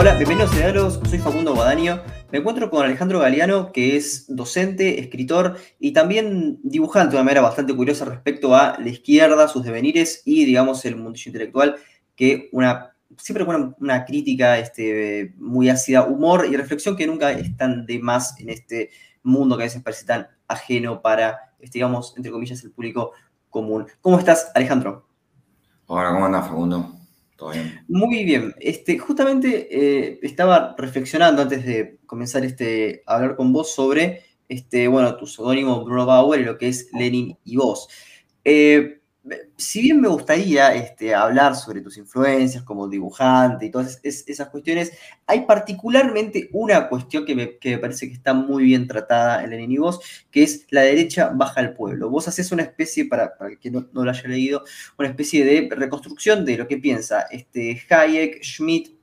Hola, 0.00 0.14
bienvenidos 0.14 0.54
a 0.54 0.56
Diálogos, 0.56 0.98
soy 1.10 1.18
Facundo 1.18 1.54
Guadaño. 1.54 2.00
Me 2.32 2.38
encuentro 2.38 2.70
con 2.70 2.86
Alejandro 2.86 3.18
Galeano, 3.18 3.70
que 3.70 3.98
es 3.98 4.34
docente, 4.34 4.98
escritor 4.98 5.58
y 5.78 5.92
también 5.92 6.58
dibujante 6.62 7.10
de 7.10 7.16
una 7.18 7.24
manera 7.24 7.42
bastante 7.42 7.76
curiosa 7.76 8.06
respecto 8.06 8.56
a 8.56 8.78
la 8.78 8.88
izquierda, 8.88 9.46
sus 9.46 9.62
devenires 9.62 10.22
y, 10.24 10.46
digamos, 10.46 10.86
el 10.86 10.96
mundillo 10.96 11.28
intelectual, 11.28 11.76
que 12.16 12.48
una, 12.52 12.96
siempre 13.18 13.44
con 13.44 13.76
una, 13.78 14.06
crítica 14.06 14.58
este, 14.58 15.34
muy 15.36 15.68
ácida, 15.68 16.04
humor 16.04 16.46
y 16.50 16.56
reflexión 16.56 16.96
que 16.96 17.06
nunca 17.06 17.32
están 17.32 17.84
de 17.84 17.98
más 17.98 18.40
en 18.40 18.48
este 18.48 18.88
mundo 19.22 19.58
que 19.58 19.64
a 19.64 19.66
veces 19.66 19.82
parece 19.82 20.06
tan 20.06 20.28
ajeno 20.48 21.02
para, 21.02 21.52
este, 21.58 21.78
digamos, 21.78 22.14
entre 22.16 22.32
comillas, 22.32 22.64
el 22.64 22.70
público 22.70 23.12
común. 23.50 23.86
¿Cómo 24.00 24.18
estás, 24.18 24.50
Alejandro? 24.54 25.06
Hola, 25.84 26.10
¿cómo 26.10 26.24
andas, 26.24 26.48
Facundo? 26.48 26.99
Muy 27.88 28.24
bien. 28.24 28.54
Este, 28.60 28.98
justamente 28.98 29.68
eh, 29.70 30.18
estaba 30.22 30.74
reflexionando 30.76 31.42
antes 31.42 31.64
de 31.64 31.98
comenzar 32.06 32.44
este, 32.44 33.02
a 33.06 33.16
hablar 33.16 33.36
con 33.36 33.52
vos 33.52 33.72
sobre 33.74 34.22
este, 34.48 34.88
bueno, 34.88 35.16
tu 35.16 35.26
seudónimo 35.26 35.84
Bruno 35.84 36.06
Bauer 36.06 36.40
y 36.40 36.44
lo 36.44 36.58
que 36.58 36.68
es 36.68 36.88
Lenin 36.92 37.38
y 37.44 37.56
vos. 37.56 37.88
Eh, 38.44 38.99
si 39.56 39.82
bien 39.82 40.00
me 40.00 40.08
gustaría 40.08 40.74
este, 40.74 41.14
hablar 41.14 41.54
sobre 41.54 41.80
tus 41.80 41.96
influencias 41.96 42.62
como 42.62 42.88
dibujante 42.88 43.66
y 43.66 43.70
todas 43.70 44.00
esas 44.02 44.48
cuestiones, 44.48 44.92
hay 45.26 45.42
particularmente 45.42 46.48
una 46.52 46.88
cuestión 46.88 47.24
que 47.24 47.34
me, 47.34 47.78
parece 47.78 48.08
que 48.08 48.14
está 48.14 48.34
muy 48.34 48.64
bien 48.64 48.86
tratada 48.86 49.44
en 49.44 49.50
Lenin 49.50 49.72
y 49.72 49.78
vos, 49.78 50.00
que 50.30 50.42
es 50.42 50.66
la 50.70 50.82
derecha 50.82 51.30
baja 51.34 51.60
al 51.60 51.74
pueblo. 51.74 52.10
Vos 52.10 52.28
haces 52.28 52.52
una 52.52 52.62
especie, 52.62 53.06
para, 53.06 53.36
para 53.36 53.56
que 53.56 53.70
no, 53.70 53.88
lo 53.92 54.10
haya 54.10 54.28
leído, 54.28 54.64
una 54.98 55.08
especie 55.08 55.44
de 55.44 55.68
reconstrucción 55.74 56.44
de 56.44 56.56
lo 56.56 56.66
que 56.66 56.78
piensa 56.78 57.26
este, 57.30 57.82
Hayek, 57.88 58.42
Schmidt, 58.42 58.99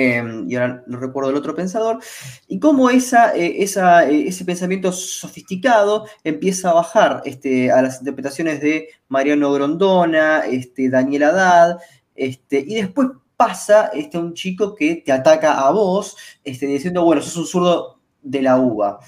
Em, 0.00 0.48
y 0.48 0.54
ahora 0.54 0.84
no 0.86 1.00
recuerdo 1.00 1.30
el 1.30 1.36
otro 1.36 1.56
pensador, 1.56 1.98
y 2.46 2.60
cómo 2.60 2.88
eh, 2.88 3.00
eh, 3.34 3.64
ese 3.64 4.44
pensamiento 4.44 4.92
sofisticado 4.92 6.06
empieza 6.22 6.70
a 6.70 6.74
bajar 6.74 7.20
este, 7.24 7.72
a 7.72 7.82
las 7.82 7.98
interpretaciones 7.98 8.60
de 8.60 8.90
Mariano 9.08 9.52
Grondona, 9.52 10.46
este, 10.46 10.88
Daniel 10.88 11.24
Haddad, 11.24 11.78
este, 12.14 12.64
y 12.64 12.76
después 12.76 13.08
pasa 13.36 13.90
este, 13.92 14.18
un 14.18 14.34
chico 14.34 14.76
que 14.76 15.02
te 15.04 15.10
ataca 15.10 15.66
a 15.66 15.72
vos, 15.72 16.16
este, 16.44 16.66
diciendo, 16.66 17.02
bueno, 17.02 17.20
sos 17.20 17.36
un 17.36 17.46
zurdo 17.46 17.98
de 18.22 18.42
la 18.42 18.56
uva. 18.56 19.00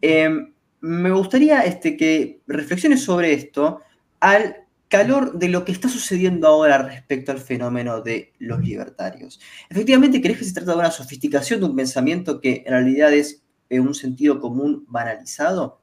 Em, 0.00 0.54
me 0.80 1.10
gustaría 1.10 1.62
este, 1.62 1.96
que 1.96 2.42
reflexiones 2.46 3.02
sobre 3.02 3.32
esto 3.32 3.80
al 4.20 4.67
calor 4.88 5.38
de 5.38 5.48
lo 5.48 5.64
que 5.64 5.72
está 5.72 5.88
sucediendo 5.88 6.48
ahora 6.48 6.78
respecto 6.78 7.30
al 7.30 7.38
fenómeno 7.38 8.00
de 8.00 8.32
los 8.38 8.60
libertarios. 8.60 9.38
Efectivamente, 9.68 10.20
¿crees 10.20 10.38
que 10.38 10.44
se 10.44 10.54
trata 10.54 10.72
de 10.72 10.78
una 10.78 10.90
sofisticación 10.90 11.60
de 11.60 11.66
un 11.66 11.76
pensamiento 11.76 12.40
que 12.40 12.62
en 12.66 12.72
realidad 12.72 13.12
es 13.12 13.42
en 13.68 13.82
un 13.82 13.94
sentido 13.94 14.40
común 14.40 14.84
banalizado? 14.88 15.80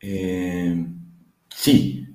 Eh, 0.00 0.86
sí. 1.48 2.06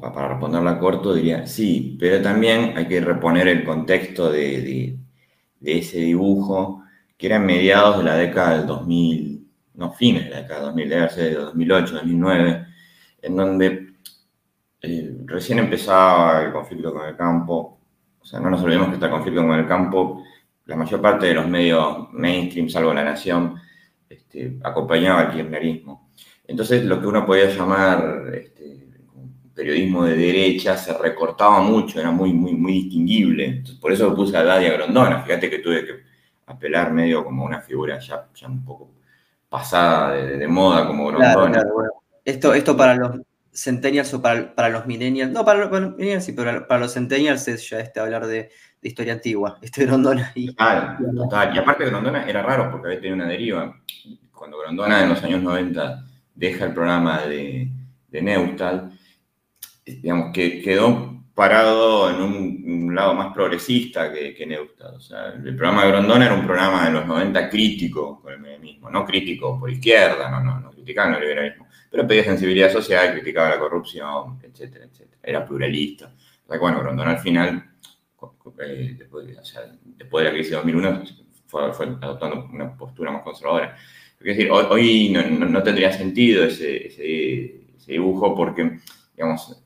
para 0.00 0.28
responderla 0.28 0.78
corto 0.78 1.14
diría 1.14 1.46
sí, 1.46 1.96
pero 1.98 2.20
también 2.20 2.76
hay 2.76 2.86
que 2.86 3.00
reponer 3.00 3.48
el 3.48 3.64
contexto 3.64 4.30
de, 4.30 4.98
ese 5.60 5.98
dibujo 5.98 6.82
que 7.16 7.26
era 7.26 7.36
en 7.36 7.46
mediados 7.46 7.98
de 7.98 8.04
la 8.04 8.16
década 8.16 8.58
del 8.58 8.66
2000, 8.66 9.46
no 9.74 9.92
fines 9.92 10.24
de 10.24 10.30
la 10.30 10.42
década 10.42 10.60
del 10.60 10.68
2000, 10.70 10.88
debe 10.88 11.08
ser 11.08 11.24
de 11.30 11.34
2008, 11.36 11.94
2009 11.94 12.71
en 13.22 13.36
donde 13.36 13.94
eh, 14.82 15.16
recién 15.26 15.60
empezaba 15.60 16.42
el 16.42 16.52
conflicto 16.52 16.92
con 16.92 17.08
el 17.08 17.16
campo. 17.16 17.78
O 18.20 18.24
sea, 18.24 18.40
no 18.40 18.50
nos 18.50 18.62
olvidemos 18.62 18.88
que 18.88 18.94
está 18.94 19.06
el 19.06 19.12
conflicto 19.12 19.40
con 19.40 19.58
el 19.58 19.66
campo, 19.66 20.24
la 20.66 20.76
mayor 20.76 21.00
parte 21.00 21.26
de 21.26 21.34
los 21.34 21.48
medios 21.48 22.12
mainstream, 22.12 22.68
salvo 22.68 22.92
La 22.92 23.04
Nación, 23.04 23.54
este, 24.08 24.58
acompañaba 24.62 25.20
al 25.20 25.32
kirchnerismo. 25.32 26.10
Entonces, 26.46 26.84
lo 26.84 27.00
que 27.00 27.06
uno 27.06 27.24
podía 27.24 27.48
llamar 27.48 28.32
este, 28.34 28.88
periodismo 29.54 30.04
de 30.04 30.16
derecha 30.16 30.76
se 30.76 30.96
recortaba 30.96 31.60
mucho, 31.62 32.00
era 32.00 32.10
muy, 32.10 32.32
muy, 32.32 32.54
muy 32.54 32.72
distinguible. 32.72 33.62
por 33.80 33.92
eso 33.92 34.14
puse 34.14 34.36
a 34.36 34.44
Dadia 34.44 34.72
Grondona. 34.72 35.22
Fíjate 35.22 35.48
que 35.48 35.58
tuve 35.60 35.84
que 35.84 35.92
apelar 36.46 36.92
medio 36.92 37.24
como 37.24 37.44
una 37.44 37.60
figura 37.60 37.98
ya, 37.98 38.28
ya 38.34 38.48
un 38.48 38.64
poco 38.64 38.90
pasada 39.48 40.12
de, 40.12 40.48
moda 40.48 40.86
como 40.86 41.06
Grondona. 41.08 41.64
Esto, 42.24 42.54
esto 42.54 42.76
para 42.76 42.94
los 42.94 43.20
centennials 43.52 44.14
o 44.14 44.22
para, 44.22 44.68
los 44.68 44.86
millennials, 44.86 45.30
no, 45.32 45.44
para, 45.44 45.66
los 45.66 45.96
millennials 45.96 46.24
sí, 46.24 46.32
pero 46.32 46.66
para 46.66 46.80
los 46.80 46.94
centennials 46.94 47.46
es 47.48 47.68
ya 47.68 47.80
este 47.80 48.00
hablar 48.00 48.26
de, 48.26 48.50
historia 48.80 49.12
antigua, 49.14 49.58
este 49.62 49.86
Grondona. 49.86 50.32
Y, 50.34 50.48
total, 50.48 50.98
total. 51.16 51.54
Y 51.54 51.58
aparte 51.58 51.86
Grondona 51.86 52.28
era 52.28 52.42
raro 52.42 52.70
porque 52.70 52.88
había 52.88 53.00
tenido 53.00 53.16
una 53.16 53.28
deriva. 53.28 53.76
Cuando 54.32 54.58
Grondona 54.58 55.02
en 55.02 55.08
los 55.10 55.22
años 55.22 55.42
90 55.42 56.04
deja 56.34 56.64
el 56.64 56.72
programa 56.72 57.22
de, 57.22 57.68
de 58.08 58.22
Neustal, 58.22 58.98
digamos 59.84 60.32
que 60.32 60.62
quedó 60.62 61.11
parado 61.34 62.10
en 62.10 62.20
un, 62.20 62.94
lado 62.94 63.14
más 63.14 63.32
progresista 63.32 64.12
que, 64.12 64.34
que. 64.34 64.58
O 64.58 65.00
sea, 65.00 65.28
el 65.28 65.56
programa 65.56 65.84
de 65.84 65.92
Grondona 65.92 66.26
era 66.26 66.34
un 66.34 66.44
programa 66.44 66.84
de 66.84 66.92
los 66.92 67.06
90 67.06 67.48
crítico 67.48 68.20
con 68.20 68.34
el 68.34 68.40
menemismo, 68.40 68.90
no 68.90 69.04
crítico 69.06 69.58
por 69.58 69.70
izquierda, 69.70 70.30
no, 70.30 70.40
no, 70.42 70.60
no 70.60 70.70
criticaba 70.70 71.14
el 71.14 71.22
liberalismo 71.22 71.66
pero 71.92 72.08
pedía 72.08 72.24
sensibilidad 72.24 72.72
social, 72.72 73.12
criticaba 73.12 73.50
la 73.50 73.58
corrupción, 73.58 74.40
etcétera, 74.42 74.86
etcétera. 74.86 75.20
Era 75.22 75.46
pluralista. 75.46 76.06
O 76.46 76.48
sea, 76.48 76.58
bueno, 76.58 76.80
Grondona 76.80 77.10
al 77.10 77.18
final, 77.18 77.70
eh, 78.60 78.94
después, 78.96 79.26
de 79.26 79.34
la 80.24 80.30
crisis 80.32 80.52
de 80.52 80.56
2001, 80.56 81.02
fue, 81.46 81.64
adoptando 82.00 82.48
una 82.50 82.74
postura 82.74 83.12
más 83.12 83.22
conservadora. 83.22 83.76
Es 84.18 84.24
decir, 84.24 84.50
hoy, 84.50 85.10
no, 85.10 85.62
tendría 85.62 85.92
sentido 85.92 86.44
ese, 86.44 87.60
dibujo 87.86 88.34
porque, 88.34 88.78
digamos, 89.14 89.62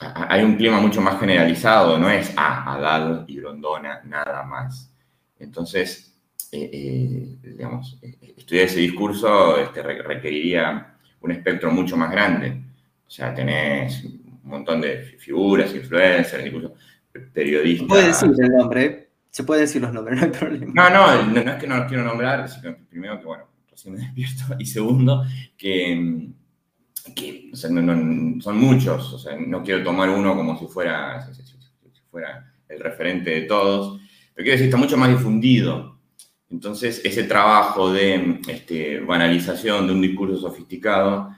hay 0.00 0.42
un 0.42 0.56
clima 0.56 0.80
mucho 0.80 1.00
más 1.00 1.20
generalizado, 1.20 1.98
no 1.98 2.08
es 2.08 2.30
a 2.36 2.64
ah, 2.64 2.74
Adal 2.74 3.24
y 3.28 3.36
Grondona, 3.36 4.00
nada 4.04 4.42
más. 4.44 4.90
Entonces, 5.38 6.18
eh, 6.52 6.70
eh, 6.72 7.36
digamos, 7.42 7.98
estudiar 8.36 8.64
ese 8.64 8.80
discurso 8.80 9.58
este, 9.58 9.82
requeriría 9.82 10.94
un 11.20 11.30
espectro 11.32 11.70
mucho 11.70 11.96
más 11.96 12.10
grande. 12.10 12.62
O 13.06 13.10
sea, 13.10 13.34
tenés 13.34 14.04
un 14.04 14.40
montón 14.42 14.80
de 14.80 15.02
figuras, 15.18 15.74
influencers, 15.74 16.46
incluso 16.46 16.74
periodistas. 17.32 17.86
Se 17.86 17.86
puede 17.88 18.06
decir 18.06 18.44
el 18.44 18.52
nombre, 18.52 18.84
¿eh? 18.84 19.08
se 19.30 19.44
puede 19.44 19.60
decir 19.62 19.82
los 19.82 19.92
nombres, 19.92 20.16
no 20.20 20.24
hay 20.24 20.30
problema. 20.30 20.72
No, 20.74 20.90
no, 20.90 21.22
no, 21.26 21.40
es 21.40 21.56
que 21.56 21.66
no 21.66 21.76
los 21.76 21.86
quiero 21.88 22.04
nombrar, 22.04 22.48
sino 22.48 22.74
que 22.74 22.82
primero 22.84 23.18
que, 23.18 23.26
bueno, 23.26 23.44
recién 23.70 23.94
me 23.94 24.00
despierto, 24.14 24.56
y 24.58 24.64
segundo, 24.64 25.24
que, 25.58 26.30
que 27.14 27.50
son 27.54 28.56
muchos, 28.56 29.12
o 29.12 29.18
sea, 29.18 29.36
no 29.36 29.62
quiero 29.62 29.82
tomar 29.82 30.10
uno 30.10 30.34
como 30.36 30.58
si 30.58 30.66
fuera, 30.66 31.26
el 32.68 32.80
referente 32.80 33.30
de 33.30 33.40
todos, 33.42 34.00
pero 34.34 34.44
quiero 34.44 34.52
decir, 34.52 34.66
está 34.66 34.76
mucho 34.76 34.96
más 34.96 35.10
difundido. 35.10 35.98
Entonces, 36.50 37.00
ese 37.04 37.24
trabajo 37.24 37.92
de 37.92 38.40
este, 38.48 39.00
banalización 39.00 39.86
de 39.86 39.92
un 39.92 40.00
discurso 40.00 40.40
sofisticado, 40.40 41.30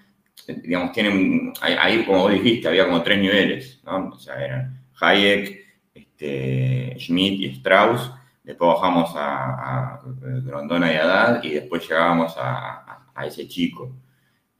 eh, 0.47 0.61
digamos, 0.63 0.93
tiene, 0.93 1.53
ahí, 1.61 2.05
como 2.05 2.21
vos 2.21 2.33
dijiste, 2.33 2.69
había 2.69 2.87
como 2.87 3.03
tres 3.03 3.21
niveles, 3.21 3.81
¿no? 3.85 4.09
O 4.09 4.19
sea, 4.19 4.43
eran 4.43 4.83
Hayek, 5.01 5.63
este, 5.95 6.97
Schmidt 6.99 7.41
y 7.41 7.47
Strauss, 7.47 8.11
después 8.43 8.69
bajamos 8.75 9.11
a, 9.15 10.01
Grondona 10.45 10.93
y 10.93 10.97
Haddad 10.97 11.43
y 11.43 11.51
después 11.51 11.83
llegábamos 11.83 12.35
a, 12.39 12.99
ese 13.27 13.47
chico. 13.47 13.95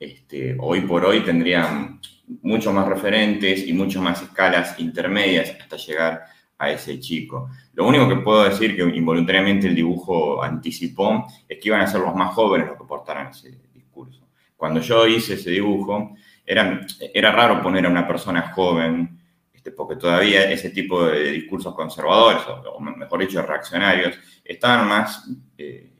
Este, 0.03 0.57
hoy 0.59 0.81
por 0.81 1.05
hoy 1.05 1.21
tendrían 1.21 2.01
mucho 2.41 2.73
más 2.73 2.85
referentes 2.89 3.65
y 3.65 3.71
muchas 3.71 4.01
más 4.01 4.21
escalas 4.21 4.77
intermedias 4.77 5.55
hasta 5.61 5.77
llegar 5.77 6.23
a 6.57 6.71
ese 6.71 6.99
chico. 6.99 7.49
Lo 7.73 7.87
único 7.87 8.09
que 8.09 8.17
puedo 8.17 8.43
decir 8.43 8.75
que 8.75 8.83
involuntariamente 8.83 9.67
el 9.67 9.75
dibujo 9.75 10.43
anticipó 10.43 11.25
es 11.47 11.57
que 11.57 11.69
iban 11.69 11.79
a 11.79 11.87
ser 11.87 12.01
los 12.01 12.13
más 12.15 12.33
jóvenes 12.33 12.67
los 12.67 12.77
que 12.77 12.83
portaran 12.83 13.27
ese 13.27 13.57
discurso. 13.73 14.27
Cuando 14.57 14.81
yo 14.81 15.07
hice 15.07 15.35
ese 15.35 15.51
dibujo, 15.51 16.13
era, 16.45 16.85
era 17.13 17.31
raro 17.31 17.61
poner 17.61 17.85
a 17.85 17.89
una 17.89 18.05
persona 18.05 18.51
joven, 18.53 19.17
este, 19.53 19.71
porque 19.71 19.95
todavía 19.95 20.51
ese 20.51 20.71
tipo 20.71 21.05
de 21.05 21.31
discursos 21.31 21.73
conservadores, 21.73 22.43
o, 22.45 22.77
mejor 22.81 23.21
dicho, 23.21 23.41
reaccionarios, 23.41 24.19
estaban 24.43 24.85
más 24.85 25.29
eh, 25.57 25.92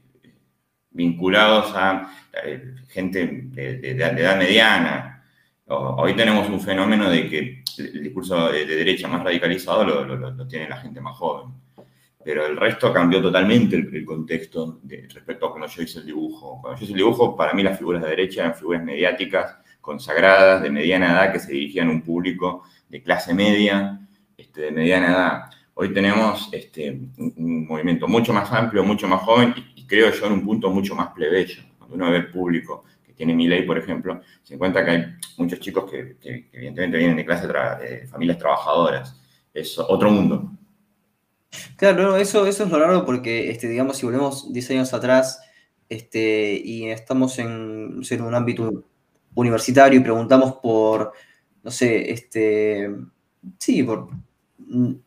vinculados 0.93 1.73
a 1.75 2.09
eh, 2.43 2.75
gente 2.87 3.25
de, 3.25 3.91
edad 3.91 4.37
mediana. 4.37 5.23
Hoy 5.67 6.15
tenemos 6.15 6.47
un 6.49 6.61
fenómeno 6.61 7.09
de 7.09 7.29
que 7.29 7.63
el 7.77 8.03
discurso 8.03 8.51
de, 8.51 8.65
derecha 8.65 9.07
más 9.07 9.23
radicalizado 9.23 9.83
lo, 9.83 10.47
tiene 10.47 10.69
la 10.69 10.77
gente 10.77 11.01
más 11.01 11.17
joven 11.17 11.63
pero 12.23 12.45
el 12.45 12.55
resto 12.55 12.93
cambió 12.93 13.21
totalmente 13.21 13.75
el, 13.75 14.05
contexto 14.05 14.79
respecto 15.13 15.45
a 15.45 15.49
cuando 15.51 15.67
yo 15.67 15.81
hice 15.81 15.99
el 15.99 16.05
dibujo. 16.05 16.59
Cuando 16.61 16.79
yo 16.79 16.83
hice 16.85 16.93
el 16.93 16.97
dibujo, 16.99 17.35
para 17.35 17.53
mí 17.53 17.63
las 17.63 17.77
figuras 17.77 18.01
de 18.01 18.09
derecha 18.09 18.41
eran 18.41 18.55
figuras 18.55 18.81
mediáticas, 18.81 19.57
consagradas, 19.81 20.61
de 20.63 20.69
mediana 20.69 21.11
edad, 21.11 21.33
que 21.33 21.39
se 21.39 21.51
dirigían 21.51 21.89
a 21.89 21.91
un 21.91 22.01
público 22.01 22.63
de 22.87 23.03
clase 23.03 23.33
media, 23.33 23.99
este, 24.37 24.61
de 24.61 24.71
mediana 24.71 25.07
edad. 25.07 25.41
Hoy 25.73 25.93
tenemos 25.93 26.49
este, 26.53 26.97
un 27.17 27.67
movimiento 27.67 28.07
mucho 28.07 28.31
más 28.31 28.51
amplio, 28.51 28.83
mucho 28.83 29.07
más 29.07 29.21
joven 29.21 29.53
creo 29.87 30.11
yo 30.11 30.25
en 30.27 30.33
un 30.33 30.45
punto 30.45 30.69
mucho 30.69 30.95
más 30.95 31.13
plebeyo. 31.13 31.63
Cuando 31.77 31.95
uno 31.95 32.11
ve 32.11 32.17
el 32.17 32.31
público 32.31 32.83
que 33.05 33.13
tiene 33.13 33.35
mi 33.35 33.47
ley, 33.47 33.63
por 33.63 33.77
ejemplo, 33.77 34.21
se 34.41 34.55
encuentra 34.55 34.83
que 34.83 34.91
hay 34.91 35.05
muchos 35.37 35.59
chicos 35.59 35.89
que, 35.89 36.17
evidentemente 36.51 36.97
vienen 36.97 37.17
de 37.17 37.25
clases 37.25 37.47
de 37.47 38.07
familias 38.07 38.37
trabajadoras. 38.37 39.19
Es 39.53 39.77
otro 39.77 40.09
mundo. 40.09 40.51
Claro, 41.77 42.17
eso, 42.17 42.47
eso 42.47 42.63
es 42.63 42.71
lo 42.71 42.79
raro 42.79 43.05
porque, 43.05 43.51
este, 43.51 43.67
digamos, 43.67 43.97
si 43.97 44.05
volvemos 44.05 44.51
10 44.51 44.71
años 44.71 44.93
atrás 44.93 45.41
este, 45.89 46.59
y 46.63 46.89
estamos 46.89 47.37
en, 47.39 48.01
en 48.09 48.21
un 48.21 48.35
ámbito 48.35 48.85
universitario 49.35 49.99
y 49.99 50.03
preguntamos 50.03 50.53
por, 50.53 51.13
no 51.61 51.71
sé, 51.71 52.11
este, 52.11 52.89
sí, 53.59 53.83
por 53.83 54.09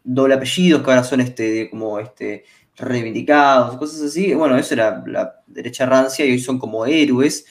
doble 0.05 0.35
apellidos 0.35 0.83
que 0.83 0.91
ahora 0.91 1.05
son 1.05 1.21
este, 1.21 1.71
como 1.71 1.99
este, 1.99 2.45
reivindicados, 2.77 3.77
cosas 3.79 4.03
así. 4.03 4.35
Bueno, 4.35 4.57
eso 4.57 4.75
era 4.75 5.03
la 5.07 5.43
derecha 5.47 5.87
rancia 5.87 6.25
y 6.25 6.33
hoy 6.33 6.39
son 6.39 6.59
como 6.59 6.87
héroes, 6.87 7.47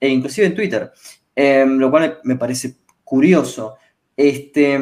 e 0.00 0.08
inclusive 0.08 0.46
en 0.46 0.54
Twitter, 0.54 0.92
em, 1.34 1.78
lo 1.78 1.90
cual 1.90 2.20
me 2.24 2.36
parece 2.36 2.76
curioso. 3.04 3.76
Este, 4.16 4.78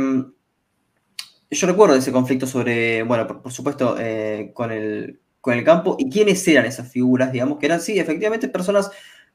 yo 1.51 1.67
recuerdo 1.67 1.97
ese 1.97 2.13
conflicto 2.13 2.47
sobre, 2.47 3.03
bueno, 3.03 3.27
por, 3.27 3.53
supuesto, 3.53 3.97
eh, 3.99 4.53
con, 4.55 4.73
el, 4.73 5.21
con 5.41 5.55
el 5.55 5.65
campo 5.65 5.97
y 5.99 6.09
quiénes 6.11 6.47
eran 6.49 6.65
esas 6.67 6.91
figuras, 6.91 7.33
digamos, 7.33 7.59
que 7.59 7.67
eran, 7.67 7.81
sí, 7.81 7.99
efectivamente 7.99 8.49
personas 8.49 8.91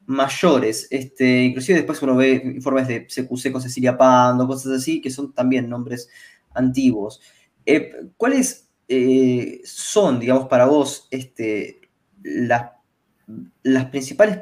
mayores. 0.07 0.87
Este, 0.89 1.43
inclusive 1.43 1.79
después 1.79 2.01
uno 2.01 2.15
ve 2.15 2.41
informes 2.55 2.87
de 2.87 3.05
CQC 3.05 3.51
con 3.51 3.61
Cecilia 3.61 3.97
Pando, 3.97 4.47
cosas 4.47 4.73
así, 4.73 5.01
que 5.01 5.11
son 5.11 5.33
también 5.33 5.69
nombres 5.69 6.09
antiguos. 6.53 7.21
Eh, 7.65 7.91
¿Cuáles 8.17 8.66
eh, 8.87 9.61
son, 9.65 10.19
digamos, 10.19 10.47
para 10.47 10.65
vos 10.65 11.07
este, 11.11 11.81
las, 12.23 12.71
principales 13.91 14.39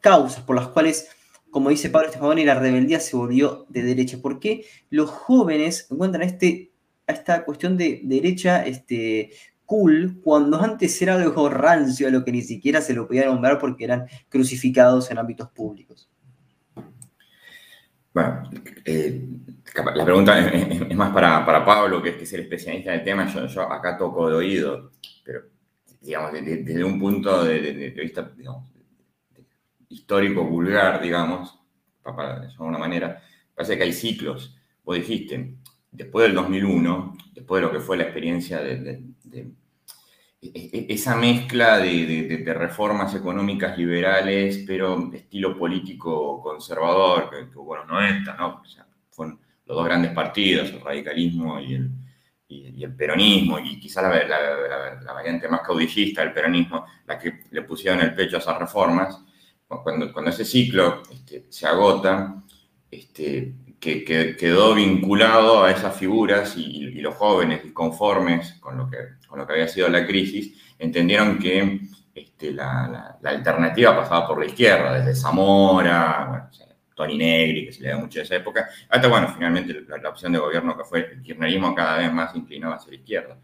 causas 0.00 0.42
por 0.42 0.56
las 0.56 0.68
cuales, 0.68 1.08
como 1.50 1.70
dice 1.70 1.90
Pablo 1.90 2.08
Estefanoni, 2.08 2.44
la 2.44 2.58
rebeldía 2.58 3.00
se 3.00 3.16
volvió 3.16 3.66
de 3.68 3.82
derecha? 3.82 4.18
¿Por 4.20 4.40
qué 4.40 4.64
los 4.90 5.10
jóvenes 5.10 5.86
encuentran 5.90 6.22
este, 6.22 6.72
esta 7.06 7.44
cuestión 7.44 7.76
de 7.76 8.00
derecha 8.04 8.64
este, 8.64 9.32
cool 9.66 10.20
cuando 10.22 10.60
antes 10.60 11.00
era 11.02 11.14
algo 11.14 11.48
rancio 11.48 12.08
a 12.08 12.10
lo 12.10 12.24
que 12.24 12.32
ni 12.32 12.42
siquiera 12.42 12.80
se 12.80 12.94
lo 12.94 13.06
podía 13.06 13.26
nombrar 13.26 13.58
porque 13.58 13.84
eran 13.84 14.06
crucificados 14.28 15.10
en 15.10 15.18
ámbitos 15.18 15.50
públicos? 15.50 16.08
Bueno, 18.14 18.48
eh, 18.84 19.26
la 19.74 20.04
pregunta 20.04 20.38
es, 20.38 20.96
más 20.96 21.12
para, 21.12 21.64
Pablo, 21.64 22.00
que 22.00 22.10
es, 22.10 22.32
el 22.32 22.42
especialista 22.42 22.92
del 22.92 23.02
tema. 23.02 23.26
Yo, 23.26 23.62
acá 23.62 23.98
toco 23.98 24.28
de 24.28 24.36
oído, 24.36 24.92
pero 25.24 25.42
digamos, 26.00 26.32
desde, 26.32 26.84
un 26.84 27.00
punto 27.00 27.44
de, 27.44 27.90
vista 27.90 28.30
histórico 29.88 30.44
vulgar, 30.44 31.02
digamos, 31.02 31.58
para, 32.04 32.38
de 32.38 32.46
alguna 32.46 32.78
manera, 32.78 33.20
parece 33.52 33.76
que 33.76 33.82
hay 33.82 33.92
ciclos. 33.92 34.56
Vos 34.84 34.94
dijiste, 34.94 35.56
después 35.90 36.26
del 36.28 36.36
2001, 36.36 37.16
después 37.32 37.60
de 37.60 37.66
lo 37.66 37.72
que 37.72 37.80
fue 37.80 37.96
la 37.96 38.04
experiencia 38.04 38.60
de, 38.60 39.02
esa 40.52 41.16
mezcla 41.16 41.78
de, 41.78 42.42
reformas 42.54 43.14
económicas 43.14 43.78
liberales, 43.78 44.64
pero 44.66 45.10
estilo 45.12 45.56
político 45.56 46.42
conservador, 46.42 47.30
que, 47.30 47.58
hubo 47.58 47.74
en 47.74 47.80
los 47.80 47.88
90, 47.88 48.36
¿no? 48.36 48.60
O 48.62 48.64
sea, 48.64 48.86
fueron 49.10 49.40
los 49.64 49.76
dos 49.76 49.84
grandes 49.86 50.12
partidos, 50.12 50.70
el 50.70 50.80
radicalismo 50.80 51.58
y 51.60 51.74
el, 51.74 52.94
peronismo, 52.94 53.58
y 53.58 53.80
quizá 53.80 54.02
la, 54.02 55.12
variante 55.14 55.48
más 55.48 55.62
caudillista 55.62 56.22
del 56.22 56.32
peronismo, 56.32 56.84
la 57.06 57.18
que 57.18 57.40
le 57.50 57.62
pusieron 57.62 58.00
el 58.00 58.14
pecho 58.14 58.36
a 58.36 58.40
esas 58.40 58.58
reformas, 58.58 59.18
cuando, 59.66 60.12
cuando 60.12 60.30
ese 60.30 60.44
ciclo 60.44 61.02
este, 61.10 61.46
se 61.48 61.66
agota, 61.66 62.44
este, 62.90 63.54
que, 63.84 64.36
quedó 64.36 64.74
vinculado 64.74 65.62
a 65.62 65.70
esas 65.70 65.96
figuras 65.96 66.56
y, 66.56 66.84
los 67.04 67.16
jóvenes 67.16 67.62
disconformes 67.62 68.54
con 68.54 68.78
lo, 68.78 68.88
que, 68.88 68.96
con 69.28 69.38
lo 69.38 69.46
que 69.46 69.52
había 69.52 69.68
sido 69.68 69.90
la 69.90 70.06
crisis, 70.06 70.58
entendieron 70.78 71.38
que 71.38 71.80
este, 72.14 72.52
la, 72.52 73.18
alternativa 73.22 73.94
pasaba 73.94 74.26
por 74.26 74.38
la 74.38 74.46
izquierda, 74.46 74.98
desde 74.98 75.14
Zamora, 75.14 76.26
bueno, 76.30 76.50
Tony 76.94 77.18
Negri, 77.18 77.66
que 77.66 77.72
se 77.72 77.82
le 77.82 77.90
da 77.90 77.98
mucho 77.98 78.20
de 78.20 78.24
esa 78.24 78.36
época, 78.36 78.70
hasta, 78.88 79.06
bueno, 79.06 79.28
finalmente 79.34 79.84
la, 79.86 80.08
opción 80.08 80.32
de 80.32 80.38
gobierno 80.38 80.78
que 80.78 80.84
fue 80.84 81.00
el 81.00 81.22
kirchnerismo 81.22 81.74
cada 81.74 81.98
vez 81.98 82.10
más 82.10 82.34
inclinado 82.34 82.72
hacia 82.72 82.90
la 82.90 82.96
izquierda. 82.96 83.38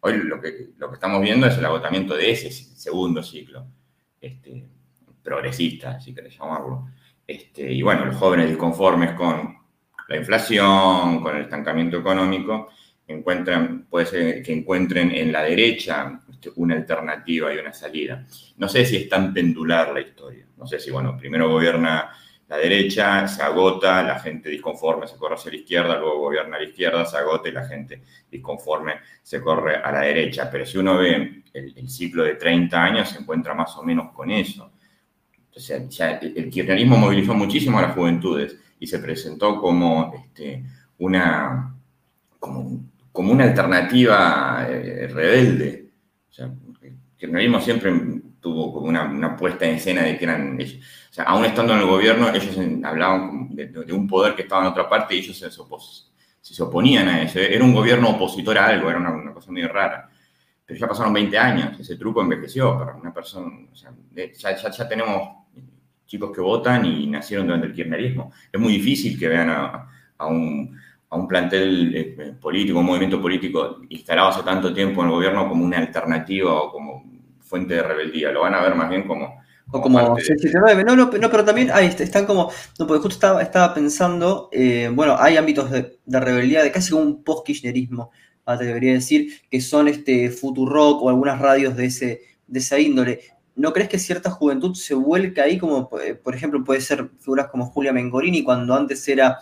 Hoy 0.00 0.18
lo 0.18 0.38
que, 0.38 0.72
lo 0.76 0.88
que 0.90 0.94
estamos 0.94 1.22
viendo 1.22 1.46
es 1.46 1.56
el 1.56 1.64
agotamiento 1.64 2.14
de 2.14 2.32
ese 2.32 2.50
segundo 2.50 3.22
ciclo, 3.22 3.66
este, 4.20 4.62
progresista, 5.22 5.98
si 6.00 6.14
querés 6.14 6.36
llamarlo. 6.38 6.88
Este, 7.26 7.72
y 7.72 7.80
bueno, 7.80 8.04
los 8.04 8.16
jóvenes 8.16 8.50
disconformes 8.50 9.12
con 9.12 9.55
la 10.08 10.16
inflación, 10.16 11.20
con 11.20 11.36
el 11.36 11.42
estancamiento 11.42 11.98
económico, 11.98 12.68
encuentran, 13.06 13.86
puede 13.88 14.06
ser 14.06 14.42
que 14.42 14.52
encuentren 14.52 15.10
en 15.12 15.32
la 15.32 15.42
derecha 15.42 16.20
este, 16.30 16.50
una 16.56 16.74
alternativa 16.74 17.52
y 17.52 17.58
una 17.58 17.72
salida. 17.72 18.24
No 18.56 18.68
sé 18.68 18.84
si 18.84 18.96
es 18.96 19.08
tan 19.08 19.32
pendular 19.32 19.92
la 19.92 20.00
historia. 20.00 20.46
No 20.56 20.66
sé 20.66 20.78
si, 20.78 20.90
bueno, 20.90 21.16
primero 21.16 21.50
gobierna 21.50 22.10
la 22.48 22.56
derecha, 22.58 23.26
se 23.26 23.42
agota, 23.42 24.02
la 24.04 24.20
gente 24.20 24.48
disconforme 24.48 25.08
se 25.08 25.16
corre 25.16 25.34
hacia 25.34 25.50
la 25.50 25.56
izquierda, 25.56 25.98
luego 25.98 26.20
gobierna 26.20 26.58
la 26.58 26.64
izquierda, 26.64 27.04
se 27.04 27.16
agota 27.16 27.48
y 27.48 27.52
la 27.52 27.66
gente 27.66 28.02
disconforme 28.30 28.94
se 29.22 29.40
corre 29.40 29.76
a 29.76 29.90
la 29.90 30.00
derecha. 30.00 30.48
Pero 30.50 30.64
si 30.64 30.78
uno 30.78 30.96
ve 30.96 31.42
el, 31.52 31.88
ciclo 31.88 32.22
de 32.22 32.36
30 32.36 32.82
años, 32.82 33.08
se 33.08 33.18
encuentra 33.18 33.54
más 33.54 33.76
o 33.76 33.82
menos 33.82 34.12
con 34.12 34.30
eso. 34.30 34.70
Entonces, 35.48 36.00
el 36.36 36.50
kirchnerismo 36.50 36.96
movilizó 36.96 37.34
muchísimo 37.34 37.78
a 37.78 37.82
las 37.82 37.94
juventudes 37.94 38.56
y 38.78 38.86
se 38.86 38.98
presentó 38.98 39.60
como 39.60 40.12
este, 40.14 40.64
una, 40.98 41.74
como, 42.38 42.80
una 43.14 43.44
alternativa 43.44 44.66
eh, 44.68 45.08
rebelde. 45.12 45.90
O 46.28 46.32
sea, 46.32 46.50
siempre 47.60 47.92
tuvo 48.40 48.72
como 48.72 48.86
una, 48.86 49.36
puesta 49.36 49.66
en 49.66 49.76
escena 49.76 50.02
de 50.02 50.18
que 50.18 50.24
eran 50.24 50.60
ellos. 50.60 50.84
O 51.10 51.12
sea, 51.12 51.24
aún 51.24 51.44
estando 51.44 51.72
en 51.72 51.80
el 51.80 51.86
gobierno, 51.86 52.28
ellos 52.32 52.56
hablaban 52.84 53.48
de, 53.54 53.92
un 53.92 54.06
poder 54.06 54.34
que 54.34 54.42
estaba 54.42 54.62
en 54.62 54.68
otra 54.68 54.88
parte 54.88 55.14
y 55.14 55.18
ellos 55.18 55.38
se, 55.38 56.62
oponían 56.62 57.08
a 57.08 57.22
eso. 57.22 57.40
Era 57.40 57.64
un 57.64 57.74
gobierno 57.74 58.10
opositor 58.10 58.58
a 58.58 58.66
algo, 58.66 58.90
era 58.90 58.98
una, 58.98 59.32
cosa 59.32 59.50
muy 59.50 59.62
rara. 59.62 60.08
Pero 60.64 60.78
ya 60.78 60.88
pasaron 60.88 61.12
20 61.12 61.38
años, 61.38 61.80
ese 61.80 61.96
truco 61.96 62.20
envejeció 62.20 62.78
para 62.78 62.96
una 62.96 63.12
persona. 63.14 63.52
O 63.72 63.74
sea, 63.74 63.92
ya, 64.14 64.70
ya 64.70 64.88
tenemos 64.88 65.45
chicos 66.06 66.30
que 66.34 66.40
votan 66.40 66.84
y 66.84 67.06
nacieron 67.06 67.46
durante 67.46 67.66
el 67.66 67.72
kirchnerismo. 67.72 68.32
Es 68.52 68.60
muy 68.60 68.74
difícil 68.74 69.18
que 69.18 69.28
vean 69.28 69.50
a, 69.50 69.88
un, 70.26 70.76
plantel 71.28 71.94
eh, 71.94 72.34
político, 72.40 72.78
un 72.78 72.86
movimiento 72.86 73.20
político 73.20 73.80
instalado 73.88 74.28
hace 74.28 74.42
tanto 74.42 74.72
tiempo 74.72 75.00
en 75.00 75.08
el 75.08 75.14
gobierno 75.14 75.48
como 75.48 75.64
una 75.64 75.78
alternativa 75.78 76.52
o 76.52 76.70
como 76.70 77.04
fuente 77.40 77.74
de 77.74 77.82
rebeldía. 77.82 78.30
Lo 78.30 78.42
van 78.42 78.54
a 78.54 78.62
ver 78.62 78.74
más 78.74 78.88
bien 78.90 79.06
como... 79.06 79.42
o 79.70 79.80
como 79.80 79.98
679, 80.16 80.84
no, 80.84 80.96
no, 80.96 81.10
pero 81.10 81.44
también 81.44 81.70
ahí 81.72 81.86
están 81.86 82.26
como, 82.26 82.50
no, 82.78 82.86
porque 82.86 83.02
justo 83.02 83.14
estaba, 83.14 83.42
estaba 83.42 83.72
pensando, 83.72 84.48
eh, 84.52 84.90
bueno, 84.92 85.16
hay 85.18 85.36
ámbitos 85.36 85.70
de, 85.70 85.98
rebeldía, 86.06 86.62
de 86.62 86.70
casi 86.70 86.90
como 86.90 87.02
un 87.02 87.24
post-kirchnerismo, 87.24 88.10
te 88.44 88.64
debería 88.64 88.92
decir, 88.92 89.40
que 89.50 89.60
son 89.60 89.88
este 89.88 90.30
Futurock 90.30 91.02
o 91.02 91.08
algunas 91.08 91.40
radios 91.40 91.74
de, 91.76 91.86
ese, 91.86 92.20
de 92.46 92.58
esa 92.60 92.78
índole. 92.78 93.20
¿No 93.56 93.72
crees 93.72 93.88
que 93.88 93.98
cierta 93.98 94.30
juventud 94.30 94.74
se 94.74 94.94
vuelca 94.94 95.42
ahí? 95.42 95.58
Como, 95.58 95.90
eh, 96.00 96.14
por 96.14 96.34
ejemplo, 96.34 96.62
puede 96.62 96.80
ser 96.80 97.10
figuras 97.18 97.48
como 97.48 97.66
Julia 97.66 97.92
Mengorini, 97.92 98.44
cuando 98.44 98.74
antes 98.74 99.06
era, 99.08 99.38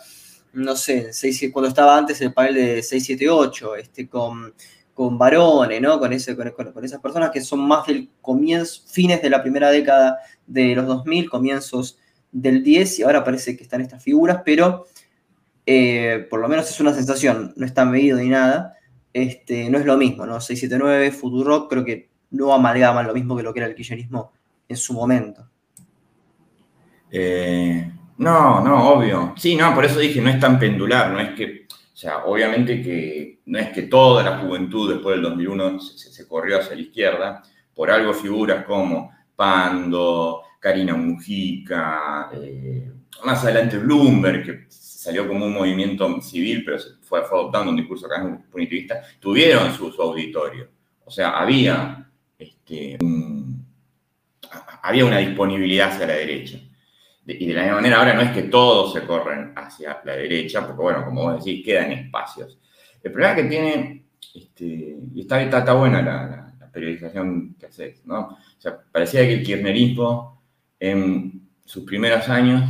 no 0.53 0.77
sé, 0.77 1.11
cuando 1.53 1.69
estaba 1.69 1.99
antes 1.99 2.21
el 2.21 2.33
panel 2.33 2.55
de 2.55 2.83
678, 2.83 3.77
este, 3.77 4.09
con, 4.09 4.55
con 4.95 5.19
varones, 5.19 5.83
¿no? 5.83 5.99
Con, 5.99 6.11
con, 6.73 6.85
esas 6.85 7.01
personas 7.01 7.31
que 7.31 7.41
son 7.41 7.61
más 7.61 7.87
del 7.87 8.09
comienzo, 8.23 8.83
fines 8.89 9.21
de 9.21 9.31
la 9.31 9.43
primera 9.43 9.71
década 9.71 10.19
de 10.47 10.75
los 10.77 10.87
2000, 10.87 11.29
comienzos 11.29 11.99
del 12.31 12.63
10, 12.63 13.01
y 13.01 13.03
ahora 13.03 13.25
parece 13.25 13.57
que 13.57 13.65
están 13.65 13.81
estas 13.81 14.03
figuras, 14.03 14.43
pero 14.45 14.87
eh, 15.67 16.27
por 16.31 16.41
lo 16.41 16.49
menos 16.49 16.71
es 16.71 16.79
una 16.81 16.95
sensación, 16.95 17.53
no 17.57 17.67
está 17.67 17.85
medido 17.85 18.19
ni 18.19 18.29
nada. 18.29 18.75
Este, 19.13 19.71
no 19.71 19.79
es 19.79 19.87
lo 19.87 19.97
mismo, 19.97 20.27
¿no? 20.27 20.41
679, 20.41 21.13
Futurock, 21.13 21.71
creo 21.71 21.85
que 21.85 22.14
no 22.35 22.53
amalgaman 22.53 23.07
lo 23.07 23.15
mismo 23.15 23.37
que 23.37 23.43
lo 23.43 23.53
que 23.53 23.61
era 23.61 23.69
el 23.69 23.75
kirchnerismo 23.75 24.33
en 24.69 24.77
su 24.77 24.93
momento. 24.93 25.49
Eh, 27.11 27.93
no, 28.19 28.61
no, 28.61 28.89
obvio. 28.89 29.35
Sí, 29.37 29.57
no, 29.57 29.75
por 29.75 29.85
eso 29.85 29.99
dije, 29.99 30.21
no 30.21 30.31
es 30.31 30.41
tan 30.41 30.59
pendular, 30.59 31.11
no 31.11 31.21
es 31.21 31.31
que, 31.31 31.67
o 31.71 31.97
sea, 31.97 32.25
obviamente 32.25 32.83
que 32.83 33.41
no 33.47 33.59
es 33.59 33.71
que 33.71 33.83
toda 33.83 34.23
la 34.23 34.39
juventud 34.39 34.93
después 34.93 35.17
del 35.17 35.23
2001 35.23 35.81
se, 35.81 36.27
corrió 36.29 36.59
hacia 36.59 36.77
la 36.77 36.83
izquierda, 36.83 37.43
por 37.75 37.91
algo 37.91 38.13
figuras 38.15 38.65
como 38.65 39.11
Pando, 39.37 40.43
Karina 40.61 40.95
Mujica, 40.95 42.31
eh, 42.35 42.91
más 43.25 43.45
adelante 43.45 43.79
Bloomberg, 43.79 44.45
que 44.45 44.67
salió 44.69 45.29
como 45.29 45.45
un 45.45 45.53
movimiento 45.53 46.21
civil, 46.23 46.63
pero 46.65 46.79
fue, 47.03 47.21
adoptando 47.21 47.71
un 47.71 47.77
discurso 47.77 48.09
punitivista, 48.51 49.03
tuvieron 49.21 49.73
su, 49.75 49.89
auditorio. 50.01 50.69
O 51.05 51.11
sea, 51.11 51.31
había, 51.39 52.11
este, 52.45 52.99
había 54.83 55.05
una 55.05 55.19
disponibilidad 55.19 55.91
hacia 55.91 56.07
la 56.07 56.15
derecha. 56.15 56.59
y 57.27 57.47
de 57.47 57.55
la 57.55 57.63
misma 57.63 57.77
manera, 57.77 57.99
ahora 57.99 58.15
no 58.15 58.21
es 58.21 58.33
que 58.33 58.43
todos 58.43 58.93
se 58.93 59.05
corren 59.05 59.53
hacia 59.57 60.01
la 60.05 60.15
derecha, 60.15 60.67
porque 60.67 60.83
bueno, 60.83 61.05
como 61.05 61.23
vos 61.23 61.45
decís, 61.45 61.65
quedan 61.65 61.93
espacios. 61.93 62.59
El 63.03 63.13
problema 63.13 63.37
que 63.37 63.45
tiene, 63.45 64.05
este, 64.35 64.97
y 65.15 65.21
está, 65.21 65.43
está, 65.43 65.73
buena 65.73 66.03
la, 66.03 66.41
periodización 66.73 67.55
que 67.55 67.67
haces, 67.67 68.05
¿no? 68.05 68.21
O 68.31 68.39
sea, 68.59 68.77
parecía 68.91 69.21
que 69.21 69.35
el 69.35 69.45
kirchnerismo 69.45 70.43
en 70.81 71.49
sus 71.65 71.85
primeros 71.85 72.29
años 72.29 72.69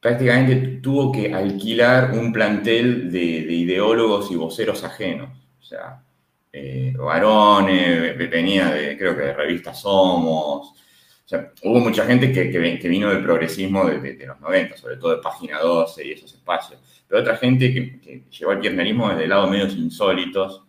prácticamente 0.00 0.80
tuvo 0.82 1.12
que 1.12 1.32
alquilar 1.32 2.18
un 2.18 2.32
plantel 2.32 3.12
de, 3.12 3.20
ideólogos 3.20 4.32
y 4.32 4.34
voceros 4.34 4.82
ajenos. 4.82 5.30
O 5.60 5.62
sea, 5.62 6.02
eh, 6.52 8.28
venía 8.30 8.70
de, 8.70 8.98
creo 8.98 9.16
que 9.16 9.22
de 9.22 9.32
revista 9.34 9.72
Somos. 9.72 10.74
O 11.24 11.28
sea, 11.32 11.50
hubo 11.62 11.80
mucha 11.80 12.04
gente 12.04 12.30
que, 12.30 12.50
que, 12.50 12.88
vino 12.88 13.08
del 13.08 13.22
progresismo 13.22 13.86
de, 13.86 14.26
los 14.26 14.40
90, 14.40 14.76
sobre 14.76 14.96
todo 14.96 15.16
de 15.16 15.22
Página 15.22 15.60
12 15.60 16.06
y 16.06 16.12
esos 16.12 16.34
espacios. 16.34 16.78
Pero 17.08 17.22
otra 17.22 17.36
gente 17.36 17.72
que, 17.72 18.24
llevó 18.30 18.52
al 18.52 18.60
kirchnerismo 18.60 19.08
desde 19.08 19.24
el 19.24 19.30
lado 19.30 19.48
medios 19.48 19.74
insólitos. 19.74 20.62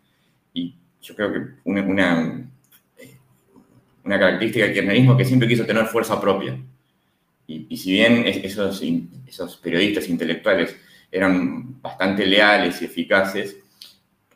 Y 0.54 0.76
yo 1.02 1.16
creo 1.16 1.34
que 1.34 1.40
una, 1.66 1.82
una, 1.82 2.50
eh, 2.98 3.18
una 4.06 4.20
característica 4.20 4.66
del 4.66 4.74
kirchnerismo 4.74 5.18
que 5.18 5.26
siempre 5.26 5.50
quiso 5.50 5.66
tener 5.66 5.86
fuerza 5.88 6.22
propia. 6.22 6.58
Y, 7.46 7.76
si 7.76 7.92
bien 7.92 8.26
esos, 8.26 8.82
esos 9.28 9.58
periodistas 9.58 10.08
intelectuales 10.08 10.78
eran 11.12 11.82
bastante 11.82 12.26
leales 12.26 12.82
y 12.82 12.86
eficaces, 12.86 13.58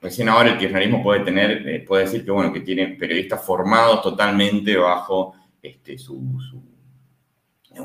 recién 0.02 0.30
ahora 0.30 0.52
el 0.52 0.58
kirchnerismo 0.58 1.04
puede 1.04 1.22
tener, 1.22 1.68
eh, 1.68 1.80
puede 1.88 2.06
decir 2.06 2.24
que, 2.24 2.32
bueno, 2.32 2.52
que 2.52 2.62
tiene 2.62 2.88
periodistas 2.90 3.44
formados 3.44 4.02
totalmente 4.02 4.76
bajo 4.78 5.34
este, 5.62 5.98
su, 5.98 6.40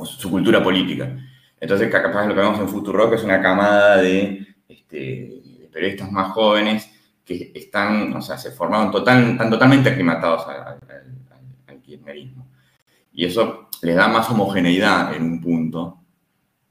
su, 0.04 0.30
cultura 0.30 0.62
política. 0.62 1.16
Entonces, 1.60 1.90
capaz 1.90 2.26
lo 2.26 2.34
que 2.34 2.40
vemos 2.40 2.58
en 2.58 2.68
Futurock 2.68 3.14
es 3.14 3.24
una 3.24 3.40
camada 3.40 3.98
de, 3.98 4.46
este, 4.68 5.68
periodistas 5.72 6.10
más 6.10 6.32
jóvenes 6.32 6.90
que 7.24 7.52
están, 7.54 8.12
o 8.14 8.20
sea, 8.20 8.36
se 8.36 8.50
formaron 8.50 8.90
total, 8.90 9.32
están 9.32 9.50
totalmente 9.50 9.90
aclimatados 9.90 10.46
al, 10.48 10.78
al 11.66 11.80
kirchnerismo. 11.80 12.48
Y 13.12 13.26
eso 13.26 13.68
les 13.82 13.96
da 13.96 14.08
más 14.08 14.28
homogeneidad 14.30 15.14
en 15.14 15.22
un 15.22 15.40
punto. 15.40 15.98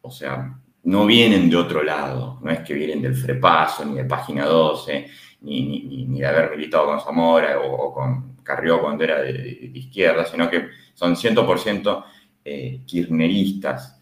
O 0.01 0.11
sea, 0.11 0.57
no 0.83 1.05
vienen 1.05 1.49
de 1.49 1.57
otro 1.57 1.83
lado, 1.83 2.39
no 2.41 2.51
es 2.51 2.59
que 2.61 2.73
vienen 2.73 3.01
del 3.01 3.15
Frepaso, 3.15 3.85
ni 3.85 3.95
de 3.95 4.05
Página 4.05 4.45
12, 4.45 5.07
ni, 5.41 6.19
de 6.19 6.25
haber 6.25 6.51
militado 6.51 6.85
con 6.85 7.01
Zamora 7.01 7.59
o, 7.59 7.93
con 7.93 8.35
Carrió 8.43 8.81
cuando 8.81 9.03
era 9.03 9.21
de, 9.21 9.71
izquierda, 9.73 10.25
sino 10.25 10.49
que 10.49 10.69
son 10.93 11.15
100% 11.15 12.03
eh, 12.45 12.81
kirchneristas. 12.85 13.99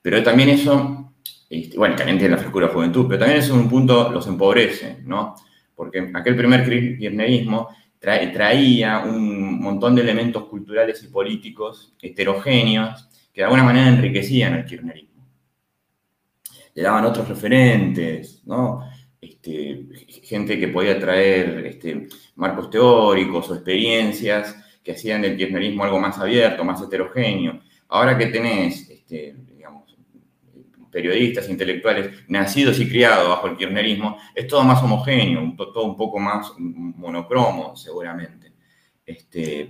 Pero 0.00 0.22
también 0.22 0.50
eso, 0.50 1.12
este, 1.48 1.76
bueno, 1.76 1.96
también 1.96 2.18
tiene 2.18 2.34
la 2.34 2.40
frescura 2.40 2.66
de 2.66 2.72
juventud, 2.72 3.06
pero 3.08 3.20
también 3.20 3.40
eso 3.40 3.54
en 3.54 3.60
un 3.60 3.68
punto 3.68 4.10
los 4.10 4.26
empobrece, 4.26 4.98
¿no? 5.04 5.34
Porque 5.74 6.10
aquel 6.14 6.36
primer 6.36 6.64
kirchnerismo 6.64 7.68
traía 7.98 9.04
un 9.04 9.60
montón 9.60 9.94
de 9.94 10.02
elementos 10.02 10.44
culturales 10.46 11.02
y 11.04 11.08
políticos 11.08 11.94
heterogéneos 12.02 13.08
que 13.32 13.40
de 13.40 13.44
alguna 13.44 13.62
manera 13.62 13.88
enriquecían 13.88 14.54
el 14.54 14.64
kirchnerismo. 14.64 15.24
Le 16.74 16.82
daban 16.82 17.04
otros 17.04 17.28
referentes, 17.28 18.42
¿no? 18.44 18.82
Este, 19.22 19.86
gente 20.24 20.58
que 20.58 20.66
podía 20.66 20.98
traer 20.98 21.64
este, 21.64 22.08
marcos 22.34 22.70
teóricos 22.70 23.48
o 23.50 23.54
experiencias 23.54 24.56
que 24.82 24.92
hacían 24.92 25.22
del 25.22 25.36
kirchnerismo 25.36 25.84
algo 25.84 26.00
más 26.00 26.18
abierto, 26.18 26.64
más 26.64 26.82
heterogéneo. 26.82 27.60
Ahora 27.88 28.18
que 28.18 28.26
tenés 28.26 28.90
este, 28.90 29.36
periodistas, 30.90 31.48
intelectuales, 31.48 32.24
nacidos 32.26 32.80
y 32.80 32.88
criados 32.88 33.28
bajo 33.28 33.46
el 33.46 33.56
kirchnerismo, 33.56 34.18
es 34.34 34.48
todo 34.48 34.64
más 34.64 34.82
homogéneo, 34.82 35.54
todo 35.56 35.84
un 35.84 35.96
poco 35.96 36.18
más 36.18 36.52
monocromo, 36.58 37.76
seguramente. 37.76 38.52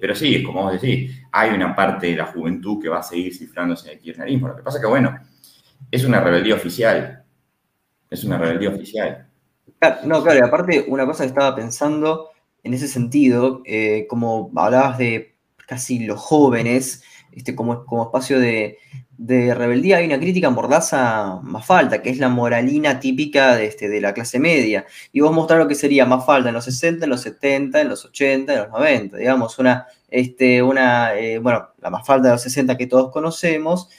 Pero 0.00 0.14
sí, 0.14 0.42
como 0.42 0.62
vos 0.62 0.80
decís, 0.80 1.23
hay 1.30 1.50
una 1.50 1.76
parte 1.76 2.06
de 2.06 2.16
la 2.16 2.26
juventud 2.26 2.80
que 2.82 2.88
va 2.88 3.00
a 3.00 3.02
seguir 3.02 3.35
cifrándose 3.35 3.88
en 3.88 3.99
el 3.99 4.02
kirchnerismo. 4.02 4.49
Lo 4.49 4.56
que 4.56 4.62
pasa 4.62 4.78
es 4.78 4.82
que, 4.82 4.88
bueno, 4.88 5.14
es 5.90 6.04
una 6.04 6.21
rebeldía 6.21 6.54
oficial. 6.54 7.23
Es 8.09 8.25
una 8.25 8.38
rebeldía 8.38 8.71
oficial. 8.71 9.32
No, 10.04 10.23
claro, 10.23 10.38
y 10.38 10.42
aparte, 10.42 10.85
una 10.88 11.07
cosa 11.07 11.25
que 11.25 11.28
estaba 11.28 11.57
pensando 11.57 12.31
en 12.62 12.75
ese 12.75 12.87
sentido, 12.87 13.62
eh, 13.64 14.07
como 14.09 14.50
hablabas 14.54 14.99
de 14.99 15.35
casi 15.66 15.99
los 16.00 16.21
jóvenes, 16.21 17.02
este, 17.33 17.54
como, 17.54 17.85
como 17.85 18.04
espacio 18.04 18.38
de, 18.38 18.78
de 19.16 19.54
rebeldía 19.54 19.99
hay 19.99 20.07
una 20.07 20.19
crítica 20.19 20.50
mordaza 20.50 21.40
más 21.42 21.64
falta, 21.64 22.02
que 22.02 22.11
es 22.11 22.19
la 22.19 22.28
moralina 22.28 22.99
típica 22.99 23.54
de, 23.57 23.66
este, 23.66 23.88
de 23.88 24.00
la 24.00 24.14
clase 24.14 24.38
media. 24.40 24.85
Y 25.12 25.21
vos 25.21 25.33
mostrar 25.33 25.61
lo 25.61 25.69
que 25.69 25.75
sería 25.75 26.07
más 26.07 26.26
falta 26.26 26.49
en 26.49 26.54
los 26.54 26.64
60, 26.64 27.04
en 27.04 27.11
los 27.11 27.21
70, 27.21 27.81
en 27.81 27.88
los 27.88 28.04
80, 28.04 28.52
en 28.52 28.59
los 28.59 28.71
90. 28.71 29.16
Digamos, 29.16 29.59
una, 29.59 29.87
este, 30.09 30.62
una 30.62 31.14
eh, 31.14 31.38
bueno, 31.38 31.69
la 31.81 31.90
más 31.90 32.07
falta 32.07 32.28
de 32.28 32.35
los 32.35 32.42
60 32.42 32.76
que 32.76 32.87
todos 32.87 33.12
conocemos. 33.12 33.90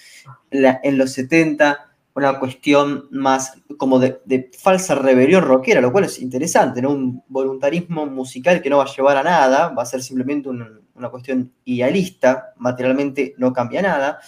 en 0.51 0.97
los 0.97 1.13
70, 1.13 1.92
una 2.15 2.39
cuestión 2.39 3.07
más 3.11 3.57
como 3.77 3.99
de, 3.99 4.51
falsa 4.57 4.95
rebelión 4.95 5.43
rockera, 5.43 5.81
lo 5.81 5.91
cual 5.91 6.05
es 6.05 6.19
interesante, 6.19 6.81
¿no? 6.81 6.91
Un 6.91 7.23
voluntarismo 7.27 8.05
musical 8.05 8.61
que 8.61 8.69
no 8.69 8.77
va 8.77 8.83
a 8.83 8.95
llevar 8.95 9.17
a 9.17 9.23
nada, 9.23 9.69
va 9.69 9.83
a 9.83 9.87
ser 9.87 10.03
simplemente 10.03 10.49
una 10.49 11.09
cuestión 11.09 11.51
idealista, 11.65 12.53
materialmente 12.57 13.33
no 13.37 13.51
cambia 13.51 13.81
nada. 13.81 14.19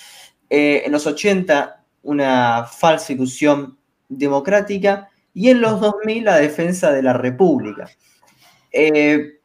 Eh, 0.50 0.84
en 0.86 0.92
los 0.92 1.06
80 1.06 1.84
una 2.04 2.66
falsa 2.66 3.14
ilusión 3.14 3.78
democrática 4.08 5.10
y 5.34 5.50
en 5.50 5.60
los 5.60 5.82
2000 5.82 6.24
la 6.24 6.38
defensa 6.38 6.92
de 6.92 7.02
la 7.02 7.14
república. 7.14 7.90
Eh, 8.72 9.40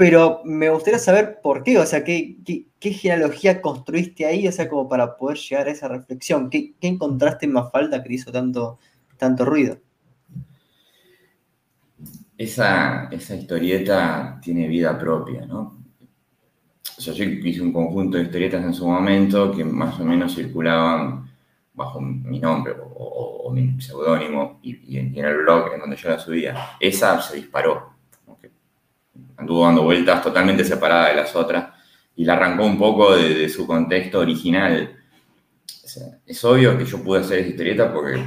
pero 0.00 0.40
me 0.46 0.70
gustaría 0.70 0.98
saber 0.98 1.40
por 1.42 1.62
qué, 1.62 1.76
o 1.76 1.84
sea, 1.84 2.02
qué, 2.02 2.38
genealogía 2.80 3.60
construiste 3.60 4.24
ahí, 4.24 4.48
o 4.48 4.52
sea, 4.52 4.66
como 4.66 4.88
para 4.88 5.18
poder 5.18 5.36
llegar 5.36 5.68
a 5.68 5.72
esa 5.72 5.88
reflexión. 5.88 6.48
¿Qué, 6.48 6.72
encontraste 6.80 7.44
en 7.44 7.52
falta 7.70 8.02
que 8.02 8.14
hizo 8.14 8.32
tanto, 8.32 8.78
tanto 9.18 9.44
ruido? 9.44 9.76
Esa, 12.38 13.10
esa 13.10 13.34
historieta 13.34 14.40
tiene 14.42 14.68
vida 14.68 14.98
propia, 14.98 15.44
¿no? 15.44 15.84
O 16.96 17.00
sea, 17.02 17.12
yo 17.12 17.24
hice 17.24 17.60
un 17.60 17.70
conjunto 17.70 18.16
de 18.16 18.22
historietas 18.24 18.64
en 18.64 18.72
su 18.72 18.88
momento 18.88 19.52
que 19.52 19.66
más 19.66 20.00
o 20.00 20.04
menos 20.06 20.34
circulaban 20.34 21.30
bajo 21.74 22.00
mi 22.00 22.40
nombre 22.40 22.72
o, 22.94 23.52
mi 23.52 23.78
seudónimo 23.82 24.60
y, 24.62 24.96
en 24.96 25.14
el 25.14 25.36
blog 25.42 25.74
en 25.74 25.80
donde 25.80 25.96
yo 25.96 26.08
la 26.08 26.18
subía. 26.18 26.56
Esa 26.80 27.20
se 27.20 27.36
disparó. 27.36 28.00
Anduvo 29.36 29.64
dando 29.64 29.82
vueltas 29.82 30.22
totalmente 30.22 30.64
separada 30.64 31.08
de 31.08 31.16
las 31.16 31.34
otras 31.34 31.74
y 32.16 32.24
la 32.24 32.34
arrancó 32.34 32.64
un 32.64 32.78
poco 32.78 33.16
de, 33.16 33.48
su 33.48 33.66
contexto 33.66 34.20
original. 34.20 34.96
es 36.26 36.44
obvio 36.44 36.76
que 36.76 36.84
yo 36.84 37.02
pude 37.02 37.20
hacer 37.20 37.38
esa 37.38 37.48
historieta 37.48 37.92
porque 37.92 38.22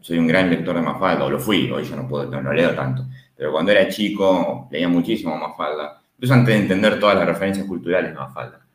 soy 0.00 0.18
un 0.18 0.26
gran 0.26 0.48
lector 0.48 0.76
de 0.76 0.82
Mafalda, 0.82 1.24
o 1.24 1.30
lo 1.30 1.40
fui, 1.40 1.70
hoy 1.70 1.84
ya 1.84 1.96
no, 1.96 2.06
puedo, 2.06 2.30
no, 2.30 2.40
no 2.40 2.52
leo 2.52 2.74
tanto. 2.74 3.06
Pero 3.36 3.52
cuando 3.52 3.72
era 3.72 3.88
chico 3.88 4.68
leía 4.70 4.88
muchísimo 4.88 5.36
Mafalda 5.36 6.00
incluso 6.16 6.34
antes 6.34 6.54
de 6.54 6.62
entender 6.62 6.98
todas 6.98 7.16
las 7.16 7.26
referencias 7.26 7.66
culturales 7.66 8.14
no 8.14 8.28
falta. 8.30 8.66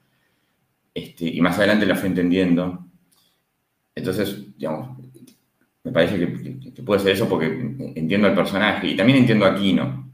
Este, 0.94 1.26
y 1.26 1.42
más 1.42 1.58
adelante 1.58 1.86
la 1.86 1.96
fui 1.96 2.10
entendiendo. 2.10 2.86
Entonces, 3.96 4.56
digamos, 4.58 4.98
me 5.84 5.92
parece 5.92 6.20
que, 6.20 6.82
puede 6.84 7.00
ser 7.00 7.14
eso 7.14 7.28
porque 7.28 7.48
entiendo 7.96 8.28
al 8.28 8.36
personaje 8.36 8.88
y 8.88 8.96
también 8.96 9.20
entiendo 9.20 9.46
a 9.46 9.56
Kino. 9.56 10.11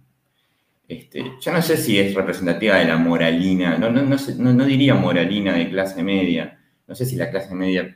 Este, 0.88 1.34
yo 1.42 1.52
no 1.52 1.62
sé 1.62 1.76
si 1.76 2.00
es 2.00 2.14
representativa 2.14 2.78
de 2.78 2.86
la 2.86 2.96
moralina, 2.96 3.78
no, 3.78 3.90
no, 3.90 4.04
no, 4.04 4.66
diría 4.66 4.96
moralina 4.96 5.54
de 5.54 5.70
clase 5.70 6.02
media, 6.02 6.60
no 6.88 6.96
sé 6.96 7.06
si 7.06 7.18
la 7.18 7.30
clase 7.30 7.54
media 7.54 7.94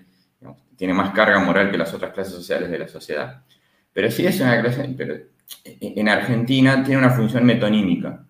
tiene 0.76 0.94
más 0.94 1.12
carga 1.12 1.40
moral 1.40 1.72
que 1.72 1.78
las 1.78 1.94
otras 1.94 2.12
clases 2.12 2.34
sociales 2.34 2.70
de 2.70 2.80
la 2.80 2.90
sociedad, 2.90 3.44
pero 3.94 4.12
sí 4.12 4.26
es 4.26 4.42
una 4.42 4.60
clase, 4.60 4.94
pero 4.98 5.16
en 5.64 6.10
Argentina 6.10 6.84
tiene 6.84 6.98
una 6.98 7.12
función 7.12 7.46
metonímica. 7.46 8.26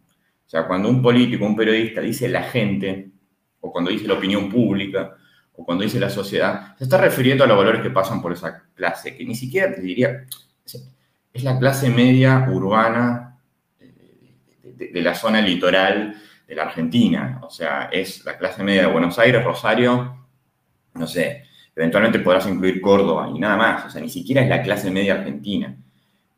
O 0.45 0.49
sea, 0.51 0.67
cuando 0.67 0.89
un 0.89 1.01
político, 1.01 1.45
un 1.45 1.55
periodista 1.55 2.01
dice 2.01 2.27
la 2.27 2.43
gente, 2.43 3.09
o 3.61 3.71
cuando 3.71 3.89
dice 3.89 4.07
la 4.07 4.15
opinión 4.15 4.49
pública, 4.49 5.15
o 5.53 5.65
cuando 5.65 5.83
dice 5.83 5.99
la 5.99 6.09
sociedad, 6.09 6.75
se 6.77 6.83
está 6.83 6.97
refiriendo 6.97 7.43
a 7.43 7.47
los 7.47 7.57
valores 7.57 7.81
que 7.81 7.89
pasan 7.89 8.21
por 8.21 8.33
esa 8.33 8.63
clase, 8.75 9.15
que 9.15 9.25
ni 9.25 9.33
siquiera 9.33 9.73
te 9.73 9.81
diría, 9.81 10.25
es 11.33 11.43
la 11.43 11.57
clase 11.57 11.89
media 11.89 12.47
urbana 12.51 13.30
de, 14.91 15.01
la 15.01 15.15
zona 15.15 15.41
litoral 15.41 16.15
de 16.47 16.55
la 16.55 16.63
Argentina. 16.63 17.39
O 17.43 17.49
sea, 17.49 17.89
es 17.91 18.25
la 18.25 18.37
clase 18.37 18.63
media 18.63 18.81
de 18.81 18.91
Buenos 18.91 19.17
Aires, 19.19 19.43
Rosario, 19.43 20.17
no 20.93 21.07
sé, 21.07 21.45
Eventualmente 21.75 22.19
podrás 22.19 22.47
incluir 22.47 22.81
Córdoba 22.81 23.31
y 23.33 23.39
nada 23.39 23.55
más, 23.55 23.85
o 23.85 23.89
sea, 23.89 24.01
ni 24.01 24.09
siquiera 24.09 24.41
es 24.41 24.49
la 24.49 24.61
clase 24.61 24.91
media 24.91 25.13
argentina. 25.15 25.75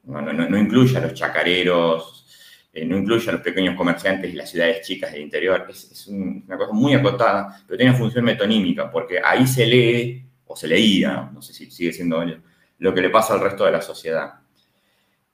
No, 0.04 0.58
incluye 0.58 0.98
a 0.98 1.02
los 1.02 1.14
chacareros, 1.14 2.28
eh, 2.72 2.86
no 2.86 2.98
incluye 2.98 3.30
a 3.30 3.34
los 3.34 3.42
pequeños 3.42 3.76
comerciantes 3.76 4.32
y 4.32 4.36
las 4.36 4.50
ciudades 4.50 4.86
chicas 4.86 5.12
del 5.12 5.22
interior. 5.22 5.66
Es, 5.70 6.08
una 6.08 6.58
cosa 6.58 6.74
muy 6.74 6.94
acotada, 6.94 7.64
pero 7.66 7.78
tiene 7.78 7.94
función 7.94 8.26
metonímica, 8.26 8.92
porque 8.92 9.20
ahí 9.24 9.48
se 9.48 9.66
lee, 9.66 10.24
o 10.46 10.56
se 10.56 10.68
leía, 10.68 11.32
no 11.34 11.42
sé 11.42 11.54
si 11.54 11.72
sigue 11.72 11.94
siendo 11.94 12.24
lo 12.80 12.94
que 12.94 13.02
le 13.02 13.10
pasa 13.10 13.34
al 13.34 13.40
resto 13.40 13.66
de 13.66 13.72
la 13.72 13.82
sociedad. 13.82 14.34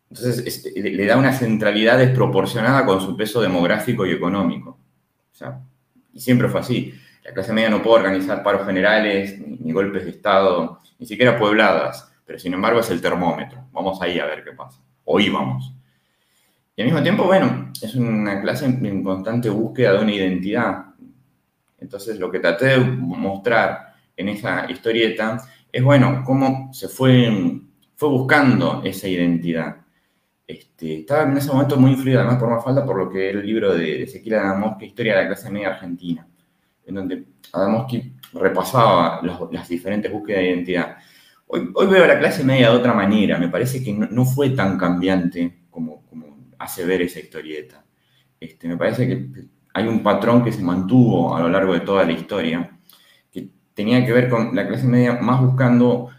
Entonces, 0.10 0.44
este, 0.46 0.80
le 0.82 1.06
da 1.06 1.18
una 1.18 1.34
centralidad 1.34 1.98
desproporcionada 1.98 2.86
con 2.86 3.00
su 3.00 3.16
peso 3.16 3.42
demográfico 3.42 4.06
y 4.06 4.12
económico. 4.12 4.80
O 5.32 5.36
sea, 5.36 5.62
y 6.14 6.20
siempre 6.20 6.50
fue 6.50 6.62
así. 6.62 6.94
La 7.24 7.34
clase 7.34 7.54
media 7.54 7.70
no 7.70 7.84
puede 7.84 8.00
organizar 8.00 8.42
paros 8.42 8.66
generales, 8.66 9.40
ni, 9.40 9.72
golpes 9.72 10.06
de 10.06 10.12
Estado, 10.12 10.82
ni 10.98 11.06
siquiera 11.06 11.38
puebladas, 11.38 12.12
pero 12.26 12.40
sin 12.40 12.54
embargo 12.54 12.80
es 12.80 12.90
el 12.90 13.02
termómetro. 13.02 13.66
Vamos 13.72 14.02
ahí 14.02 14.20
a 14.20 14.26
ver 14.26 14.44
qué 14.44 14.52
pasa. 14.52 14.82
O 15.06 15.20
íbamos. 15.20 15.74
Y 16.76 16.82
al 16.82 16.88
mismo 16.88 17.04
tiempo, 17.04 17.26
bueno, 17.26 17.72
es 17.82 17.94
una 17.94 18.42
clase 18.42 18.66
en 18.66 19.04
constante 19.04 19.50
búsqueda 19.50 19.94
de 19.94 20.00
una 20.00 20.14
identidad. 20.14 20.86
Entonces, 21.78 22.20
lo 22.20 22.32
que 22.32 22.40
traté 22.40 22.66
de 22.66 22.80
mostrar 22.80 23.94
en 24.18 24.30
esa 24.30 24.70
historieta 24.70 25.38
es, 25.72 25.84
bueno, 25.84 26.24
cómo 26.26 26.74
se 26.74 26.88
fue, 26.88 27.62
fue 27.96 28.10
buscando 28.10 28.82
esa 28.84 29.08
identidad. 29.08 29.78
Este, 30.50 31.02
estaba 31.02 31.24
en 31.24 31.38
ese 31.38 31.52
momento 31.52 31.78
muy 31.78 31.92
influido, 31.92 32.22
además 32.22 32.40
por 32.40 32.64
falta 32.64 32.84
por 32.84 32.98
lo 32.98 33.10
que 33.10 33.30
era 33.30 33.40
el 33.40 33.46
libro 33.46 33.76
de 33.76 34.02
Ezequiel 34.04 34.40
Adamowski, 34.40 34.86
Historia 34.86 35.16
de 35.16 35.22
la 35.22 35.28
clase 35.28 35.52
media 35.52 35.70
argentina 35.70 36.28
en 36.90 36.96
donde 36.96 37.24
Adamowski 37.54 38.14
repasaba 38.34 39.22
las, 39.52 39.70
diferentes 39.70 40.12
búsquedas 40.12 40.42
de 40.42 40.50
identidad. 40.50 40.98
Hoy, 41.46 41.88
veo 41.88 42.06
la 42.06 42.20
clase 42.20 42.44
media 42.44 42.72
de 42.72 42.78
otra 42.78 42.94
manera, 42.94 43.38
me 43.38 43.50
parece 43.50 43.84
que 43.84 43.94
no, 43.94 44.26
fue 44.26 44.50
tan 44.52 44.78
cambiante 44.78 45.66
como, 45.70 46.04
hace 46.58 46.84
ver 46.84 47.04
esa 47.04 47.20
historieta. 47.20 47.86
Este, 48.40 48.68
me 48.68 48.76
parece 48.76 49.08
que 49.08 49.46
hay 49.74 49.88
un 49.88 50.02
patrón 50.02 50.44
que 50.44 50.52
se 50.52 50.64
mantuvo 50.64 51.36
a 51.36 51.42
lo 51.42 51.50
largo 51.50 51.74
de 51.74 51.82
toda 51.82 52.04
la 52.06 52.12
historia, 52.12 52.80
que 53.32 53.50
tenía 53.74 54.04
que 54.06 54.12
ver 54.12 54.30
con 54.30 54.56
la 54.56 54.68
clase 54.68 54.88
media 54.88 55.14
más 55.14 55.42
buscando 55.42 56.10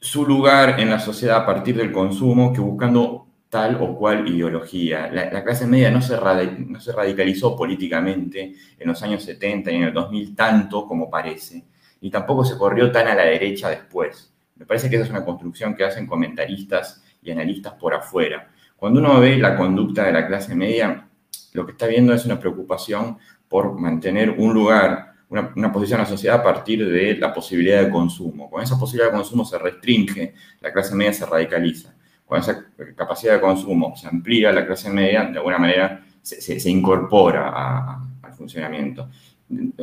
su 0.00 0.26
lugar 0.26 0.80
en 0.80 0.90
la 0.90 0.98
sociedad 0.98 1.38
a 1.38 1.46
partir 1.46 1.76
del 1.76 1.92
consumo 1.92 2.52
que 2.52 2.60
buscando 2.60 3.25
tal 3.48 3.78
o 3.80 3.96
cual 3.96 4.28
ideología. 4.28 5.08
La, 5.10 5.42
clase 5.44 5.66
media 5.66 5.90
no 5.90 6.02
se, 6.02 6.16
radicalizó 6.16 7.56
políticamente 7.56 8.54
en 8.78 8.88
los 8.88 9.02
años 9.02 9.22
70 9.22 9.70
y 9.70 9.76
en 9.76 9.82
el 9.84 9.94
2000 9.94 10.34
tanto 10.34 10.86
como 10.86 11.08
parece, 11.08 11.64
y 12.00 12.10
tampoco 12.10 12.44
se 12.44 12.58
corrió 12.58 12.90
tan 12.90 13.08
a 13.08 13.14
la 13.14 13.24
derecha 13.24 13.70
después. 13.70 14.32
Me 14.56 14.66
parece 14.66 14.88
que 14.88 14.96
esa 14.96 15.04
es 15.04 15.10
una 15.10 15.24
construcción 15.24 15.74
que 15.74 15.84
hacen 15.84 16.06
comentaristas 16.06 17.02
y 17.22 17.30
analistas 17.30 17.74
por 17.74 17.94
afuera. 17.94 18.50
Cuando 18.76 19.00
uno 19.00 19.20
ve 19.20 19.36
la 19.38 19.56
conducta 19.56 20.04
de 20.04 20.12
la 20.12 20.26
clase 20.26 20.54
media, 20.54 21.08
lo 21.52 21.64
que 21.64 21.72
está 21.72 21.86
viendo 21.86 22.12
es 22.12 22.24
una 22.24 22.38
preocupación 22.38 23.18
por 23.48 23.78
mantener 23.78 24.30
un 24.30 24.52
lugar, 24.52 25.14
una, 25.28 25.52
una, 25.56 25.72
posición 25.72 26.00
en 26.00 26.04
la 26.04 26.10
sociedad 26.10 26.40
a 26.40 26.42
partir 26.42 26.86
de 26.86 27.16
la 27.16 27.32
posibilidad 27.32 27.82
de 27.82 27.90
consumo. 27.90 28.50
Con 28.50 28.62
esa 28.62 28.78
posibilidad 28.78 29.10
de 29.10 29.16
consumo 29.16 29.44
se 29.44 29.58
restringe, 29.58 30.34
la 30.60 30.72
clase 30.72 30.94
media 30.94 31.12
se 31.12 31.26
radicaliza 31.26 31.95
con 32.26 32.40
esa 32.40 32.66
capacidad 32.96 33.34
de 33.34 33.40
consumo 33.40 33.96
se 33.96 34.08
amplía 34.08 34.52
la 34.52 34.66
clase 34.66 34.90
media, 34.90 35.24
de 35.24 35.38
alguna 35.38 35.58
manera 35.58 36.04
se, 36.20 36.70
incorpora 36.70 38.00
al 38.20 38.32
funcionamiento. 38.34 39.08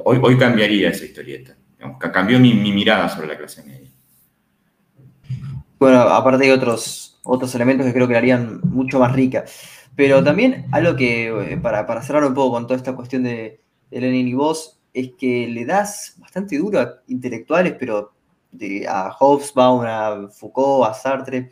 Hoy, 0.03 0.19
hoy 0.21 0.37
cambiaría 0.37 0.89
esa 0.89 1.05
historieta. 1.05 1.55
cambió 2.11 2.39
mi, 2.39 2.53
mirada 2.53 3.07
sobre 3.07 3.27
la 3.27 3.37
clase 3.37 3.63
media. 3.63 3.89
Bueno, 5.79 6.01
aparte 6.01 6.45
hay 6.45 6.51
otros, 6.51 7.19
otros 7.23 7.55
elementos 7.55 7.87
que 7.87 7.93
creo 7.93 8.07
que 8.07 8.17
harían 8.17 8.59
mucho 8.63 8.99
más 8.99 9.13
rica. 9.13 9.45
Pero 9.95 10.23
también 10.23 10.65
algo 10.71 10.95
que, 10.95 11.27
eh, 11.27 11.57
para, 11.57 11.85
para 11.85 12.01
cerrar 12.01 12.25
un 12.25 12.33
poco 12.33 12.55
con 12.55 12.67
toda 12.67 12.77
esta 12.77 12.95
cuestión 12.95 13.23
de, 13.23 13.61
Lenin 13.91 14.27
y 14.27 14.33
vos, 14.33 14.81
es 14.93 15.11
que 15.17 15.47
le 15.47 15.65
das 15.65 16.15
bastante 16.17 16.57
duro 16.57 16.79
a 16.79 17.01
intelectuales, 17.07 17.75
pero 17.79 18.13
a 18.89 19.11
Hobsbawm, 19.11 19.85
a 19.85 20.29
Foucault, 20.29 20.89
a 20.89 20.93
Sartre, 20.93 21.51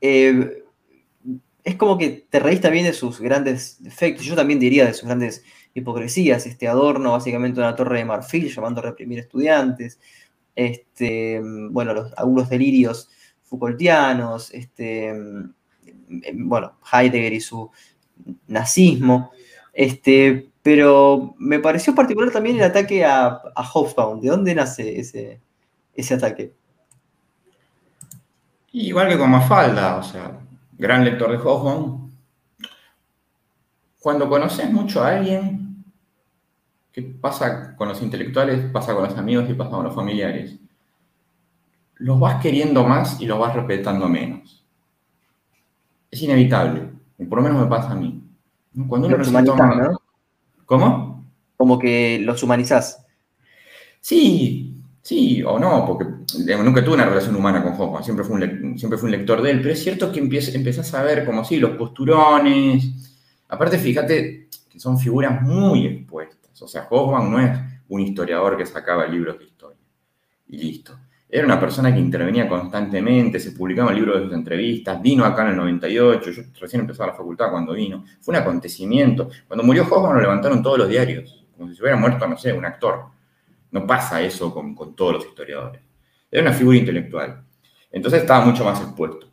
eh, 0.00 0.64
es 1.64 1.76
como 1.76 1.98
que 1.98 2.26
te 2.30 2.40
reís 2.40 2.60
también 2.60 2.84
de 2.84 2.92
sus 2.92 3.20
grandes 3.20 3.82
defectos, 3.82 4.24
yo 4.24 4.34
también 4.34 4.58
diría 4.58 4.86
de 4.86 4.94
sus 4.94 5.04
grandes 5.04 5.44
hipocresías, 5.74 6.46
este 6.46 6.66
adorno 6.66 7.12
básicamente 7.12 7.60
una 7.60 7.76
torre 7.76 7.98
de 7.98 8.04
marfil 8.04 8.48
llamando 8.48 8.80
a 8.80 8.84
reprimir 8.84 9.18
estudiantes, 9.18 10.00
este, 10.54 11.40
bueno, 11.70 12.06
algunos 12.16 12.48
delirios 12.48 13.10
Foucaultianos, 13.44 14.52
este, 14.52 15.14
bueno, 16.34 16.78
Heidegger 16.92 17.32
y 17.32 17.40
su 17.40 17.70
nazismo, 18.46 19.30
este, 19.72 20.50
pero 20.62 21.34
me 21.38 21.60
pareció 21.60 21.94
particular 21.94 22.30
también 22.30 22.56
el 22.56 22.62
ataque 22.62 23.04
a, 23.04 23.40
a. 23.54 24.18
¿De 24.20 24.28
dónde 24.28 24.54
nace 24.54 24.98
ese, 25.00 25.40
ese 25.94 26.14
ataque? 26.14 26.52
Igual 28.72 29.08
que 29.08 29.18
con 29.18 29.30
Mafalda, 29.30 29.96
o 29.96 30.02
sea, 30.02 30.38
gran 30.76 31.04
lector 31.04 31.30
de 31.30 31.38
Hoffman. 31.38 32.12
Cuando 34.00 34.28
conoces 34.28 34.70
mucho 34.70 35.02
a 35.02 35.16
alguien, 35.16 35.84
¿qué 36.92 37.02
pasa 37.02 37.74
con 37.76 37.88
los 37.88 38.02
intelectuales? 38.02 38.70
Pasa 38.70 38.94
con 38.94 39.04
los 39.04 39.16
amigos 39.16 39.48
y 39.48 39.54
pasa 39.54 39.70
con 39.70 39.84
los 39.84 39.94
familiares. 39.94 40.56
Los 41.96 42.20
vas 42.20 42.40
queriendo 42.40 42.84
más 42.84 43.20
y 43.20 43.26
los 43.26 43.38
vas 43.38 43.54
respetando 43.54 44.08
menos. 44.08 44.64
Es 46.10 46.22
inevitable. 46.22 46.90
Por 47.28 47.38
lo 47.38 47.42
menos 47.42 47.62
me 47.62 47.66
pasa 47.66 47.90
a 47.90 47.96
mí. 47.96 48.22
Cuando 48.86 49.08
uno 49.08 49.16
los 49.16 49.32
¿no? 49.32 50.02
¿Cómo? 50.64 51.26
Como 51.56 51.78
que 51.78 52.20
los 52.20 52.42
humanizás. 52.42 53.04
Sí, 54.00 54.77
Sí 55.08 55.42
o 55.42 55.58
no, 55.58 55.86
porque 55.86 56.04
nunca 56.62 56.84
tuve 56.84 56.96
una 56.96 57.06
relación 57.06 57.34
humana 57.34 57.62
con 57.62 57.72
Hoffman, 57.72 58.04
siempre 58.04 58.26
fue 58.26 58.36
un, 58.36 58.78
siempre 58.78 58.98
fue 58.98 59.06
un 59.06 59.12
lector 59.12 59.40
de 59.40 59.52
él, 59.52 59.62
pero 59.62 59.72
es 59.72 59.82
cierto 59.82 60.12
que 60.12 60.20
empezás 60.20 60.92
a 60.92 61.02
ver 61.02 61.24
como 61.24 61.42
sí, 61.46 61.56
los 61.56 61.78
posturones. 61.78 62.90
Aparte, 63.48 63.78
fíjate 63.78 64.48
que 64.68 64.78
son 64.78 64.98
figuras 64.98 65.40
muy 65.40 65.86
expuestas. 65.86 66.60
O 66.60 66.68
sea, 66.68 66.86
Hoffman 66.90 67.30
no 67.30 67.40
es 67.40 67.58
un 67.88 68.02
historiador 68.02 68.58
que 68.58 68.66
sacaba 68.66 69.06
libros 69.06 69.38
de 69.38 69.46
historia 69.46 69.80
y 70.46 70.58
listo. 70.58 70.98
Era 71.26 71.46
una 71.46 71.58
persona 71.58 71.90
que 71.90 72.00
intervenía 72.00 72.46
constantemente, 72.46 73.40
se 73.40 73.52
publicaban 73.52 73.94
libros 73.94 74.18
de 74.18 74.24
sus 74.26 74.34
entrevistas, 74.34 75.00
vino 75.00 75.24
acá 75.24 75.40
en 75.44 75.52
el 75.52 75.56
98, 75.56 76.30
yo 76.32 76.42
recién 76.60 76.82
empezaba 76.82 77.12
la 77.12 77.16
facultad 77.16 77.50
cuando 77.50 77.72
vino. 77.72 78.04
Fue 78.20 78.34
un 78.34 78.42
acontecimiento. 78.42 79.30
Cuando 79.46 79.64
murió 79.64 79.84
Hoffman 79.84 80.16
lo 80.16 80.20
levantaron 80.20 80.62
todos 80.62 80.76
los 80.76 80.88
diarios, 80.90 81.46
como 81.56 81.70
si 81.70 81.76
se 81.76 81.82
hubiera 81.82 81.96
muerto, 81.96 82.28
no 82.28 82.36
sé, 82.36 82.52
un 82.52 82.66
actor. 82.66 83.16
No 83.70 83.86
pasa 83.86 84.22
eso 84.22 84.52
con, 84.52 84.94
todos 84.94 85.14
los 85.14 85.26
historiadores. 85.26 85.82
Era 86.30 86.42
una 86.42 86.52
figura 86.52 86.76
intelectual. 86.76 87.44
Entonces 87.90 88.22
estaba 88.22 88.44
mucho 88.44 88.64
más 88.64 88.80
expuesto. 88.80 89.28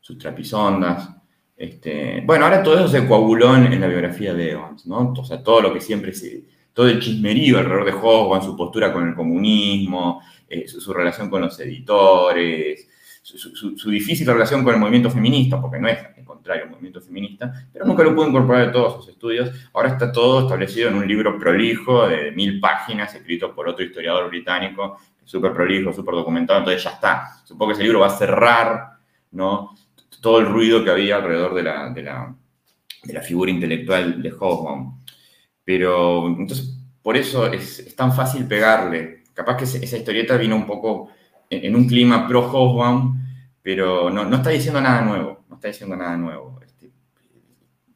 Sus 0.00 0.18
trapisondas. 0.18 1.10
Este, 1.56 2.22
bueno, 2.24 2.44
ahora 2.44 2.62
todo 2.62 2.76
eso 2.76 2.88
se 2.88 3.06
coaguló 3.06 3.54
en, 3.56 3.80
la 3.80 3.86
biografía 3.86 4.34
de 4.34 4.52
Evans, 4.52 4.86
¿no? 4.86 5.12
O 5.12 5.24
sea, 5.24 5.42
todo 5.42 5.60
lo 5.60 5.72
que 5.72 5.80
siempre 5.80 6.12
se. 6.12 6.44
Todo 6.72 6.88
el 6.88 7.00
chismerío 7.00 7.58
alrededor 7.58 7.84
de 7.84 7.92
Hoffman, 7.92 8.42
su 8.42 8.56
postura 8.56 8.92
con 8.92 9.08
el 9.08 9.14
comunismo, 9.14 10.20
eh, 10.48 10.66
su, 10.66 10.92
relación 10.92 11.30
con 11.30 11.42
los 11.42 11.58
editores, 11.60 12.88
su, 13.24 13.90
difícil 13.90 14.26
relación 14.26 14.62
con 14.62 14.74
el 14.74 14.80
movimiento 14.80 15.10
feminista, 15.10 15.58
porque 15.58 15.78
no 15.78 15.88
es 15.88 15.98
el 16.14 16.24
contrario, 16.24 16.64
el 16.64 16.70
movimiento 16.70 17.00
feminista, 17.00 17.66
pero 17.72 17.86
nunca 17.86 18.02
lo 18.02 18.14
pudo 18.14 18.28
incorporar 18.28 18.64
en 18.64 18.72
todos 18.72 18.96
sus 18.96 19.08
estudios. 19.08 19.50
Ahora 19.72 19.88
está 19.88 20.12
todo 20.12 20.42
establecido 20.42 20.90
en 20.90 20.96
un 20.96 21.08
libro 21.08 21.38
prolijo 21.38 22.06
de 22.06 22.32
mil 22.32 22.60
páginas, 22.60 23.14
escrito 23.14 23.54
por 23.54 23.66
otro 23.66 23.82
historiador 23.82 24.28
británico, 24.28 24.98
súper 25.24 25.54
prolijo, 25.54 25.90
súper 25.90 26.16
documentado, 26.16 26.58
entonces 26.58 26.84
ya 26.84 26.90
está. 26.90 27.42
Supongo 27.44 27.70
que 27.70 27.74
ese 27.74 27.82
libro 27.84 28.00
va 28.00 28.08
a 28.08 28.18
cerrar 28.18 28.90
¿no? 29.32 29.74
todo 30.20 30.40
el 30.40 30.46
ruido 30.46 30.84
que 30.84 30.90
había 30.90 31.16
alrededor 31.16 31.54
de 31.54 31.62
la, 31.62 31.90
de 31.90 32.02
la, 32.02 32.34
de 33.04 33.12
la 33.12 33.22
figura 33.22 33.50
intelectual 33.50 34.22
de 34.22 34.34
Hoffman. 34.38 35.02
Pero 35.64 36.26
entonces, 36.26 36.78
por 37.02 37.16
eso 37.16 37.50
es, 37.50 37.78
es 37.78 37.96
tan 37.96 38.12
fácil 38.12 38.46
pegarle. 38.46 39.24
Capaz 39.32 39.56
que 39.56 39.64
esa 39.64 39.96
historieta 39.96 40.36
vino 40.36 40.56
un 40.56 40.66
poco 40.66 41.08
en 41.62 41.76
un 41.76 41.86
clima 41.86 42.26
pro 42.26 42.42
Hobsbawm, 42.42 43.20
pero 43.62 44.10
no, 44.10 44.24
no, 44.24 44.36
está 44.36 44.50
diciendo 44.50 44.80
nada 44.80 45.02
nuevo, 45.02 45.44
no 45.48 45.54
está 45.56 45.68
diciendo 45.68 45.96
nada 45.96 46.16
nuevo. 46.16 46.60
Este, 46.64 46.90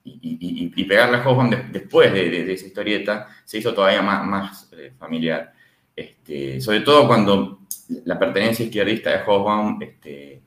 y, 0.04 0.72
y, 0.74 0.84
pegarle 0.84 1.18
a 1.18 1.62
después 1.70 2.12
de, 2.12 2.52
esa 2.52 2.66
historieta 2.66 3.28
se 3.44 3.58
hizo 3.58 3.74
todavía 3.74 4.00
más, 4.00 4.26
más 4.26 4.70
eh, 4.72 4.92
familiar. 4.98 5.52
Este, 5.94 6.60
sobre 6.60 6.80
todo 6.80 7.06
cuando 7.06 7.60
la 8.04 8.18
pertenencia 8.18 8.64
izquierdista 8.64 9.10
de 9.10 9.24
Hobsbawm 9.24 9.82
este, 9.82 10.42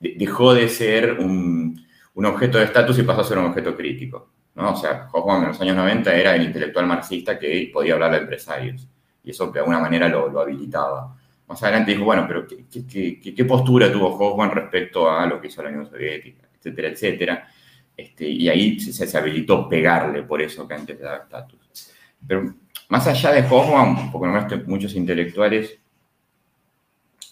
dejó 0.00 0.54
de 0.54 0.68
ser 0.68 1.12
un, 1.20 1.80
objeto 2.14 2.58
de 2.58 2.64
estatus 2.64 2.98
y 2.98 3.02
pasó 3.02 3.20
a 3.20 3.24
ser 3.24 3.38
un 3.38 3.46
objeto 3.46 3.76
crítico. 3.76 4.30
¿no? 4.54 4.72
O 4.72 4.76
sea, 4.76 5.08
Hobsbawm 5.12 5.42
en 5.42 5.48
los 5.48 5.60
años 5.60 5.76
90 5.76 6.14
era 6.14 6.34
el 6.34 6.44
intelectual 6.46 6.86
marxista 6.86 7.38
que 7.38 7.70
podía 7.72 7.94
hablar 7.94 8.12
de 8.12 8.18
empresarios 8.18 8.88
y 9.22 9.30
eso 9.30 9.50
de 9.50 9.60
alguna 9.60 9.80
manera 9.80 10.08
lo, 10.08 10.28
lo 10.28 10.40
habilitaba 10.40 11.16
más 11.46 11.62
adelante 11.62 11.92
dijo, 11.92 12.04
bueno, 12.04 12.24
pero 12.26 12.46
¿qué, 12.46 13.44
postura 13.44 13.92
tuvo 13.92 14.16
Hoffman 14.16 14.50
respecto 14.50 15.10
a 15.10 15.26
lo 15.26 15.40
que 15.40 15.48
hizo 15.48 15.62
la 15.62 15.68
Unión 15.68 15.88
Soviética, 15.88 16.48
etcétera, 16.56 16.88
etcétera? 16.88 17.48
Este, 17.96 18.28
y 18.28 18.48
ahí 18.48 18.80
se, 18.80 19.06
se, 19.06 19.18
habilitó 19.18 19.68
pegarle 19.68 20.22
por 20.22 20.42
eso 20.42 20.66
que 20.66 20.74
antes 20.74 20.98
de 20.98 21.04
dar 21.04 21.22
estatus. 21.22 21.92
Pero 22.26 22.54
más 22.88 23.06
allá 23.06 23.32
de 23.32 23.46
Hoffman, 23.48 24.10
porque 24.10 24.26
nombraste 24.26 24.56
muchos 24.66 24.94
intelectuales, 24.94 25.78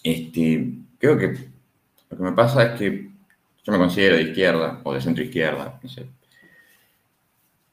este, 0.03 0.73
creo 0.97 1.17
que 1.17 1.27
lo 2.09 2.17
que 2.17 2.23
me 2.23 2.33
pasa 2.33 2.63
es 2.63 2.79
que 2.79 3.09
yo 3.63 3.71
me 3.71 3.77
considero 3.77 4.17
de 4.17 4.23
izquierda 4.23 4.81
o 4.83 4.93
de 4.93 5.01
centro 5.01 5.23
izquierda, 5.23 5.79
no 5.81 5.89
sé. 5.89 6.05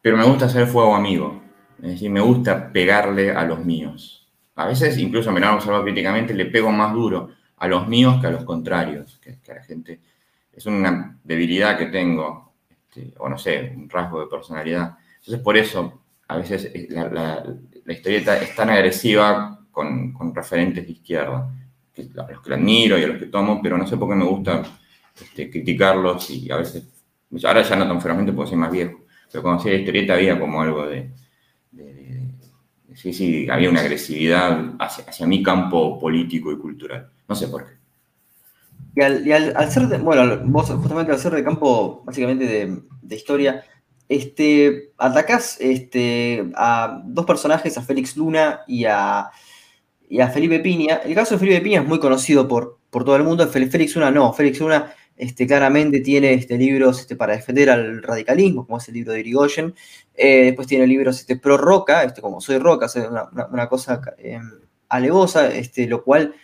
Pero 0.00 0.16
me 0.16 0.24
gusta 0.24 0.46
hacer 0.46 0.66
fuego 0.66 0.94
amigo. 0.94 1.42
Es 1.82 1.90
decir, 1.90 2.10
me 2.10 2.20
gusta 2.20 2.72
pegarle 2.72 3.32
a 3.32 3.44
los 3.44 3.64
míos. 3.64 4.19
A 4.60 4.66
veces, 4.66 4.98
incluso 4.98 5.30
han 5.30 5.42
observado 5.44 5.84
críticamente, 5.84 6.34
le 6.34 6.44
pego 6.44 6.70
más 6.70 6.92
duro 6.92 7.30
a 7.56 7.66
los 7.66 7.88
míos 7.88 8.20
que 8.20 8.26
a 8.26 8.30
los 8.30 8.44
contrarios, 8.44 9.18
que, 9.18 9.38
la 9.48 9.62
gente. 9.62 10.00
Es 10.52 10.66
una 10.66 11.18
debilidad 11.24 11.78
que 11.78 11.86
tengo, 11.86 12.52
este, 12.68 13.14
o 13.18 13.28
no 13.30 13.38
sé, 13.38 13.72
un 13.74 13.88
rasgo 13.88 14.20
de 14.20 14.26
personalidad. 14.26 14.98
Entonces, 15.20 15.42
por 15.42 15.56
eso, 15.56 16.02
a 16.28 16.36
veces 16.36 16.70
eh, 16.74 16.88
la, 16.90 17.42
historieta 17.86 18.36
es 18.36 18.54
tan 18.54 18.68
agresiva 18.68 19.64
con, 19.70 20.14
referentes 20.34 20.84
de 20.84 20.92
izquierda, 20.92 21.38
a 22.18 22.30
los 22.30 22.42
que 22.42 22.50
la 22.50 22.56
admiro 22.56 22.98
y 22.98 23.04
a 23.04 23.06
los 23.06 23.18
que 23.18 23.26
tomo, 23.26 23.62
pero 23.62 23.78
no 23.78 23.86
sé 23.86 23.96
por 23.96 24.10
qué 24.10 24.14
me 24.14 24.26
gusta 24.26 24.62
este, 25.18 25.48
criticarlos 25.50 26.28
y 26.28 26.50
a 26.50 26.56
veces, 26.56 26.86
ahora 27.44 27.62
ya 27.62 27.76
no 27.76 27.88
tan 27.88 28.00
ferozmente 28.00 28.34
porque 28.34 28.50
soy 28.50 28.58
más 28.58 28.70
viejo, 28.70 29.06
pero 29.32 29.42
cuando 29.42 29.60
hacía 29.60 29.72
la 29.72 29.78
historieta 29.78 30.14
había 30.14 30.38
como 30.38 30.60
algo 30.60 30.86
de, 30.86 31.10
sí, 33.00 33.12
sí, 33.14 33.48
había 33.50 33.70
una 33.70 33.80
agresividad 33.80 34.74
hacia, 34.78 35.26
mi 35.26 35.42
campo 35.42 35.98
político 35.98 36.52
y 36.52 36.58
cultural. 36.58 37.10
No 37.26 37.34
sé 37.34 37.48
por 37.48 37.64
qué. 37.66 37.72
Y 38.94 39.32
al, 39.32 39.70
ser, 39.70 39.88
de, 39.88 39.98
bueno, 39.98 40.40
vos 40.44 40.68
justamente 40.68 41.12
al 41.12 41.18
ser 41.18 41.32
de 41.32 41.42
campo 41.42 42.02
básicamente 42.04 42.44
de, 43.02 43.16
historia, 43.16 43.64
este, 44.08 44.92
atacás 44.98 45.56
este, 45.60 46.50
a 46.54 47.00
dos 47.04 47.24
personajes, 47.24 47.78
a 47.78 47.82
Félix 47.82 48.16
Luna 48.16 48.60
y 48.66 48.84
a, 48.84 49.30
y 50.08 50.20
a 50.20 50.28
Felipe 50.28 50.60
Piña. 50.60 50.96
El 50.96 51.14
caso 51.14 51.34
de 51.34 51.38
Felipe 51.38 51.62
Piña 51.62 51.80
es 51.80 51.86
muy 51.86 52.00
conocido 52.00 52.46
por, 52.46 52.80
por 52.90 53.04
todo 53.04 53.16
el 53.16 53.24
mundo, 53.24 53.46
Félix 53.48 53.94
Luna 53.94 54.10
no, 54.10 54.32
Félix 54.32 54.60
Luna 54.60 54.92
este, 55.20 55.46
claramente 55.46 56.00
tiene 56.00 56.32
este, 56.32 56.56
libros 56.56 57.00
este, 57.00 57.14
para 57.14 57.34
defender 57.34 57.68
al 57.68 58.02
radicalismo, 58.02 58.64
como 58.64 58.78
es 58.78 58.88
el 58.88 58.94
libro 58.94 59.12
de 59.12 59.20
Irigoyen. 59.20 59.74
Eh, 60.14 60.44
después 60.46 60.66
tiene 60.66 60.86
libros 60.86 61.20
este, 61.20 61.36
pro 61.36 61.58
Roca, 61.58 62.04
este, 62.04 62.22
como 62.22 62.40
Soy 62.40 62.56
Roca, 62.56 62.86
una, 63.52 63.68
cosa 63.68 64.00
em, 64.16 64.50
alevosa, 64.88 65.48
este, 65.52 65.86
lo 65.86 66.02
cual 66.02 66.34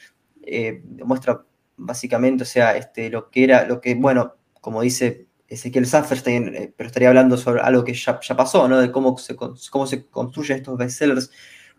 eh, 0.42 0.82
demuestra 0.84 1.42
básicamente, 1.78 2.42
o 2.42 2.46
sea, 2.46 2.76
este, 2.76 3.08
lo 3.08 3.30
que 3.30 3.44
era, 3.44 3.66
lo 3.66 3.80
que, 3.80 3.94
bueno, 3.94 4.34
como 4.60 4.82
dice 4.82 5.26
Ezequiel 5.48 5.86
Safferstein, 5.86 6.54
eh, 6.54 6.74
pero 6.76 6.88
estaría 6.88 7.08
hablando 7.08 7.38
sobre 7.38 7.62
algo 7.62 7.82
que 7.82 7.94
ya, 7.94 8.20
pasó, 8.36 8.68
¿no? 8.68 8.78
De 8.78 8.92
cómo 8.92 9.16
se, 9.16 9.36
cómo 9.36 9.86
se 9.86 10.04
construyen 10.06 10.58
estos 10.58 10.76
bestsellers 10.76 11.30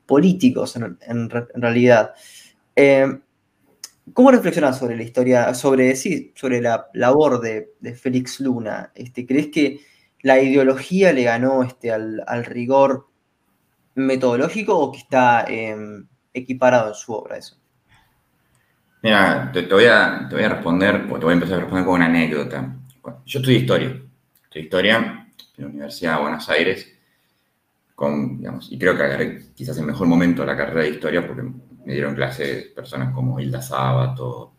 políticos 0.08 0.76
en, 0.76 1.30
realidad. 1.30 2.16
Em, 2.76 3.22
¿Cómo 4.14 4.32
reflexionas 4.32 4.80
sobre 4.80 4.96
la 4.96 5.04
historia, 5.04 5.54
sobre, 5.54 5.96
sí, 5.96 6.32
sobre 6.36 6.62
la 6.62 6.88
labor 6.94 7.42
de, 7.42 7.74
Félix 7.96 8.40
Luna? 8.40 8.92
Este, 8.96 9.26
¿Crees 9.26 9.48
que 9.48 9.82
la 10.22 10.40
ideología 10.40 11.14
le 11.14 11.24
ganó 11.24 11.64
este, 11.64 11.92
al, 11.92 12.46
rigor 12.46 13.08
metodológico 13.96 14.78
o 14.78 14.92
que 14.92 15.00
está 15.00 15.46
em, 15.48 16.08
equiparado 16.34 16.90
en 16.90 16.96
su 16.96 17.14
obra 17.14 17.38
eso? 17.38 17.58
Mira, 19.04 19.52
te, 19.54 19.62
voy 19.64 19.86
a, 19.86 20.28
responder, 20.30 21.08
te 21.08 21.16
voy 21.16 21.30
a 21.30 21.34
empezar 21.34 21.58
a 21.58 21.62
responder 21.62 21.86
con 21.86 21.96
una 21.96 22.06
anécdota. 22.06 22.76
Yo 23.26 23.40
estudié 23.40 23.60
historia, 23.60 24.02
estudié 24.44 24.64
historia 24.64 25.28
en 25.58 25.64
la 25.64 25.70
Universidad 25.70 26.16
de 26.16 26.22
Buenos 26.22 26.50
Aires, 26.50 26.94
con, 27.96 28.44
y 28.70 28.78
creo 28.78 28.98
que 28.98 29.42
quizás 29.56 29.78
el 29.78 29.86
mejor 29.86 30.08
momento 30.08 30.42
de 30.42 30.48
la 30.48 30.58
carrera 30.58 30.82
de 30.82 30.90
historia 30.90 31.26
porque 31.26 31.44
me 31.88 31.94
dieron 31.94 32.16
clases 32.16 32.66
personas 32.66 33.14
como 33.14 33.40
Hilda 33.40 33.62
Sábato, 33.62 34.56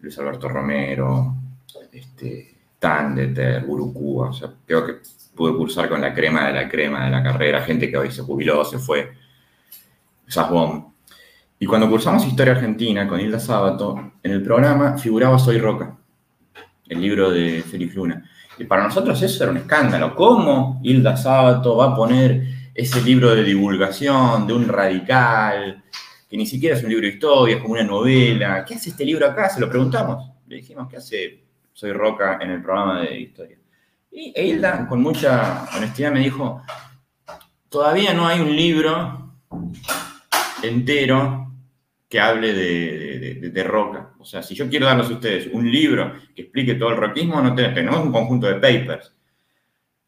Luis 0.00 0.18
Alberto 0.18 0.48
Romero, 0.48 1.36
este, 1.92 2.52
Tandeter, 2.80 3.64
Burucúa, 3.64 4.30
o 4.30 4.32
sea, 4.32 4.52
creo 4.66 4.84
que 4.84 4.94
pude 5.36 5.56
cursar 5.56 5.88
con 5.88 6.00
la 6.00 6.12
crema 6.12 6.48
de 6.48 6.52
la 6.52 6.68
crema 6.68 7.04
de 7.04 7.12
la 7.12 7.22
carrera, 7.22 7.62
gente 7.62 7.88
que 7.88 7.96
hoy 7.96 8.10
se 8.10 8.22
jubiló, 8.22 8.64
se 8.64 8.78
fue, 8.78 9.12
Sasbom. 10.26 10.92
Y 11.60 11.64
cuando 11.64 11.88
cursamos 11.88 12.26
Historia 12.26 12.54
Argentina 12.54 13.06
con 13.06 13.20
Hilda 13.20 13.38
Sábato, 13.38 14.10
en 14.20 14.32
el 14.32 14.42
programa 14.42 14.98
figuraba 14.98 15.38
Soy 15.38 15.58
Roca, 15.58 15.96
el 16.88 17.00
libro 17.00 17.30
de 17.30 17.62
Félix 17.62 17.94
Luna. 17.94 18.28
Y 18.58 18.64
para 18.64 18.82
nosotros 18.82 19.22
eso 19.22 19.44
era 19.44 19.52
un 19.52 19.58
escándalo. 19.58 20.16
¿Cómo 20.16 20.80
Hilda 20.82 21.16
Sábato 21.16 21.76
va 21.76 21.92
a 21.92 21.94
poner 21.94 22.48
ese 22.74 23.00
libro 23.00 23.32
de 23.32 23.44
divulgación 23.44 24.48
de 24.48 24.52
un 24.54 24.66
radical 24.66 25.84
que 26.34 26.38
ni 26.38 26.46
siquiera 26.46 26.76
es 26.76 26.82
un 26.82 26.88
libro 26.88 27.06
de 27.06 27.12
historia, 27.12 27.54
es 27.54 27.62
como 27.62 27.74
una 27.74 27.84
novela. 27.84 28.64
¿Qué 28.64 28.74
hace 28.74 28.90
este 28.90 29.04
libro 29.04 29.24
acá? 29.24 29.48
Se 29.48 29.60
lo 29.60 29.70
preguntamos. 29.70 30.32
Le 30.48 30.56
dijimos, 30.56 30.88
¿qué 30.88 30.96
hace 30.96 31.44
Soy 31.72 31.92
Roca 31.92 32.40
en 32.42 32.50
el 32.50 32.60
programa 32.60 33.02
de 33.02 33.20
historia? 33.20 33.56
Y 34.10 34.32
Hilda, 34.34 34.88
con 34.88 35.00
mucha 35.00 35.64
honestidad, 35.76 36.10
me 36.10 36.18
dijo, 36.18 36.60
todavía 37.68 38.12
no 38.14 38.26
hay 38.26 38.40
un 38.40 38.56
libro 38.56 39.36
entero 40.64 41.52
que 42.08 42.18
hable 42.18 42.52
de, 42.52 43.62
Roca. 43.62 44.14
O 44.18 44.24
sea, 44.24 44.42
si 44.42 44.56
yo 44.56 44.68
quiero 44.68 44.86
darles 44.86 45.10
a 45.10 45.12
ustedes 45.12 45.48
un 45.52 45.70
libro 45.70 46.14
que 46.34 46.42
explique 46.42 46.74
todo 46.74 46.88
el 46.88 46.96
rockismo, 46.96 47.40
no 47.40 47.54
tenemos 47.54 48.04
un 48.04 48.10
conjunto 48.10 48.48
de 48.48 48.54
papers. 48.54 49.14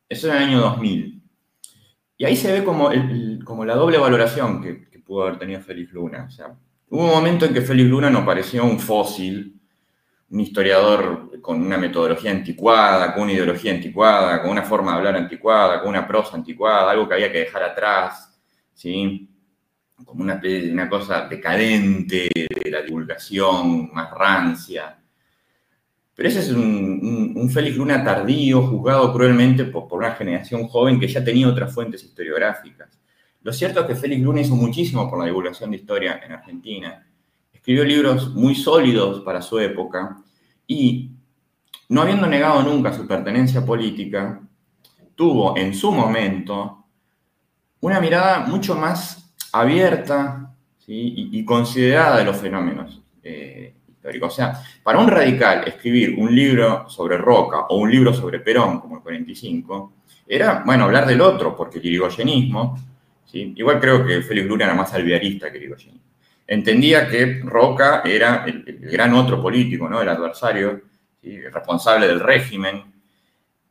Eso 0.08 0.26
en 0.26 0.36
el 0.38 0.42
año 0.42 0.58
2000. 0.58 1.22
Y 2.18 2.24
ahí 2.24 2.34
se 2.34 2.50
ve 2.50 2.64
como, 2.64 2.90
como 3.44 3.64
la 3.64 3.76
doble 3.76 3.98
valoración 3.98 4.60
que, 4.60 4.85
pudo 5.06 5.22
haber 5.22 5.38
tenido 5.38 5.60
Félix 5.60 5.92
Luna. 5.92 6.24
O 6.28 6.30
sea, 6.30 6.54
hubo 6.88 7.04
un 7.04 7.10
momento 7.10 7.46
en 7.46 7.54
que 7.54 7.60
Félix 7.60 7.88
Luna 7.88 8.10
nos 8.10 8.24
pareció 8.24 8.64
un 8.64 8.80
fósil, 8.80 9.58
un 10.28 10.40
historiador 10.40 11.40
con 11.40 11.62
una 11.62 11.78
metodología 11.78 12.32
anticuada, 12.32 13.14
con 13.14 13.24
una 13.24 13.32
ideología 13.32 13.72
anticuada, 13.72 14.42
con 14.42 14.50
una 14.50 14.62
forma 14.62 14.92
de 14.92 14.98
hablar 14.98 15.16
anticuada, 15.16 15.80
con 15.80 15.90
una 15.90 16.06
prosa 16.06 16.36
anticuada, 16.36 16.90
algo 16.90 17.08
que 17.08 17.14
había 17.14 17.30
que 17.30 17.38
dejar 17.38 17.62
atrás, 17.62 18.36
¿sí? 18.74 19.30
como 20.04 20.22
una, 20.22 20.40
una 20.72 20.88
cosa 20.88 21.26
decadente 21.28 22.28
de 22.34 22.70
la 22.70 22.82
divulgación, 22.82 23.90
más 23.92 24.10
rancia. 24.10 24.98
Pero 26.14 26.28
ese 26.28 26.40
es 26.40 26.50
un, 26.50 27.50
Félix 27.52 27.76
Luna 27.76 28.02
tardío, 28.02 28.62
juzgado 28.62 29.12
cruelmente 29.12 29.64
por, 29.64 29.86
por, 29.86 29.98
una 29.98 30.12
generación 30.12 30.66
joven 30.66 30.98
que 30.98 31.08
ya 31.08 31.22
tenía 31.22 31.48
otras 31.48 31.72
fuentes 31.72 32.02
historiográficas. 32.02 32.98
Lo 33.46 33.52
cierto 33.52 33.78
es 33.78 33.86
que 33.86 33.94
Félix 33.94 34.24
Luna 34.24 34.40
hizo 34.40 34.56
muchísimo 34.56 35.08
por 35.08 35.20
la 35.20 35.26
divulgación 35.26 35.70
de 35.70 35.76
historia 35.76 36.20
en 36.20 36.32
Argentina. 36.32 37.06
Escribió 37.52 37.84
libros 37.84 38.34
muy 38.34 38.56
sólidos 38.56 39.20
para 39.20 39.40
su 39.40 39.60
época 39.60 40.16
y, 40.66 41.12
no 41.90 42.02
habiendo 42.02 42.26
negado 42.26 42.64
nunca 42.64 42.92
su 42.92 43.06
pertenencia 43.06 43.64
política, 43.64 44.42
tuvo 45.14 45.56
en 45.56 45.74
su 45.74 45.92
momento 45.92 46.86
una 47.78 48.00
mirada 48.00 48.40
mucho 48.40 48.74
más 48.74 49.32
abierta 49.52 50.52
y, 50.88 51.44
considerada 51.44 52.18
de 52.18 52.24
los 52.24 52.38
fenómenos 52.38 53.00
eh, 53.22 53.76
históricos. 53.86 54.32
O 54.32 54.36
sea, 54.36 54.60
para 54.82 54.98
un 54.98 55.06
radical 55.06 55.68
escribir 55.68 56.16
un 56.18 56.34
libro 56.34 56.88
sobre 56.88 57.16
Roca 57.16 57.66
o 57.68 57.76
un 57.76 57.92
libro 57.92 58.12
sobre 58.12 58.40
Perón, 58.40 58.80
como 58.80 58.96
el 58.96 59.02
45, 59.04 59.92
era, 60.26 60.64
bueno, 60.66 60.82
hablar 60.82 61.06
del 61.06 61.20
otro, 61.20 61.54
porque 61.54 61.78
el 61.78 61.86
irigoyenismo 61.86 62.76
Igual 63.32 63.80
creo 63.80 64.04
que 64.04 64.22
Félix 64.22 64.46
Luna 64.46 64.64
era 64.64 64.74
más 64.74 64.92
alvearista 64.94 65.50
que 65.50 65.58
Irigoyen. 65.58 66.00
Entendía 66.46 67.08
que 67.08 67.40
Roca 67.44 68.02
era 68.04 68.44
el, 68.46 68.64
gran 68.80 69.14
otro 69.14 69.42
político, 69.42 69.88
¿no? 69.88 70.00
el 70.00 70.08
adversario, 70.08 70.80
el 71.22 71.52
responsable 71.52 72.06
del 72.06 72.20
régimen. 72.20 72.84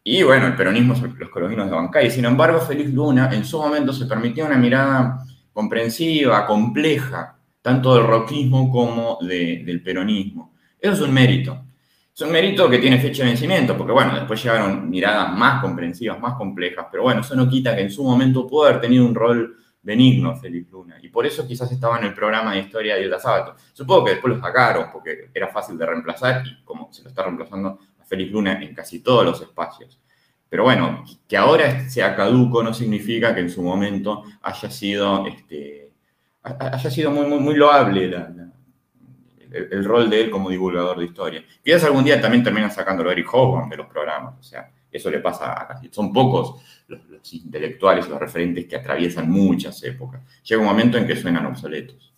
Y 0.04 0.24
bueno, 0.24 0.48
el 0.48 0.56
peronismo, 0.56 0.94
los 1.18 1.30
colombianos 1.30 1.70
de 1.70 1.76
Bancay. 1.76 2.12
Sin 2.12 2.26
embargo, 2.26 2.60
Félix 2.60 2.94
Luna 2.94 3.30
en 3.34 3.46
su 3.46 3.60
momento 3.60 3.94
se 3.94 4.06
permitía 4.06 4.46
una 4.46 4.58
mirada 4.58 5.26
comprensiva, 5.54 6.46
compleja, 6.46 7.38
tanto 7.62 7.96
del 7.96 8.06
roquismo 8.06 8.70
como 8.70 9.18
del 9.22 9.82
peronismo. 9.82 10.54
Eso 10.80 10.94
es 10.94 11.02
un 11.02 11.14
mérito. 11.14 11.65
Es 12.16 12.22
un 12.22 12.32
mérito 12.32 12.70
que 12.70 12.78
tiene 12.78 12.98
fecha 12.98 13.24
de 13.24 13.30
vencimiento, 13.32 13.76
porque 13.76 13.92
bueno, 13.92 14.16
después 14.16 14.42
llegaron 14.42 14.90
miradas 14.90 15.38
más 15.38 15.62
comprensivas, 15.62 16.18
más 16.18 16.36
complejas, 16.36 16.86
pero 16.90 17.04
bueno, 17.04 17.20
eso 17.20 17.36
no 17.36 17.50
quita 17.50 17.76
que 17.76 17.82
en 17.82 17.92
su 17.92 18.06
momento 18.06 18.48
pudo 18.48 18.68
haber 18.68 18.80
tenido 18.80 19.06
un 19.06 19.14
rol 19.14 19.58
benigno 19.82 20.34
Félix 20.38 20.72
Luna, 20.72 20.96
y 21.02 21.10
por 21.10 21.26
eso 21.26 21.46
quizás 21.46 21.70
estaba 21.74 21.98
en 22.00 22.06
el 22.06 22.14
programa 22.14 22.54
de 22.54 22.62
historia 22.62 22.96
de 22.96 23.04
Hilda 23.04 23.20
Sábato. 23.20 23.56
Supongo 23.74 24.06
que 24.06 24.12
después 24.12 24.34
lo 24.34 24.40
sacaron, 24.40 24.86
porque 24.94 25.30
era 25.34 25.50
fácil 25.50 25.78
de 25.78 25.88
reemplazar, 25.88 26.42
y 26.48 26.64
como 26.64 26.88
se 26.94 27.04
lo 27.04 27.10
está 27.10 27.24
reemplazando 27.24 27.80
a 28.00 28.06
Félix 28.06 28.32
Luna 28.32 28.64
en 28.64 28.74
casi 28.74 29.02
todos 29.02 29.26
los 29.26 29.42
espacios. 29.42 30.00
Pero 30.48 30.64
bueno, 30.64 31.04
que 31.28 31.36
ahora 31.36 31.90
sea 31.90 32.16
caduco 32.16 32.64
no 32.64 32.74
significa 32.74 33.36
que 33.36 33.42
en 33.42 33.50
su 33.50 33.62
momento 33.62 34.24
haya 34.42 34.72
sido, 34.72 35.28
este, 35.28 35.92
haya 36.42 36.90
sido 36.90 37.12
muy, 37.12 37.26
muy, 37.26 37.40
muy 37.40 37.56
loable 37.56 38.08
la 38.08 38.45
el, 39.56 39.86
rol 39.86 40.10
de 40.10 40.22
él 40.22 40.30
como 40.30 40.50
divulgador 40.50 41.00
de 41.00 41.06
historia. 41.06 41.44
Quizás 41.64 41.84
algún 41.86 42.04
día 42.04 42.20
también 42.22 42.44
termina 42.44 42.70
sacándolo 42.70 43.12
Eric 43.12 43.28
Hobsbawm 43.32 43.70
de 43.70 43.78
los 43.78 43.88
programas, 43.88 44.36
o 44.40 44.44
sea, 44.44 44.70
eso 44.92 45.10
le 45.10 45.20
pasa 45.20 45.62
a 45.62 45.68
casi, 45.68 45.90
son 45.92 46.14
pocos 46.14 46.62
los, 46.88 47.34
intelectuales, 47.34 48.08
los 48.08 48.20
referentes 48.20 48.66
que 48.66 48.76
atraviesan 48.76 49.30
muchas 49.30 49.84
épocas. 49.84 50.22
Llega 50.44 50.62
un 50.62 50.68
momento 50.68 50.98
en 50.98 51.08
que 51.08 51.16
suenan 51.16 51.46
obsoletos. 51.46 52.14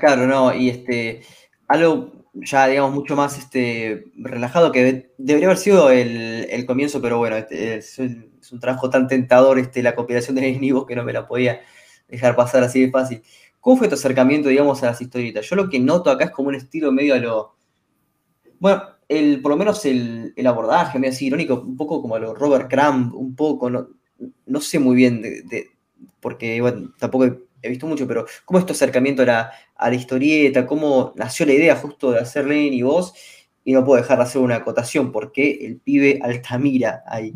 Claro, 0.00 0.26
no, 0.26 0.54
y 0.54 0.70
este, 0.70 1.22
algo 1.68 2.24
ya, 2.34 2.66
digamos, 2.66 2.92
mucho 2.92 3.16
más 3.16 3.38
este, 3.38 4.06
relajado, 4.16 4.72
que 4.72 5.10
debería 5.18 5.46
haber 5.46 5.58
sido 5.58 5.90
el, 5.90 6.64
comienzo, 6.66 7.00
pero 7.00 7.18
bueno, 7.18 7.36
este, 7.36 7.76
es, 7.76 7.98
un 7.98 8.60
trabajo 8.60 8.90
tan 8.90 9.08
tentador 9.08 9.58
este, 9.58 9.82
la 9.82 9.94
compilación 9.94 10.34
de 10.36 10.42
Lenin 10.42 10.84
que 10.86 10.96
no 10.96 11.04
me 11.04 11.12
la 11.12 11.26
podía 11.26 11.62
dejar 12.08 12.36
pasar 12.36 12.62
así 12.62 12.80
de 12.80 12.90
fácil. 12.90 13.22
¿Cómo 13.64 13.78
fue 13.78 13.88
tu 13.88 13.94
acercamiento, 13.94 14.50
digamos, 14.50 14.82
a 14.82 14.88
las 14.88 15.00
historietas? 15.00 15.48
Yo 15.48 15.56
lo 15.56 15.70
que 15.70 15.80
noto 15.80 16.10
acá 16.10 16.24
es 16.24 16.30
como 16.32 16.50
un 16.50 16.54
estilo 16.54 16.92
medio 16.92 17.14
a 17.14 17.16
lo... 17.16 17.56
Bueno, 18.58 18.82
el, 19.08 19.40
por 19.40 19.52
lo 19.52 19.56
menos 19.56 19.86
el, 19.86 20.34
abordaje, 20.46 20.98
medio 20.98 21.14
así 21.14 21.28
irónico, 21.28 21.62
un 21.66 21.74
poco 21.74 22.02
como 22.02 22.14
a 22.14 22.18
lo 22.18 22.34
Robert 22.34 22.70
Crumb, 22.70 23.14
un 23.14 23.34
poco, 23.34 23.70
no, 23.70 23.88
no 24.44 24.60
sé 24.60 24.78
muy 24.78 24.94
bien, 24.94 25.22
de, 25.22 25.70
porque 26.20 26.62
tampoco 26.98 27.24
he 27.62 27.68
visto 27.70 27.86
mucho, 27.86 28.06
pero 28.06 28.26
¿cómo 28.44 28.58
es 28.58 28.66
tu 28.66 28.74
acercamiento 28.74 29.22
a 29.22 29.24
la, 29.24 29.52
a 29.76 29.88
la 29.88 29.94
historieta? 29.94 30.66
¿Cómo 30.66 31.14
nació 31.16 31.46
la 31.46 31.54
idea 31.54 31.74
justo 31.74 32.12
de 32.12 32.18
hacer 32.18 32.44
Lenin 32.44 32.74
y 32.74 32.82
vos? 32.82 33.14
Y 33.64 33.72
no 33.72 33.82
puedo 33.82 34.02
dejar 34.02 34.18
de 34.18 34.24
hacer 34.24 34.42
una 34.42 34.56
acotación, 34.56 35.10
porque 35.10 35.64
el 35.64 35.78
pibe 35.78 36.20
Altamira 36.22 37.02
ahí. 37.06 37.32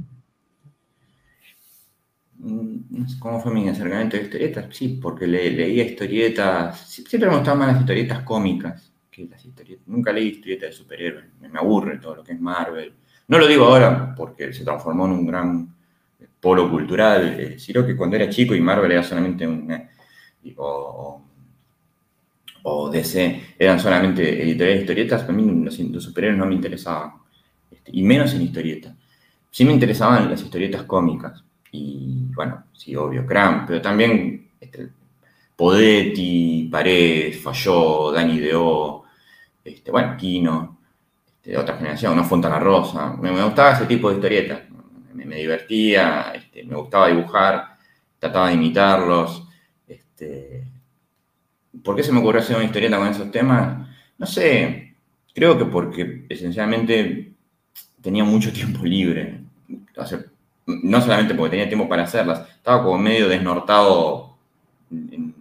Mm, 2.41 3.19
cómo 3.19 3.41
fue 3.41 3.53
mi 3.53 3.69
acercamiento 3.69 4.17
a 4.17 4.21
historietas. 4.21 4.67
Sí, 4.77 4.99
porque 5.03 5.27
leía 5.27 5.85
historietas. 5.85 6.79
Siempre 6.89 7.29
me 7.29 7.37
gustaban 7.37 7.59
más 7.59 7.69
las 7.73 7.81
historietas 7.81 8.23
cómicas 8.23 8.93
que 9.11 9.27
las 9.27 9.45
historietas. 9.45 9.87
Nunca 9.89 10.13
leí 10.13 10.29
historietas 10.29 10.71
de 10.71 10.77
superhéroes. 10.77 11.27
Me, 11.41 11.59
aburre 11.59 11.99
todo 11.99 12.17
lo 12.17 12.25
que 12.25 12.33
es 12.33 12.41
Marvel. 12.41 12.93
No 13.29 13.39
lo 13.39 13.47
digo 13.47 13.67
ahora 13.67 14.15
porque 14.15 14.53
se 14.53 14.65
transformó 14.65 15.07
en 15.07 15.13
un 15.13 15.27
gran 15.27 15.75
polo 16.41 16.71
cultural, 16.71 17.41
eh, 17.41 17.59
sino 17.59 17.85
que 17.85 17.97
cuando 17.97 18.17
era 18.17 18.31
chico 18.31 18.55
y 18.55 18.61
Marvel 18.61 18.93
era 18.93 19.03
solamente 19.03 19.47
una. 19.47 19.89
O, 20.57 21.23
o 22.63 22.91
DC 22.91 23.55
eran 23.59 23.81
solamente 23.81 24.43
editoriales 24.43 24.79
de 24.79 24.83
historietas, 24.83 25.29
a 25.29 25.33
mí 25.33 25.65
los, 25.65 25.75
superhéroes 26.05 26.39
no 26.39 26.47
me 26.47 26.55
interesaban. 26.55 27.15
Este, 27.71 27.91
y 27.93 28.03
menos 28.03 28.33
en 28.35 28.43
historietas. 28.43 28.95
Sí 29.51 29.65
me 29.65 29.73
interesaban 29.73 30.31
las 30.31 30.43
historietas 30.43 30.85
cómicas 30.85 31.45
y 31.73 32.27
bueno, 32.35 32.65
sí, 32.73 32.95
obvio, 32.97 33.27
Cram, 33.27 33.67
pero 33.67 33.81
también 33.83 34.49
este, 34.61 34.89
Podetti, 35.57 36.69
Paredes, 36.71 37.41
Falló, 37.43 38.13
Dani 38.13 38.39
Deo, 38.39 39.05
este, 39.65 39.91
bueno, 39.91 40.17
Kino, 40.17 40.79
este, 41.27 41.57
otra 41.57 41.77
generación, 41.77 42.17
¿no? 42.17 42.25
Fontana 42.25 42.59
Rosa. 42.59 43.15
Me, 43.17 43.31
gustaba 43.43 43.73
ese 43.73 43.87
tipo 43.87 44.09
de 44.09 44.17
historietas, 44.17 44.61
me, 45.15 45.37
divertía, 45.37 46.33
este, 46.35 46.65
me 46.65 46.77
gustaba 46.77 47.09
dibujar, 47.09 47.77
trataba 48.19 48.49
de 48.49 48.55
imitarlos. 48.55 49.49
Este, 49.87 50.65
¿Por 51.83 51.97
qué 51.97 52.03
se 52.03 52.13
me 52.13 52.21
ocurrió 52.21 52.41
hacer 52.41 52.57
una 52.57 52.65
historieta 52.65 52.99
con 52.99 53.09
esos 53.09 53.31
temas? 53.31 53.89
No 54.17 54.27
sé, 54.27 54.95
creo 55.35 55.59
que 55.59 55.65
porque 55.67 56.27
esencialmente 56.29 57.33
tenía 58.01 58.25
mucho 58.25 58.53
tiempo 58.53 58.85
libre. 58.85 59.41
O 59.97 60.07
no 60.69 61.01
solamente 61.01 61.35
porque 61.35 61.53
tenía 61.53 61.69
tiempo 61.69 61.89
para 61.89 62.03
hacerlas, 62.05 62.47
estaba 62.51 62.85
como 62.85 62.99
medio 62.99 63.29
desnortado 63.29 64.37
en, 64.91 65.35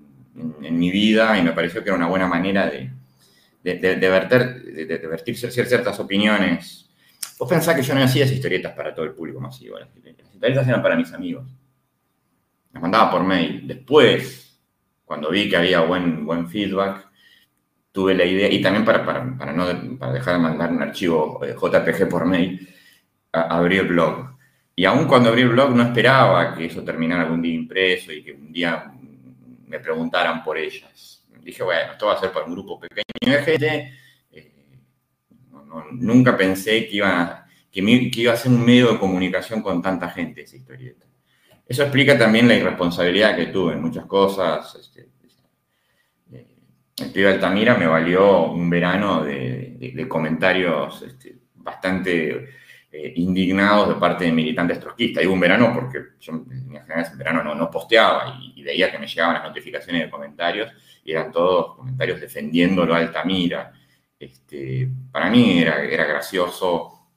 mi 0.70 0.92
vida 0.92 1.38
y 1.40 1.42
me 1.42 1.54
pareció 1.54 1.84
que 1.84 1.90
era 1.90 1.98
una 1.98 2.08
buena 2.08 2.28
manera 2.28 2.68
de, 2.68 2.92
de, 3.64 3.80
ciertas 5.50 6.00
opiniones. 6.00 6.90
Vos 7.40 7.50
pensás 7.50 7.76
que 7.76 7.82
yo 7.82 7.96
no 7.96 8.04
hacía 8.04 8.26
historietas 8.26 8.74
para 8.74 8.94
todo 8.94 9.06
el 9.06 9.14
público 9.14 9.40
masivo, 9.40 9.80
las 9.80 9.90
historietas 9.96 10.68
eran 10.68 10.84
para 10.84 10.96
mis 10.96 11.12
amigos. 11.14 11.46
Las 12.72 12.82
mandaba 12.82 13.10
por 13.10 13.24
mail. 13.24 13.68
Después, 13.68 14.62
cuando 15.04 15.32
vi 15.32 15.50
que 15.50 15.58
había 15.58 15.82
buen, 15.82 16.26
buen 16.26 16.48
feedback, 16.48 17.08
tuve 17.92 18.14
la 18.14 18.26
idea, 18.26 18.52
y 18.52 18.62
también 18.62 18.86
para, 18.86 19.04
para, 19.04 19.36
para 19.38 19.54
no 19.54 19.98
para 19.98 20.14
dejar 20.14 20.36
de 20.36 20.40
mandar 20.40 20.72
un 20.72 20.84
archivo 20.84 21.44
eh, 21.44 21.56
JPG 21.60 22.08
por 22.08 22.26
mail, 22.26 22.70
abrí 23.32 23.78
el 23.78 23.88
blog 23.88 24.37
y 24.80 24.86
aún 24.86 25.08
cuando 25.08 25.30
abrí 25.30 25.42
el 25.42 25.50
blog 25.50 25.76
no 25.76 25.82
esperaba 25.82 26.54
que 26.54 26.66
eso 26.66 26.84
terminara 26.84 27.24
algún 27.24 27.42
día 27.42 27.56
impreso 27.56 28.14
y 28.14 28.24
que 28.24 28.34
un 28.34 28.52
día 28.54 28.94
me 29.66 29.80
preguntaran 29.80 30.44
por 30.44 30.56
ellas. 30.56 31.26
Dije, 31.42 31.64
bueno, 31.64 31.94
esto 31.94 32.06
va 32.06 32.14
a 32.14 32.20
ser 32.20 32.32
para 32.32 32.46
un 32.46 32.52
grupo 32.52 32.80
pequeño 32.80 33.38
de 33.38 33.44
gente. 33.44 33.94
Eh, 34.32 34.52
nunca 35.94 36.38
pensé 36.38 36.88
que 36.88 36.98
iba, 36.98 37.48
que, 37.72 37.82
iba 37.82 38.34
a 38.34 38.38
ser 38.38 38.52
un 38.52 38.64
medio 38.64 38.94
de 38.94 39.00
comunicación 39.00 39.64
con 39.64 39.82
tanta 39.82 40.12
gente 40.12 40.44
esa 40.44 40.58
historieta. 40.58 41.08
Eso 41.66 41.82
explica 41.82 42.16
también 42.16 42.48
la 42.48 42.54
irresponsabilidad 42.54 43.36
que 43.36 43.48
tuve 43.48 43.74
en 43.74 43.82
muchas 43.82 44.06
cosas. 44.06 44.76
Este, 44.76 45.10
eh, 46.32 46.56
el 47.00 47.12
pibe 47.12 47.30
Altamira 47.30 47.74
me 47.74 47.88
valió 47.88 48.52
un 48.52 48.70
verano 48.70 49.24
de, 49.24 50.06
comentarios 50.08 51.02
este, 51.02 51.36
bastante 51.56 52.48
eh, 52.90 53.14
indignados 53.18 53.90
de 53.90 53.96
parte 53.96 54.24
de 54.24 54.32
militantes 54.32 54.80
trotskistas. 54.80 55.22
Digo 55.22 55.34
un 55.34 55.40
verano 55.42 55.74
porque 55.74 56.00
yo 56.22 56.34
en 56.34 56.70
general 56.70 57.06
en 57.12 57.18
verano 57.18 57.44
no, 57.44 57.54
no 57.54 57.70
posteaba 57.70 58.40
y, 58.56 58.64
veía 58.64 58.90
que 58.90 58.98
me 58.98 59.08
llegaban 59.08 59.36
las 59.36 59.44
notificaciones 59.44 60.04
de 60.04 60.10
comentarios 60.10 60.72
y 61.04 61.12
eran 61.12 61.32
todos 61.32 61.76
comentarios 61.76 62.22
defendiéndolo 62.22 62.96
a 62.96 63.00
Altamira. 63.00 63.74
Este, 64.18 64.90
para 65.12 65.30
mí 65.30 65.60
era, 65.60 65.84
era 65.84 66.06
gracioso 66.06 67.10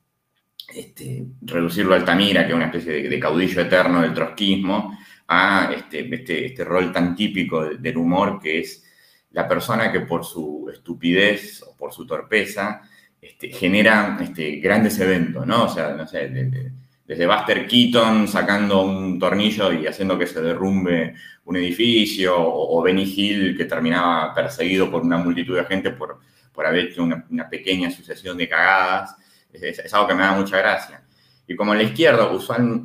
este, 0.75 1.25
reducirlo 1.43 1.95
a 1.95 1.99
Altamira, 1.99 2.43
que 2.43 2.51
es 2.51 2.57
una 2.57 2.67
especie 2.67 3.09
de, 3.09 3.21
caudillo 3.21 3.61
eterno 3.61 4.03
del 4.03 4.15
trotskismo, 4.15 4.99
a 5.29 5.73
este, 5.73 6.13
este, 6.13 6.47
este 6.47 6.65
rol 6.65 6.93
tan 6.93 7.15
típico 7.15 7.65
del 7.65 7.97
humor 7.97 8.41
que 8.41 8.59
es 8.59 8.85
la 9.31 9.47
persona 9.47 9.93
que 9.93 10.01
por 10.01 10.25
su 10.25 10.69
estupidez 10.73 11.63
o 11.63 11.77
por 11.77 11.93
su 11.93 12.05
torpeza 12.05 12.83
este, 13.21 13.51
genera 13.51 14.19
este, 14.21 14.57
grandes 14.57 14.99
eventos, 14.99 15.47
¿no? 15.47 15.65
O 15.65 15.69
sea, 15.69 15.91
no 15.91 16.07
sé, 16.07 16.29
desde, 16.29 17.27
Buster 17.27 17.67
Keaton 17.67 18.29
sacando 18.29 18.83
un 18.83 19.19
tornillo 19.19 19.73
y 19.73 19.87
haciendo 19.87 20.17
que 20.17 20.27
se 20.27 20.41
derrumbe 20.41 21.15
un 21.45 21.57
edificio, 21.57 22.35
o, 22.39 22.81
Benny 22.83 23.03
Hill 23.03 23.57
que 23.57 23.65
terminaba 23.65 24.33
perseguido 24.33 24.91
por 24.91 25.03
una 25.03 25.19
multitud 25.19 25.57
de 25.57 25.65
gente 25.65 25.91
por, 25.91 26.21
por 26.53 26.65
haber 26.65 26.87
hecho 26.87 27.03
una, 27.03 27.49
pequeña 27.51 27.91
sucesión 27.91 28.39
de 28.39 28.49
cagadas, 28.49 29.17
es, 29.53 29.93
algo 29.93 30.07
que 30.07 30.15
me 30.15 30.23
da 30.23 30.33
mucha 30.33 30.57
gracia. 30.59 31.03
Y 31.49 31.57
como 31.57 31.75
la 31.75 31.83
izquierda, 31.83 32.31
usual, 32.31 32.85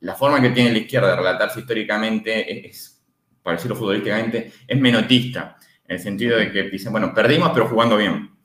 la 0.00 0.14
forma 0.14 0.40
que 0.42 0.50
tiene 0.50 0.72
la 0.72 0.78
izquierda 0.78 1.10
de 1.10 1.16
relatarse 1.16 1.60
históricamente 1.60 2.68
es, 2.68 3.02
para 3.42 3.56
decirlo 3.56 3.76
futbolísticamente, 3.76 4.52
es 4.68 4.78
menotista, 4.78 5.56
en 5.88 5.96
el 5.96 6.02
sentido 6.02 6.36
de 6.36 6.52
que 6.52 6.64
dicen, 6.64 6.92
bueno, 6.92 7.14
perdimos 7.14 7.50
pero 7.54 7.66
jugando 7.66 7.96
bien. 7.96 8.35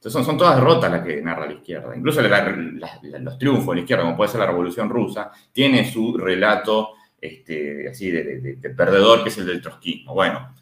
Entonces 0.00 0.24
son, 0.24 0.38
todas 0.38 0.56
derrotas 0.56 0.90
las 0.90 1.02
que 1.02 1.20
narra 1.20 1.44
la 1.44 1.52
izquierda. 1.52 1.94
Incluso 1.94 2.22
los 2.22 3.38
triunfos 3.38 3.66
de 3.66 3.74
la 3.74 3.80
izquierda, 3.80 4.04
como 4.04 4.16
puede 4.16 4.30
ser 4.30 4.40
la 4.40 4.46
Revolución 4.46 4.88
Rusa, 4.88 5.30
tiene 5.52 5.92
su 5.92 6.16
relato 6.16 6.94
este, 7.20 7.86
así 7.86 8.10
de, 8.10 8.56
perdedor, 8.74 9.22
que 9.22 9.28
es 9.28 9.36
el 9.36 9.46
del 9.46 9.60
trotskismo. 9.60 10.14
Bueno, 10.14 10.54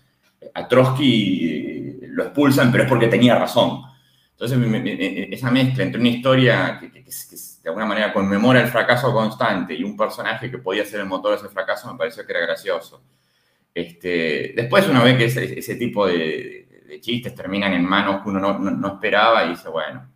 a 0.55 0.66
Trotsky 0.66 1.46
eh, 1.46 2.07
lo 2.09 2.24
expulsan, 2.24 2.72
pero 2.72 2.83
es 2.83 2.88
porque 2.88 3.07
tenía 3.07 3.38
razón. 3.38 3.83
Entonces, 4.33 4.59
esa 5.31 5.53
mezcla 5.53 5.85
entre 5.85 6.01
una 6.01 6.09
historia 6.09 6.81
que, 6.81 6.88
de 6.90 7.68
alguna 7.68 7.87
manera 7.87 8.12
conmemora 8.12 8.61
el 8.61 8.66
fracaso 8.66 9.12
constante 9.12 9.72
y 9.72 9.85
un 9.85 9.96
personaje 9.96 10.51
que 10.51 10.59
podía 10.59 10.85
ser 10.85 10.98
el 10.98 11.07
motor 11.07 11.31
de 11.31 11.37
ese 11.46 11.55
fracaso 11.55 11.92
me 11.92 11.96
pareció 11.96 12.27
que 12.27 12.33
era 12.33 12.40
gracioso. 12.40 13.03
Este, 13.72 14.53
después 14.57 14.88
uno 14.88 15.05
ve 15.05 15.16
que 15.16 15.27
ese 15.27 15.77
tipo 15.77 16.09
de, 16.09 16.67
de 16.88 17.01
chistes 17.01 17.35
terminan 17.35 17.74
en 17.74 17.85
manos 17.85 18.22
que 18.22 18.31
uno 18.31 18.59
no, 18.59 18.88
esperaba 18.88 19.44
y 19.44 19.51
dice, 19.51 19.68
bueno, 19.68 20.09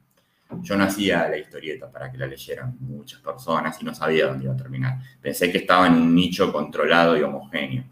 yo 0.62 0.76
no 0.76 0.84
hacía 0.84 1.28
la 1.28 1.36
historieta 1.36 1.90
para 1.90 2.10
que 2.10 2.16
la 2.16 2.26
leyeran 2.26 2.76
muchas 2.80 3.20
personas 3.20 3.80
y 3.80 3.84
no 3.84 3.94
sabía 3.94 4.26
dónde 4.26 4.44
iba 4.44 4.54
a 4.54 4.56
terminar. 4.56 4.98
Pensé 5.20 5.52
que 5.52 5.58
estaba 5.58 5.86
en 5.86 5.94
un 5.94 6.14
nicho 6.14 6.50
controlado 6.50 7.16
y 7.16 7.22
homogéneo. 7.22 7.84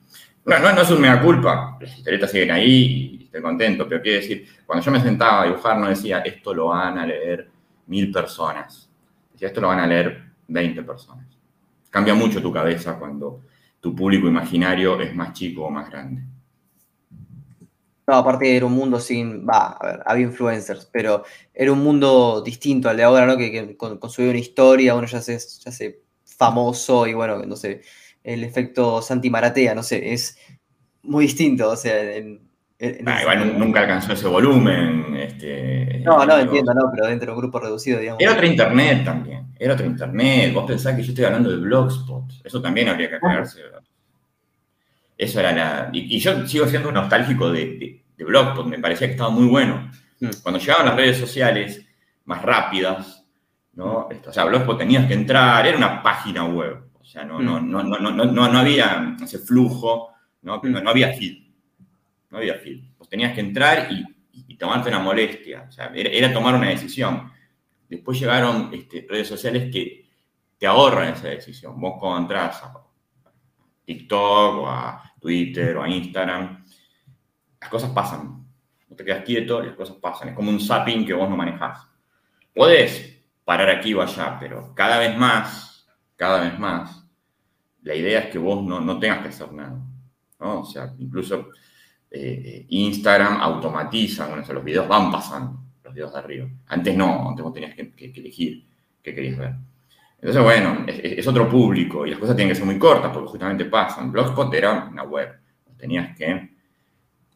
Bueno, 0.42 0.72
no, 0.72 0.80
es 0.80 0.90
un 0.90 1.00
mega 1.00 1.20
culpa, 1.20 1.76
las 1.78 1.98
historietas 1.98 2.30
siguen 2.30 2.50
ahí 2.52 3.18
y 3.20 3.24
estoy 3.24 3.42
contento, 3.42 3.86
pero 3.86 4.00
quiero 4.00 4.20
decir, 4.20 4.46
cuando 4.64 4.84
yo 4.84 4.90
me 4.90 5.00
sentaba 5.00 5.42
a 5.42 5.44
dibujar 5.44 5.76
no 5.76 5.88
decía, 5.88 6.20
esto 6.20 6.54
lo 6.54 6.68
van 6.68 6.98
a 6.98 7.06
leer 7.06 7.50
mil 7.86 8.10
personas. 8.10 8.90
Decía, 9.32 9.48
esto 9.48 9.60
lo 9.60 9.68
van 9.68 9.80
a 9.80 9.86
leer 9.86 10.24
20 10.48 10.82
personas. 10.82 11.26
Cambia 11.90 12.14
mucho 12.14 12.40
tu 12.40 12.50
cabeza 12.50 12.98
cuando 12.98 13.42
tu 13.78 13.94
público 13.94 14.26
imaginario 14.26 14.98
es 15.00 15.14
más 15.14 15.34
chico 15.34 15.64
o 15.64 15.70
más 15.70 15.90
grande. 15.90 16.22
No, 18.10 18.16
aparte 18.16 18.56
era 18.56 18.66
un 18.66 18.72
mundo 18.72 18.98
sin, 18.98 19.46
va, 19.46 19.68
a 19.68 19.86
ver, 19.86 20.02
había 20.04 20.24
influencers, 20.24 20.88
pero 20.92 21.22
era 21.54 21.70
un 21.70 21.78
mundo 21.78 22.42
distinto 22.44 22.88
al 22.88 22.96
de 22.96 23.04
ahora, 23.04 23.24
¿no? 23.24 23.36
Que, 23.36 23.76
con, 23.76 24.00
una 24.18 24.38
historia, 24.38 24.96
uno 24.96 25.06
ya 25.06 25.20
se, 25.20 25.38
ya 25.38 25.70
se 25.70 26.02
famoso 26.24 27.06
y 27.06 27.14
bueno, 27.14 27.38
no 27.46 27.54
sé, 27.54 27.82
el 28.24 28.42
efecto 28.42 29.00
Santi 29.00 29.30
Maratea, 29.30 29.76
no 29.76 29.84
sé, 29.84 30.12
es 30.12 30.36
muy 31.02 31.26
distinto, 31.26 31.70
o 31.70 31.76
sea, 31.76 31.94
Ah, 33.06 33.20
igual 33.20 33.58
nunca 33.58 33.80
alcanzó 33.80 34.14
ese 34.14 34.26
volumen. 34.26 35.14
Este, 35.14 36.00
no, 36.02 36.24
no, 36.24 36.38
entiendo, 36.38 36.72
no, 36.72 36.90
pero 36.90 37.06
dentro 37.06 37.26
de 37.26 37.32
un 37.32 37.38
grupo 37.38 37.60
reducido, 37.60 38.00
digamos. 38.00 38.22
Era 38.22 38.32
otro 38.32 38.46
internet 38.46 39.04
también. 39.04 39.52
Era 39.58 39.74
otro 39.74 39.84
internet. 39.84 40.54
Vos 40.54 40.64
pensás 40.66 40.96
que 40.96 41.02
yo 41.02 41.10
estoy 41.10 41.26
hablando 41.26 41.50
de 41.50 41.58
Blogspot. 41.58 42.24
Eso 42.42 42.62
también 42.62 42.88
habría 42.88 43.10
que 43.10 43.16
aclararse. 43.16 43.60
Eso 45.20 45.40
era 45.40 45.52
la. 45.52 45.90
Y, 45.92 46.18
yo 46.18 46.46
sigo 46.46 46.66
siendo 46.66 46.90
nostálgico 46.92 47.50
de, 47.50 48.02
de, 48.16 48.24
Blogspot. 48.24 48.66
Me 48.66 48.78
parecía 48.78 49.06
que 49.06 49.12
estaba 49.12 49.30
muy 49.30 49.46
bueno. 49.46 49.90
Mm. 50.20 50.28
Cuando 50.42 50.60
llegaban 50.60 50.86
las 50.86 50.96
redes 50.96 51.18
sociales 51.18 51.86
más 52.24 52.42
rápidas, 52.42 53.24
¿no? 53.72 54.08
o 54.26 54.32
sea, 54.32 54.44
Blogspot 54.44 54.78
tenías 54.78 55.06
que 55.06 55.14
entrar, 55.14 55.66
era 55.66 55.76
una 55.76 56.02
página 56.02 56.44
web. 56.44 56.90
O 57.00 57.04
sea, 57.04 57.24
no, 57.24 57.40
no, 57.40 57.60
no, 57.60 57.82
no, 57.82 57.98
no, 57.98 58.24
no, 58.24 58.58
había 58.58 59.16
ese 59.22 59.38
flujo, 59.38 60.10
¿no? 60.42 60.60
no, 60.62 60.80
no 60.80 60.90
había 60.90 61.12
feed 61.12 61.50
no 62.30 62.38
había 62.38 62.54
feed. 62.54 62.82
Vos 62.96 63.08
tenías 63.08 63.34
que 63.34 63.40
entrar 63.40 63.88
y, 63.90 64.04
tomarte 64.56 64.90
una 64.90 64.98
molestia, 64.98 65.64
o 65.66 65.72
sea, 65.72 65.90
era, 65.94 66.30
tomar 66.34 66.54
una 66.54 66.68
decisión. 66.68 67.32
Después 67.88 68.20
llegaron 68.20 68.68
este, 68.74 69.06
redes 69.08 69.26
sociales 69.26 69.72
que 69.72 70.06
te 70.58 70.66
ahorran 70.66 71.14
esa 71.14 71.28
decisión. 71.28 71.80
Vos 71.80 71.94
cuando 71.98 72.20
entras 72.20 72.62
a 72.62 72.74
TikTok 73.86 74.58
o 74.58 74.68
a 74.68 75.09
Twitter 75.20 75.76
o 75.76 75.82
a 75.82 75.88
Instagram, 75.88 76.64
las 77.60 77.70
cosas 77.70 77.90
pasan. 77.90 78.46
No 78.88 78.96
te 78.96 79.04
quedas 79.04 79.24
quieto 79.24 79.62
y 79.62 79.66
las 79.66 79.76
cosas 79.76 79.96
pasan. 79.96 80.30
Es 80.30 80.34
como 80.34 80.50
un 80.50 80.60
zapping 80.60 81.06
que 81.06 81.12
vos 81.12 81.28
no 81.28 81.36
manejás. 81.36 81.86
Podés 82.54 83.22
parar 83.44 83.70
aquí 83.70 83.94
o 83.94 84.02
allá, 84.02 84.36
pero 84.40 84.74
cada 84.74 84.98
vez 84.98 85.16
más, 85.16 85.86
cada 86.16 86.40
vez 86.40 86.58
más, 86.58 87.04
la 87.82 87.94
idea 87.94 88.20
es 88.20 88.26
que 88.30 88.38
vos 88.38 88.62
no, 88.64 88.80
no 88.80 88.98
tengas 88.98 89.22
que 89.22 89.28
hacer 89.28 89.52
nada. 89.52 89.80
O 90.38 90.64
sea, 90.64 90.92
incluso 90.98 91.50
eh, 92.10 92.66
Instagram 92.68 93.40
automatiza, 93.40 94.26
bueno, 94.26 94.44
los 94.52 94.64
videos 94.64 94.88
van 94.88 95.12
pasando, 95.12 95.60
los 95.84 95.94
videos 95.94 96.12
de 96.12 96.18
arriba. 96.18 96.48
Antes 96.66 96.96
no, 96.96 97.28
antes 97.28 97.44
vos 97.44 97.52
tenías 97.52 97.74
que, 97.74 97.92
elegir 97.96 98.66
qué 99.02 99.14
querías 99.14 99.38
ver. 99.38 99.54
Entonces, 100.22 100.42
bueno, 100.42 100.84
es, 100.86 101.26
otro 101.26 101.48
público 101.48 102.06
y 102.06 102.10
las 102.10 102.18
cosas 102.18 102.36
tienen 102.36 102.52
que 102.52 102.56
ser 102.56 102.66
muy 102.66 102.78
cortas 102.78 103.10
porque 103.12 103.30
justamente 103.30 103.64
pasan. 103.64 104.12
Blogspot 104.12 104.52
era 104.52 104.88
una 104.90 105.02
web, 105.04 105.30
tenías 105.78 106.16
que 106.16 106.50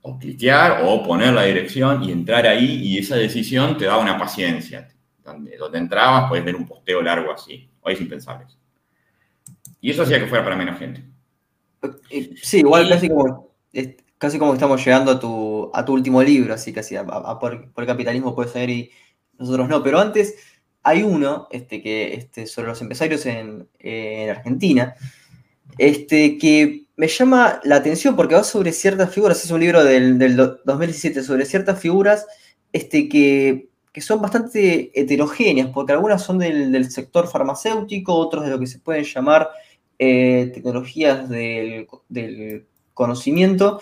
o 0.02 0.18
cliquear 0.18 0.82
o 0.84 1.02
poner 1.02 1.32
la 1.32 1.44
dirección 1.44 2.04
y 2.04 2.12
entrar 2.12 2.46
ahí 2.46 2.82
y 2.82 2.98
esa 2.98 3.16
decisión 3.16 3.78
te 3.78 3.86
daba 3.86 4.02
una 4.02 4.18
paciencia. 4.18 4.88
Donde, 5.24 5.56
donde 5.56 5.78
entrabas 5.78 6.28
puedes 6.28 6.44
ver 6.44 6.54
un 6.54 6.66
posteo 6.66 7.00
largo 7.00 7.32
así. 7.32 7.70
Hoy 7.80 7.94
es 7.94 8.00
impensable. 8.02 8.46
Y 9.80 9.90
eso 9.90 10.02
hacía 10.02 10.20
que 10.20 10.26
fuera 10.26 10.44
para 10.44 10.56
menos 10.56 10.78
gente. 10.78 11.02
Eh, 12.10 12.34
sí, 12.42 12.58
igual 12.58 12.86
casi 12.88 13.08
como 13.08 13.54
casi 14.18 14.38
como 14.38 14.52
que 14.52 14.56
estamos 14.56 14.84
llegando 14.84 15.10
a 15.10 15.20
tu, 15.20 15.70
a 15.74 15.84
tu 15.84 15.92
último 15.92 16.22
libro, 16.22 16.54
así 16.54 16.72
casi 16.72 16.96
a, 16.96 17.04
por, 17.04 17.70
el 17.76 17.86
capitalismo 17.86 18.34
puede 18.34 18.48
ser 18.48 18.70
y 18.70 18.90
nosotros 19.38 19.68
no. 19.68 19.82
Pero 19.82 20.00
antes 20.00 20.36
hay 20.84 21.02
uno 21.02 21.48
este, 21.50 21.82
que, 21.82 22.14
este, 22.14 22.46
sobre 22.46 22.68
los 22.68 22.80
empresarios 22.80 23.26
en, 23.26 23.68
Argentina, 24.30 24.94
este, 25.78 26.38
que 26.38 26.84
me 26.96 27.08
llama 27.08 27.60
la 27.64 27.76
atención 27.76 28.14
porque 28.14 28.36
va 28.36 28.44
sobre 28.44 28.72
ciertas 28.72 29.12
figuras, 29.12 29.44
es 29.44 29.50
un 29.50 29.60
libro 29.60 29.82
del, 29.82 30.36
2017, 30.36 31.22
sobre 31.22 31.46
ciertas 31.46 31.80
figuras 31.80 32.26
este, 32.72 33.08
que, 33.08 33.68
son 34.00 34.20
bastante 34.20 34.90
heterogéneas, 34.98 35.68
porque 35.68 35.92
algunas 35.92 36.22
son 36.22 36.38
del, 36.38 36.90
sector 36.90 37.28
farmacéutico, 37.28 38.14
otros 38.14 38.44
de 38.44 38.50
lo 38.50 38.58
que 38.58 38.66
se 38.66 38.78
pueden 38.78 39.04
llamar 39.04 39.48
eh, 39.98 40.50
tecnologías 40.52 41.28
del, 41.28 41.86
del 42.08 42.66
conocimiento. 42.92 43.80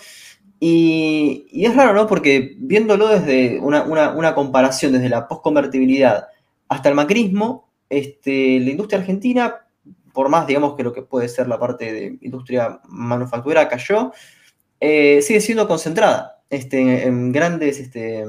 Y, 0.65 1.45
es 1.51 1.75
raro, 1.75 1.93
¿no? 1.93 2.07
Porque 2.07 2.55
viéndolo 2.57 3.09
desde 3.09 3.59
una, 3.59 4.33
comparación, 4.33 4.93
desde 4.93 5.09
la 5.09 5.27
postconvertibilidad 5.27 6.27
hasta 6.73 6.89
el 6.89 6.95
macrismo, 6.95 7.69
este, 7.87 8.59
la 8.59 8.71
industria 8.71 8.99
argentina, 8.99 9.67
por 10.11 10.29
más, 10.29 10.47
digamos, 10.47 10.75
que 10.75 10.83
lo 10.83 10.91
que 10.91 11.03
puede 11.03 11.29
ser 11.29 11.47
la 11.47 11.59
parte 11.59 11.93
de 11.93 12.17
industria 12.21 12.81
manufacturera 12.87 13.69
cayó, 13.69 14.11
eh, 14.79 15.21
sigue 15.21 15.39
siendo 15.39 15.67
concentrada 15.67 16.41
este, 16.49 17.05
en, 17.05 17.31
grandes, 17.31 17.79
este, 17.79 18.25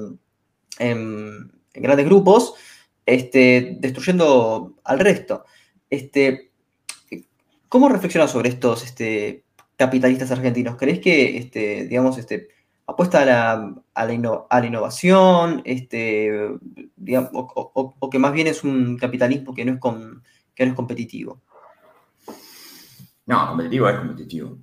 en, 0.78 1.52
grandes 1.72 2.06
grupos, 2.06 2.54
este, 3.06 3.76
destruyendo 3.80 4.74
al 4.84 4.98
resto. 4.98 5.44
Este, 5.88 6.50
¿Cómo 7.70 7.88
reflexionas 7.88 8.30
sobre 8.30 8.50
estos 8.50 8.84
este, 8.84 9.44
capitalistas 9.76 10.30
argentinos? 10.30 10.76
¿Crees 10.76 11.00
que, 11.00 11.38
este, 11.38 11.86
digamos, 11.86 12.18
este, 12.18 12.48
apuesta 12.86 13.22
a 13.22 13.24
la, 13.24 13.74
a 13.94 14.06
la, 14.06 14.66
innovación, 14.66 15.62
este, 15.64 16.30
o, 17.32 18.10
que 18.10 18.18
más 18.18 18.32
bien 18.32 18.46
es 18.46 18.64
un 18.64 18.96
capitalismo 18.96 19.54
que 19.54 19.64
no 19.64 19.72
es, 19.72 19.78
con, 19.78 20.22
que 20.54 20.64
no 20.64 20.72
es 20.72 20.76
competitivo? 20.76 21.42
No, 23.26 23.48
competitivo 23.48 23.88
es 23.88 23.98
competitivo, 23.98 24.58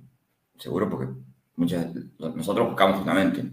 seguro, 0.56 0.88
porque 0.88 1.12
muchas, 1.56 1.88
nosotros 2.18 2.68
buscamos 2.68 2.98
justamente, 2.98 3.50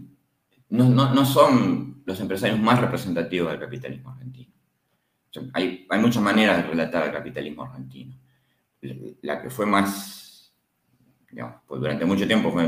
no, 0.68 0.88
no, 0.88 1.24
son 1.24 2.02
los 2.06 2.20
empresarios 2.20 2.60
más 2.60 2.80
representativos 2.80 3.50
del 3.50 3.60
capitalismo 3.60 4.10
argentino. 4.10 4.52
hay, 5.52 5.86
hay 5.88 6.00
muchas 6.00 6.22
maneras 6.22 6.58
de 6.58 6.62
relatar 6.70 7.06
el 7.06 7.12
capitalismo 7.12 7.64
argentino. 7.64 8.16
La 9.22 9.42
que 9.42 9.50
fue 9.50 9.66
más 9.66 10.20
pues 11.66 11.80
durante 11.80 12.04
mucho 12.04 12.26
tiempo 12.26 12.50
fue 12.50 12.66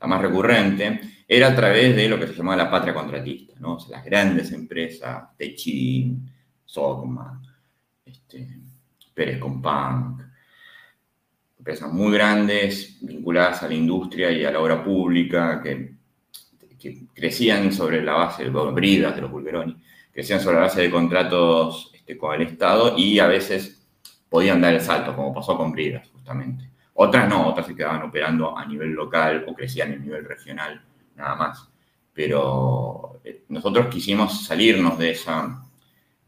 la 0.00 0.06
más 0.06 0.22
recurrente, 0.22 1.00
era 1.28 1.48
a 1.48 1.54
través 1.54 1.94
de 1.94 2.08
lo 2.08 2.18
que 2.18 2.26
se 2.26 2.34
llamaba 2.34 2.64
la 2.64 2.70
patria 2.70 2.94
contratista, 2.94 3.54
¿no? 3.60 3.78
las 3.88 4.04
grandes 4.04 4.50
empresas, 4.52 5.36
Techin, 5.36 6.30
Sogma, 6.64 7.40
este, 8.04 8.48
Pérez 9.14 9.38
Companc, 9.38 10.22
empresas 11.58 11.92
muy 11.92 12.12
grandes 12.12 12.98
vinculadas 13.02 13.62
a 13.62 13.68
la 13.68 13.74
industria 13.74 14.30
y 14.32 14.44
a 14.44 14.50
la 14.50 14.60
obra 14.60 14.82
pública 14.82 15.60
que, 15.62 15.98
crecían 17.12 17.70
sobre 17.74 18.02
la 18.02 18.14
base, 18.14 18.44
de 18.44 18.50
bridas 18.50 19.14
de 19.14 19.20
los 19.20 19.30
Bulgeroni, 19.30 19.76
crecían 20.10 20.40
sobre 20.40 20.56
la 20.56 20.62
base 20.62 20.80
de 20.80 20.90
contratos 20.90 21.90
este, 21.92 22.16
con 22.16 22.34
el 22.34 22.46
Estado 22.46 22.96
y 22.96 23.18
a 23.18 23.26
veces 23.26 23.86
podían 24.30 24.62
dar 24.62 24.72
el 24.72 24.80
salto, 24.80 25.14
como 25.14 25.34
pasó 25.34 25.58
con 25.58 25.72
Bridas, 25.72 26.08
justamente. 26.08 26.69
Otras 27.02 27.30
no, 27.30 27.48
otras 27.48 27.66
se 27.66 27.74
quedaban 27.74 28.02
operando 28.02 28.54
a 28.58 28.66
nivel 28.66 28.90
local 28.90 29.46
o 29.48 29.54
crecían 29.54 29.90
a 29.94 29.96
nivel 29.96 30.22
regional, 30.22 30.82
nada 31.16 31.34
más. 31.34 31.66
Pero 32.12 33.22
eh, 33.24 33.44
nosotros 33.48 33.86
quisimos 33.86 34.44
salirnos 34.44 34.98
de, 34.98 35.12
esa, 35.12 35.62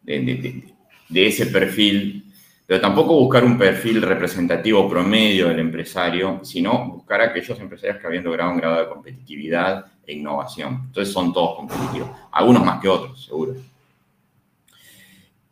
de, 0.00 0.72
ese 1.10 1.46
perfil, 1.48 2.32
pero 2.64 2.80
tampoco 2.80 3.20
buscar 3.20 3.44
un 3.44 3.58
perfil 3.58 4.00
representativo 4.00 4.88
promedio 4.88 5.48
del 5.48 5.58
empresario, 5.58 6.40
sino 6.42 6.88
buscar 6.88 7.20
aquellos 7.20 7.60
empresarios 7.60 7.98
que 7.98 8.06
habían 8.06 8.24
logrado 8.24 8.52
un 8.52 8.56
grado 8.56 8.78
de 8.78 8.88
competitividad 8.88 9.84
e 10.06 10.14
innovación. 10.14 10.84
Entonces 10.86 11.12
son 11.12 11.34
todos 11.34 11.56
competitivos, 11.56 12.08
algunos 12.30 12.64
más 12.64 12.80
que 12.80 12.88
otros, 12.88 13.26
seguro. 13.26 13.56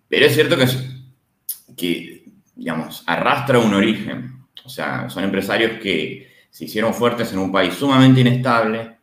Pero 0.09 0.25
es 0.25 0.33
cierto 0.33 0.57
que, 0.57 0.67
que 1.77 2.25
digamos, 2.57 3.05
arrastra 3.07 3.59
un 3.59 3.75
origen 3.75 4.40
o 4.71 4.73
sea, 4.73 5.11
son 5.11 5.25
empresarios 5.25 5.81
que 5.83 6.29
se 6.49 6.65
hicieron 6.65 6.95
fuertes 6.95 7.33
en 7.33 7.41
un 7.41 7.51
país 7.51 7.75
sumamente 7.75 8.21
inestable 8.21 8.99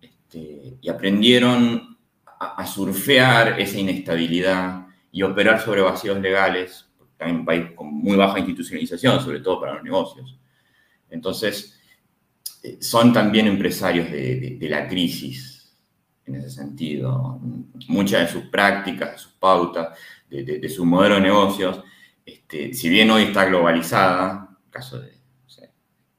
este, 0.00 0.78
y 0.80 0.88
aprendieron 0.88 1.98
a, 2.38 2.64
surfear 2.64 3.60
esa 3.60 3.80
inestabilidad 3.80 4.86
y 5.10 5.22
operar 5.24 5.60
sobre 5.60 5.80
vacíos 5.80 6.20
legales, 6.20 6.88
también 7.16 7.40
un 7.40 7.44
país 7.44 7.72
con 7.74 7.92
muy 7.92 8.16
baja 8.16 8.38
institucionalización, 8.38 9.20
sobre 9.20 9.40
todo 9.40 9.60
para 9.60 9.74
los 9.74 9.82
negocios. 9.82 10.38
Entonces, 11.10 11.80
eh, 12.62 12.76
son 12.80 13.12
también 13.12 13.48
empresarios 13.48 14.08
de, 14.08 14.58
la 14.70 14.86
crisis 14.86 15.74
en 16.26 16.36
ese 16.36 16.50
sentido. 16.50 17.40
Muchas 17.88 18.20
de 18.20 18.40
sus 18.40 18.48
prácticas, 18.50 19.12
de 19.12 19.18
sus 19.18 19.32
pautas, 19.32 19.98
de, 20.30 20.68
su 20.68 20.84
modelo 20.84 21.16
de 21.16 21.22
negocios, 21.22 21.82
este, 22.24 22.72
si 22.72 22.88
bien 22.88 23.10
hoy 23.10 23.24
está 23.24 23.46
globalizada, 23.46 24.45
caso 24.76 25.00
de 25.00 25.16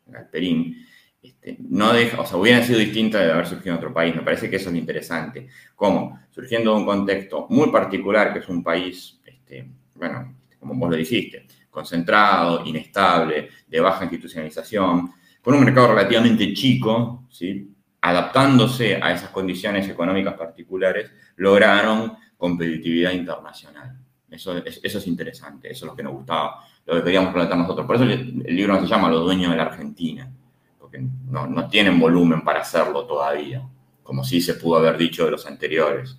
Galperín, 0.08 0.86
este, 1.22 1.58
no 1.60 1.94
deja, 1.94 2.22
o 2.22 2.26
sea, 2.26 2.38
hubiera 2.38 2.64
sido 2.64 2.80
distinta 2.80 3.20
de 3.20 3.32
haber 3.32 3.46
surgido 3.46 3.74
en 3.74 3.78
otro 3.78 3.94
país. 3.94 4.16
Me 4.16 4.22
parece 4.22 4.50
que 4.50 4.56
eso 4.56 4.70
es 4.70 4.74
lo 4.74 4.80
interesante. 4.80 5.48
¿Cómo? 5.76 6.20
Surgiendo 6.32 6.72
de 6.72 6.78
un 6.78 6.86
contexto 6.86 7.48
muy 7.50 7.70
particular, 7.72 8.34
que 8.34 8.40
es 8.40 8.48
un 8.48 8.64
país, 8.64 9.20
este, 9.26 9.70
bueno, 9.96 10.38
como 10.60 10.76
vos 10.76 10.90
lo 10.90 10.96
dijiste, 10.96 11.46
concentrado, 11.70 12.66
inestable, 12.66 13.50
de 13.68 13.80
baja 13.80 14.06
institucionalización, 14.06 15.12
con 15.42 15.54
un 15.54 15.64
mercado 15.64 15.90
relativamente 15.90 16.54
chico, 16.54 17.28
¿sí? 17.30 17.74
adaptándose 18.02 18.96
a 19.02 19.12
esas 19.12 19.30
condiciones 19.30 19.88
económicas 19.90 20.36
particulares, 20.36 21.12
lograron 21.36 22.16
competitividad 22.38 23.12
internacional. 23.12 23.98
Eso, 24.30 24.58
eso 24.58 24.98
es 24.98 25.08
interesante, 25.08 25.72
eso 25.72 25.86
es 25.86 25.90
lo 25.92 25.96
que 25.96 26.04
nos 26.04 26.14
gustaba 26.14 26.64
lo 26.88 26.96
que 26.96 27.04
queríamos 27.04 27.34
relatar 27.34 27.58
nosotros. 27.58 27.86
Por 27.86 27.98
eso 27.98 28.06
el, 28.06 28.44
libro 28.44 28.74
no 28.74 28.82
se 28.82 28.88
llama 28.88 29.10
Los 29.10 29.24
dueños 29.24 29.52
de 29.52 29.58
la 29.58 29.64
Argentina, 29.64 30.32
porque 30.80 31.04
no, 31.30 31.68
tienen 31.70 32.00
volumen 32.00 32.42
para 32.42 32.62
hacerlo 32.62 33.06
todavía, 33.06 33.62
como 34.04 34.24
sí 34.24 34.42
se 34.42 34.54
pudo 34.54 34.78
haber 34.78 34.98
dicho 34.98 35.26
de 35.26 35.32
los 35.32 35.46
anteriores. 35.46 36.18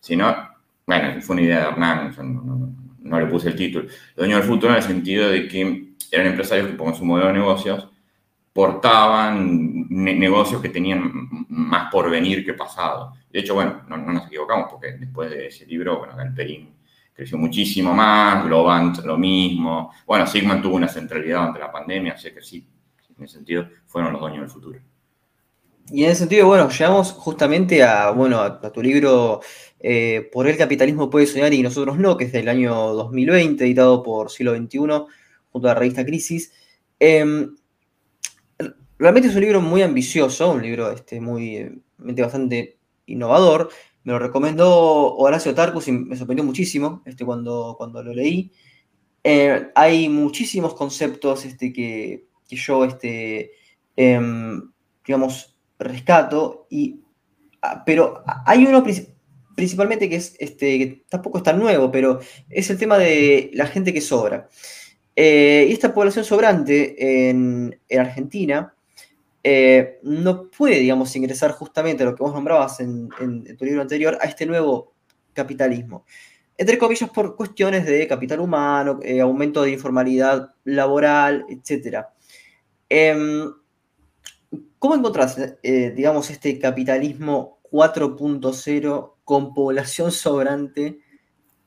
Sino, 0.00 0.34
bueno, 0.86 1.20
fue 1.22 1.34
una 1.34 1.42
idea 1.42 1.60
de 1.60 1.68
Hernán, 1.68 2.74
no, 3.00 3.20
le 3.20 3.26
puse 3.26 3.48
el 3.48 3.56
título. 3.56 3.84
Los 3.84 4.16
dueños 4.16 4.40
del 4.40 4.48
futuro 4.48 4.72
en 4.72 4.78
el 4.78 4.82
sentido 4.82 5.28
de 5.30 5.46
que 5.46 5.92
eran 6.10 6.26
empresarios 6.26 6.66
que 6.66 6.74
por 6.74 6.94
su 6.94 7.04
modelo 7.04 7.28
de 7.28 7.34
negocios 7.34 7.88
portaban 8.52 9.86
negocios 9.88 10.60
que 10.60 10.68
tenían 10.68 11.46
más 11.48 11.92
porvenir 11.92 12.44
que 12.44 12.54
pasado. 12.54 13.14
De 13.30 13.38
hecho, 13.38 13.54
bueno, 13.54 13.82
no, 13.86 13.96
nos 13.98 14.26
equivocamos 14.26 14.66
porque 14.68 14.92
después 14.92 15.30
de 15.30 15.46
ese 15.46 15.64
libro, 15.64 15.98
bueno, 15.98 16.16
Galperín 16.16 16.77
creció 17.18 17.36
muchísimo 17.36 17.92
más, 17.92 18.44
Globant 18.44 18.98
lo 18.98 19.18
mismo. 19.18 19.92
Bueno, 20.06 20.24
Sigman 20.24 20.62
tuvo 20.62 20.76
una 20.76 20.86
centralidad 20.86 21.48
ante 21.48 21.58
la 21.58 21.72
pandemia, 21.72 22.12
así 22.12 22.30
que 22.30 22.40
sí, 22.40 22.64
en 23.18 23.24
ese 23.24 23.38
sentido 23.38 23.66
fueron 23.86 24.12
los 24.12 24.20
dueños 24.20 24.42
del 24.42 24.50
futuro. 24.50 24.78
Y 25.90 26.04
en 26.04 26.10
ese 26.10 26.20
sentido, 26.20 26.46
bueno, 26.46 26.68
llegamos 26.68 27.10
justamente 27.10 27.82
a, 27.82 28.12
bueno, 28.12 28.38
a, 28.38 28.60
tu 28.70 28.80
libro 28.80 29.40
eh, 29.80 30.30
Por 30.32 30.46
el 30.46 30.56
capitalismo 30.56 31.10
puede 31.10 31.26
soñar 31.26 31.52
y 31.52 31.60
nosotros 31.60 31.98
no, 31.98 32.16
que 32.16 32.26
es 32.26 32.32
del 32.32 32.48
año 32.48 32.72
2020, 32.72 33.64
editado 33.64 34.00
por 34.04 34.30
Siglo 34.30 34.54
XXI, 34.56 34.78
junto 34.78 35.68
a 35.68 35.74
la 35.74 35.74
revista 35.74 36.04
Crisis. 36.04 36.52
Em, 37.00 37.56
realmente 38.96 39.28
es 39.28 39.34
un 39.34 39.40
libro 39.40 39.60
muy 39.60 39.82
ambicioso, 39.82 40.52
un 40.52 40.62
libro 40.62 40.92
este, 40.92 41.20
muy, 41.20 41.82
bastante 41.96 42.78
innovador, 43.06 43.70
me 44.08 44.14
lo 44.14 44.18
recomendó 44.18 45.16
Horacio 45.16 45.54
Tarcus 45.54 45.86
y 45.88 45.92
me 45.92 46.16
sorprendió 46.16 46.42
muchísimo 46.42 47.02
este, 47.04 47.26
cuando, 47.26 47.74
cuando 47.76 48.02
lo 48.02 48.14
leí. 48.14 48.50
Eh, 49.22 49.68
hay 49.74 50.08
muchísimos 50.08 50.72
conceptos 50.72 51.44
este, 51.44 51.74
que, 51.74 52.24
yo, 52.48 52.86
este, 52.86 53.50
em, 53.96 54.72
digamos, 55.06 55.58
rescato, 55.78 56.66
y, 56.70 57.02
ah, 57.60 57.82
pero 57.84 58.22
hay 58.46 58.64
uno 58.64 58.82
principalmente 59.54 60.08
que, 60.08 60.16
es, 60.16 60.36
este, 60.38 60.78
que 60.78 61.04
tampoco 61.10 61.36
es 61.36 61.44
tan 61.44 61.58
nuevo, 61.58 61.90
pero 61.90 62.18
es 62.48 62.70
el 62.70 62.78
tema 62.78 62.96
de 62.96 63.50
la 63.52 63.66
gente 63.66 63.92
que 63.92 64.00
sobra. 64.00 64.48
Eh, 65.16 65.66
y 65.68 65.72
esta 65.74 65.92
población 65.92 66.24
sobrante 66.24 67.28
en, 67.28 67.78
en 67.90 68.00
Argentina 68.00 68.74
eh, 69.50 69.98
no 70.02 70.50
puede, 70.50 70.78
digamos, 70.80 71.16
ingresar 71.16 71.52
justamente 71.52 72.02
a 72.02 72.06
lo 72.06 72.14
que 72.14 72.22
vos 72.22 72.34
nombrabas 72.34 72.80
en, 72.80 73.08
tu 73.56 73.64
libro 73.64 73.80
anterior, 73.80 74.18
a 74.20 74.26
este 74.26 74.44
nuevo 74.44 74.92
capitalismo. 75.32 76.04
Entre 76.58 76.76
comillas, 76.76 77.08
por 77.08 77.34
cuestiones 77.34 77.86
de 77.86 78.06
capital 78.06 78.40
humano, 78.40 79.00
eh, 79.02 79.22
aumento 79.22 79.62
de 79.62 79.70
informalidad 79.70 80.54
laboral, 80.64 81.46
etc. 81.48 82.04
Em, 82.90 83.50
¿Cómo 84.78 84.94
encontrás, 84.94 85.38
eh, 85.62 85.94
digamos, 85.96 86.28
este 86.28 86.58
capitalismo 86.58 87.60
4.0 87.70 89.16
con 89.24 89.54
población 89.54 90.12
sobrante 90.12 90.98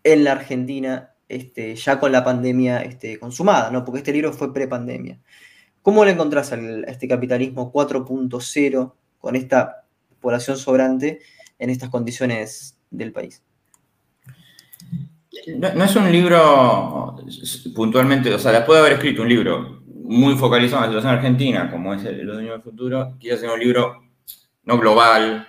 en 0.03 0.23
la 0.23 0.33
Argentina, 0.33 1.15
este, 1.27 1.75
ya 1.75 1.99
con 1.99 2.11
la 2.11 2.23
pandemia 2.23 2.83
este, 2.83 3.17
consumada, 3.17 3.71
¿no? 3.71 3.83
Porque 3.83 3.99
este 3.99 4.13
libro 4.13 4.33
fue 4.33 4.53
pre-pandemia. 4.53 5.19
¿Cómo 5.81 6.05
le 6.05 6.11
encontrás 6.11 6.51
a 6.53 6.57
este 6.87 7.07
capitalismo 7.07 7.71
4.0 7.73 8.93
con 9.19 9.35
esta 9.35 9.85
población 10.19 10.57
sobrante 10.57 11.19
en 11.57 11.69
estas 11.69 11.89
condiciones 11.89 12.77
del 12.91 13.11
país? 13.11 13.41
No, 15.57 15.83
es 15.83 15.95
un 15.95 16.11
libro 16.11 17.17
puntualmente, 17.73 18.33
o 18.33 18.37
sea, 18.37 18.51
después 18.51 18.77
de 18.77 18.81
haber 18.81 18.93
escrito 18.93 19.23
un 19.23 19.29
libro 19.29 19.81
muy 19.85 20.35
focalizado 20.35 20.83
en 20.83 20.89
la 20.89 20.97
situación 20.97 21.13
argentina, 21.15 21.71
como 21.71 21.93
es 21.93 22.03
el, 22.03 22.27
Dueño 22.27 22.51
del 22.51 22.61
Futuro, 22.61 23.15
quise 23.17 23.35
hacer 23.35 23.49
un 23.49 23.59
libro 23.59 24.03
no 24.65 24.77
global, 24.77 25.47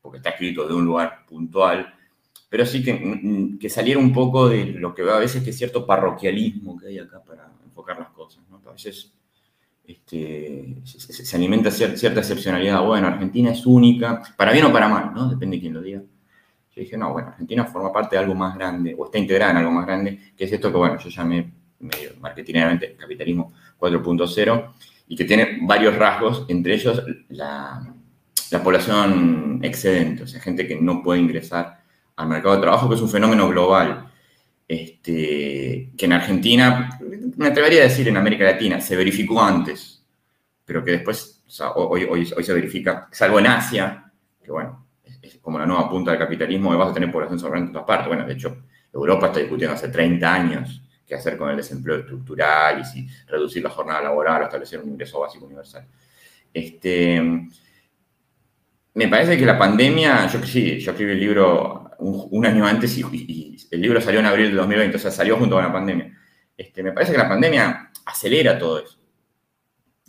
porque 0.00 0.16
está 0.16 0.30
escrito 0.30 0.66
de 0.66 0.74
un 0.74 0.86
lugar 0.86 1.24
puntual, 1.26 1.94
pero 2.48 2.64
sí 2.64 2.82
que, 2.82 3.58
que 3.60 3.68
saliera 3.68 4.00
un 4.00 4.12
poco 4.12 4.48
de 4.48 4.64
lo 4.64 4.94
que 4.94 5.02
a 5.02 5.18
veces 5.18 5.44
que 5.44 5.50
es 5.50 5.58
cierto 5.58 5.86
parroquialismo 5.86 6.78
que 6.78 6.88
hay 6.88 6.98
acá 6.98 7.22
para 7.22 7.52
enfocar 7.64 7.98
las 7.98 8.08
cosas. 8.08 8.42
¿no? 8.50 8.62
A 8.66 8.72
veces 8.72 9.12
este, 9.88 10.76
se, 10.84 11.36
alimenta 11.36 11.70
cierta 11.70 12.20
excepcionalidad. 12.20 12.84
Bueno, 12.84 13.06
Argentina 13.06 13.52
es 13.52 13.64
única, 13.64 14.22
para 14.36 14.52
bien 14.52 14.66
o 14.66 14.72
para 14.72 14.86
mal, 14.86 15.14
¿no? 15.14 15.30
Depende 15.30 15.56
de 15.56 15.60
quién 15.62 15.72
lo 15.72 15.80
diga. 15.80 16.00
Yo 16.00 16.82
dije, 16.82 16.98
no, 16.98 17.12
bueno, 17.14 17.28
Argentina 17.28 17.64
forma 17.64 17.90
parte 17.90 18.16
de 18.16 18.20
algo 18.22 18.34
más 18.34 18.54
grande, 18.54 18.94
o 18.98 19.06
está 19.06 19.16
integrada 19.16 19.52
en 19.52 19.56
algo 19.56 19.70
más 19.70 19.86
grande, 19.86 20.32
que 20.36 20.44
es 20.44 20.52
esto 20.52 20.70
que, 20.70 20.76
bueno, 20.76 20.98
yo 20.98 21.08
llamé 21.08 21.50
medio 21.80 22.10
marketingamente 22.20 22.96
capitalismo 22.96 23.54
4.0, 23.78 24.72
y 25.08 25.16
que 25.16 25.24
tiene 25.24 25.60
varios 25.62 25.96
rasgos, 25.96 26.44
entre 26.48 26.74
ellos 26.74 27.02
la 27.30 27.94
población 28.62 29.60
excedente, 29.62 30.24
o 30.24 30.26
sea, 30.26 30.38
gente 30.38 30.68
que 30.68 30.76
no 30.76 31.02
puede 31.02 31.20
ingresar 31.20 31.80
al 32.14 32.28
mercado 32.28 32.56
de 32.56 32.60
trabajo, 32.60 32.90
que 32.90 32.96
es 32.96 33.00
un 33.00 33.08
fenómeno 33.08 33.48
global 33.48 34.07
este, 34.68 35.92
que 35.96 36.04
en 36.04 36.12
Argentina, 36.12 37.00
me 37.36 37.46
atrevería 37.46 37.80
a 37.80 37.84
decir 37.84 38.06
en 38.06 38.18
América 38.18 38.44
Latina, 38.44 38.80
se 38.82 38.96
verificó 38.96 39.42
antes, 39.42 40.04
pero 40.64 40.84
que 40.84 40.90
después, 40.90 41.42
hoy, 41.74 42.04
hoy, 42.04 42.26
se 42.26 42.52
verifica, 42.52 43.08
salvo 43.10 43.38
en 43.38 43.46
Asia, 43.46 44.12
que 44.44 44.52
bueno, 44.52 44.86
es, 45.22 45.38
como 45.38 45.58
la 45.58 45.64
nueva 45.64 45.88
punta 45.88 46.10
del 46.10 46.20
capitalismo, 46.20 46.76
vas 46.76 46.90
a 46.90 46.94
tener 46.94 47.10
población 47.10 47.38
sobrante 47.38 47.68
en 47.68 47.72
todas 47.72 47.86
partes. 47.86 48.08
Bueno, 48.08 48.26
de 48.26 48.34
hecho, 48.34 48.64
Europa 48.92 49.28
está 49.28 49.40
discutiendo 49.40 49.74
hace 49.74 49.88
30 49.88 50.34
años 50.34 50.82
qué 51.06 51.14
hacer 51.14 51.38
con 51.38 51.48
el 51.48 51.56
desempleo 51.56 52.00
estructural 52.00 52.80
y 52.80 52.84
si 52.84 53.08
reducir 53.26 53.62
la 53.62 53.70
jornada 53.70 54.02
laboral 54.02 54.42
o 54.42 54.44
establecer 54.44 54.80
un 54.80 54.90
ingreso 54.90 55.20
básico 55.20 55.46
universal. 55.46 55.86
Este, 56.52 57.48
me 58.92 59.08
parece 59.08 59.38
que 59.38 59.46
la 59.46 59.58
pandemia, 59.58 60.26
yo 60.26 60.42
sí, 60.42 60.78
yo 60.78 60.90
escribí 60.90 61.12
el 61.12 61.20
libro 61.20 61.77
un, 61.98 62.46
año 62.46 62.66
antes 62.66 62.96
y, 62.98 63.56
el 63.70 63.80
libro 63.80 64.00
salió 64.00 64.20
en 64.20 64.26
abril 64.26 64.50
de 64.50 64.56
2020, 64.56 64.96
o 64.96 65.00
sea, 65.00 65.10
salió 65.10 65.36
junto 65.36 65.56
con 65.56 65.64
la 65.64 65.72
pandemia. 65.72 66.16
Este, 66.56 66.82
me 66.82 66.92
parece 66.92 67.12
que 67.12 67.18
la 67.18 67.28
pandemia 67.28 67.90
acelera 68.04 68.58
todo 68.58 68.82
eso. 68.82 68.98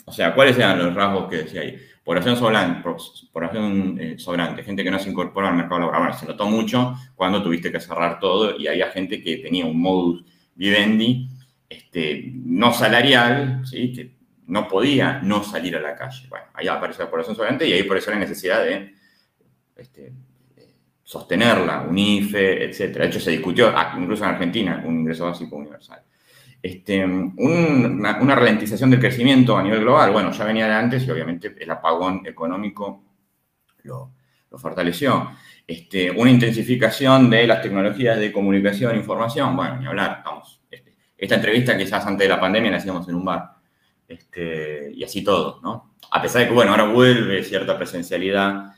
O 0.06 0.12
sea, 0.12 0.34
¿cuáles 0.34 0.58
eran 0.58 0.80
los 0.80 0.94
rasgos 0.96 1.30
que 1.30 1.38
decía 1.38 1.62
ahí? 1.62 1.78
Población 2.04 2.36
sobrante, 2.36 2.90
población, 3.32 3.98
eh, 4.00 4.18
sobrante, 4.18 4.64
gente 4.64 4.84
que 4.84 4.90
no 4.90 4.98
se 4.98 5.10
incorpora 5.10 5.50
al 5.50 5.56
mercado 5.56 5.82
laboral. 5.82 6.02
Bueno, 6.02 6.18
se 6.18 6.26
notó 6.26 6.48
mucho 6.48 6.96
cuando 7.16 7.44
tuviste 7.44 7.72
que 7.72 7.80
cerrar 7.80 8.20
todo 8.20 8.58
y 8.58 8.68
había 8.68 8.90
gente 8.90 9.22
que 9.22 9.38
tenía 9.38 9.66
un 9.66 9.80
modus 9.80 10.26
vivendi 10.56 11.30
este, 11.70 12.32
no 12.34 12.74
salarial, 12.74 13.62
¿sí? 13.66 13.94
que 13.94 14.18
no 14.48 14.68
podía 14.68 15.20
no 15.22 15.44
salir 15.44 15.76
a 15.76 15.82
la 15.82 15.96
calle. 15.96 16.26
Bueno, 16.28 16.48
ahí 16.56 16.68
apareció 16.68 17.04
la 17.04 17.12
población 17.12 17.36
sobrante 17.36 17.68
y 17.68 17.74
ahí 17.74 17.88
eso 17.88 18.10
la 18.10 18.18
necesidad 18.18 18.64
de 18.64 18.96
este, 19.76 20.12
sostenerla, 21.10 21.88
un 21.90 21.98
IFE, 21.98 22.66
etc. 22.66 23.00
De 23.00 23.06
hecho, 23.08 23.20
se 23.20 23.32
discutió 23.32 23.74
ah, 23.76 23.96
incluso 24.00 24.24
en 24.24 24.30
Argentina 24.30 24.84
un 24.86 25.00
ingreso 25.00 25.26
básico 25.26 25.56
universal. 25.56 26.04
Este, 26.62 27.04
una, 27.04 28.36
ralentización 28.36 28.92
del 28.92 29.00
crecimiento 29.00 29.58
a 29.58 29.64
nivel 29.64 29.80
global, 29.80 30.12
bueno, 30.12 30.32
ya 30.32 30.46
venía 30.46 30.68
de 30.68 30.74
antes 30.74 31.08
y 31.08 31.10
obviamente 31.10 31.56
el 31.60 31.72
apagón 31.72 32.22
económico 32.28 33.06
lo, 33.82 34.12
fortaleció. 34.52 35.32
Este, 35.66 36.12
una 36.12 36.30
intensificación 36.30 37.28
de 37.28 37.48
las 37.48 37.64
tecnologías 37.64 38.20
de 38.20 38.32
comunicación 38.32 38.94
e 38.94 39.00
información, 39.00 39.56
bueno, 39.56 39.78
ni 39.78 39.88
hablar, 39.88 40.22
vamos. 40.24 40.62
Este, 40.70 40.94
esta 41.18 41.34
entrevista 41.34 41.76
quizás 41.76 42.06
antes 42.06 42.26
de 42.26 42.36
la 42.36 42.40
pandemia 42.40 42.70
la 42.70 42.78
hacíamos 42.78 43.10
en 43.10 43.16
un 43.16 43.26
bar. 43.26 43.50
Este, 44.08 44.92
y 44.94 45.04
así 45.04 45.24
todo, 45.24 45.60
¿no? 45.64 45.96
A 46.12 46.22
pesar 46.22 46.44
de 46.44 46.50
que, 46.50 46.54
bueno, 46.54 46.70
ahora 46.70 46.86
vuelve 46.86 47.44
cierta 47.44 47.76
presencialidad 47.76 48.76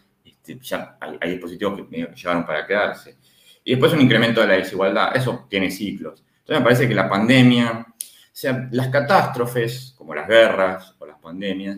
ya 0.61 0.97
hay, 0.99 1.31
dispositivos 1.31 1.81
que, 1.89 2.09
llegaron 2.15 2.45
para 2.45 2.65
quedarse. 2.65 3.17
Y 3.63 3.71
después 3.71 3.93
un 3.93 4.01
incremento 4.01 4.41
de 4.41 4.47
la 4.47 4.53
desigualdad, 4.55 5.15
eso 5.15 5.45
tiene 5.49 5.69
ciclos. 5.69 6.23
Entonces 6.39 6.59
me 6.59 6.63
parece 6.63 6.87
que 6.87 6.95
la 6.95 7.09
pandemia, 7.09 7.85
o 7.87 7.95
sea, 8.31 8.67
las 8.71 8.87
catástrofes, 8.87 9.93
como 9.97 10.15
las 10.15 10.27
guerras 10.27 10.95
o 10.97 11.05
las 11.05 11.19
pandemias, 11.19 11.77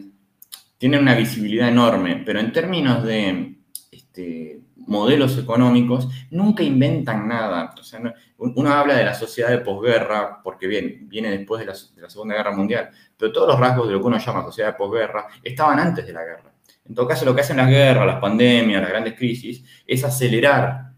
tienen 0.78 1.02
una 1.02 1.16
visibilidad 1.16 1.68
enorme, 1.68 2.24
pero 2.26 2.40
en 2.40 2.52
términos 2.52 3.04
de 3.04 3.58
este, 3.92 4.62
modelos 4.76 5.38
económicos, 5.38 6.08
nunca 6.32 6.64
inventan 6.64 7.28
nada. 7.28 7.74
O 7.80 7.84
sea, 7.84 8.02
uno 8.38 8.70
habla 8.72 8.96
de 8.96 9.06
la 9.06 9.14
sociedad 9.14 9.50
de 9.50 9.60
posguerra 9.60 10.42
porque 10.44 10.68
viene, 10.68 11.00
viene 11.04 11.32
después 11.32 11.60
de 11.66 12.02
la 12.02 12.10
Segunda 12.10 12.36
Guerra 12.36 12.56
Mundial, 12.56 12.90
pero 13.18 13.32
todos 13.32 13.48
los 13.48 13.60
rasgos 13.60 13.88
de 13.88 13.94
lo 13.94 14.00
que 14.00 14.08
uno 14.08 14.18
llama 14.18 14.44
sociedad 14.44 14.72
de 14.72 14.78
posguerra 14.78 15.28
estaban 15.42 15.80
antes 15.80 16.06
de 16.06 16.14
la 16.14 16.24
guerra. 16.24 16.53
En 16.86 16.96
todo 16.96 17.08
caso, 17.08 17.26
lo 17.26 17.34
que 17.34 17.42
hacen 17.42 17.58
las 17.58 17.70
guerras, 17.70 18.06
las 18.06 18.20
pandemias, 18.20 18.82
las 18.82 18.90
grandes 18.90 19.14
crisis, 19.16 19.64
es 19.86 20.04
acelerar 20.04 20.94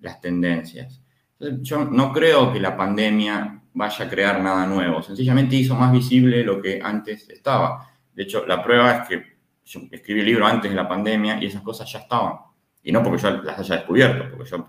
las 0.00 0.20
tendencias. 0.20 1.02
yo 1.38 1.84
no 1.84 2.12
creo 2.12 2.52
que 2.52 2.60
la 2.60 2.76
pandemia 2.76 3.62
vaya 3.74 4.04
a 4.04 4.08
crear 4.08 4.40
nada 4.40 4.66
nuevo, 4.66 5.02
sencillamente 5.02 5.56
hizo 5.56 5.74
más 5.74 5.92
visible 5.92 6.44
lo 6.44 6.62
que 6.62 6.80
antes 6.82 7.28
estaba. 7.28 7.90
De 8.14 8.22
hecho, 8.22 8.46
la 8.46 8.62
prueba 8.62 8.92
es 8.92 9.08
que 9.08 9.22
yo 9.64 9.80
escribí 9.90 10.20
el 10.20 10.26
libro 10.26 10.46
antes 10.46 10.70
de 10.70 10.76
la 10.76 10.88
pandemia 10.88 11.42
y 11.42 11.46
esas 11.46 11.62
cosas 11.62 11.90
ya 11.90 12.00
estaban. 12.00 12.36
Y 12.82 12.92
no 12.92 13.02
porque 13.02 13.22
yo 13.22 13.30
las 13.42 13.58
haya 13.58 13.76
descubierto, 13.76 14.30
porque 14.30 14.50
yo 14.50 14.68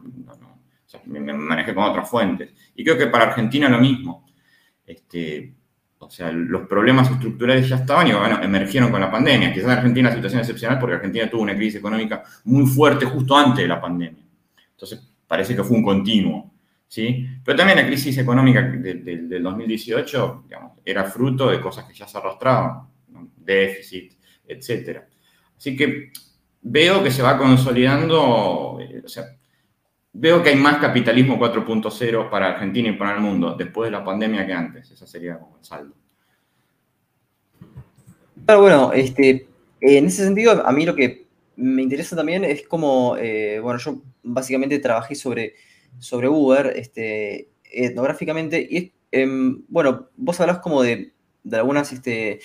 me, 1.05 1.33
manejé 1.33 1.75
con 1.75 1.83
otras 1.83 2.09
fuentes. 2.09 2.51
Y 2.75 2.83
creo 2.83 2.97
que 2.97 3.07
para 3.07 3.25
Argentina 3.25 3.69
lo 3.69 3.77
mismo. 3.77 4.25
Este, 4.85 5.53
O 5.99 6.09
sea, 6.09 6.31
los 6.31 6.67
problemas 6.67 7.09
estructurales 7.09 7.67
ya 7.67 7.77
estaban 7.77 8.07
y 8.07 8.13
bueno, 8.13 8.41
emergieron 8.43 8.91
con 8.91 9.01
la 9.01 9.09
pandemia. 9.09 9.51
Quizás 9.51 9.65
en 9.65 9.77
Argentina 9.77 10.09
la 10.09 10.15
situación 10.15 10.41
excepcional 10.41 10.77
porque 10.79 10.95
Argentina 10.95 11.29
tuvo 11.29 11.41
una 11.41 11.55
crisis 11.55 11.79
económica 11.79 12.23
muy 12.43 12.65
fuerte 12.67 13.05
justo 13.05 13.35
antes 13.35 13.63
de 13.63 13.67
la 13.67 13.81
pandemia. 13.81 14.23
Entonces, 14.71 15.15
parece 15.27 15.55
que 15.55 15.63
fue 15.63 15.77
un 15.77 15.83
continuo. 15.83 16.51
¿sí? 16.87 17.27
Pero 17.43 17.57
también 17.57 17.79
la 17.79 17.87
crisis 17.87 18.17
económica 18.17 18.61
del 18.61 19.41
2018 19.41 20.43
digamos, 20.47 20.73
era 20.83 21.03
fruto 21.05 21.49
de 21.49 21.59
cosas 21.59 21.85
que 21.85 21.93
ya 21.93 22.07
se 22.07 22.17
arrastraban, 22.17 22.87
déficit, 23.37 24.13
etc. 24.47 25.01
Así 25.57 25.75
que 25.75 26.11
veo 26.61 27.03
que 27.03 27.11
se 27.11 27.21
va 27.21 27.37
consolidando, 27.37 28.79
eh, 28.81 29.03
veo 30.17 30.41
que 30.41 30.49
hay 30.49 30.55
más 30.55 30.77
capitalismo 30.77 31.37
4.0 31.37 32.29
para 32.29 32.53
Argentina 32.53 32.89
y 32.89 32.93
para 32.93 33.15
el 33.15 33.21
mundo 33.21 33.55
después 33.55 33.87
de 33.87 33.91
la 33.91 34.03
pandemia 34.03 34.47
que 34.47 34.53
antes. 34.53 34.89
Ese 34.89 35.05
sería 35.05 35.37
como 35.37 35.57
el 35.57 35.65
saldo. 35.65 35.93
Claro, 38.45 38.61
bueno, 38.61 38.93
este, 38.93 39.47
en 39.81 40.05
ese 40.05 40.23
sentido, 40.23 40.65
a 40.65 40.71
mí 40.71 40.85
lo 40.85 40.95
que 40.95 41.25
me 41.57 41.81
interesa 41.81 42.15
también 42.15 42.43
es 42.43 42.65
como, 42.67 43.17
eh, 43.17 43.59
bueno, 43.59 43.79
yo 43.79 44.01
básicamente 44.23 44.79
trabajé 44.79 45.15
sobre, 45.15 45.55
sobre 45.99 46.29
Uber 46.29 46.73
este, 46.75 47.49
etnográficamente 47.63 48.59
y, 48.59 48.93
em, 49.11 49.63
bueno, 49.67 50.09
vos 50.15 50.39
hablas 50.39 50.59
como 50.59 50.81
de, 50.81 51.13
de 51.43 51.57
algunas, 51.57 51.91
este, 51.91 52.39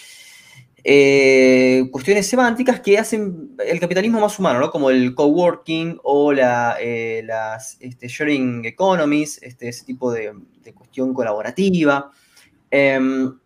eh, 0.82 1.88
cuestiones 1.90 2.26
semánticas 2.26 2.80
que 2.80 2.98
hacen 2.98 3.56
el 3.66 3.78
capitalismo 3.80 4.20
más 4.20 4.38
humano, 4.38 4.60
¿no? 4.60 4.70
Como 4.70 4.90
el 4.90 5.14
coworking 5.14 5.98
o 6.02 6.32
la, 6.32 6.76
eh, 6.80 7.22
las 7.24 7.76
este, 7.80 8.08
sharing 8.08 8.64
economies, 8.64 9.42
este, 9.42 9.68
ese 9.68 9.84
tipo 9.84 10.10
de, 10.12 10.32
cuestión 10.74 11.12
colaborativa. 11.12 12.10
Em, 12.70 13.38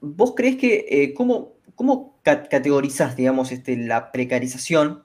¿Vos 0.00 0.34
crees 0.34 0.56
que, 0.56 0.86
eh, 0.88 1.14
cómo, 1.14 1.54
cómo 1.74 2.18
categorizás, 2.22 3.16
digamos, 3.16 3.52
este, 3.52 3.76
la 3.76 4.12
precarización 4.12 5.04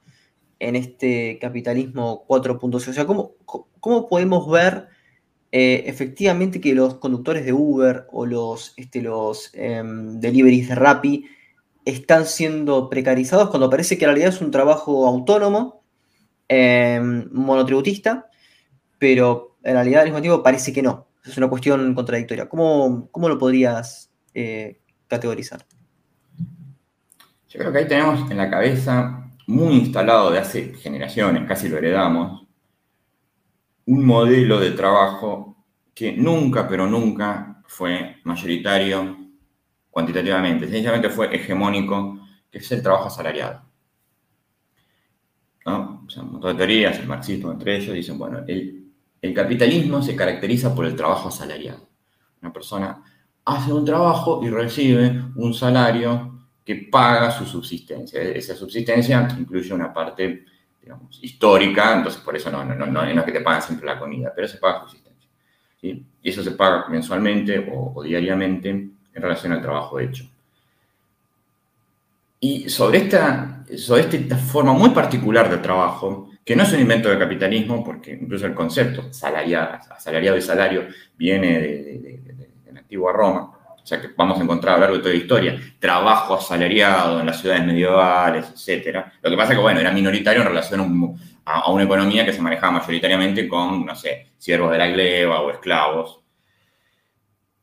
en 0.59 0.75
este 0.75 1.37
capitalismo 1.39 2.25
4.0? 2.27 2.75
O 2.89 2.93
sea, 2.93 3.05
¿cómo, 3.05 3.33
cómo 3.45 4.07
podemos 4.07 4.49
ver 4.49 4.87
eh, 5.51 5.83
efectivamente 5.87 6.61
que 6.61 6.75
los 6.75 6.95
conductores 6.95 7.43
de 7.43 7.53
Uber 7.53 8.05
o 8.11 8.25
los, 8.25 8.73
este, 8.77 9.01
los 9.01 9.49
em, 9.53 10.19
deliveries 10.19 10.69
de 10.69 10.75
Rappi 10.75 11.25
están 11.85 12.25
siendo 12.25 12.89
precarizados 12.89 13.49
cuando 13.49 13.69
parece 13.69 13.97
que 13.97 14.05
en 14.05 14.09
realidad 14.09 14.29
es 14.29 14.41
un 14.41 14.51
trabajo 14.51 15.07
autónomo, 15.07 15.83
em, 16.47 17.27
monotributista, 17.31 18.29
pero 18.99 19.57
en 19.63 19.73
realidad 19.73 20.01
al 20.01 20.07
mismo 20.07 20.21
tiempo 20.21 20.43
parece 20.43 20.71
que 20.71 20.83
no. 20.83 21.07
Es 21.25 21.37
una 21.37 21.49
cuestión 21.49 21.93
contradictoria. 21.95 22.47
¿Cómo, 22.47 23.09
cómo 23.11 23.27
lo 23.27 23.37
podrías 23.37 24.11
eh, 24.33 24.79
categorizar? 25.07 25.65
Yo 27.49 27.59
creo 27.59 27.71
que 27.71 27.79
ahí 27.79 27.87
tenemos 27.87 28.29
en 28.29 28.37
la 28.37 28.49
cabeza 28.49 29.31
muy 29.47 29.73
instalado 29.73 30.29
de 30.29 30.39
hace 30.39 30.73
generaciones, 30.75 31.47
casi 31.47 31.67
lo 31.69 31.77
heredamos, 31.77 32.47
un 33.89 34.05
modelo 34.05 34.59
de 34.59 34.71
trabajo 34.71 35.65
que 35.95 36.11
nunca, 36.11 36.67
pero 36.67 36.85
nunca 36.85 37.63
fue 37.65 38.17
mayoritario 38.23 39.17
cuantitativamente, 39.89 40.67
sencillamente 40.67 41.09
fue 41.09 41.35
hegemónico, 41.35 42.19
que 42.51 42.59
es 42.59 42.71
el 42.71 42.83
trabajo 42.83 43.07
asalariado. 43.07 43.63
O 45.65 46.05
sea, 46.07 46.21
un 46.21 46.33
montón 46.33 46.51
de 46.51 46.57
teorías, 46.57 46.99
el 46.99 47.07
marxismo 47.07 47.51
entre 47.51 47.77
ellos, 47.77 47.95
dicen, 47.95 48.17
bueno, 48.19 48.43
el, 48.47 48.91
el 49.21 49.33
capitalismo 49.33 50.03
se 50.03 50.15
caracteriza 50.15 50.73
por 50.75 50.85
el 50.85 50.95
trabajo 50.95 51.29
asalariado. 51.29 51.89
Una 52.43 52.53
persona 52.53 53.03
hace 53.45 53.73
un 53.73 53.85
trabajo 53.85 54.39
y 54.43 54.49
recibe 54.49 55.31
un 55.35 55.53
salario 55.55 56.47
que 56.63 56.87
paga 56.91 57.31
su 57.31 57.43
subsistencia. 57.45 58.21
Esa 58.21 58.55
subsistencia 58.55 59.27
incluye 59.39 59.73
una 59.73 59.91
parte 59.91 60.45
histórica, 61.21 61.97
entonces 61.97 62.21
por 62.21 62.35
eso 62.35 62.51
no, 62.51 62.63
no, 62.63 62.73
no, 62.73 62.85
no, 62.85 63.03
es 63.03 63.23
que 63.23 63.31
te 63.31 63.41
pagan 63.41 63.61
siempre 63.61 63.85
la 63.85 63.99
comida, 63.99 64.31
pero 64.35 64.47
se 64.47 64.57
paga 64.57 64.81
subsistencia. 64.81 65.29
¿sí? 65.79 66.05
Y 66.21 66.29
eso 66.29 66.43
se 66.43 66.51
paga 66.51 66.87
mensualmente 66.89 67.71
o, 67.73 68.03
diariamente 68.03 68.69
en 68.69 68.97
relación 69.13 69.53
al 69.53 69.61
trabajo 69.61 69.99
hecho. 69.99 70.25
Y 72.39 72.69
sobre 72.69 72.99
esta, 72.99 73.63
sobre 73.77 74.01
esta 74.01 74.37
forma 74.37 74.73
muy 74.73 74.91
particular 74.91 75.49
de 75.49 75.57
trabajo, 75.57 76.29
que 76.43 76.55
no 76.55 76.63
es 76.63 76.73
un 76.73 76.79
invento 76.79 77.09
del 77.09 77.19
capitalismo, 77.19 77.83
porque 77.83 78.17
incluso 78.19 78.45
el 78.45 78.53
concepto 78.53 79.11
salariado, 79.11 79.79
asalariado 79.91 80.37
y 80.37 80.41
salario 80.41 80.87
viene 81.17 81.59
de, 81.59 81.83
de, 81.83 82.17
de 82.65 82.71
la 82.71 82.79
antigua 82.79 83.11
Roma, 83.11 83.58
sea 83.89 84.01
que 84.01 84.09
vamos 84.15 84.39
a 84.39 84.43
encontrar 84.43 84.75
a 84.75 84.77
lo 84.77 84.81
largo 84.81 84.97
de 84.97 85.01
toda 85.01 85.13
la 85.13 85.19
historia, 85.19 85.73
trabajo 85.79 86.35
asalariado 86.35 87.19
en 87.19 87.25
las 87.25 87.41
ciudades 87.41 87.65
medievales, 87.65 88.67
etc. 88.67 89.05
Lo 89.21 89.29
que 89.29 89.37
pasa 89.37 89.53
es 89.53 89.57
que, 89.57 89.63
bueno, 89.63 89.79
era 89.79 89.91
minoritario 89.91 90.41
en 90.41 90.47
relación 90.47 91.17
a, 91.45 91.71
una 91.71 91.83
economía 91.83 92.25
que 92.25 92.33
se 92.33 92.41
manejaba 92.41 92.73
mayoritariamente 92.73 93.47
con, 93.47 93.85
no 93.85 93.95
sé, 93.95 94.33
siervos 94.37 94.71
de 94.71 94.77
la 94.77 94.87
gleba 94.87 95.41
o 95.41 95.49
esclavos. 95.49 96.21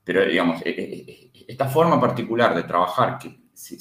Pero, 0.02 0.24
digamos, 0.24 0.60
e, 0.64 0.70
e, 0.70 1.30
e, 1.34 1.44
esta 1.48 1.66
forma 1.66 2.00
particular 2.00 2.54
de 2.54 2.64
trabajar, 2.64 3.18
que 3.18 3.38
sí, 3.52 3.78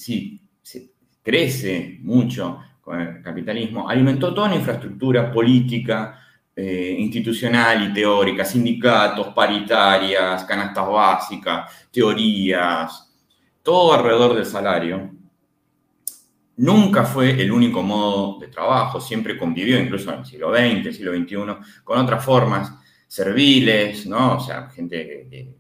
sí 0.62 0.92
crece 1.24 1.98
mucho 2.02 2.60
con 2.82 3.02
el 3.02 3.22
capitalismo, 3.24 3.90
alimentó 3.90 4.32
toda 4.32 4.48
una 4.48 4.58
infraestructura 4.58 5.32
política, 5.32 6.25
eh, 6.58 6.96
institucional 7.00 7.90
y 7.90 7.94
teórica, 7.94 8.46
sindicatos, 8.46 9.34
paritarias, 9.34 10.46
canastas 10.46 10.88
básicas, 10.88 11.90
teorías, 11.92 13.14
todo 13.62 13.94
alrededor 13.94 14.36
del 14.36 14.46
salario. 14.46 15.12
Nunca 16.58 17.04
fue 17.04 17.32
el 17.42 17.52
único 17.52 17.84
modo 17.84 18.40
de 18.40 18.48
trabajo, 18.48 19.02
siempre 19.02 19.38
convivió, 19.38 19.78
incluso 19.78 20.14
en 20.14 20.20
el 20.20 20.26
siglo 20.26 20.56
XX, 20.56 20.96
siglo 20.96 21.14
XXI, 21.14 21.82
con 21.84 22.00
otras 22.00 22.24
formas 22.24 22.72
serviles, 23.06 24.06
¿no? 24.06 24.38
O 24.38 24.40
sea, 24.40 24.70
gente 24.70 25.28
que, 25.30 25.56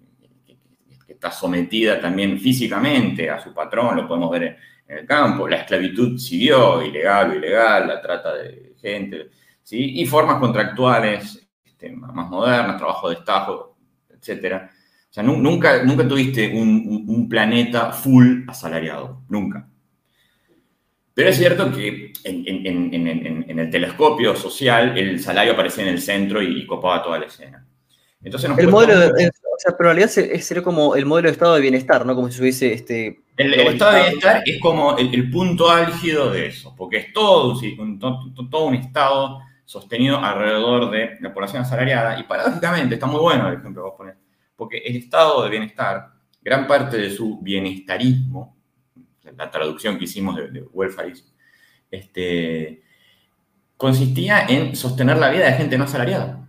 está 1.09 1.29
sometida 1.31 1.99
también 1.99 2.39
físicamente 2.39 3.29
a 3.29 3.41
su 3.41 3.53
patrón, 3.53 3.97
lo 3.97 4.07
podemos 4.07 4.31
ver 4.31 4.43
en, 4.43 4.55
en 4.87 4.97
el 4.99 5.05
campo. 5.05 5.47
La 5.47 5.57
esclavitud 5.57 6.17
siguió, 6.17 6.81
ilegal 6.81 7.31
o 7.31 7.35
ilegal, 7.35 7.87
la 7.87 8.01
trata 8.01 8.33
de 8.35 8.75
gente, 8.81 9.29
y 9.71 10.05
formas 10.05 10.39
contractuales 10.39 11.45
este, 11.75 11.91
más 11.91 12.29
modernas, 12.29 12.77
trabajo 12.77 13.09
de 13.09 13.15
Estado, 13.15 13.75
etc. 14.09 14.63
O 15.09 15.13
sea, 15.13 15.23
nunca, 15.23 15.83
nunca 15.83 16.07
tuviste 16.07 16.53
un, 16.53 17.27
planeta 17.29 17.91
full 17.91 18.43
asalariado, 18.47 19.23
nunca. 19.29 19.67
Pero 21.13 21.29
es 21.29 21.37
cierto 21.37 21.71
que 21.71 22.11
en, 22.23 23.59
el 23.59 23.69
telescopio 23.69 24.35
social 24.35 24.97
el 24.97 25.19
salario 25.19 25.53
aparecía 25.53 25.83
en 25.83 25.89
el 25.89 26.01
centro 26.01 26.41
y, 26.41 26.65
copaba 26.65 27.03
toda 27.03 27.19
la 27.19 27.25
escena. 27.25 27.65
Entonces 28.21 28.49
el 28.57 28.67
modelo 28.67 28.99
de, 28.99 29.27
o 29.27 29.59
sea, 29.59 29.77
pero 29.77 29.91
en 29.91 29.97
realidad 29.97 30.09
sería 30.09 30.63
como 30.63 30.95
el 30.95 31.05
modelo 31.05 31.27
de 31.27 31.33
estado 31.33 31.55
de 31.55 31.61
bienestar, 31.61 32.05
¿no? 32.05 32.15
Como 32.15 32.31
si 32.31 32.41
hubiese 32.41 32.73
este. 32.73 33.19
El, 33.37 33.53
estado 33.53 33.93
de 33.93 34.01
bienestar 34.01 34.41
es 34.45 34.59
como 34.59 34.97
el, 34.97 35.29
punto 35.29 35.69
álgido 35.69 36.31
de 36.31 36.47
eso, 36.47 36.73
porque 36.75 36.97
es 36.97 37.13
todo, 37.13 37.57
todo 38.49 38.65
un 38.65 38.75
estado 38.75 39.39
sostenido 39.65 40.17
alrededor 40.19 40.91
de 40.91 41.17
la 41.19 41.33
población 41.33 41.63
asalariada. 41.63 42.19
Y 42.19 42.23
paradójicamente, 42.23 42.95
está 42.95 43.07
muy 43.07 43.19
bueno 43.19 43.47
el 43.49 43.55
ejemplo 43.55 43.83
que 43.83 43.89
vos 43.89 43.97
ponés, 43.97 44.15
porque 44.55 44.77
el 44.77 44.95
estado 44.95 45.43
de 45.43 45.49
bienestar, 45.49 46.11
gran 46.41 46.67
parte 46.67 46.97
de 46.97 47.09
su 47.09 47.39
bienestarismo, 47.41 48.55
la 49.35 49.49
traducción 49.49 49.97
que 49.97 50.05
hicimos 50.05 50.35
de, 50.35 50.49
de 50.49 50.65
este, 51.91 52.83
consistía 53.77 54.45
en 54.47 54.75
sostener 54.75 55.17
la 55.17 55.29
vida 55.29 55.45
de 55.45 55.53
gente 55.53 55.77
no 55.77 55.85
asalariada. 55.85 56.47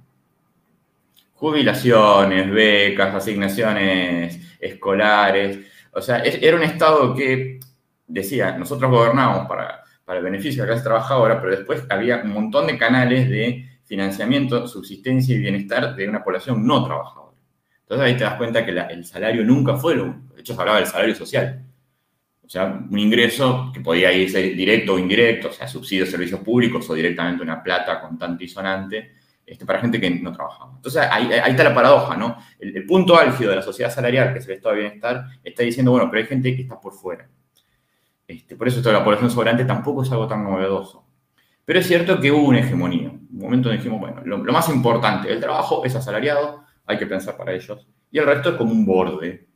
Jubilaciones, 1.34 2.50
becas, 2.50 3.14
asignaciones 3.14 4.56
escolares. 4.60 5.66
O 5.92 6.00
sea, 6.00 6.18
era 6.18 6.56
un 6.56 6.62
estado 6.62 7.14
que 7.14 7.60
decía, 8.06 8.56
nosotros 8.56 8.90
gobernamos 8.90 9.46
para 9.46 9.82
para 10.06 10.20
el 10.20 10.24
beneficio 10.24 10.62
de 10.62 10.68
la 10.68 10.74
clase 10.74 10.84
trabajadora, 10.84 11.40
pero 11.40 11.56
después 11.56 11.84
había 11.90 12.22
un 12.22 12.32
montón 12.32 12.68
de 12.68 12.78
canales 12.78 13.28
de 13.28 13.68
financiamiento, 13.84 14.66
subsistencia 14.68 15.34
y 15.34 15.38
bienestar 15.38 15.96
de 15.96 16.08
una 16.08 16.22
población 16.22 16.64
no 16.64 16.84
trabajadora. 16.84 17.36
Entonces 17.80 18.06
ahí 18.06 18.16
te 18.16 18.22
das 18.24 18.34
cuenta 18.34 18.64
que 18.64 18.70
el 18.70 19.04
salario 19.04 19.44
nunca 19.44 19.76
fue 19.76 19.96
lo. 19.96 20.04
De 20.32 20.40
hecho, 20.40 20.54
se 20.54 20.60
hablaba 20.60 20.78
del 20.78 20.86
salario 20.86 21.14
social. 21.14 21.60
O 22.44 22.48
sea, 22.48 22.66
un 22.66 22.98
ingreso 22.98 23.72
que 23.74 23.80
podía 23.80 24.12
irse 24.12 24.40
directo 24.40 24.94
o 24.94 24.98
indirecto, 24.98 25.48
o 25.48 25.52
sea, 25.52 25.66
subsidios, 25.66 26.08
servicios 26.08 26.40
públicos 26.40 26.88
o 26.88 26.94
directamente 26.94 27.42
una 27.42 27.60
plata 27.60 28.00
contante 28.00 28.44
y 28.44 28.48
sonante, 28.48 29.10
este, 29.44 29.66
para 29.66 29.80
gente 29.80 30.00
que 30.00 30.08
no 30.10 30.32
trabajaba. 30.32 30.72
Entonces 30.76 31.02
ahí, 31.10 31.30
está 31.32 31.64
la 31.64 31.74
paradoja, 31.74 32.16
¿no? 32.16 32.38
El, 32.60 32.76
el, 32.76 32.86
punto 32.86 33.18
álgido 33.18 33.50
de 33.50 33.56
la 33.56 33.62
sociedad 33.62 33.92
salarial, 33.92 34.32
que 34.32 34.38
es 34.38 34.46
el 34.46 34.54
estado 34.54 34.76
de 34.76 34.82
bienestar, 34.82 35.24
está 35.42 35.64
diciendo, 35.64 35.90
bueno, 35.90 36.08
pero 36.08 36.22
hay 36.22 36.28
gente 36.28 36.54
que 36.54 36.62
está 36.62 36.80
por 36.80 36.92
fuera. 36.92 37.28
Este, 38.26 38.56
por 38.56 38.66
eso 38.66 38.78
esto 38.78 38.88
de 38.88 38.94
la 38.94 39.04
población 39.04 39.30
sobrante 39.30 39.64
tampoco 39.64 40.02
es 40.02 40.10
algo 40.10 40.26
tan 40.26 40.42
novedoso. 40.42 41.06
Pero 41.64 41.80
es 41.80 41.86
cierto 41.86 42.20
que 42.20 42.30
hubo 42.30 42.48
una 42.48 42.60
hegemonía. 42.60 43.10
Un 43.10 43.38
momento 43.38 43.70
en 43.70 43.76
dijimos, 43.76 44.00
bueno, 44.00 44.22
lo, 44.24 44.52
más 44.52 44.68
importante, 44.68 45.30
el 45.30 45.40
trabajo 45.40 45.84
es 45.84 45.94
asalariado, 45.94 46.64
hay 46.86 46.96
que 46.98 47.06
pensar 47.06 47.36
para 47.36 47.52
ellos. 47.52 47.86
Y 48.10 48.18
el 48.18 48.26
resto 48.26 48.50
es 48.50 48.56
como 48.56 48.72
un 48.72 48.86
borde, 48.86 49.46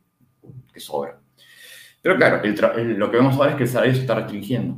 que 0.73 0.79
sobra. 0.79 1.19
Pero 2.01 2.15
claro, 2.17 2.41
lo 2.77 3.11
que 3.11 3.17
vemos 3.17 3.35
ahora 3.35 3.51
es 3.51 3.55
que 3.57 3.63
el 3.63 3.69
salario 3.69 3.95
se 3.95 4.01
está 4.01 4.15
restringiendo. 4.15 4.77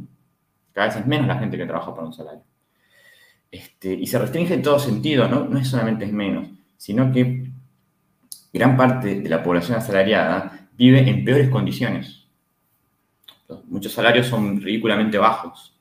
Cada 0.71 0.87
vez 0.87 0.97
es 0.97 1.07
menos 1.07 1.27
la 1.27 1.39
gente 1.39 1.57
que 1.57 1.65
trabaja 1.65 1.93
para 1.93 2.07
un 2.07 2.13
salario. 2.13 2.43
Este, 3.49 3.93
y 3.93 4.07
se 4.07 4.17
restringe 4.17 4.55
en 4.55 4.63
todo 4.63 4.79
sentido, 4.79 5.27
¿no? 5.27 5.45
no 5.45 5.59
es 5.59 5.67
solamente 5.67 6.05
es 6.05 6.11
menos, 6.11 6.47
sino 6.75 7.11
que 7.11 7.51
gran 8.51 8.75
parte 8.75 9.21
de 9.21 9.29
la 9.29 9.43
población 9.43 9.77
asalariada 9.77 10.69
vive 10.73 11.07
en 11.07 11.23
peores 11.23 11.49
condiciones. 11.49 12.22
Muchos 13.65 13.91
salarios 13.91 14.27
son 14.27 14.61
ridículamente 14.61 15.17
bajos. 15.17 15.73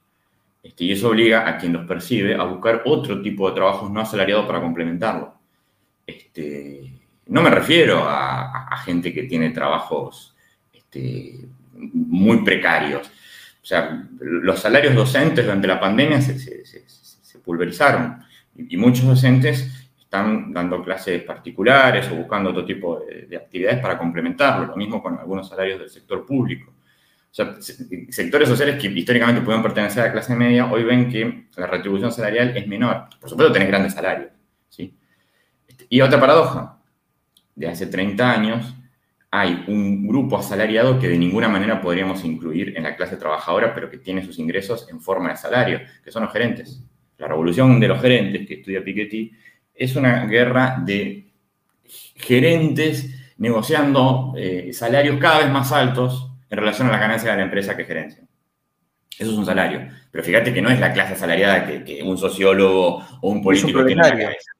Este, 0.63 0.85
y 0.85 0.93
eso 0.93 1.09
obliga 1.09 1.49
a 1.49 1.59
quien 1.59 1.73
los 1.73 1.87
percibe 1.87 2.35
a 2.35 2.45
buscar 2.45 2.83
otro 2.85 3.21
tipo 3.21 3.49
de 3.49 3.57
trabajos 3.57 3.91
no 3.91 4.01
asalariados 4.01 4.47
para 4.47 4.61
complementarlo. 4.61 5.35
Este, 6.07 7.03
no 7.27 7.43
me 7.43 7.51
refiero 7.51 8.05
a, 8.05 8.77
gente 8.85 9.13
que 9.13 9.25
tiene 9.25 9.51
trabajos 9.51 10.35
este, 10.73 11.47
muy 11.73 12.39
precarios. 12.45 13.07
O 13.63 13.65
sea, 13.65 14.07
los 14.19 14.59
salarios 14.59 14.95
docentes 14.95 15.45
durante 15.45 15.69
la 15.69 15.79
pandemia 15.79 16.21
se, 16.21 16.41
pulverizaron 17.45 18.23
y, 18.57 18.77
muchos 18.77 19.05
docentes 19.05 19.91
están 19.99 20.53
dando 20.53 20.83
clases 20.83 21.23
particulares 21.23 22.09
o 22.11 22.17
buscando 22.17 22.51
otro 22.51 22.65
tipo 22.65 23.01
de, 23.01 23.37
actividades 23.37 23.81
para 23.81 23.99
complementarlo. 23.99 24.67
Lo 24.67 24.77
mismo 24.77 25.03
con 25.03 25.19
algunos 25.19 25.49
salarios 25.49 25.81
del 25.81 25.91
sector 25.91 26.27
público. 26.27 26.73
Sectores 27.33 28.47
sociales 28.47 28.81
que 28.81 28.89
históricamente 28.89 29.41
pudieron 29.41 29.63
pertenecer 29.63 30.03
a 30.03 30.07
la 30.07 30.13
clase 30.13 30.37
media, 30.37 30.71
hoy 30.71 30.85
ven 30.85 31.09
que 31.09 31.47
la 31.57 31.67
retribución 31.67 32.13
salarial 32.13 32.55
es 32.55 32.67
menor. 32.67 33.07
Por 33.19 33.31
supuesto, 33.31 33.55
tenés 33.55 33.69
grandes 33.69 33.95
salarios. 33.95 34.31
¿sí? 34.69 34.95
Y 35.89 36.03
otra 36.03 36.21
paradoja, 36.21 36.79
de 37.55 37.69
hace 37.69 37.87
30 37.87 38.31
años, 38.31 38.75
hay 39.31 39.65
un 39.67 40.07
grupo 40.07 40.37
asalariado 40.37 40.99
que 40.99 41.09
de 41.09 41.17
ninguna 41.17 41.49
manera 41.49 41.81
podríamos 41.81 42.23
incluir 42.23 42.77
en 42.77 42.83
la 42.83 42.97
clase 42.97 43.17
trabajadora, 43.17 43.73
pero 43.75 43.89
que 43.89 43.97
tiene 43.97 44.23
sus 44.23 44.39
ingresos 44.39 44.87
en 44.91 45.01
forma 45.01 45.31
de 45.31 45.39
salario, 45.39 45.81
que 46.05 46.13
son 46.13 46.25
los 46.25 46.33
gerentes. 46.35 46.85
La 47.17 47.29
revolución 47.29 47.81
de 47.81 47.89
los 47.89 48.03
gerentes 48.03 48.47
que 48.47 48.55
estudia 48.55 48.85
Piketty 48.85 49.33
es 49.75 49.97
una 49.97 50.27
guerra 50.27 50.83
de 50.85 51.33
gerentes 52.15 53.35
negociando 53.39 54.35
eh, 54.37 54.71
salarios 54.75 55.19
cada 55.19 55.39
vez 55.39 55.51
más 55.51 55.73
altos 55.73 56.32
en 56.53 56.59
relación 56.59 56.87
a 56.89 56.93
las 56.93 57.01
ganancias 57.01 57.33
de 57.33 57.39
la 57.39 57.45
empresa 57.45 57.75
que 57.75 57.87
gerencian. 57.87 58.29
Eso 59.19 59.31
es 59.31 59.39
un 59.39 59.47
salario. 59.47 59.89
Pero 60.11 60.23
fíjate 60.23 60.53
que 60.53 60.61
no 60.61 60.69
es 60.69 60.79
la 60.79 60.93
clase 60.93 61.15
asalariada 61.15 61.67
que, 61.67 62.03
un 62.03 62.19
sociólogo 62.19 62.99
o 63.23 63.31
un 63.31 63.43
político 63.43 63.85
tiene 63.87 64.03
en 64.03 64.11
la 64.11 64.25
cabeza. 64.25 64.53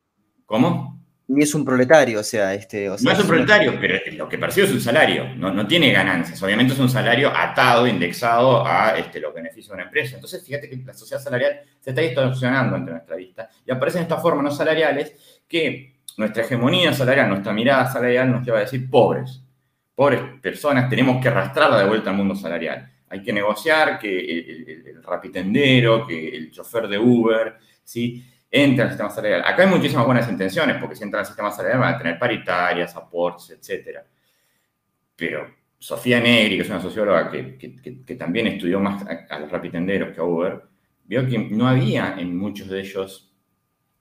¿Cómo? 0.47 1.03
Ni 1.29 1.43
es 1.43 1.55
un 1.55 1.67
proletario, 1.67 2.21
o 2.21 2.23
sea, 2.23 2.55
este. 2.55 2.89
no 2.89 2.95
es 2.95 3.21
un 3.21 3.27
proletario, 3.27 3.79
pero 3.79 3.99
lo 4.17 4.29
que 4.29 4.39
percibe 4.39 4.67
es 4.67 4.73
un 4.73 4.81
salario, 4.81 5.35
no, 5.37 5.67
tiene 5.67 5.93
ganancias. 5.93 6.43
Obviamente 6.43 6.73
es 6.73 6.79
un 6.79 6.89
salario 6.89 7.31
atado, 7.35 7.87
indexado 7.87 8.67
a 8.67 8.99
este, 8.99 9.21
los 9.21 9.35
beneficios 9.35 9.69
de 9.69 9.75
una 9.75 9.85
empresa. 9.85 10.15
Entonces, 10.15 10.43
fíjate 10.45 10.71
que 10.71 10.77
la 10.77 10.95
sociedad 10.95 11.23
salarial 11.23 11.61
se 11.79 11.91
está 11.91 12.01
distorsionando 12.03 12.77
ante 12.77 12.91
nuestra 12.91 13.17
vista 13.17 13.51
y 13.67 13.71
aparecen 13.71 14.03
estas 14.03 14.21
formas 14.21 14.45
no 14.45 14.51
salariales 14.51 15.43
que 15.47 16.01
nuestra 16.17 16.43
hegemonía 16.43 16.95
salarial, 16.95 17.29
nuestra 17.29 17.53
mirada 17.53 17.91
salarial 17.91 18.31
nos 18.33 18.45
lleva 18.45 18.59
a 18.59 18.63
decir 18.63 18.89
pobres. 18.89 19.42
Pobres 20.03 20.41
personas, 20.41 20.91
tenemos 20.91 21.23
que 21.23 21.29
arrastrarla 21.29 21.79
de 21.79 21.87
vuelta 21.87 22.11
al 22.11 22.17
mundo 22.17 22.35
salarial. 22.35 22.91
Hay 23.09 23.23
que 23.23 23.33
negociar 23.33 24.01
que 24.01 24.19
el, 24.19 24.85
el 24.89 25.03
rapitendero, 25.05 26.05
que 26.05 26.37
el 26.37 26.51
chofer 26.51 26.89
de 26.89 26.99
Uber, 26.99 27.55
¿sí? 27.85 28.25
entra 28.51 28.87
al 28.87 28.91
sistema 28.91 29.11
salarial. 29.11 29.43
Acá 29.47 29.63
hay 29.63 29.69
muchísimas 29.69 30.05
buenas 30.05 30.29
intenciones, 30.29 30.79
porque 30.79 30.97
si 30.97 31.05
entra 31.05 31.21
al 31.21 31.27
sistema 31.27 31.53
salarial 31.53 31.79
van 31.79 31.95
a 31.95 31.99
tener 31.99 32.19
paritarias, 32.19 32.97
aportes, 32.97 33.51
etc. 33.51 34.01
Pero 35.15 35.55
Sofía 35.79 36.19
Negri, 36.19 36.57
que 36.57 36.63
es 36.63 36.69
una 36.71 36.83
socióloga 36.83 37.31
que, 37.31 38.17
también 38.19 38.49
estudió 38.49 38.81
más 38.81 39.05
a, 39.07 39.39
los 39.39 39.53
rapitenderos 39.53 40.13
que 40.13 40.21
a 40.21 40.25
Uber, 40.25 40.63
vio 41.05 41.25
que 41.29 41.39
no 41.39 41.69
había 41.69 42.17
en 42.19 42.37
muchos 42.37 42.69
de 42.69 42.81
ellos 42.81 43.33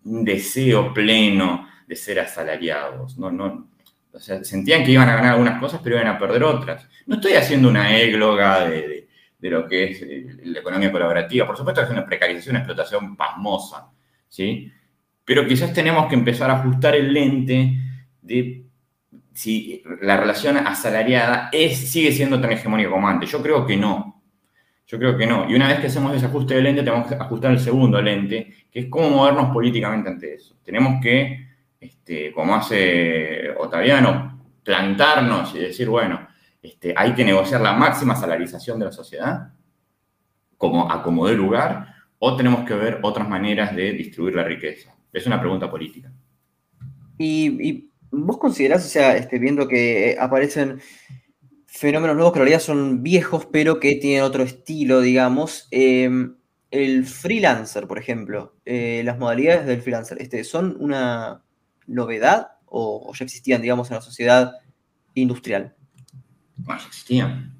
un 0.03 0.25
deseo 0.25 0.95
pleno 0.95 1.67
de 1.87 1.95
ser 1.95 2.19
asalariados. 2.19 3.19
No, 3.19 3.31
no, 3.31 3.70
o 4.13 4.19
sea, 4.19 4.43
sentían 4.43 4.83
que 4.83 4.91
iban 4.91 5.09
a 5.09 5.15
ganar 5.15 5.33
algunas 5.33 5.59
cosas, 5.59 5.81
pero 5.83 5.95
iban 5.95 6.07
a 6.07 6.19
perder 6.19 6.43
otras. 6.43 6.87
No 7.05 7.15
estoy 7.15 7.33
haciendo 7.33 7.69
una 7.69 7.97
égloga 7.97 8.67
de, 8.67 9.07
de 9.39 9.49
lo 9.49 9.67
que 9.67 9.83
es 9.85 10.01
eh, 10.01 10.25
la 10.43 10.59
economía 10.59 10.91
colaborativa. 10.91 11.47
Por 11.47 11.57
supuesto 11.57 11.81
es 11.81 11.89
una 11.89 12.05
precarización, 12.05 12.55
una 12.55 12.59
explotación 12.59 13.15
pasmosa 13.15 13.91
¿sí? 14.31 14.71
Pero 15.25 15.45
quizás 15.45 15.73
tenemos 15.73 16.07
que 16.07 16.15
empezar 16.15 16.49
a 16.49 16.59
ajustar 16.59 16.95
el 16.95 17.13
lente 17.13 17.77
de 18.21 18.63
si 19.33 19.83
la 20.01 20.17
relación 20.17 20.57
asalariada 20.57 21.49
sigue 21.51 22.11
siendo 22.11 22.41
tan 22.41 22.51
hegemónica 22.51 22.89
como 22.89 23.07
antes. 23.07 23.29
Yo 23.29 23.41
creo 23.41 23.65
que 23.65 23.77
no. 23.77 24.23
Yo 24.87 24.97
creo 24.97 25.17
que 25.17 25.27
no. 25.27 25.49
Y 25.49 25.55
una 25.55 25.67
vez 25.67 25.79
que 25.79 25.87
hacemos 25.87 26.15
ese 26.15 26.25
ajuste 26.25 26.55
de 26.55 26.63
lente, 26.63 26.83
tenemos 26.83 27.07
que 27.07 27.15
ajustar 27.15 27.51
el 27.51 27.59
segundo 27.59 28.01
lente, 28.01 28.51
que 28.71 28.79
es 28.81 28.85
cómo 28.87 29.09
movernos 29.09 29.51
políticamente 29.53 30.09
ante 30.09 30.33
eso. 30.33 30.57
Tenemos 30.63 31.01
que, 31.01 31.50
este, 31.81 32.31
como 32.31 32.55
hace 32.55 33.49
Otaviano, 33.57 34.39
plantarnos 34.63 35.55
y 35.55 35.59
decir, 35.59 35.89
bueno, 35.89 36.27
este, 36.61 36.93
hay 36.95 37.13
que 37.13 37.25
negociar 37.25 37.59
la 37.61 37.73
máxima 37.73 38.15
salarización 38.15 38.77
de 38.79 38.85
la 38.85 38.91
sociedad, 38.91 39.51
como 40.57 40.91
acomode 40.91 41.33
lugar, 41.35 41.95
o 42.19 42.35
tenemos 42.37 42.67
que 42.67 42.75
ver 42.75 42.99
otras 43.01 43.27
maneras 43.27 43.75
de 43.75 43.93
distribuir 43.93 44.35
la 44.35 44.43
riqueza? 44.43 44.95
Es 45.11 45.25
una 45.25 45.39
pregunta 45.39 45.69
política. 45.71 46.13
Y, 47.17 47.89
vos 48.11 48.37
considerás, 48.37 48.85
o 48.85 48.89
sea, 48.89 49.17
este, 49.17 49.39
viendo 49.39 49.67
que 49.67 50.17
aparecen 50.19 50.81
fenómenos 51.65 52.15
nuevos 52.15 52.33
que 52.33 52.39
en 52.39 52.45
realidad 52.45 52.61
son 52.61 53.01
viejos, 53.01 53.47
pero 53.51 53.79
que 53.79 53.95
tienen 53.95 54.23
otro 54.23 54.43
estilo, 54.43 55.01
digamos. 55.01 55.67
Em, 55.71 56.35
el 56.69 57.05
freelancer, 57.05 57.87
por 57.87 57.97
ejemplo, 57.97 58.55
eh, 58.65 59.01
las 59.03 59.17
modalidades 59.17 59.65
del 59.65 59.81
freelancer, 59.81 60.21
este, 60.21 60.43
¿son 60.43 60.77
una 60.79 61.43
novedad 61.87 62.51
o, 62.65 63.11
ya 63.13 63.25
existían, 63.25 63.61
digamos, 63.61 63.89
en 63.89 63.95
la 63.95 64.01
sociedad 64.01 64.53
industrial? 65.13 65.75
Bueno, 66.55 66.81
ya 66.81 66.87
existían. 66.87 67.55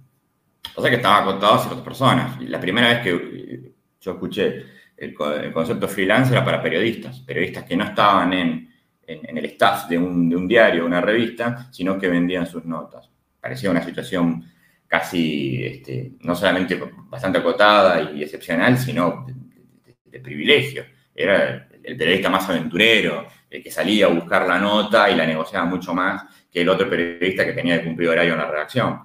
O 0.75 0.81
sea 0.81 0.89
que 0.89 0.97
estaban 0.97 1.23
acotados 1.23 1.61
a 1.61 1.63
ciertas 1.63 1.83
personas. 1.83 2.41
La 2.41 2.59
primera 2.59 2.89
vez 2.89 3.01
que 3.01 3.73
yo 3.99 4.11
escuché, 4.11 4.65
el, 4.95 5.13
concepto 5.13 5.87
freelance 5.87 6.31
era 6.31 6.45
para 6.45 6.61
periodistas, 6.61 7.19
periodistas 7.21 7.65
que 7.65 7.75
no 7.75 7.85
estaban 7.85 8.33
en, 8.33 8.69
el 9.05 9.45
staff 9.45 9.89
de 9.89 9.97
un, 9.97 10.29
de 10.29 10.35
un 10.37 10.47
diario, 10.47 10.85
una 10.85 11.01
revista, 11.01 11.67
sino 11.71 11.99
que 11.99 12.07
vendían 12.07 12.45
sus 12.45 12.63
notas. 12.63 13.09
Parecía 13.41 13.69
una 13.69 13.83
situación 13.83 14.45
casi, 14.91 15.63
este, 15.63 16.15
no 16.19 16.35
solamente 16.35 16.77
bastante 17.09 17.39
acotada 17.39 18.11
y 18.11 18.23
excepcional, 18.23 18.77
sino 18.77 19.25
de, 19.25 20.19
privilegio. 20.19 20.83
Era 21.15 21.69
el 21.81 21.95
periodista 21.95 22.29
más 22.29 22.49
aventurero, 22.49 23.25
el 23.51 23.61
que 23.61 23.69
salía 23.69 24.05
a 24.05 24.09
buscar 24.09 24.47
la 24.47 24.57
nota 24.57 25.09
y 25.09 25.15
la 25.15 25.25
negociaba 25.25 25.65
mucho 25.65 25.93
más 25.93 26.23
que 26.49 26.61
el 26.61 26.69
otro 26.69 26.89
periodista 26.89 27.45
que 27.45 27.51
tenía 27.51 27.77
que 27.77 27.85
cumplir 27.85 28.09
horario 28.09 28.33
en 28.33 28.39
la 28.39 28.49
redacción. 28.49 29.03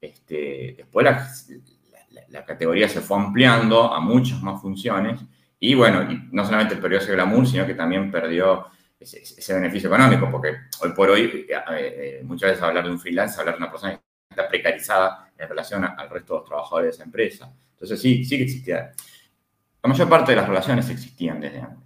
Este, 0.00 0.74
después 0.78 1.04
la, 1.04 2.44
categoría 2.44 2.88
se 2.88 3.02
fue 3.02 3.18
ampliando 3.18 3.92
a 3.92 4.00
muchas 4.00 4.42
más 4.42 4.60
funciones 4.60 5.20
y 5.60 5.74
bueno, 5.74 6.08
no 6.32 6.44
solamente 6.44 6.76
perdió 6.76 6.98
ese 6.98 7.12
glamour, 7.12 7.46
sino 7.46 7.66
que 7.66 7.74
también 7.74 8.10
perdió 8.10 8.66
ese, 8.98 9.54
beneficio 9.54 9.88
económico, 9.88 10.28
porque 10.30 10.56
hoy 10.80 10.92
por 10.92 11.10
hoy 11.10 11.46
eh, 11.48 11.64
eh, 11.70 12.20
muchas 12.24 12.50
veces 12.50 12.62
hablar 12.64 12.84
de 12.84 12.90
un 12.90 12.98
freelance, 12.98 13.38
hablar 13.38 13.56
de 13.56 13.62
una 13.62 13.70
persona 13.70 13.92
que 13.92 14.00
está 14.30 14.48
precarizada 14.48 15.30
en 15.36 15.48
relación 15.48 15.84
al 15.84 16.08
resto 16.08 16.32
de 16.32 16.38
los 16.40 16.48
trabajadores 16.48 16.86
de 16.86 16.94
esa 16.94 17.04
empresa. 17.04 17.52
Entonces 17.72 18.00
sí, 18.00 18.24
sí 18.24 18.38
que 18.38 18.44
existía. 18.44 18.92
La 19.82 19.90
mayor 19.90 20.08
parte 20.08 20.32
de 20.32 20.36
las 20.36 20.48
relaciones 20.48 20.88
existían 20.88 21.40
desde 21.40 21.60
antes. 21.60 21.81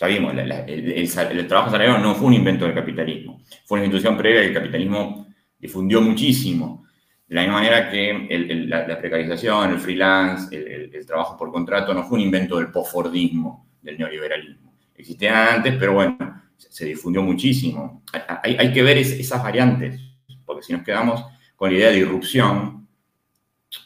Ya 0.00 0.06
vimos, 0.06 0.32
el, 0.34 1.46
trabajo 1.46 1.70
salarial 1.70 2.02
no 2.02 2.14
fue 2.14 2.28
un 2.28 2.32
invento 2.32 2.64
del 2.64 2.74
capitalismo, 2.74 3.42
fue 3.66 3.78
una 3.78 3.84
institución 3.84 4.16
previa 4.16 4.40
que 4.40 4.46
el 4.46 4.54
capitalismo 4.54 5.26
difundió 5.58 6.00
muchísimo 6.00 6.86
de 7.28 7.34
la 7.34 7.42
misma 7.42 7.56
manera 7.58 7.90
que 7.90 8.66
la, 8.66 8.98
precarización, 8.98 9.72
el 9.72 9.78
freelance, 9.78 10.56
el, 10.56 11.06
trabajo 11.06 11.36
por 11.36 11.52
contrato 11.52 11.92
no 11.92 12.02
fue 12.04 12.18
un 12.18 12.24
invento 12.24 12.56
del 12.56 12.72
postfordismo, 12.72 13.68
del 13.82 13.98
neoliberalismo. 13.98 14.72
Existía 14.96 15.54
antes, 15.54 15.76
pero 15.78 15.92
bueno, 15.92 16.16
se, 16.56 16.86
difundió 16.86 17.22
muchísimo. 17.22 18.02
Hay, 18.42 18.72
que 18.72 18.82
ver 18.82 18.96
esas 18.96 19.42
variantes, 19.42 20.00
porque 20.46 20.62
si 20.62 20.72
nos 20.72 20.82
quedamos 20.82 21.22
con 21.56 21.70
la 21.70 21.76
idea 21.76 21.90
de 21.90 21.98
irrupción, 21.98 22.79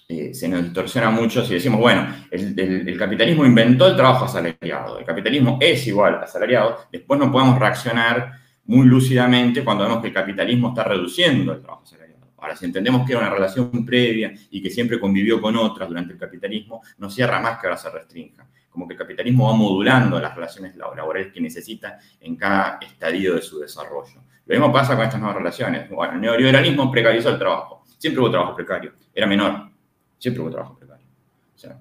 eh, 0.07 0.35
se 0.35 0.49
nos 0.49 0.63
distorsiona 0.63 1.09
mucho 1.09 1.43
si 1.45 1.55
decimos, 1.55 1.81
bueno, 1.81 2.07
el, 2.31 2.99
capitalismo 2.99 3.47
inventó 3.47 3.87
el 3.87 3.97
trabajo 3.97 4.27
asalariado, 4.27 4.99
el 4.99 5.05
capitalismo 5.05 5.59
es 5.61 5.87
igual 5.87 6.17
a 6.17 6.21
asalariado, 6.21 6.79
después 6.93 7.19
no 7.19 7.33
podemos 7.33 7.59
reaccionar 7.59 8.33
muy 8.67 8.87
lúcidamente 8.87 9.65
cuando 9.65 9.85
vemos 9.85 10.03
que 10.03 10.09
el 10.09 10.13
capitalismo 10.13 10.69
está 10.69 10.85
reduciendo 10.85 11.55
el 11.55 11.63
trabajo 11.63 11.85
asalariado. 11.85 12.27
Ahora, 12.37 12.55
si 12.55 12.67
entendemos 12.67 13.07
que 13.07 13.13
era 13.13 13.23
una 13.23 13.31
relación 13.31 13.87
previa 13.87 14.35
y 14.51 14.63
que 14.63 14.69
siempre 14.69 15.01
convivió 15.01 15.41
con 15.41 15.57
otras 15.57 15.89
durante 15.89 16.13
el 16.13 16.19
capitalismo, 16.19 16.83
no 16.99 17.09
cierra 17.09 17.41
más 17.41 17.59
que 17.59 17.67
ahora 17.67 17.79
se 17.79 17.89
restrinja. 17.89 18.47
como 18.69 18.87
que 18.89 18.95
el 18.95 18.99
capitalismo 18.99 19.47
va 19.47 19.57
modulando 19.57 20.21
las 20.21 20.35
relaciones 20.35 20.77
laborales 20.77 21.33
que 21.33 21.41
necesita 21.41 21.99
en 22.21 22.35
cada 22.37 22.79
estadio 22.83 23.37
de 23.37 23.41
su 23.41 23.61
desarrollo. 23.61 24.21
Lo 24.47 24.55
mismo 24.55 24.73
pasa 24.73 24.97
con 24.97 25.05
estas 25.05 25.21
nuevas 25.21 25.39
relaciones. 25.39 25.89
Bueno, 25.89 26.15
el 26.15 26.21
neoliberalismo 26.21 26.91
precarizó 26.91 27.31
el 27.31 27.39
trabajo. 27.39 27.85
Siempre 27.97 28.21
hubo 28.21 28.31
trabajo 28.31 28.57
precario. 28.57 28.93
Era 29.15 29.27
menor. 29.27 29.74
Siempre 30.19 30.43
hubo 30.43 30.51
trabajo 30.51 30.77
precario. 30.79 31.07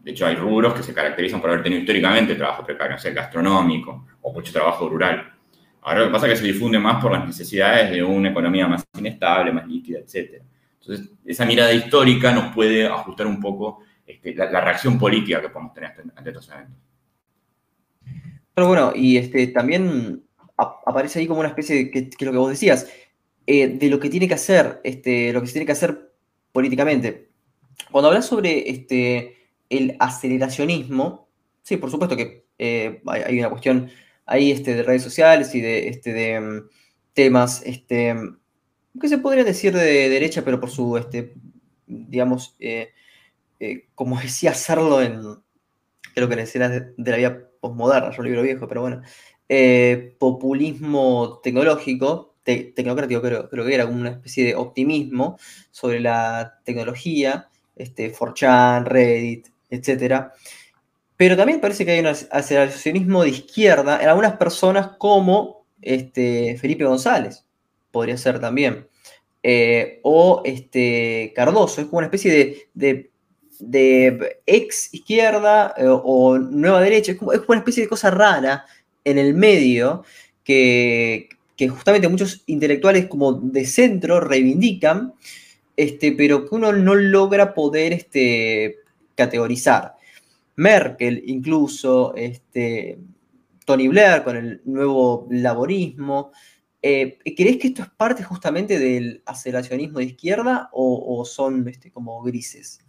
de 0.03 0.11
hecho, 0.11 0.25
hay 0.25 0.35
rubros 0.35 0.73
que 0.73 0.83
se 0.83 0.93
caracterizan 0.93 1.41
por 1.41 1.49
haber 1.49 1.63
tenido 1.63 1.81
históricamente 1.81 2.35
trabajo 2.35 2.65
precario, 2.65 2.95
o 2.95 2.99
sea, 2.99 3.11
gastronómico 3.11 4.07
o 4.21 4.33
mucho 4.33 4.51
trabajo 4.51 4.89
rural. 4.89 5.33
Ahora 5.81 5.99
lo 5.99 6.05
que 6.07 6.11
pasa 6.13 6.27
es 6.27 6.33
que 6.33 6.45
se 6.45 6.53
difunde 6.53 6.79
más 6.79 7.01
por 7.01 7.11
las 7.11 7.25
necesidades 7.25 7.91
de 7.91 8.01
una 8.01 8.29
economía 8.29 8.67
más 8.67 8.85
inestable, 8.97 9.51
más 9.51 9.67
líquida, 9.67 9.99
etc. 9.99 10.41
Entonces, 10.79 11.11
esa 11.25 11.45
mirada 11.45 11.73
histórica 11.73 12.31
nos 12.31 12.53
puede 12.53 12.85
ajustar 12.85 13.27
un 13.27 13.39
poco 13.39 13.83
este, 14.05 14.33
la, 14.35 14.61
reacción 14.61 14.97
política 14.97 15.41
que 15.41 15.49
podemos 15.49 15.73
tener 15.73 15.93
ante 16.15 16.29
estos 16.29 16.49
eventos. 16.49 16.77
Pero 18.53 18.67
bueno, 18.67 18.91
y 18.95 19.17
este, 19.17 19.47
también 19.47 20.23
aparece 20.57 21.19
ahí 21.19 21.27
como 21.27 21.39
una 21.39 21.49
especie 21.49 21.75
de, 21.75 21.91
que, 21.91 21.99
es 21.99 22.21
lo 22.21 22.31
que 22.31 22.37
vos 22.37 22.49
decías, 22.49 22.89
eh, 23.45 23.67
de 23.67 23.89
lo 23.89 23.99
que 23.99 24.09
tiene 24.09 24.27
que 24.27 24.35
hacer, 24.35 24.79
este, 24.83 25.33
lo 25.33 25.41
que 25.41 25.47
se 25.47 25.53
tiene 25.53 25.65
que 25.65 25.71
hacer 25.73 26.13
políticamente. 26.51 27.29
Cuando 27.91 28.09
hablas 28.09 28.25
sobre 28.25 28.69
este, 28.69 29.37
el 29.69 29.95
aceleracionismo, 29.99 31.27
sí, 31.61 31.77
por 31.77 31.91
supuesto 31.91 32.15
que 32.15 32.45
eh, 32.57 33.01
hay, 33.07 33.39
una 33.39 33.49
cuestión 33.49 33.89
ahí 34.25 34.51
este, 34.51 34.75
de 34.75 34.83
redes 34.83 35.03
sociales 35.03 35.53
y 35.55 35.61
de, 35.61 35.87
este, 35.89 36.13
de 36.13 36.39
mm, 36.39 36.69
temas 37.13 37.61
este, 37.65 38.15
que 38.99 39.07
se 39.07 39.17
podría 39.17 39.43
decir 39.43 39.73
de 39.73 40.09
derecha, 40.09 40.43
pero 40.43 40.59
por 40.59 40.69
su, 40.69 40.97
este, 40.97 41.33
digamos, 41.87 42.55
eh, 42.59 42.93
como 43.95 44.19
decía, 44.19 44.51
hacerlo 44.51 45.01
en, 45.01 45.21
creo 46.13 46.27
que 46.27 46.33
en 46.33 46.39
escenas 46.39 46.71
de, 46.71 46.93
de 46.97 47.11
la 47.11 47.17
vida 47.17 47.49
posmoderna, 47.59 48.11
un 48.17 48.25
libro 48.25 48.41
viejo, 48.41 48.67
pero 48.67 48.81
bueno, 48.81 49.01
eh, 49.49 50.15
populismo 50.19 51.39
tecnológico, 51.43 52.35
tecnocrático 52.43 53.21
creo, 53.21 53.49
creo 53.49 53.65
que 53.65 53.75
era 53.75 53.85
una 53.85 54.09
especie 54.09 54.45
de 54.45 54.55
optimismo 54.55 55.37
sobre 55.71 55.99
la 55.99 56.59
tecnología, 56.65 57.49
este, 57.75 58.13
4chan, 58.13 58.85
Reddit, 58.85 59.47
etc. 59.69 60.27
Pero 61.17 61.37
también 61.37 61.59
parece 61.59 61.85
que 61.85 61.91
hay 61.91 61.99
un 61.99 62.07
aceleracionismo 62.07 63.23
de 63.23 63.29
izquierda 63.29 64.01
en 64.01 64.09
algunas 64.09 64.37
personas 64.37 64.91
como 64.97 65.65
este, 65.81 66.57
Felipe 66.59 66.85
González, 66.85 67.45
podría 67.91 68.17
ser 68.17 68.39
también. 68.39 68.87
Eh, 69.41 69.99
o 70.03 70.41
este, 70.45 71.33
Cardoso, 71.35 71.81
es 71.81 71.87
como 71.87 71.97
una 71.97 72.07
especie 72.07 72.67
de 72.73 73.11
de 73.69 74.41
ex 74.45 74.93
izquierda 74.93 75.73
eh, 75.77 75.85
o 75.87 76.37
nueva 76.37 76.81
derecha, 76.81 77.13
es 77.13 77.17
como, 77.17 77.31
una 77.31 77.59
especie 77.59 77.83
de 77.83 77.89
cosa 77.89 78.11
rara 78.11 78.65
en 79.03 79.17
el 79.17 79.33
medio 79.33 80.03
que, 80.43 81.29
justamente 81.69 82.09
muchos 82.09 82.43
intelectuales 82.47 83.07
como 83.07 83.33
de 83.33 83.65
centro 83.65 84.19
reivindican, 84.19 85.13
este, 85.75 86.11
pero 86.11 86.45
que 86.47 86.55
uno 86.55 86.71
no 86.71 86.95
logra 86.95 87.53
poder 87.53 87.93
este, 87.93 88.77
categorizar. 89.15 89.95
Merkel 90.55 91.23
incluso, 91.25 92.13
este, 92.15 92.99
Tony 93.65 93.87
Blair 93.87 94.23
con 94.23 94.37
el 94.37 94.61
nuevo 94.65 95.27
laborismo. 95.31 96.31
Eh, 96.81 97.17
¿Crees 97.35 97.57
que 97.57 97.67
esto 97.69 97.83
es 97.83 97.89
parte 97.89 98.23
justamente 98.23 98.77
del 98.77 99.23
aceleracionismo 99.25 99.99
de 99.99 100.05
izquierda 100.05 100.69
o, 100.73 101.23
son 101.25 101.67
este, 101.67 101.91
como 101.91 102.21
grises? 102.21 102.79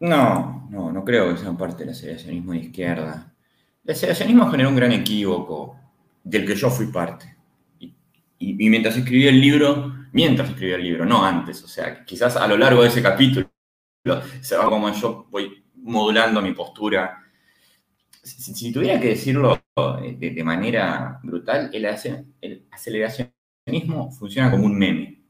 No, 0.00 0.66
no, 0.70 0.90
no 0.90 1.04
creo 1.04 1.30
que 1.30 1.40
sea 1.40 1.52
parte 1.52 1.84
del 1.84 1.90
aceleracionismo 1.90 2.52
de 2.52 2.58
izquierda. 2.58 3.34
El 3.84 3.92
aceleracionismo 3.92 4.50
generó 4.50 4.70
un 4.70 4.76
gran 4.76 4.92
equívoco 4.92 5.76
del 6.24 6.46
que 6.46 6.56
yo 6.56 6.70
fui 6.70 6.86
parte. 6.86 7.36
Y, 8.38 8.70
mientras 8.70 8.96
escribí 8.96 9.26
el 9.26 9.38
libro, 9.38 9.94
mientras 10.12 10.50
escribí 10.50 10.72
el 10.72 10.82
libro, 10.82 11.04
no 11.04 11.24
antes, 11.24 11.62
o 11.62 11.68
sea, 11.68 12.04
quizás 12.04 12.36
a 12.36 12.46
lo 12.46 12.56
largo 12.56 12.82
de 12.82 12.88
ese 12.88 13.02
capítulo 13.02 13.50
se 14.40 14.56
va 14.56 14.64
como 14.68 14.92
yo 14.92 15.26
voy 15.30 15.62
modulando 15.74 16.40
mi 16.42 16.52
postura. 16.52 17.16
Si, 18.22 18.72
tuviera 18.72 19.00
que 19.00 19.08
decirlo 19.08 19.60
de, 19.76 20.44
manera 20.44 21.18
brutal, 21.22 21.70
el, 21.72 21.86
el 22.40 22.66
aceleracionismo 22.70 24.10
funciona 24.12 24.50
como 24.50 24.66
un 24.66 24.78
meme. 24.78 25.20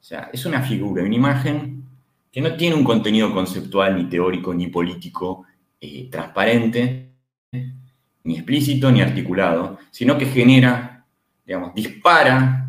O 0.00 0.04
sea, 0.04 0.30
es 0.32 0.44
una 0.46 0.62
figura, 0.62 1.02
una 1.02 1.14
imagen 1.14 1.84
que 2.32 2.40
no 2.40 2.56
tiene 2.56 2.74
un 2.74 2.82
contenido 2.82 3.32
conceptual, 3.32 3.96
ni 3.96 4.08
teórico, 4.08 4.54
ni 4.54 4.68
político 4.68 5.44
eh, 5.80 6.08
transparente, 6.10 7.12
ni 8.24 8.36
explícito, 8.36 8.90
ni 8.90 9.02
articulado, 9.02 9.78
sino 9.90 10.16
que 10.16 10.26
genera, 10.26 11.06
digamos, 11.44 11.74
dispara 11.74 12.61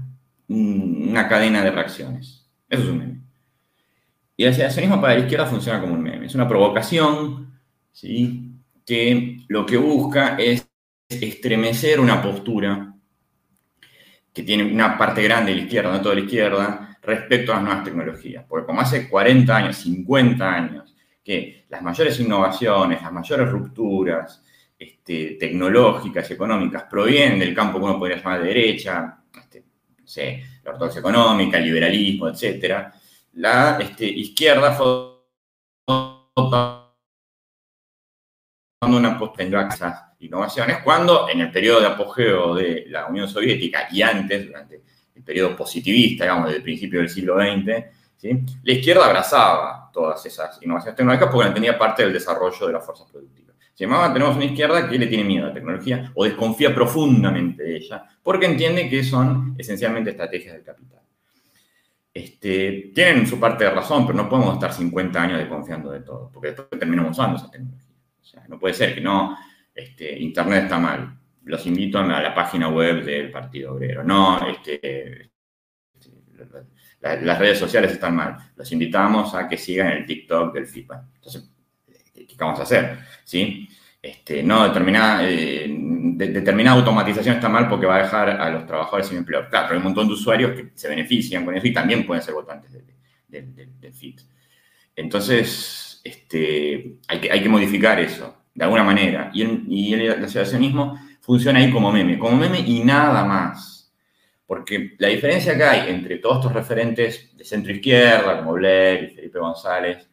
una 0.48 1.28
cadena 1.28 1.64
de 1.64 1.72
reacciones. 1.72 2.50
Eso 2.70 2.84
es 2.84 2.90
un 2.90 2.98
meme. 2.98 3.22
Y 4.36 4.44
el 4.44 4.50
aceleracionismo 4.50 5.00
para 5.00 5.14
la 5.14 5.20
izquierda 5.22 5.46
funciona 5.46 5.80
como 5.80 5.94
un 5.94 6.02
meme. 6.02 6.26
Es 6.26 6.36
una 6.36 6.48
provocación, 6.48 7.60
¿sí? 7.92 8.54
que 8.86 9.38
lo 9.48 9.66
que 9.66 9.78
busca 9.78 10.36
es 10.38 10.68
estremecer 11.08 12.00
una 12.00 12.22
postura 12.22 12.94
que 14.34 14.44
tiene 14.44 14.64
una 14.64 14.98
parte 14.98 15.22
grande 15.22 15.52
de 15.52 15.58
la 15.58 15.64
izquierda, 15.64 15.92
no 15.92 16.02
toda 16.02 16.16
la 16.16 16.22
izquierda, 16.22 16.98
respecto 17.04 17.52
a 17.52 17.56
las 17.56 17.64
nuevas 17.64 17.84
tecnologías. 17.84 18.46
Porque 18.48 18.66
como 18.66 18.82
hace 18.82 19.08
40 19.08 19.56
años, 19.56 19.78
50 19.78 20.54
años, 20.54 20.96
que 21.24 21.66
las 21.70 21.82
mayores 21.82 22.20
innovaciones, 22.20 23.02
las 23.02 23.14
mayores 23.14 23.50
rupturas 23.50 24.44
este, 24.78 25.38
tecnológicas 25.40 26.30
y 26.30 26.34
económicas 26.34 26.84
provienen 26.90 27.40
del 27.40 27.54
campo 27.54 27.78
que 27.78 27.86
uno 27.86 28.00
podría 28.00 28.18
llamar 28.18 28.42
de 28.42 28.48
derecha, 28.48 29.23
la 30.64 30.72
ortodoxia 30.72 31.00
económica, 31.00 31.58
el 31.58 31.66
liberalismo, 31.66 32.30
etc., 32.30 32.88
la 33.34 33.80
este, 33.82 34.06
izquierda 34.06 34.74
fue 34.74 35.14
una 38.82 39.20
tendrá 39.36 39.68
esas 39.68 40.04
innovaciones 40.20 40.80
cuando 40.84 41.28
en 41.30 41.42
el 41.42 41.52
periodo 41.52 41.82
de 41.82 41.88
apogeo 41.88 42.56
de 42.56 42.86
la 42.90 43.08
Unión 43.08 43.28
Soviética 43.28 43.88
y 43.92 44.02
antes, 44.02 44.48
durante 44.48 44.84
el 45.16 45.24
periodo 45.24 45.56
positivista, 45.56 46.26
digamos, 46.26 46.52
del 46.52 46.62
principio 46.62 47.00
del 47.00 47.10
siglo 47.10 47.36
XX, 47.36 47.86
la 48.64 48.74
izquierda 48.74 49.06
abrazaba 49.06 49.90
todas 49.92 50.26
esas 50.26 50.62
innovaciones 50.62 50.96
tecnológicas 50.96 51.30
porque 51.32 51.48
entendía 51.48 51.78
parte 51.78 52.04
del 52.04 52.14
desarrollo 52.14 52.68
de 52.68 52.74
las 52.74 52.86
fuerzas 52.86 53.10
productivas. 53.12 53.43
Embargo, 53.80 54.14
tenemos 54.14 54.36
una 54.36 54.46
izquierda 54.46 54.88
que 54.88 54.98
le 54.98 55.08
tiene 55.08 55.24
miedo 55.24 55.46
a 55.46 55.48
la 55.50 55.54
tecnología 55.54 56.12
o 56.14 56.24
desconfía 56.24 56.74
profundamente 56.74 57.64
de 57.64 57.78
ella 57.78 58.06
porque 58.22 58.46
entiende 58.46 58.90
que 58.90 59.04
son 59.04 59.56
esencialmente 59.58 60.12
estrategias 60.12 60.54
del 60.54 60.64
capital. 60.64 61.02
Este, 62.14 62.92
tienen 62.94 63.26
su 63.26 63.40
parte 63.40 63.64
de 63.64 63.72
razón, 63.72 64.06
pero 64.06 64.18
no 64.18 64.30
podemos 64.30 64.54
estar 64.54 64.72
50 64.72 65.22
años 65.22 65.40
desconfiando 65.40 65.92
de 65.92 66.02
todo, 66.02 66.30
porque 66.32 66.50
después 66.50 66.80
terminamos 66.80 67.12
usando 67.12 67.38
esa 67.38 67.50
tecnología. 67.50 67.96
O 68.22 68.24
sea, 68.24 68.46
no 68.48 68.60
puede 68.60 68.76
ser 68.76 68.94
que 68.94 69.02
no, 69.02 69.36
este, 69.74 70.20
Internet 70.20 70.66
está 70.66 70.78
mal, 70.78 71.18
los 71.46 71.66
invito 71.66 71.98
a 71.98 72.22
la 72.22 72.34
página 72.34 72.70
web 72.70 73.04
del 73.04 73.32
Partido 73.32 73.74
Obrero. 73.74 74.04
No, 74.04 74.48
este, 74.48 75.32
las 77.02 77.40
redes 77.40 77.60
sociales 77.60 77.92
están 77.92 78.16
mal. 78.16 78.38
Los 78.56 78.72
invitamos 78.72 79.36
a 79.36 79.48
que 79.48 79.58
sigan 79.58 79.88
el 79.88 80.06
TikTok 80.06 80.54
del 80.54 80.68
FIPA. 80.68 81.10
Entonces, 81.16 81.53
¿qué 82.14 82.36
vamos 82.38 82.60
a 82.60 82.64
hacer? 82.64 83.00
¿Sí? 83.24 83.68
Este, 84.02 84.44
no, 84.44 84.68
determinada, 84.68 85.28
eh, 85.28 85.66
determinada 85.70 86.78
automatización 86.78 87.36
está 87.36 87.48
mal 87.48 87.70
porque 87.70 87.86
va 87.86 87.96
a 87.96 88.04
dejar 88.04 88.30
a 88.30 88.50
los 88.50 88.66
trabajadores 88.66 89.08
sin 89.08 89.18
empleo. 89.18 89.48
Claro, 89.50 89.68
pero 89.68 89.72
hay 89.72 89.78
un 89.78 89.84
montón 89.84 90.08
de 90.08 90.14
usuarios 90.14 90.52
que 90.52 90.72
se 90.76 90.90
benefician 90.90 91.46
con 91.46 91.56
eso 91.56 91.68
y 91.68 91.74
también 91.74 92.06
pueden 92.06 92.22
ser 92.22 92.34
votantes 92.34 92.72
del, 92.74 93.94
FIT. 93.94 94.22
Entonces, 94.96 96.02
este, 96.04 96.98
hay, 97.08 97.20
que, 97.20 97.32
hay 97.32 97.42
que 97.42 97.50
modificar 97.50 98.00
eso 98.00 98.44
de 98.54 98.64
alguna 98.64 98.84
manera. 98.84 99.32
Y 99.34 99.42
el, 99.42 99.64
y 99.70 99.94
el 99.94 100.12
asociacionismo 100.24 101.00
funciona 101.22 101.60
ahí 101.60 101.72
como 101.72 101.92
meme, 101.92 102.20
como 102.20 102.38
meme 102.38 102.60
y 102.60 102.84
nada 102.84 103.24
más. 103.24 103.94
Porque 104.46 104.96
la 105.00 105.08
diferencia 105.08 105.56
que 105.56 105.64
hay 105.64 105.90
entre 105.90 106.18
todos 106.18 106.38
estos 106.38 106.54
referentes 106.54 107.36
de 107.36 107.46
centro 107.46 107.72
izquierda, 107.72 108.38
como 108.38 108.54
Blair 108.54 109.06
y 109.06 109.16
Felipe 109.16 109.40
González, 109.40 110.10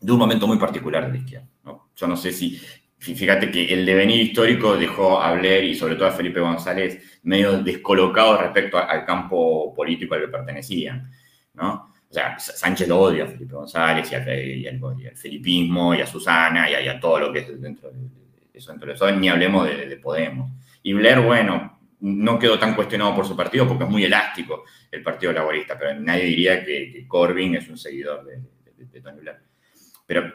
de 0.00 0.12
un 0.12 0.18
momento 0.18 0.46
muy 0.46 0.58
particular 0.58 1.06
de 1.06 1.12
la 1.12 1.18
izquierda. 1.18 1.48
Yo 1.96 2.06
no 2.06 2.16
sé 2.16 2.32
si, 2.32 2.60
fíjate 2.98 3.50
que 3.50 3.72
el 3.72 3.86
devenir 3.86 4.20
histórico 4.20 4.76
dejó 4.76 5.20
a 5.20 5.32
Blair 5.32 5.64
y 5.64 5.74
sobre 5.74 5.96
todo 5.96 6.08
a 6.08 6.12
Felipe 6.12 6.40
González 6.40 7.20
medio 7.22 7.62
descolocados 7.62 8.40
respecto 8.40 8.78
al 8.78 9.04
campo 9.04 9.74
político 9.74 10.14
al 10.14 10.22
que 10.22 10.28
pertenecían. 10.28 11.10
¿no? 11.54 11.94
O 12.08 12.14
sea, 12.14 12.38
Sánchez 12.38 12.88
lo 12.88 13.00
odia 13.00 13.24
a 13.24 13.26
Felipe 13.26 13.54
González 13.54 14.10
y, 14.12 14.66
al, 14.66 15.16
felipismo 15.16 15.94
y 15.94 16.00
a 16.00 16.06
Susana 16.06 16.70
y 16.70 16.86
a, 16.86 17.00
todo 17.00 17.18
lo 17.18 17.32
que 17.32 17.40
es 17.40 17.60
dentro 17.60 17.90
de, 17.90 17.98
eso, 18.54 18.70
dentro 18.70 18.88
de 18.88 18.94
eso. 18.94 19.10
Ni 19.10 19.28
hablemos 19.28 19.66
de, 19.66 19.96
Podemos. 19.96 20.52
Y 20.82 20.92
Blair, 20.92 21.20
bueno, 21.20 21.78
no 22.00 22.38
quedó 22.38 22.58
tan 22.58 22.74
cuestionado 22.74 23.14
por 23.14 23.26
su 23.26 23.36
partido 23.36 23.66
porque 23.66 23.84
es 23.84 23.90
muy 23.90 24.04
elástico 24.04 24.64
el 24.90 25.02
Partido 25.02 25.32
Laborista, 25.32 25.76
pero 25.78 25.98
nadie 25.98 26.24
diría 26.24 26.64
que, 26.64 27.04
Corbyn 27.08 27.56
es 27.56 27.68
un 27.68 27.76
seguidor 27.76 28.24
de, 28.24 29.00
Tony 29.00 29.20
Blair. 29.20 29.38
Pero 30.06 30.32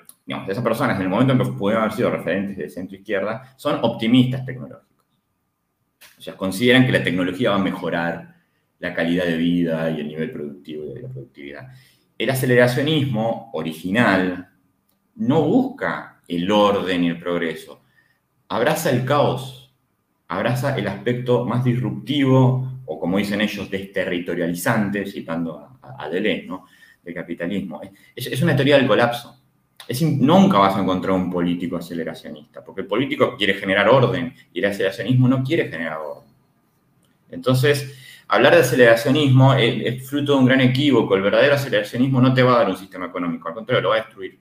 esas 0.47 0.63
personas 0.63 0.97
en 0.97 1.03
el 1.03 1.09
momento 1.09 1.33
en 1.33 1.39
que 1.39 1.45
pudieron 1.45 1.83
haber 1.83 1.95
sido 1.95 2.11
referentes 2.11 2.57
de 2.57 2.69
centro-izquierda, 2.69 3.53
son 3.57 3.79
optimistas 3.81 4.45
tecnológicos. 4.45 5.05
O 6.17 6.21
sea, 6.21 6.35
consideran 6.35 6.85
que 6.85 6.91
la 6.91 7.03
tecnología 7.03 7.51
va 7.51 7.55
a 7.55 7.63
mejorar 7.63 8.35
la 8.79 8.93
calidad 8.93 9.25
de 9.25 9.37
vida 9.37 9.89
y 9.91 10.01
el 10.01 10.07
nivel 10.07 10.31
productivo 10.31 10.85
y 10.95 11.01
la 11.01 11.09
productividad. 11.09 11.69
El 12.17 12.29
aceleracionismo 12.29 13.49
original 13.53 14.49
no 15.15 15.41
busca 15.43 16.21
el 16.27 16.49
orden 16.51 17.03
y 17.03 17.09
el 17.09 17.19
progreso, 17.19 17.83
abraza 18.47 18.89
el 18.89 19.05
caos, 19.05 19.73
abraza 20.27 20.77
el 20.77 20.87
aspecto 20.87 21.45
más 21.45 21.63
disruptivo 21.63 22.81
o 22.85 22.99
como 22.99 23.17
dicen 23.17 23.39
ellos, 23.41 23.69
desterritorializante, 23.69 25.05
citando 25.05 25.79
a, 25.81 26.09
Deleuze, 26.09 26.49
del 27.01 27.13
capitalismo. 27.13 27.79
Es, 28.13 28.41
una 28.41 28.55
teoría 28.55 28.77
del 28.77 28.87
colapso. 28.87 29.40
Nunca 30.19 30.57
vas 30.57 30.75
a 30.75 30.81
encontrar 30.81 31.13
un 31.13 31.29
político 31.29 31.77
aceleracionista, 31.77 32.63
porque 32.63 32.81
el 32.81 32.87
político 32.87 33.35
quiere 33.37 33.55
generar 33.55 33.89
orden 33.89 34.33
y 34.53 34.59
el 34.59 34.65
aceleracionismo 34.65 35.27
no 35.27 35.43
quiere 35.43 35.69
generar 35.69 35.97
orden. 35.97 36.29
Entonces, 37.29 38.23
hablar 38.27 38.53
de 38.55 38.61
aceleracionismo 38.61 39.53
es, 39.53 39.81
es, 39.85 40.09
fruto 40.09 40.33
de 40.33 40.39
un 40.39 40.45
gran 40.45 40.61
equívoco. 40.61 41.15
El 41.15 41.21
verdadero 41.21 41.55
aceleracionismo 41.55 42.21
no 42.21 42.33
te 42.33 42.43
va 42.43 42.55
a 42.55 42.57
dar 42.59 42.69
un 42.69 42.77
sistema 42.77 43.07
económico, 43.07 43.47
al 43.47 43.53
contrario, 43.53 43.81
lo 43.81 43.89
va 43.89 43.95
a 43.95 44.01
destruir. 44.01 44.39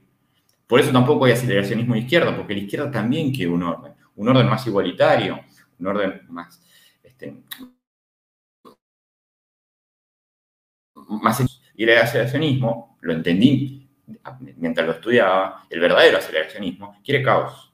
Por 0.67 0.79
eso 0.79 0.93
tampoco 0.93 1.25
hay 1.25 1.33
aceleracionismo 1.33 1.95
de 1.95 2.01
izquierda, 2.01 2.37
porque 2.37 2.55
la 2.55 2.61
izquierda 2.61 2.91
también 2.91 3.33
quiere 3.33 3.51
un 3.51 3.63
orden, 3.63 3.93
un 4.17 4.29
orden 4.29 4.49
más 4.49 4.65
igualitario, 4.67 5.41
un 5.81 5.87
orden 5.87 6.23
más, 6.29 6.63
este, 7.03 7.43
más 10.95 11.41
y 11.75 11.85
el 11.85 11.99
aceleracionismo, 11.99 12.99
lo 13.01 13.15
entendí 13.15 13.80
mientras 14.57 14.87
lo 14.87 14.93
estudiaba, 14.95 15.65
el 15.71 15.81
verdadero 15.81 16.19
aceleracionismo 16.19 16.97
quiere 17.05 17.23
caos. 17.23 17.73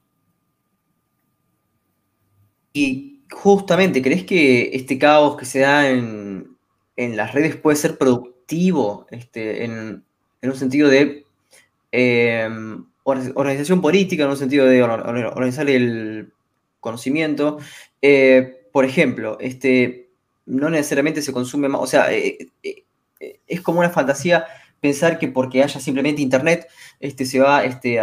Y 2.73 3.23
justamente, 3.31 4.01
¿crees 4.01 4.23
que 4.23 4.69
este 4.73 4.97
caos 4.97 5.37
que 5.37 5.45
se 5.45 5.59
da 5.59 5.89
en, 5.89 6.55
en 6.95 7.17
las 7.17 7.33
redes 7.33 7.55
puede 7.55 7.77
ser 7.77 7.97
productivo 7.97 9.07
este, 9.09 9.65
en, 9.65 10.03
en, 10.41 10.49
un 10.49 10.55
sentido 10.55 10.89
de 10.89 11.25
eh, 11.91 12.49
organización 13.03 13.81
política, 13.81 14.23
en 14.23 14.29
un 14.29 14.37
sentido 14.37 14.65
de 14.65 14.83
organizar 14.83 15.69
el 15.69 16.31
conocimiento? 16.79 17.57
Eh, 18.01 18.67
por 18.71 18.85
ejemplo, 18.85 19.37
este, 19.39 20.09
no 20.45 20.69
necesariamente 20.69 21.21
se 21.21 21.33
consume 21.33 21.67
más, 21.67 21.81
o 21.81 21.87
sea, 21.87 22.13
eh, 22.13 22.49
eh 22.63 22.83
es 23.47 23.61
como 23.61 23.79
una 23.79 23.89
fantasía 23.89 24.45
pensar 24.79 25.19
que 25.19 25.27
porque 25.27 25.63
haya 25.63 25.79
simplemente 25.79 26.21
internet, 26.21 26.67
este, 26.99 27.25
se, 27.25 27.39
va, 27.39 27.63
este, 27.63 27.93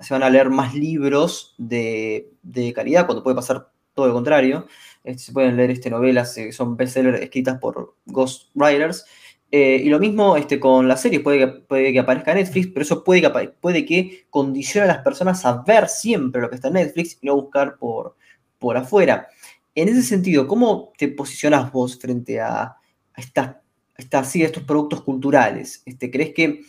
se 0.00 0.14
van 0.14 0.22
a 0.22 0.30
leer 0.30 0.50
más 0.50 0.74
libros 0.74 1.54
de, 1.58 2.30
de, 2.42 2.72
calidad, 2.72 3.06
cuando 3.06 3.22
puede 3.22 3.36
pasar 3.36 3.70
todo 3.94 4.08
lo 4.08 4.14
contrario. 4.14 4.66
Este, 5.04 5.24
se 5.24 5.32
pueden 5.32 5.56
leer 5.56 5.70
este, 5.70 5.90
novelas 5.90 6.34
que 6.34 6.48
eh, 6.48 6.52
son 6.52 6.76
bestsellers 6.76 7.20
escritas 7.20 7.58
por 7.58 7.96
ghostwriters. 8.06 9.04
Eh, 9.50 9.80
y 9.84 9.88
lo 9.88 10.00
mismo 10.00 10.36
este, 10.36 10.58
con 10.58 10.88
la 10.88 10.96
serie, 10.96 11.20
puede 11.20 11.38
que, 11.38 11.46
puede 11.46 11.92
que 11.92 12.00
aparezca 12.00 12.34
Netflix, 12.34 12.68
pero 12.68 12.82
eso 12.82 13.04
puede 13.04 13.22
que, 13.22 13.30
puede 13.60 13.84
que 13.86 14.26
condicione 14.28 14.84
a 14.84 14.94
las 14.94 15.04
personas 15.04 15.44
a 15.44 15.62
ver 15.62 15.88
siempre 15.88 16.40
lo 16.40 16.50
que 16.50 16.56
está 16.56 16.68
en 16.68 16.74
Netflix 16.74 17.18
y 17.20 17.26
no 17.26 17.36
buscar 17.36 17.78
por, 17.78 18.16
por 18.58 18.76
afuera. 18.76 19.28
En 19.74 19.88
ese 19.88 20.02
sentido, 20.02 20.46
¿cómo 20.46 20.92
te 20.98 21.08
posicionas 21.08 21.70
vos 21.70 21.98
frente 21.98 22.40
a, 22.40 22.62
a 22.62 22.76
estas 23.16 23.56
esta, 23.98 24.24
sí, 24.24 24.42
estos 24.42 24.62
productos 24.62 25.02
culturales? 25.02 25.82
Este, 25.86 26.10
¿Crees 26.10 26.34
que, 26.34 26.62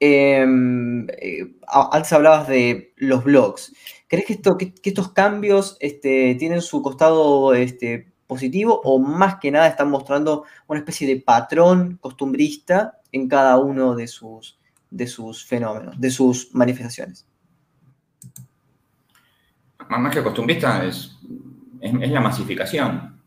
em, 0.00 1.06
eh, 1.08 1.54
antes 1.92 2.12
hablabas 2.12 2.48
de 2.48 2.92
los 2.96 3.24
blogs, 3.24 3.72
¿crees 4.08 4.26
que, 4.26 4.32
esto, 4.34 4.56
que, 4.56 4.72
que 4.72 4.90
estos 4.90 5.12
cambios 5.12 5.76
este, 5.80 6.34
tienen 6.36 6.62
su 6.62 6.82
costado 6.82 7.54
este, 7.54 8.12
positivo 8.26 8.80
o 8.84 8.98
más 8.98 9.36
que 9.36 9.50
nada 9.50 9.66
están 9.68 9.90
mostrando 9.90 10.44
una 10.68 10.78
especie 10.78 11.06
de 11.06 11.20
patrón 11.20 11.98
costumbrista 12.00 13.00
en 13.12 13.28
cada 13.28 13.58
uno 13.58 13.94
de 13.94 14.06
sus, 14.06 14.58
de 14.90 15.06
sus 15.06 15.44
fenómenos, 15.44 16.00
de 16.00 16.10
sus 16.10 16.54
manifestaciones? 16.54 17.26
Más 19.88 20.14
que 20.14 20.22
costumbrista 20.22 20.84
es, 20.84 21.16
es 21.80 22.10
la 22.10 22.20
masificación 22.20 23.19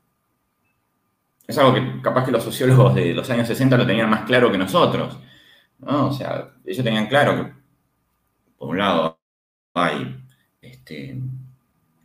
es 1.47 1.57
algo 1.57 1.73
que 1.73 2.01
capaz 2.01 2.25
que 2.25 2.31
los 2.31 2.43
sociólogos 2.43 2.95
de 2.95 3.13
los 3.13 3.29
años 3.29 3.47
60 3.47 3.77
lo 3.77 3.85
tenían 3.85 4.09
más 4.09 4.21
claro 4.25 4.51
que 4.51 4.57
nosotros. 4.57 5.17
¿no? 5.79 6.07
O 6.07 6.13
sea, 6.13 6.49
ellos 6.65 6.83
tenían 6.83 7.07
claro 7.07 7.35
que, 7.35 7.51
por 8.57 8.69
un 8.69 8.77
lado, 8.77 9.19
hay. 9.73 10.17
Este, 10.61 11.17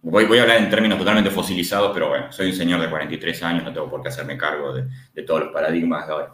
voy, 0.02 0.24
voy, 0.24 0.38
a 0.38 0.42
hablar 0.42 0.58
en 0.58 0.70
términos 0.70 0.98
totalmente 0.98 1.30
fosilizados, 1.30 1.92
pero 1.94 2.08
bueno, 2.08 2.32
soy 2.32 2.48
un 2.48 2.56
señor 2.56 2.80
de 2.80 2.90
43 2.90 3.42
años, 3.44 3.64
no 3.64 3.72
tengo 3.72 3.88
por 3.88 4.02
qué 4.02 4.08
hacerme 4.08 4.36
cargo 4.36 4.72
de, 4.74 4.88
de 5.14 5.22
todos 5.22 5.44
los 5.44 5.52
paradigmas 5.52 6.06
de 6.06 6.12
ahora. 6.12 6.32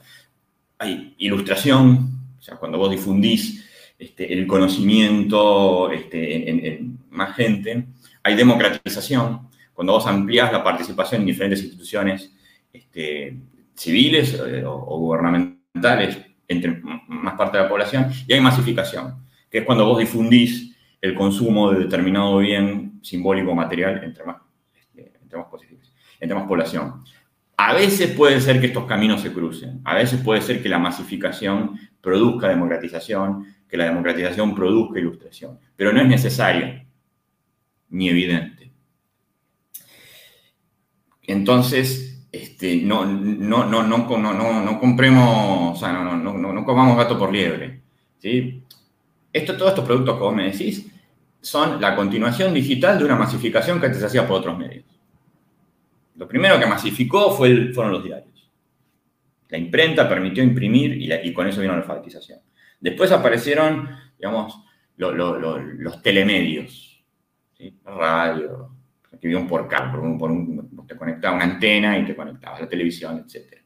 Hay 0.78 1.14
ilustración, 1.18 2.34
o 2.38 2.42
sea, 2.42 2.56
cuando 2.56 2.78
vos 2.78 2.90
difundís 2.90 3.64
este, 3.98 4.32
el 4.32 4.46
conocimiento 4.46 5.90
este, 5.90 6.50
en, 6.50 6.64
en, 6.64 6.98
más 7.10 7.36
gente, 7.36 7.86
hay 8.22 8.34
democratización, 8.34 9.48
cuando 9.72 9.92
vos 9.92 10.06
ampliás 10.06 10.52
la 10.52 10.64
participación 10.64 11.20
en 11.20 11.26
diferentes 11.26 11.62
instituciones 11.62 12.33
este, 12.74 13.38
civiles 13.74 14.34
eh, 14.46 14.64
o, 14.64 14.74
o, 14.74 14.98
gubernamentales 14.98 16.18
entre 16.46 16.82
más 17.08 17.34
parte 17.34 17.56
de 17.56 17.62
la 17.62 17.68
población, 17.70 18.10
y 18.26 18.34
hay 18.34 18.40
masificación, 18.40 19.24
que 19.50 19.58
es 19.58 19.64
cuando 19.64 19.86
vos 19.86 19.98
difundís 19.98 20.76
el 21.00 21.14
consumo 21.14 21.70
de 21.72 21.80
determinado 21.80 22.38
bien 22.38 23.00
simbólico 23.02 23.54
material 23.54 24.02
entre 24.04 24.24
más, 24.24 24.36
este, 24.74 25.12
entre 26.20 26.34
más 26.34 26.46
población. 26.46 27.02
A 27.56 27.72
veces 27.72 28.10
puede 28.10 28.40
ser 28.40 28.60
que 28.60 28.66
estos 28.66 28.84
caminos 28.84 29.22
se 29.22 29.32
crucen, 29.32 29.80
a 29.84 29.94
veces 29.94 30.20
puede 30.20 30.42
ser 30.42 30.62
que 30.62 30.68
la 30.68 30.78
masificación 30.78 31.78
produzca 32.00 32.48
democratización, 32.48 33.54
que 33.68 33.76
la 33.76 33.86
democratización 33.86 34.54
produzca 34.54 34.98
ilustración, 34.98 35.58
pero 35.76 35.92
no 35.92 36.00
es 36.00 36.08
necesario 36.08 36.84
ni 37.88 38.08
evidente. 38.08 38.72
Entonces, 41.22 42.13
este, 42.42 42.76
no, 42.76 43.04
no, 43.04 43.64
no, 43.64 43.82
no, 43.82 44.06
no, 44.08 44.62
no, 44.62 44.80
compremos, 44.80 45.76
o 45.76 45.80
sea, 45.80 45.92
no, 45.92 46.16
no, 46.16 46.32
no, 46.32 46.52
no 46.52 46.64
comamos 46.64 46.96
gato 46.96 47.18
por 47.18 47.32
liebre. 47.32 47.80
¿sí? 48.18 48.62
Esto, 49.32 49.56
todos 49.56 49.70
estos 49.70 49.84
productos 49.84 50.18
vos 50.18 50.34
me 50.34 50.50
decís 50.50 50.90
son 51.40 51.80
la 51.80 51.94
continuación 51.94 52.54
digital 52.54 52.98
de 52.98 53.04
una 53.04 53.16
masificación 53.16 53.78
que 53.78 53.86
antes 53.86 54.00
se 54.00 54.06
hacía 54.06 54.26
por 54.26 54.38
otros 54.38 54.58
medios. 54.58 54.84
Lo 56.16 56.26
primero 56.26 56.58
que 56.58 56.66
masificó 56.66 57.30
fue 57.32 57.72
fueron 57.72 57.92
los 57.92 58.02
diarios. 58.02 58.50
La 59.50 59.58
imprenta 59.58 60.08
permitió 60.08 60.42
imprimir 60.42 61.00
y, 61.00 61.32
con 61.32 61.46
eso 61.46 61.60
vino 61.60 61.74
la 61.74 61.80
alfabetización. 61.80 62.40
Después 62.80 63.12
aparecieron, 63.12 63.90
digamos, 64.18 64.58
lo, 64.96 65.12
lo, 65.12 65.38
lo, 65.38 65.58
los 65.58 66.02
telemedios, 66.02 67.04
radio, 67.84 68.73
vivían 69.28 69.46
por 69.46 69.66
cable, 69.68 69.92
por 69.92 70.00
un, 70.00 70.18
por 70.18 70.30
un, 70.30 70.86
te 70.86 70.96
conectaba 70.96 71.36
una 71.36 71.44
antena 71.44 71.98
y 71.98 72.04
te 72.04 72.14
conectabas 72.14 72.60
a 72.60 72.62
la 72.64 72.68
televisión, 72.68 73.24
etc. 73.26 73.58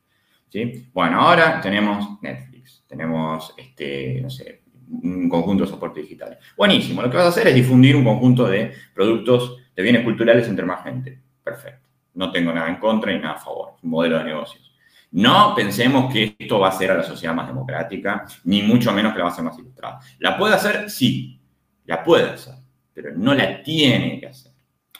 ¿Sí? 0.48 0.88
Bueno, 0.92 1.20
ahora 1.20 1.60
tenemos 1.60 2.20
Netflix, 2.22 2.84
tenemos, 2.86 3.54
este, 3.56 4.20
no 4.22 4.30
sé, 4.30 4.62
un 5.02 5.28
conjunto 5.28 5.64
de 5.64 5.70
soportes 5.70 6.02
digitales. 6.04 6.38
Buenísimo, 6.56 7.02
lo 7.02 7.10
que 7.10 7.16
vas 7.16 7.26
a 7.26 7.30
hacer 7.30 7.48
es 7.48 7.54
difundir 7.54 7.96
un 7.96 8.04
conjunto 8.04 8.46
de 8.46 8.72
productos, 8.94 9.56
de 9.74 9.82
bienes 9.82 10.02
culturales 10.04 10.48
entre 10.48 10.64
más 10.64 10.82
gente. 10.84 11.20
Perfecto. 11.42 11.88
No 12.14 12.30
tengo 12.32 12.52
nada 12.52 12.68
en 12.68 12.76
contra 12.76 13.12
ni 13.12 13.18
nada 13.18 13.34
a 13.34 13.38
favor. 13.38 13.74
Es 13.76 13.84
un 13.84 13.90
modelo 13.90 14.18
de 14.18 14.24
negocios. 14.24 14.72
No 15.10 15.54
pensemos 15.54 16.12
que 16.12 16.36
esto 16.38 16.58
va 16.58 16.68
a 16.68 16.70
hacer 16.70 16.90
a 16.90 16.94
la 16.94 17.02
sociedad 17.02 17.34
más 17.34 17.46
democrática, 17.46 18.26
ni 18.44 18.62
mucho 18.62 18.92
menos 18.92 19.12
que 19.12 19.18
la 19.18 19.24
va 19.24 19.30
a 19.30 19.32
hacer 19.32 19.44
más 19.44 19.58
ilustrada. 19.58 20.00
¿La 20.18 20.36
puede 20.36 20.54
hacer? 20.54 20.90
Sí, 20.90 21.40
la 21.86 22.04
puede 22.04 22.30
hacer, 22.30 22.54
pero 22.92 23.12
no 23.16 23.34
la 23.34 23.62
tiene 23.62 24.20
que 24.20 24.26
hacer. 24.26 24.47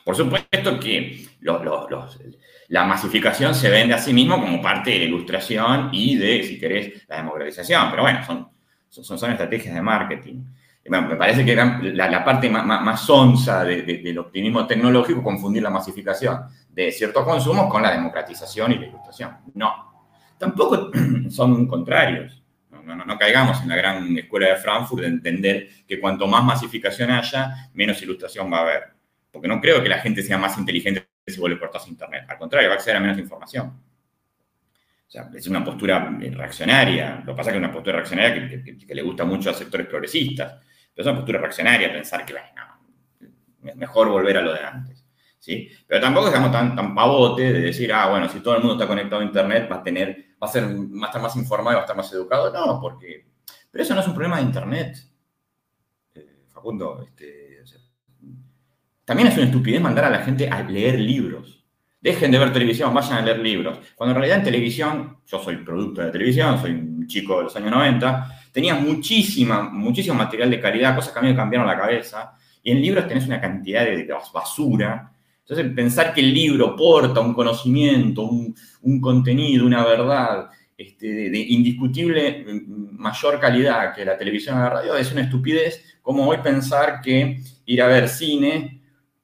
Por 0.09 0.17
supuesto 0.17 0.81
que 0.81 1.27
los, 1.41 1.63
los, 1.63 1.91
los, 1.91 2.19
la 2.69 2.85
masificación 2.85 3.55
se 3.55 3.69
vende 3.69 3.93
a 3.93 3.99
sí 3.99 4.15
mismo 4.15 4.41
como 4.41 4.63
parte 4.63 4.93
de 4.93 5.01
la 5.01 5.05
ilustración 5.05 5.91
y 5.93 6.17
de, 6.17 6.43
si 6.45 6.59
querés, 6.59 7.07
la 7.09 7.17
democratización. 7.17 7.91
Pero 7.91 8.05
bueno, 8.05 8.25
son, 8.25 8.49
son, 8.89 9.19
son 9.19 9.33
estrategias 9.33 9.75
de 9.75 9.83
marketing. 9.83 10.45
me 10.87 11.15
parece 11.15 11.45
que 11.45 11.55
la, 11.55 12.09
la 12.09 12.25
parte 12.25 12.49
más, 12.49 12.65
más, 12.65 12.83
más 12.83 13.11
onza 13.11 13.63
de, 13.65 13.83
de, 13.83 13.99
del 13.99 14.19
optimismo 14.19 14.67
tecnológico 14.67 15.23
confundir 15.23 15.63
la 15.63 15.69
masificación 15.69 16.41
de 16.71 16.91
ciertos 16.91 17.23
consumos 17.23 17.71
con 17.71 17.83
la 17.83 17.91
democratización 17.91 18.73
y 18.73 18.79
la 18.79 18.87
ilustración. 18.87 19.37
No. 19.53 20.09
Tampoco 20.39 20.91
son 21.29 21.67
contrarios. 21.67 22.43
No, 22.71 22.97
no, 22.97 23.05
no, 23.05 23.19
caigamos 23.19 23.61
en 23.61 23.69
la 23.69 23.77
gran 23.77 24.17
escuela 24.17 24.49
de 24.49 24.57
Frankfurt 24.57 25.03
de 25.03 25.09
entender 25.09 25.69
que 25.87 26.01
cuanto 26.01 26.27
más 26.27 26.43
masificación 26.43 27.11
haya, 27.11 27.69
menos 27.75 28.01
ilustración 28.01 28.51
va 28.51 28.61
a 28.61 28.63
haber 28.63 28.98
porque 29.39 29.47
no 29.47 29.61
creo 29.61 29.81
que 29.81 29.89
la 29.89 30.01
gente 30.01 30.21
sea 30.21 30.37
más 30.37 30.59
inteligente 30.59 31.11
si 31.25 31.39
vuelve 31.39 31.59
por 31.59 31.71
todo 31.71 31.87
Internet. 31.87 32.25
Al 32.29 32.37
contrario, 32.39 32.69
va 32.69 32.75
a 32.75 32.77
acceder 32.79 32.97
a 32.97 33.01
menos 33.01 33.19
información. 33.19 33.69
O 33.69 35.11
sea, 35.11 35.31
es 35.33 35.47
una 35.47 35.65
postura 35.65 36.11
reaccionaria. 36.19 37.23
Lo 37.25 37.33
que 37.33 37.37
pasa 37.37 37.51
es 37.51 37.55
que 37.55 37.59
es 37.59 37.65
una 37.65 37.73
postura 37.73 37.97
reaccionaria 37.99 38.49
que, 38.49 38.95
le 38.95 39.03
gusta 39.03 39.25
mucho 39.25 39.51
a 39.51 39.55
sectores 39.55 39.87
progresistas. 39.87 40.55
Pero 40.93 41.03
es 41.03 41.07
una 41.07 41.15
postura 41.15 41.39
reaccionaria 41.39 41.93
pensar 41.93 42.27
que, 42.27 42.33
bueno, 42.33 43.31
es 43.63 43.77
mejor 43.77 44.09
volver 44.09 44.39
a 44.39 44.43
lo 44.43 44.53
de 44.53 44.59
antes. 44.59 45.07
¿sí? 45.39 45.71
Pero 45.87 46.01
tampoco 46.01 46.27
estamos 46.27 46.51
tan, 46.51 46.75
tan 46.75 46.93
pavote 46.93 47.53
de 47.53 47.61
decir, 47.61 47.93
ah, 47.93 48.09
bueno, 48.09 48.29
si 48.29 48.41
todo 48.41 48.57
el 48.57 48.61
mundo 48.61 48.75
está 48.75 48.89
conectado 48.89 49.23
a 49.23 49.25
Internet, 49.25 49.69
va 49.71 49.77
a 49.77 49.83
tener, 49.85 50.35
va 50.43 50.49
a, 50.49 50.51
ser, 50.51 50.65
va 50.65 51.05
a 51.05 51.07
estar 51.07 51.23
más 51.23 51.37
informado 51.37 51.75
y 51.75 51.77
va 51.77 51.83
a 51.83 51.85
estar 51.85 51.97
más 51.97 52.13
educado. 52.13 52.53
No, 52.53 52.81
porque... 52.81 53.29
Pero 53.71 53.85
eso 53.85 53.95
no 53.95 54.01
es 54.01 54.09
un 54.09 54.15
problema 54.15 54.39
de 54.39 54.43
Internet. 54.43 54.99
Eh, 56.17 56.47
Facundo, 56.49 57.05
este, 57.05 57.48
también 59.09 59.29
es 59.29 59.37
una 59.37 59.47
estupidez 59.47 59.81
mandar 59.81 60.05
a 60.05 60.11
la 60.11 60.19
gente 60.19 60.49
a 60.49 60.63
leer 60.63 61.01
libros. 61.01 61.65
Dejen 62.01 62.31
de 62.31 62.39
ver 62.39 62.53
televisión, 62.53 62.93
vayan 62.93 63.15
a 63.15 63.23
leer 63.23 63.39
libros. 63.39 63.79
Cuando 63.97 64.13
en 64.13 64.19
realidad 64.19 64.39
en 64.39 64.45
televisión, 64.45 65.17
yo 65.27 65.43
soy 65.43 65.57
producto 65.57 66.03
de 66.03 66.11
televisión, 66.11 66.61
soy 66.61 66.73
un 66.73 67.07
chico 67.07 67.39
de 67.39 67.45
los 67.45 67.57
años 67.57 67.71
90, 67.71 68.51
tenías 68.53 68.81
muchísima, 68.81 69.63
muchísimo 69.63 70.15
material 70.15 70.51
de 70.51 70.61
calidad, 70.61 70.95
cosas 70.95 71.13
que 71.13 71.19
a 71.19 71.23
mí 71.23 71.29
me 71.29 71.35
cambiaron 71.35 71.67
la 71.67 71.79
cabeza. 71.79 72.35
Y 72.63 72.71
en 72.71 72.83
libros 72.83 73.09
tenés 73.09 73.27
una 73.27 73.41
cantidad 73.41 73.85
de 73.85 74.07
basura 74.33 75.13
entonces, 75.49 75.75
pensar 75.75 76.13
que 76.13 76.21
el 76.21 76.35
libro 76.35 76.77
porta 76.77 77.21
un 77.21 77.33
conocimiento, 77.33 78.25
un, 78.25 79.01
contenido, 79.01 79.65
una 79.65 79.83
verdad 79.83 80.51
este, 80.77 81.31
de, 81.31 81.39
indiscutible 81.39 82.45
mm, 82.45 83.01
mayor 83.01 83.41
calidad 83.41 83.95
que 83.95 84.05
la 84.05 84.19
televisión 84.19 84.59
o 84.59 84.61
la 84.61 84.69
radio 84.69 84.95
es 84.95 85.11
una 85.11 85.23
estupidez, 85.23 85.99
como 86.03 86.29
hoy 86.29 86.37
pensar 86.43 87.01
que 87.01 87.41
ir 87.65 87.81
a 87.81 87.87
ver 87.87 88.11
cine 88.11 88.78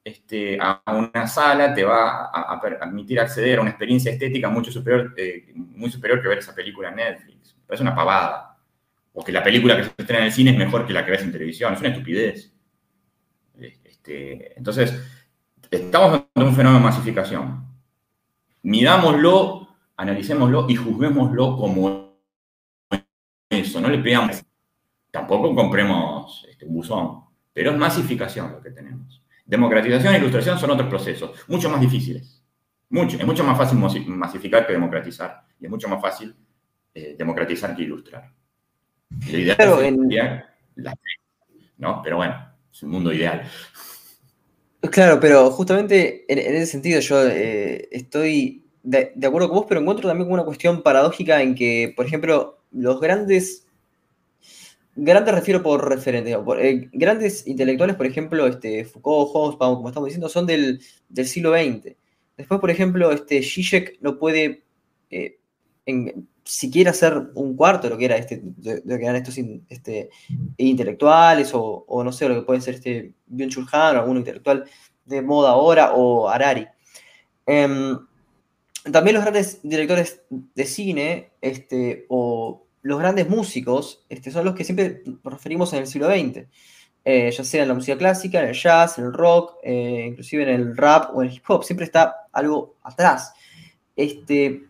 este, 0.05 0.59
a 0.61 0.83
una 0.85 1.25
sala 1.25 1.73
te 1.73 1.83
va 1.83 2.25
a, 2.25 2.61
permitir 2.61 3.19
acceder 3.19 3.57
a 3.57 3.61
una 3.61 3.71
experiencia 3.71 4.11
estética 4.11 4.49
mucho 4.49 4.71
superior, 4.71 5.15
eh, 5.17 5.51
muy 5.55 5.89
superior 5.89 6.21
que 6.21 6.27
ver 6.27 6.37
esa 6.37 6.53
película 6.53 6.89
en 6.89 6.97
Netflix. 6.97 7.57
Es 7.67 7.81
una 7.81 7.95
pavada. 7.95 8.55
O 9.13 9.23
que 9.23 9.31
la 9.31 9.43
película 9.43 9.75
que 9.75 9.83
se 9.83 9.93
estrena 9.97 10.19
en 10.19 10.25
el 10.27 10.31
cine 10.31 10.51
es 10.51 10.57
mejor 10.57 10.85
que 10.85 10.93
la 10.93 11.03
que 11.03 11.09
ves 11.09 11.23
en 11.23 11.31
televisión. 11.31 11.73
Es 11.73 11.79
una 11.79 11.89
estupidez. 11.89 12.53
Este, 13.57 14.55
entonces, 14.55 14.93
estamos 15.71 16.13
ante 16.13 16.29
un 16.35 16.55
fenómeno 16.55 16.79
de 16.79 16.85
masificación. 16.85 17.65
Midámoslo, 18.61 19.75
analicémoslo 19.97 20.67
y 20.69 20.75
juzguémoslo 20.75 21.57
como 21.57 22.19
eso. 23.49 23.81
No 23.81 23.89
le 23.89 23.97
pegamos. 23.97 24.43
Tampoco 25.09 25.55
compremos 25.55 26.45
este, 26.47 26.65
un 26.65 26.75
buzón, 26.75 27.23
pero 27.53 27.71
es 27.71 27.77
masificación 27.77 28.51
lo 28.51 28.61
que 28.61 28.69
tenemos. 28.69 29.24
Democratización 29.45 30.15
e 30.15 30.17
ilustración 30.17 30.59
son 30.59 30.71
otros 30.71 30.89
procesos, 30.89 31.31
mucho 31.47 31.69
más 31.69 31.79
difíciles. 31.79 32.43
Mucho, 32.89 33.17
es 33.17 33.25
mucho 33.25 33.43
más 33.43 33.57
fácil 33.57 33.77
masificar 34.07 34.65
que 34.65 34.73
democratizar. 34.73 35.43
Y 35.59 35.65
es 35.65 35.71
mucho 35.71 35.87
más 35.87 36.01
fácil 36.01 36.35
eh, 36.93 37.15
democratizar 37.17 37.75
que 37.75 37.83
ilustrar. 37.83 38.31
La 39.31 39.37
idea 39.37 39.53
es 40.75 40.95
¿no? 41.77 42.01
Pero 42.03 42.17
bueno, 42.17 42.35
es 42.71 42.83
un 42.83 42.89
mundo 42.89 43.13
ideal. 43.13 43.43
Claro, 44.91 45.19
pero 45.19 45.51
justamente 45.51 46.25
en, 46.27 46.55
ese 46.55 46.67
sentido 46.67 46.99
yo 46.99 47.27
eh, 47.27 47.87
estoy 47.91 48.65
de, 48.83 49.13
acuerdo 49.25 49.49
con 49.49 49.57
vos, 49.57 49.65
pero 49.67 49.81
encuentro 49.81 50.07
también 50.07 50.31
una 50.31 50.45
cuestión 50.45 50.83
paradójica 50.83 51.41
en 51.41 51.55
que, 51.55 51.93
por 51.95 52.05
ejemplo, 52.05 52.63
los 52.71 52.99
grandes, 53.01 53.64
grandes 54.95 55.35
refiero 55.35 55.61
por 55.61 55.87
referente, 55.87 56.31
eh, 56.31 56.89
grandes 56.93 57.45
intelectuales, 57.47 57.95
por 57.95 58.05
ejemplo, 58.05 58.47
este, 58.47 58.85
Foucault, 58.85 59.29
Hobsbawm, 59.33 59.75
como 59.75 59.89
estamos 59.89 60.07
diciendo, 60.07 60.29
son 60.29 60.45
del, 60.45 60.81
siglo 61.25 61.53
XX. 61.53 61.95
Después, 62.37 62.59
por 62.59 62.69
ejemplo, 62.71 63.11
este, 63.11 63.41
Zizek 63.41 63.97
no 64.01 64.17
puede 64.17 64.63
eh, 65.09 65.37
siquiera 66.43 66.91
hacer 66.91 67.31
un 67.33 67.55
cuarto 67.55 67.87
de 67.87 67.89
lo 67.89 67.97
que 67.97 68.05
era 68.05 68.17
este, 68.17 68.41
de, 68.43 68.81
que 68.83 69.03
eran 69.03 69.15
estos 69.15 69.37
este, 69.69 70.09
intelectuales 70.57 71.51
o, 71.53 72.03
no 72.03 72.11
sé, 72.11 72.29
lo 72.29 72.35
que 72.35 72.41
puede 72.41 72.61
ser 72.61 72.75
este 72.75 73.13
Byung-Chul 73.29 73.67
Han 73.71 73.97
o 73.97 73.99
algún 73.99 74.17
intelectual 74.17 74.65
de 75.05 75.21
moda 75.21 75.51
ahora 75.51 75.93
o 75.93 76.29
Harari. 76.29 76.67
Em, 77.45 77.97
también 78.91 79.15
los 79.15 79.23
grandes 79.23 79.59
directores 79.63 80.23
de 80.29 80.65
cine 80.65 81.31
este, 81.41 82.05
o 82.09 82.64
los 82.85 82.99
grandes 82.99 83.27
músicos 83.27 84.05
este, 84.09 84.29
son 84.29 84.45
los 84.45 84.53
que 84.53 84.63
siempre 84.63 85.01
referimos 85.23 85.73
en 85.73 85.79
el 85.79 85.87
siglo 85.87 86.07
XX, 86.07 86.45
eh, 87.03 87.31
ya 87.31 87.43
sea 87.43 87.63
en 87.63 87.69
la 87.69 87.73
música 87.73 87.97
clásica, 87.97 88.39
en 88.39 88.49
el 88.49 88.53
jazz, 88.53 88.99
en 88.99 89.05
el 89.05 89.13
rock, 89.13 89.55
eh, 89.63 90.05
inclusive 90.09 90.43
en 90.43 90.49
el 90.49 90.77
rap 90.77 91.09
o 91.15 91.23
en 91.23 91.29
el 91.29 91.35
hip 91.35 91.49
hop, 91.49 91.63
siempre 91.63 91.87
está 91.87 92.27
algo 92.31 92.75
atrás. 92.83 93.33
Este, 93.95 94.65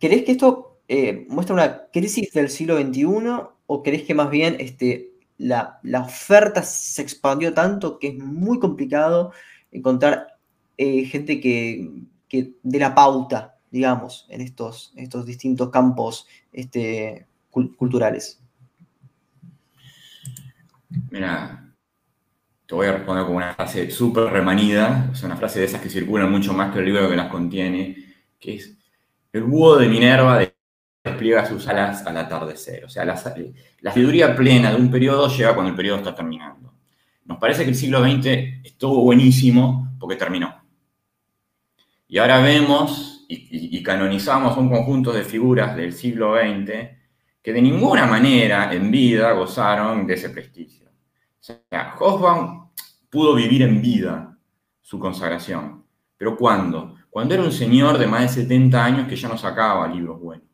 ¿Querés 0.00 0.24
que 0.24 0.32
esto 0.32 0.78
eh, 0.88 1.26
muestra 1.28 1.52
una 1.52 1.82
crisis 1.92 2.32
del 2.32 2.48
siglo 2.48 2.80
XXI 2.80 3.04
o 3.66 3.82
crees 3.82 4.04
que 4.04 4.14
más 4.14 4.30
bien 4.30 4.56
este, 4.58 5.10
la, 5.36 5.80
oferta 6.02 6.62
se 6.62 7.02
expandió 7.02 7.52
tanto 7.52 7.98
que 7.98 8.08
es 8.08 8.18
muy 8.18 8.58
complicado 8.58 9.32
encontrar 9.70 10.38
gente 10.78 11.40
que, 11.40 11.90
dé 12.62 12.78
la 12.78 12.94
pauta, 12.94 13.57
digamos, 13.70 14.26
en 14.28 14.40
estos, 14.40 14.92
estos 14.96 15.26
distintos 15.26 15.70
campos 15.70 16.26
este, 16.52 17.26
culturales? 17.50 18.40
Mira, 21.10 21.72
te 22.66 22.74
voy 22.74 22.86
a 22.86 22.92
responder 22.92 23.26
con 23.26 23.36
una 23.36 23.54
frase 23.54 23.90
súper 23.90 24.24
remanida, 24.24 25.10
es 25.12 25.22
una 25.22 25.36
frase 25.36 25.60
de 25.60 25.66
esas 25.66 25.80
que 25.80 25.90
circulan 25.90 26.30
mucho 26.30 26.52
más 26.52 26.72
que 26.72 26.80
el 26.80 26.86
libro 26.86 27.08
que 27.08 27.16
las 27.16 27.30
contiene, 27.30 27.96
que 28.38 28.56
es 28.56 28.76
el 29.32 29.44
búho 29.44 29.76
de 29.76 29.88
Minerva 29.88 30.38
de 30.38 30.58
despliega 31.08 31.46
sus 31.46 31.66
alas 31.68 32.06
al 32.06 32.16
atardecer. 32.16 32.84
O 32.84 32.88
sea, 32.88 33.04
la, 33.04 33.16
sabiduría 33.16 34.36
plena 34.36 34.70
de 34.70 34.76
un 34.76 34.90
periodo 34.90 35.28
llega 35.28 35.54
cuando 35.54 35.70
el 35.70 35.76
periodo 35.76 35.98
está 35.98 36.14
terminando. 36.14 36.74
Nos 37.24 37.38
parece 37.38 37.64
que 37.64 37.70
el 37.70 37.76
siglo 37.76 38.00
XX 38.02 38.26
estuvo 38.64 39.02
buenísimo 39.02 39.96
porque 39.98 40.16
terminó. 40.16 40.62
Y 42.06 42.18
ahora 42.18 42.40
vemos 42.40 43.17
y, 43.28 43.82
canonizamos 43.82 44.56
un 44.56 44.70
conjunto 44.70 45.12
de 45.12 45.22
figuras 45.22 45.76
del 45.76 45.92
siglo 45.92 46.34
XX 46.34 46.72
que 47.42 47.52
de 47.52 47.62
ninguna 47.62 48.06
manera 48.06 48.72
en 48.72 48.90
vida 48.90 49.32
gozaron 49.32 50.06
de 50.06 50.14
ese 50.14 50.30
prestigio. 50.30 50.88
O 50.88 51.42
sea, 51.42 51.94
Hobsbawm 51.98 52.70
pudo 53.10 53.34
vivir 53.34 53.62
en 53.62 53.80
vida 53.80 54.36
su 54.80 54.98
consagración. 54.98 55.84
¿Pero 56.16 56.36
cuándo? 56.36 56.96
Cuando 57.10 57.34
era 57.34 57.42
un 57.42 57.52
señor 57.52 57.98
de 57.98 58.06
más 58.06 58.22
de 58.22 58.42
70 58.42 58.84
años 58.84 59.08
que 59.08 59.16
ya 59.16 59.28
no 59.28 59.38
sacaba 59.38 59.86
libros 59.88 60.20
buenos 60.20 60.48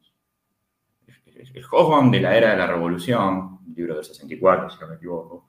el 1.54 1.64
Hobsbawm 1.64 2.10
de 2.10 2.20
la 2.20 2.36
era 2.36 2.50
de 2.50 2.56
la 2.56 2.66
revolución, 2.66 3.60
libro 3.74 3.94
del 3.94 4.04
64, 4.04 4.70
si 4.70 4.80
no 4.80 4.88
me 4.88 4.96
equivoco, 4.96 5.48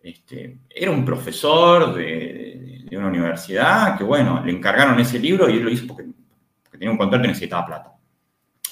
este, 0.00 0.60
era 0.70 0.92
un 0.92 1.04
profesor 1.04 1.94
de, 1.94 2.86
una 2.92 3.08
universidad 3.08 3.98
que, 3.98 4.04
bueno, 4.04 4.42
le 4.44 4.52
encargaron 4.52 4.98
ese 5.00 5.18
libro 5.18 5.50
y 5.50 5.54
él 5.54 5.64
lo 5.64 5.70
hizo 5.70 5.86
porque, 5.86 6.06
tenía 6.76 6.92
un 6.92 6.98
contrato 6.98 7.24
y 7.24 7.28
necesitaba 7.28 7.66
plata. 7.66 7.92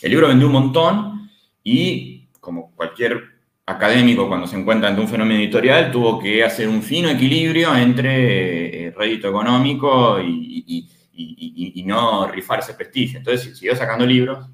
El 0.01 0.11
libro 0.11 0.29
vendió 0.29 0.47
un 0.47 0.53
montón 0.53 1.31
y, 1.63 2.29
como 2.41 2.75
cualquier 2.75 3.23
académico 3.67 4.29
cuando 4.29 4.47
se 4.47 4.57
encuentra 4.57 4.89
ante 4.89 5.01
un 5.01 5.09
fenómeno 5.09 5.41
editorial, 5.41 5.91
tuvo 5.91 6.19
que 6.19 6.45
hacer 6.45 6.69
un 6.69 6.83
fino 6.83 7.09
equilibrio 7.09 7.75
entre 7.75 8.87
eh, 8.87 8.91
rédito 8.91 9.29
económico 9.29 10.21
y, 10.21 10.65
y, 10.67 11.83
no 11.85 12.27
rifar 12.29 12.61
ese 12.61 12.75
prestigio. 12.75 13.19
Entonces 13.19 13.57
siguió 13.57 13.77
sacando 13.77 14.07
libros 14.07 14.49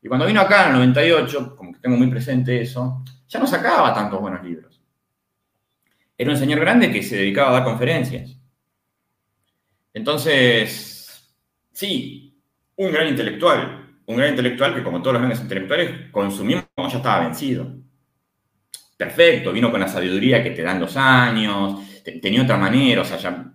y 0.00 0.08
cuando 0.08 0.26
vino 0.26 0.40
acá 0.40 0.62
en 0.62 0.68
el 0.68 0.74
98, 0.74 1.56
como 1.56 1.72
que 1.72 1.80
tengo 1.80 1.96
muy 1.96 2.06
presente 2.06 2.60
eso, 2.60 3.02
ya 3.26 3.40
no 3.40 3.46
sacaba 3.48 3.92
tantos 3.92 4.20
buenos 4.20 4.44
libros. 4.44 4.80
Era 6.16 6.30
un 6.30 6.36
señor 6.36 6.60
grande 6.60 6.92
que 6.92 7.02
se 7.02 7.16
dedicaba 7.16 7.50
a 7.50 7.52
dar 7.54 7.64
conferencias. 7.64 8.38
Entonces, 9.92 11.34
sí, 11.72 12.25
un 12.76 12.92
gran 12.92 13.08
intelectual, 13.08 13.96
un 14.06 14.16
gran 14.16 14.30
intelectual 14.30 14.74
que 14.74 14.82
como 14.82 15.00
todos 15.00 15.14
los 15.14 15.22
grandes 15.22 15.40
intelectuales 15.40 16.10
consumimos 16.10 16.64
ya 16.76 16.96
estaba 16.96 17.24
vencido. 17.24 17.66
Perfecto, 18.96 19.52
vino 19.52 19.70
con 19.70 19.80
la 19.80 19.88
sabiduría 19.88 20.42
que 20.42 20.50
te 20.50 20.62
dan 20.62 20.80
los 20.80 20.96
años, 20.96 22.00
tenía 22.22 22.42
otra 22.42 22.56
manera, 22.56 23.02
o 23.02 23.04
sea, 23.04 23.18
ya, 23.18 23.52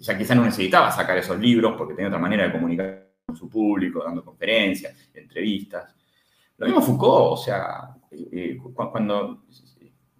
ya 0.00 0.18
quizá 0.18 0.34
no 0.34 0.44
necesitaba 0.44 0.90
sacar 0.90 1.16
esos 1.16 1.38
libros 1.38 1.74
porque 1.76 1.94
tenía 1.94 2.08
otra 2.08 2.20
manera 2.20 2.44
de 2.44 2.52
comunicar 2.52 3.08
con 3.24 3.36
su 3.36 3.48
público, 3.48 4.02
dando 4.04 4.22
conferencias, 4.24 4.94
entrevistas. 5.14 5.94
Lo 6.58 6.66
mismo 6.66 6.82
Foucault, 6.82 7.32
o 7.32 7.36
sea, 7.36 7.94
eh, 8.10 8.28
eh, 8.32 8.58
cuando, 8.74 9.44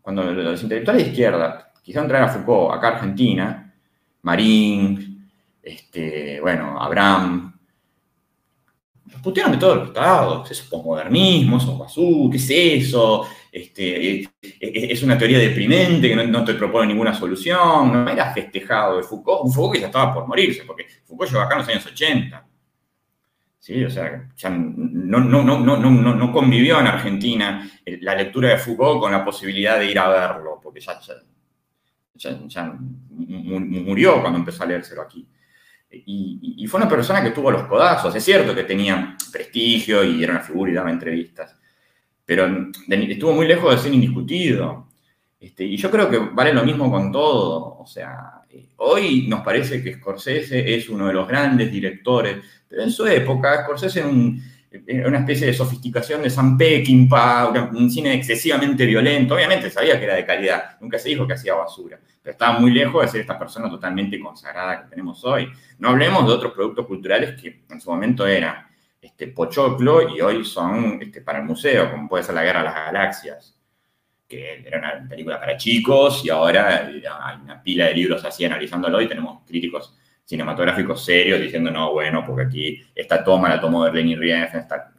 cuando 0.00 0.22
los 0.32 0.62
intelectuales 0.62 1.04
de 1.04 1.10
izquierda 1.10 1.72
quisieron 1.82 2.08
traer 2.08 2.24
a 2.24 2.28
Foucault 2.28 2.74
acá 2.74 2.88
a 2.88 2.92
Argentina, 2.96 3.74
Marín, 4.22 5.30
este, 5.62 6.40
bueno, 6.40 6.80
Abraham, 6.80 7.53
putearon 9.24 9.52
de 9.52 9.58
todos 9.58 9.76
los 9.78 9.94
lados, 9.94 10.50
eso 10.50 10.62
es 10.62 10.68
posmodernismo, 10.68 11.56
eso 11.56 11.72
es 11.72 11.78
basura, 11.78 12.30
¿qué 12.30 12.36
es 12.36 12.50
eso? 12.86 13.26
Este, 13.50 14.20
eh, 14.20 14.28
es 14.60 15.02
una 15.02 15.16
teoría 15.16 15.38
deprimente 15.38 16.08
que 16.08 16.14
no, 16.14 16.44
te 16.44 16.54
propone 16.54 16.88
ninguna 16.88 17.14
solución, 17.14 17.92
no 17.92 18.08
era 18.08 18.32
festejado 18.32 18.98
de 18.98 19.02
Foucault, 19.02 19.44
un 19.44 19.52
Foucault 19.52 19.74
que 19.74 19.80
ya 19.80 19.86
estaba 19.86 20.12
por 20.12 20.26
morirse, 20.28 20.64
porque 20.64 20.86
Foucault 21.04 21.30
llegó 21.30 21.42
acá 21.42 21.54
en 21.54 21.60
los 21.60 21.68
años 21.68 21.86
80. 21.86 22.46
¿sí? 23.58 23.82
O 23.82 23.90
sea, 23.90 24.28
ya 24.36 24.50
no, 24.50 25.20
no, 25.20 25.42
no, 25.42 26.32
convivió 26.32 26.78
en 26.80 26.86
Argentina 26.86 27.66
la 28.02 28.14
lectura 28.14 28.50
de 28.50 28.58
Foucault 28.58 29.00
con 29.00 29.10
la 29.10 29.24
posibilidad 29.24 29.78
de 29.78 29.90
ir 29.90 29.98
a 29.98 30.08
verlo, 30.08 30.60
porque 30.62 30.80
ya, 30.80 31.00
ya, 32.46 32.78
murió 32.78 34.20
cuando 34.20 34.38
empezó 34.38 34.64
a 34.64 34.66
leérselo 34.66 35.00
aquí. 35.00 35.26
Y, 36.06 36.66
fue 36.66 36.80
una 36.80 36.88
persona 36.88 37.22
que 37.22 37.30
tuvo 37.30 37.50
los 37.50 37.64
codazos. 37.64 38.14
Es 38.14 38.24
cierto 38.24 38.54
que 38.54 38.64
tenía 38.64 39.16
prestigio 39.30 40.02
y 40.02 40.22
era 40.22 40.32
una 40.32 40.40
figura 40.40 40.70
y 40.70 40.74
daba 40.74 40.90
entrevistas, 40.90 41.56
pero 42.24 42.48
estuvo 42.88 43.32
muy 43.32 43.46
lejos 43.46 43.74
de 43.74 43.82
ser 43.82 43.94
indiscutido. 43.94 44.88
Este, 45.38 45.64
y 45.64 45.76
yo 45.76 45.90
creo 45.90 46.08
que 46.08 46.18
vale 46.18 46.54
lo 46.54 46.64
mismo 46.64 46.90
con 46.90 47.12
todo. 47.12 47.78
O 47.78 47.86
sea, 47.86 48.40
eh, 48.50 48.70
hoy 48.76 49.26
nos 49.28 49.42
parece 49.42 49.82
que 49.82 49.94
Scorsese 49.94 50.74
es 50.74 50.88
uno 50.88 51.06
de 51.06 51.12
los 51.12 51.28
grandes 51.28 51.70
directores 51.70 52.38
en 52.70 52.90
su 52.90 53.06
época, 53.06 53.62
Scorsese 53.62 54.02
era, 54.04 54.40
una 55.06 55.18
especie 55.18 55.46
de 55.46 55.54
sofisticación 55.54 56.22
de 56.22 56.30
Sam 56.30 56.58
Peckinpah, 56.58 57.70
un 57.72 57.90
cine 57.90 58.14
excesivamente 58.14 58.84
violento. 58.86 59.34
Obviamente 59.34 59.70
sabía 59.70 59.98
que 59.98 60.04
era 60.04 60.14
de 60.14 60.26
calidad, 60.26 60.78
nunca 60.80 60.98
se 60.98 61.10
dijo 61.10 61.26
que 61.26 61.34
hacía 61.34 61.54
basura, 61.54 61.98
pero 62.22 62.32
estaba 62.32 62.58
muy 62.58 62.72
lejos 62.72 63.02
de 63.02 63.08
ser 63.08 63.20
esta 63.20 63.38
persona 63.38 63.70
totalmente 63.70 64.18
consagrada 64.18 64.82
que 64.82 64.90
tenemos 64.90 65.24
hoy. 65.24 65.48
No 65.78 65.90
hablemos 65.90 66.26
de 66.26 66.32
otros 66.32 66.52
productos 66.52 66.86
culturales 66.86 67.40
que 67.40 67.64
en 67.68 67.80
su 67.80 67.90
momento 67.90 68.26
eran 68.26 68.66
este, 69.00 69.28
pochoclo 69.28 70.08
y 70.08 70.20
hoy 70.20 70.44
son 70.44 70.98
este, 71.00 71.20
para 71.20 71.38
el 71.38 71.44
museo, 71.44 71.90
como 71.90 72.08
puede 72.08 72.24
ser 72.24 72.34
La 72.34 72.42
Guerra 72.42 72.60
de 72.60 72.64
las 72.64 72.74
Galaxias, 72.74 73.60
que 74.26 74.64
era 74.66 74.78
una 74.78 75.08
película 75.08 75.38
para 75.38 75.56
chicos 75.56 76.24
y 76.24 76.30
ahora 76.30 76.86
hay 76.86 77.02
una 77.42 77.62
pila 77.62 77.86
de 77.86 77.94
libros 77.94 78.24
así 78.24 78.44
analizándolo 78.44 79.00
y 79.00 79.08
tenemos 79.08 79.42
críticos 79.46 79.96
cinematográficos 80.24 81.04
serios 81.04 81.40
diciendo, 81.40 81.70
no, 81.70 81.92
bueno, 81.92 82.24
porque 82.26 82.42
aquí 82.42 82.80
esta 82.94 83.22
toma 83.22 83.48
la 83.48 83.60
tomó 83.60 83.88
Leni 83.88 84.16
Rief, 84.16 84.54
está, 84.54 84.92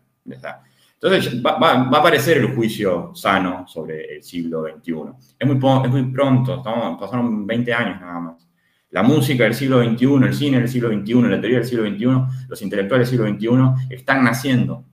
Entonces 0.94 1.44
va, 1.44 1.58
va, 1.58 1.72
a 1.72 2.00
aparecer 2.00 2.38
el 2.38 2.56
juicio 2.56 3.12
sano 3.16 3.68
sobre 3.68 4.16
el 4.16 4.24
siglo 4.24 4.64
XXI. 4.64 4.94
Es 5.40 5.48
muy, 5.48 5.58
es 5.84 5.92
muy 5.92 6.04
pronto, 6.12 6.58
estamos, 6.58 7.00
pasaron 7.00 7.46
20 7.46 7.74
años 7.74 8.02
nada 8.02 8.20
más. 8.20 8.48
La 8.92 9.04
música 9.04 9.44
del 9.44 9.56
siglo 9.56 9.84
XXI, 9.84 10.06
el 10.24 10.34
cine 10.34 10.60
del 10.60 10.70
siglo 10.70 10.90
XXI, 10.90 11.22
la 11.24 11.42
teoría 11.42 11.58
del 11.58 11.68
siglo 11.68 11.90
XXI, 11.90 12.48
los 12.48 12.62
intelectuales 12.62 13.10
del 13.10 13.18
siglo 13.18 13.30
XXI 13.30 13.94
están 13.94 14.24
naciendo. 14.24 14.86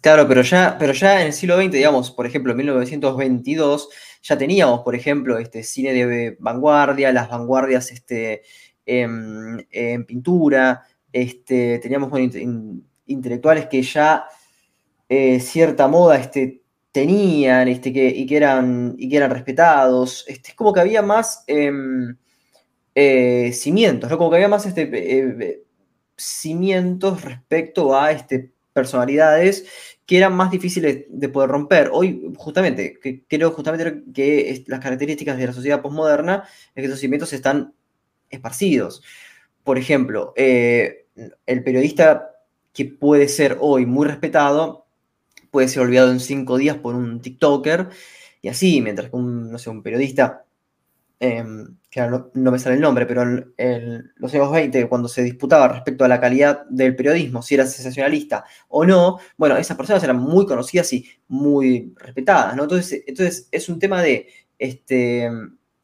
Claro, 0.00 0.28
pero 0.28 0.42
ya, 0.42 0.76
pero 0.78 0.92
ya 0.92 1.22
en 1.22 1.28
el 1.28 1.32
siglo 1.32 1.56
XX, 1.56 1.72
digamos, 1.72 2.10
por 2.10 2.26
ejemplo, 2.26 2.52
en 2.52 2.58
1922, 2.58 3.88
ya 4.22 4.36
teníamos, 4.38 4.80
por 4.80 4.94
ejemplo, 4.94 5.38
este 5.38 5.62
cine 5.62 5.94
de 5.94 6.36
vanguardia, 6.38 7.10
las 7.10 7.30
vanguardias 7.30 7.90
este, 7.90 8.42
en, 8.86 10.04
pintura, 10.06 10.82
este, 11.12 11.78
teníamos 11.78 12.12
intelectuales 13.06 13.66
que 13.66 13.82
ya 13.82 14.26
eh, 15.08 15.40
cierta 15.40 15.88
moda 15.88 16.16
este, 16.16 16.62
tenían 16.92 17.68
este, 17.68 17.92
que, 17.92 18.08
y, 18.08 18.26
que 18.26 18.36
eran, 18.36 18.94
y 18.98 19.08
que 19.08 19.16
eran 19.16 19.30
respetados. 19.30 20.24
Este, 20.28 20.50
es 20.50 20.54
como 20.54 20.72
que 20.72 20.80
había 20.80 21.02
más 21.02 21.44
em, 21.46 22.16
eh, 22.94 23.52
cimientos, 23.52 24.10
¿no? 24.10 24.18
como 24.18 24.30
que 24.30 24.36
había 24.36 24.48
más 24.48 24.66
este, 24.66 24.90
eh, 24.92 25.64
cimientos 26.16 27.22
respecto 27.22 27.98
a 27.98 28.12
este, 28.12 28.52
personalidades 28.72 29.66
que 30.06 30.18
eran 30.18 30.34
más 30.34 30.50
difíciles 30.50 31.06
de 31.08 31.28
poder 31.28 31.50
romper. 31.50 31.90
Hoy, 31.92 32.32
justamente, 32.36 32.98
que, 33.00 33.24
creo 33.26 33.50
justamente 33.52 34.04
que 34.12 34.64
las 34.66 34.80
características 34.80 35.38
de 35.38 35.46
la 35.46 35.52
sociedad 35.52 35.82
postmoderna 35.82 36.44
es 36.74 36.82
que 36.82 36.86
esos 36.86 37.00
cimientos 37.00 37.32
están 37.32 37.74
esparcidos. 38.34 39.02
Por 39.62 39.78
ejemplo, 39.78 40.32
eh, 40.36 41.06
el 41.46 41.64
periodista 41.64 42.30
que 42.72 42.84
puede 42.84 43.28
ser 43.28 43.56
hoy 43.60 43.86
muy 43.86 44.06
respetado 44.06 44.84
puede 45.50 45.68
ser 45.68 45.82
olvidado 45.82 46.10
en 46.10 46.18
cinco 46.18 46.58
días 46.58 46.76
por 46.78 46.96
un 46.96 47.20
TikToker 47.20 47.88
y 48.42 48.48
así, 48.48 48.80
mientras 48.82 49.08
que 49.08 49.16
un, 49.16 49.50
no 49.52 49.58
sé, 49.58 49.70
un 49.70 49.82
periodista, 49.82 50.44
em, 51.20 51.76
que 51.88 52.00
no, 52.00 52.50
me 52.50 52.58
sale 52.58 52.74
el 52.74 52.80
nombre, 52.80 53.06
pero 53.06 53.22
en, 53.56 54.12
los 54.16 54.34
años 54.34 54.50
20, 54.50 54.88
cuando 54.88 55.08
se 55.08 55.22
disputaba 55.22 55.68
respecto 55.68 56.04
a 56.04 56.08
la 56.08 56.20
calidad 56.20 56.66
del 56.68 56.96
periodismo, 56.96 57.40
si 57.40 57.54
era 57.54 57.66
sensacionalista 57.66 58.44
o 58.68 58.84
no, 58.84 59.18
bueno, 59.36 59.56
esas 59.56 59.76
personas 59.76 60.02
eran 60.02 60.18
muy 60.18 60.44
conocidas 60.44 60.92
y 60.92 61.08
muy 61.28 61.94
respetadas, 61.96 62.56
¿no? 62.56 62.64
Entonces, 62.64 63.04
entonces 63.06 63.48
es 63.52 63.68
un 63.68 63.78
tema 63.78 64.02
de, 64.02 64.26
este, 64.58 65.30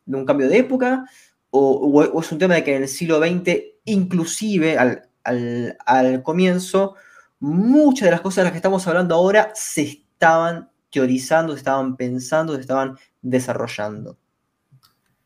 de 0.04 0.16
un 0.16 0.26
cambio 0.26 0.48
de 0.48 0.58
época, 0.58 1.04
o, 1.50 2.20
es 2.20 2.32
un 2.32 2.38
tema 2.38 2.54
de 2.54 2.64
que 2.64 2.76
en 2.76 2.82
el 2.82 2.88
siglo 2.88 3.18
XX, 3.18 3.62
inclusive 3.84 4.78
al, 4.78 6.22
comienzo, 6.22 6.94
muchas 7.40 8.06
de 8.06 8.10
las 8.12 8.20
cosas 8.20 8.36
de 8.36 8.42
las 8.44 8.52
que 8.52 8.58
estamos 8.58 8.86
hablando 8.86 9.14
ahora 9.14 9.50
se 9.54 9.82
estaban 9.82 10.70
teorizando, 10.90 11.52
se 11.52 11.58
estaban 11.58 11.96
pensando, 11.96 12.54
se 12.54 12.60
estaban 12.60 12.96
desarrollando. 13.22 14.16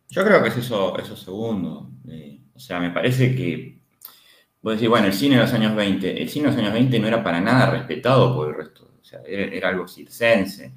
Yo 0.09 0.25
creo 0.25 0.43
que 0.43 0.49
es 0.49 0.57
eso, 0.57 0.97
eso 0.99 1.17
segundo. 1.17 1.91
Eh, 2.09 2.41
o 2.55 2.59
sea, 2.59 2.79
me 2.79 2.91
parece 2.91 3.35
que, 3.35 3.79
a 4.65 4.71
decir, 4.71 4.89
bueno, 4.89 5.07
el 5.07 5.13
cine 5.13 5.37
de 5.37 5.43
los 5.43 5.53
años 5.53 5.75
20, 5.75 6.23
el 6.23 6.29
cine 6.29 6.47
de 6.47 6.53
los 6.53 6.61
años 6.61 6.73
20 6.73 6.99
no 7.01 7.09
era 7.09 7.25
para 7.25 7.41
nada 7.41 7.71
respetado 7.71 8.35
por 8.35 8.49
el 8.49 8.55
resto, 8.55 8.91
o 9.01 9.05
sea, 9.05 9.21
era, 9.27 9.69
algo 9.69 9.89
circense. 9.89 10.73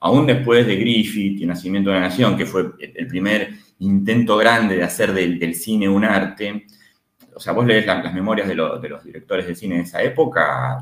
Aún 0.00 0.26
después 0.26 0.66
de 0.66 0.76
Griffith 0.76 1.40
y 1.40 1.46
Nacimiento 1.46 1.90
de 1.90 1.96
la 1.96 2.08
Nación, 2.08 2.36
que 2.36 2.46
fue 2.46 2.72
el 2.80 3.06
primer 3.06 3.50
intento 3.80 4.36
grande 4.36 4.76
de 4.76 4.84
hacer 4.84 5.12
del, 5.12 5.54
cine 5.54 5.88
un 5.88 6.04
arte. 6.04 6.66
O 7.34 7.40
sea, 7.40 7.52
vos 7.52 7.66
lees 7.66 7.86
las 7.86 8.14
memorias 8.14 8.48
de, 8.48 8.54
los 8.54 9.04
directores 9.04 9.46
de 9.46 9.54
cine 9.54 9.76
de 9.76 9.82
esa 9.82 10.02
época 10.02 10.80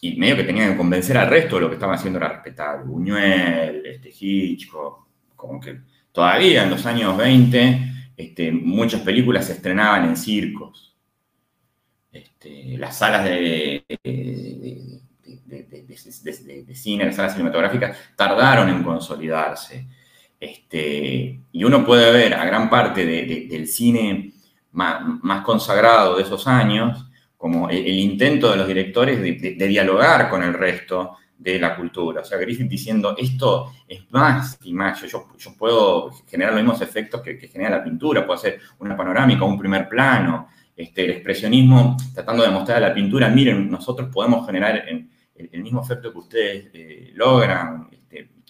y, 0.00 0.16
medio 0.16 0.36
que 0.36 0.44
tenían 0.44 0.72
que 0.72 0.76
convencer 0.76 1.18
al 1.18 1.28
resto 1.28 1.56
de 1.56 1.62
lo 1.62 1.68
que 1.68 1.74
estaban 1.74 1.96
haciendo 1.96 2.18
era 2.18 2.28
respetar. 2.28 2.84
Buñuel, 2.84 3.84
este, 3.84 4.12
Hitchcock, 4.18 5.06
como 5.34 5.60
que 5.60 5.80
todavía 6.12 6.64
en 6.64 6.70
los 6.70 6.86
años 6.86 7.16
20 7.16 8.12
este, 8.16 8.52
muchas 8.52 9.02
películas 9.02 9.46
se 9.46 9.52
estrenaban 9.52 10.08
en 10.08 10.16
circos. 10.16 10.96
Este, 12.10 12.78
las 12.78 12.98
salas 12.98 13.24
de, 13.24 13.84
de, 14.02 15.00
cine, 16.74 17.06
las 17.06 17.16
salas 17.16 17.32
cinematográficas 17.32 17.96
tardaron 18.16 18.68
en 18.70 18.82
consolidarse. 18.82 19.86
Este, 20.40 21.40
y 21.50 21.64
uno 21.64 21.84
puede 21.84 22.12
ver 22.12 22.34
a 22.34 22.44
gran 22.44 22.70
parte 22.70 23.04
del 23.04 23.66
cine 23.66 24.32
más, 24.72 25.42
consagrado 25.44 26.16
de 26.16 26.22
esos 26.22 26.46
años 26.46 27.06
como 27.36 27.68
el, 27.68 27.86
intento 27.86 28.50
de 28.50 28.56
los 28.56 28.66
directores 28.66 29.20
de, 29.20 29.68
dialogar 29.68 30.28
con 30.28 30.42
el 30.42 30.54
resto 30.54 31.16
de 31.36 31.58
la 31.58 31.76
cultura. 31.76 32.22
O 32.22 32.24
sea, 32.24 32.38
Griffith 32.38 32.68
diciendo, 32.68 33.14
esto 33.16 33.72
es 33.86 34.10
más 34.10 34.58
y 34.64 34.72
más, 34.72 35.00
yo, 35.02 35.28
yo 35.38 35.54
puedo 35.56 36.10
generar 36.28 36.52
los 36.52 36.62
mismos 36.62 36.82
efectos 36.82 37.22
que, 37.22 37.36
genera 37.48 37.78
la 37.78 37.84
pintura, 37.84 38.26
puedo 38.26 38.38
hacer 38.38 38.60
una 38.80 38.96
panorámica, 38.96 39.44
un 39.44 39.58
primer 39.58 39.88
plano, 39.88 40.48
este, 40.76 41.04
el 41.04 41.10
expresionismo 41.12 41.96
tratando 42.14 42.42
de 42.42 42.50
mostrar 42.50 42.78
a 42.78 42.88
la 42.88 42.94
pintura, 42.94 43.28
miren, 43.28 43.70
nosotros 43.70 44.08
podemos 44.12 44.46
generar 44.46 44.84
el, 44.86 45.08
mismo 45.62 45.82
efecto 45.82 46.12
que 46.12 46.18
ustedes 46.18 46.70
eh, 46.72 47.12
logran, 47.14 47.88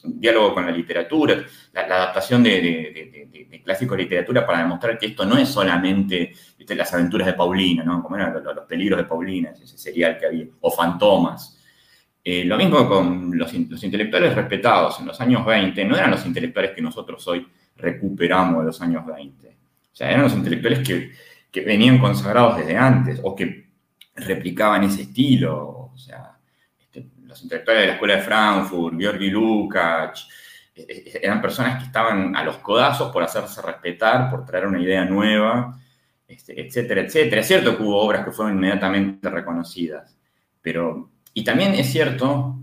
diálogo 0.05 0.55
con 0.55 0.67
la 0.67 0.73
literatura, 0.73 1.45
la, 1.73 1.83
adaptación 1.83 2.43
de, 2.43 3.61
clásicos 3.65 3.97
de 3.97 4.03
literatura 4.05 4.47
para 4.47 4.59
demostrar 4.59 4.99
que 4.99 5.07
esto 5.07 5.25
no 5.25 5.37
es 5.37 5.49
solamente 5.49 6.33
las 6.69 6.93
aventuras 6.93 7.27
de 7.27 7.33
Paulina, 7.35 7.85
¿no? 7.85 8.03
como 8.03 8.17
eran 8.17 8.33
los, 8.33 8.65
peligros 8.67 8.99
de 8.99 9.05
Paulina, 9.05 9.51
ese 9.51 9.79
serial 9.79 10.19
que 10.19 10.27
había, 10.27 10.47
o 10.61 10.71
fantomas. 10.71 11.59
Eh, 12.23 12.45
lo 12.45 12.57
mismo 12.57 12.87
con 12.89 13.37
los, 13.39 13.55
intelectuales 13.55 14.35
respetados 14.35 15.01
en 15.01 15.07
los 15.07 15.21
años 15.21 15.47
20, 15.47 15.85
no 15.85 15.97
eran 15.97 16.11
los 16.11 16.27
intelectuales 16.27 16.73
que 16.73 16.83
nosotros 16.83 17.27
hoy 17.29 17.47
recuperamos 17.77 18.61
de 18.61 18.67
los 18.67 18.81
años 18.83 19.07
20. 19.07 19.49
O 19.49 19.97
sea, 19.97 20.11
eran 20.11 20.23
los 20.23 20.35
intelectuales 20.35 20.87
que 20.87 21.61
venían 21.63 21.99
consagrados 21.99 22.59
desde 22.59 22.77
antes 22.77 23.21
o 23.23 23.35
que 23.35 23.69
replicaban 24.15 24.85
ese 24.85 25.03
estilo. 25.03 25.91
O 25.95 25.97
sea, 25.97 26.38
los 27.39 27.45
intelectuales 27.45 27.83
de 27.83 27.87
la 27.87 27.93
Escuela 27.95 28.17
de 28.17 28.23
Frankfurt, 28.23 28.99
Georgi 28.99 29.31
Lukács, 29.31 30.29
eh, 30.75 30.87
eh, 30.89 31.21
eran 31.23 31.41
personas 31.41 31.79
que 31.79 31.85
estaban 31.85 32.35
a 32.37 32.45
los 32.45 32.59
codazos 32.59 33.13
por 33.13 33.23
hacerse 33.23 33.63
respetar, 33.63 34.31
por 34.31 34.45
traer 34.45 34.67
una 34.67 34.81
idea 34.81 35.05
nueva, 35.05 35.79
este, 36.27 36.61
etcétera, 36.61 37.03
etcétera. 37.03 37.41
Es 37.41 37.47
cierto 37.47 37.77
que 37.77 37.83
hubo 37.83 38.01
obras 38.01 38.25
que 38.25 38.33
fueron 38.33 38.57
inmediatamente 38.57 39.31
reconocidas, 39.31 40.17
pero, 40.61 41.11
y 41.33 41.45
también 41.45 41.75
es 41.75 41.91
cierto 41.91 42.59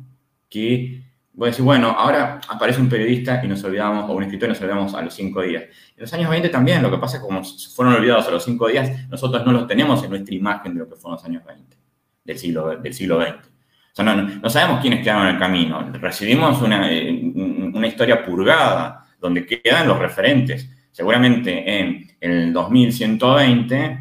que, 0.49 1.03
voy 1.34 1.47
a 1.47 1.52
decir, 1.52 1.65
bueno, 1.65 1.89
ahora 1.91 2.39
aparece 2.47 2.81
un 2.81 2.89
periodista 2.89 3.41
y 3.43 3.47
nos 3.47 3.64
olvidamos, 3.64 4.10
o 4.10 4.14
un 4.14 4.23
escritor 4.23 4.49
y 4.49 4.52
nos 4.52 4.61
olvidamos 4.61 4.93
a 4.93 5.02
los 5.02 5.14
cinco 5.14 5.41
días. 5.41 5.64
En 5.64 6.02
los 6.02 6.14
años 6.14 6.30
20 6.30 6.49
también, 6.49 6.81
lo 6.81 6.91
que 6.91 6.97
pasa 6.97 7.18
es 7.18 7.23
que 7.23 7.27
como 7.27 7.43
fueron 7.43 7.95
olvidados 7.95 8.27
a 8.27 8.31
los 8.31 8.43
cinco 8.43 8.68
días, 8.68 9.07
nosotros 9.10 9.45
no 9.45 9.52
los 9.52 9.68
tenemos 9.68 10.03
en 10.03 10.10
nuestra 10.10 10.35
imagen 10.35 10.73
de 10.73 10.80
lo 10.81 10.89
que 10.89 10.95
fueron 10.95 11.14
los 11.14 11.26
años 11.26 11.43
20, 11.45 11.77
del 12.26 12.38
siglo, 12.38 12.77
del 12.77 12.93
siglo 12.93 13.22
XX 13.22 13.55
no, 14.03 14.49
sabemos 14.49 14.81
quiénes 14.81 15.01
quedaron 15.01 15.27
en 15.27 15.35
el 15.35 15.39
camino. 15.39 15.89
Recibimos 15.93 16.61
eh, 16.69 17.31
una, 17.73 17.88
historia 17.88 18.26
purgada, 18.26 19.05
donde 19.19 19.45
quedan 19.45 19.88
los 19.88 19.97
referentes. 19.97 20.69
Seguramente 20.91 21.80
en, 21.80 22.05
el 22.19 22.51
2120 22.51 23.99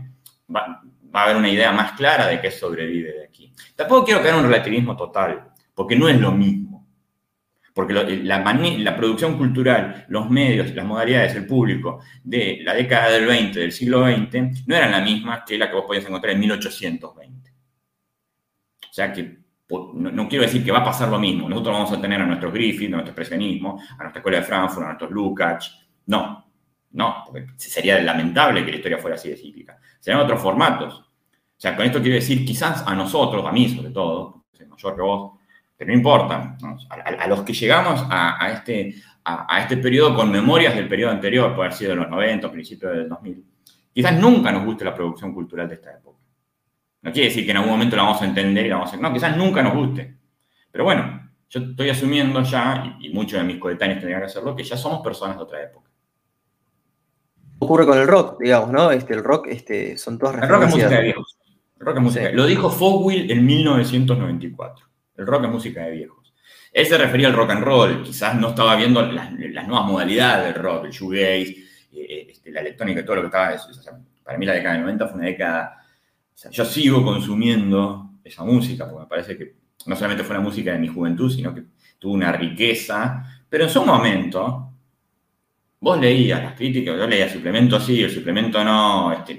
va 0.49 0.83
a 1.13 1.23
haber 1.23 1.37
una 1.37 1.49
idea 1.49 1.71
más 1.73 1.93
clara 1.93 2.27
de 2.27 2.41
qué 2.41 2.51
sobrevive 2.51 3.13
de 3.13 3.25
aquí. 3.25 3.53
Tampoco 3.77 4.05
quiero 4.05 4.21
caer 4.21 4.35
en 4.35 4.41
un 4.41 4.47
relativismo 4.47 4.97
total, 4.97 5.53
porque 5.75 5.97
no 5.97 6.09
es 6.09 6.19
lo 6.19 6.33
mismo. 6.33 6.89
Porque 7.73 7.93
la, 7.93 8.39
la, 8.39 8.97
producción 8.97 9.37
cultural, 9.37 10.07
los 10.09 10.31
medios, 10.31 10.73
las 10.75 10.85
modalidades, 10.85 11.35
el 11.35 11.47
público 11.47 12.01
de 12.23 12.61
la 12.63 12.73
década 12.73 13.11
del 13.11 13.27
20, 13.27 13.59
del 13.59 13.73
siglo 13.73 14.07
XX, 14.07 14.67
no 14.67 14.77
eran 14.77 14.93
las 14.93 15.05
mismas 15.05 15.43
que 15.45 15.59
la 15.59 15.69
que 15.69 15.75
vos 15.75 15.85
podías 15.85 16.07
encontrar 16.07 16.35
en 16.35 16.41
1820. 16.41 17.51
O 17.51 18.93
sea 18.93 19.13
que 19.13 19.44
no, 19.69 20.29
quiero 20.29 20.45
decir 20.45 20.65
que 20.65 20.73
va 20.73 20.79
a 20.79 20.85
pasar 20.85 21.09
lo 21.09 21.19
mismo. 21.19 21.49
Nosotros 21.49 21.75
vamos 21.75 21.93
a 21.93 22.01
tener 22.01 22.21
a 22.21 22.27
nuestros 22.27 22.53
Griffith, 22.53 22.89
a 22.89 22.97
nuestro 22.97 23.11
expresionismo, 23.11 23.81
a 23.99 24.03
nuestra 24.03 24.21
escuela 24.21 24.39
de 24.39 24.45
Frankfurt, 24.45 24.83
a 24.83 24.89
nuestros 24.89 25.11
Lukács. 25.11 25.79
No, 26.07 26.45
no, 26.93 27.25
porque 27.27 27.47
sería 27.57 28.01
lamentable 28.01 28.65
que 28.65 28.71
la 28.71 28.77
historia 28.77 28.99
fuera 28.99 29.17
así 29.17 29.31
de 29.31 29.37
cíclica. 29.37 29.79
Serían 29.99 30.23
otros 30.23 30.41
formatos. 30.41 31.01
O 31.01 31.61
sea, 31.61 31.75
con 31.77 31.87
esto 31.87 32.01
quiero 32.01 32.17
decir, 32.17 32.45
quizás 32.45 32.85
a 32.87 32.95
nosotros, 32.95 33.45
a 33.47 33.53
mí 33.53 33.69
sobre 33.69 33.91
todo, 33.91 34.45
soy 34.53 34.67
mayor 34.67 34.95
que 34.95 35.03
vos, 35.03 35.33
pero 35.77 35.89
no 35.89 35.97
importa, 35.97 36.57
a, 36.89 37.27
los 37.27 37.43
que 37.43 37.53
llegamos 37.53 38.05
a, 38.11 38.51
este, 38.53 38.95
a, 39.25 39.61
este 39.61 39.79
periodo 39.79 40.15
con 40.15 40.31
memorias 40.31 40.75
del 40.75 40.89
periodo 40.89 41.13
anterior, 41.13 41.55
puede 41.55 41.69
haber 41.69 41.79
sido 41.79 41.91
de 41.91 41.97
los 41.97 42.11
90, 42.11 42.51
principios 42.51 42.93
del 42.93 43.09
2000, 43.09 43.45
quizás 43.93 44.19
nunca 44.19 44.53
nos 44.53 44.65
guste 44.65 44.85
la 44.85 44.95
producción 44.95 45.33
cultural 45.33 45.69
de 45.69 45.75
esta 45.75 45.93
época. 45.93 46.19
No 47.05 47.13
quiere 47.13 47.29
decir 47.29 47.45
que 47.45 47.53
en 47.53 47.59
algún 47.59 47.73
momento 47.73 47.95
la 47.95 48.03
vamos 48.03 48.21
a 48.21 48.25
entender 48.25 48.67
y 48.67 48.69
la 48.71 48.77
vamos 48.77 48.93
a... 48.93 48.97
No, 48.97 49.13
quizás 49.13 49.37
nunca 49.37 49.63
nos 49.63 49.75
guste. 49.75 50.17
Pero 50.73 50.83
bueno, 50.83 51.31
yo 51.49 51.61
estoy 51.61 51.91
asumiendo 51.91 52.43
ya, 52.43 52.97
y, 53.01 53.07
y 53.07 53.15
muchos 53.15 53.39
de 53.39 53.45
mis 53.45 53.59
coetáneos 53.59 54.01
tendrían 54.01 54.21
que 54.23 54.27
hacerlo, 54.27 54.57
que 54.57 54.65
ya 54.65 54.77
somos 54.77 55.01
personas 55.01 55.37
de 55.37 55.43
otra 55.45 55.63
época 55.63 55.85
ocurre 57.65 57.87
con 57.87 57.99
el 57.99 58.07
rock, 58.07 58.41
digamos, 58.41 58.71
¿no? 58.71 58.91
Este, 58.91 59.15
el 59.15 59.25
rock 59.25 59.49
este, 59.49 59.97
son 59.99 60.19
todas 60.19 60.43
El 60.43 60.49
rock 60.49 60.65
es 60.65 60.71
música 60.71 60.89
de 60.89 61.03
viejos. 61.03 61.39
El 61.81 61.87
rock 61.87 61.97
es 61.97 62.03
música. 62.03 62.33
Lo 62.33 62.47
dijo 62.47 62.71
Fogwill 62.71 63.31
en 63.31 63.45
1994. 63.45 64.87
El 65.17 65.27
rock 65.27 65.45
es 65.45 65.51
música 65.51 65.83
de 65.83 65.91
viejos. 65.91 66.35
Él 66.73 66.87
se 66.87 66.99
refería 66.99 67.29
al 67.29 67.35
rock 67.35 67.51
and 67.51 67.65
roll, 67.65 68.03
quizás 68.03 68.35
no 68.35 68.49
estaba 68.49 68.75
viendo 68.75 69.01
las, 69.03 69.33
nuevas 69.33 69.87
modalidades 69.87 70.53
del 70.53 70.63
rock, 70.63 70.87
el 70.87 70.91
shoegaze, 70.91 71.51
eh, 71.51 71.67
eh, 71.93 72.27
este, 72.31 72.51
la 72.51 72.61
electrónica 72.61 73.01
y 73.01 73.05
todo 73.05 73.17
lo 73.17 73.23
que 73.23 73.27
estaba. 73.29 73.55
para 74.25 74.39
mí 74.39 74.45
la 74.45 74.55
década 74.55 74.75
del 74.75 74.83
90 74.83 75.07
fue 75.09 75.17
una 75.19 75.27
década. 75.27 75.84
Yo 76.51 76.65
sigo 76.65 77.05
consumiendo 77.05 78.11
esa 78.23 78.45
música, 78.45 78.85
porque 78.87 79.01
me 79.01 79.09
parece 79.09 79.37
que 79.39 79.57
no 79.87 79.97
solamente 79.97 80.25
fue 80.25 80.37
la 80.37 80.43
música 80.43 80.73
de 80.73 80.79
mi 80.79 80.89
juventud, 80.89 81.31
sino 81.31 81.55
que 81.55 81.65
tuvo 81.99 82.15
una 82.15 82.33
riqueza, 82.33 83.25
pero 83.49 83.65
en 83.65 83.71
su 83.71 83.85
momento 83.85 84.75
Vos 85.85 86.01
leías 86.01 86.43
las 86.43 86.55
críticas, 86.55 86.97
yo 86.97 87.07
leía 87.07 87.29
suplemento 87.29 87.79
sí, 87.79 88.03
el 88.03 88.11
suplemento 88.11 88.65
no, 88.65 89.13
este, 89.13 89.39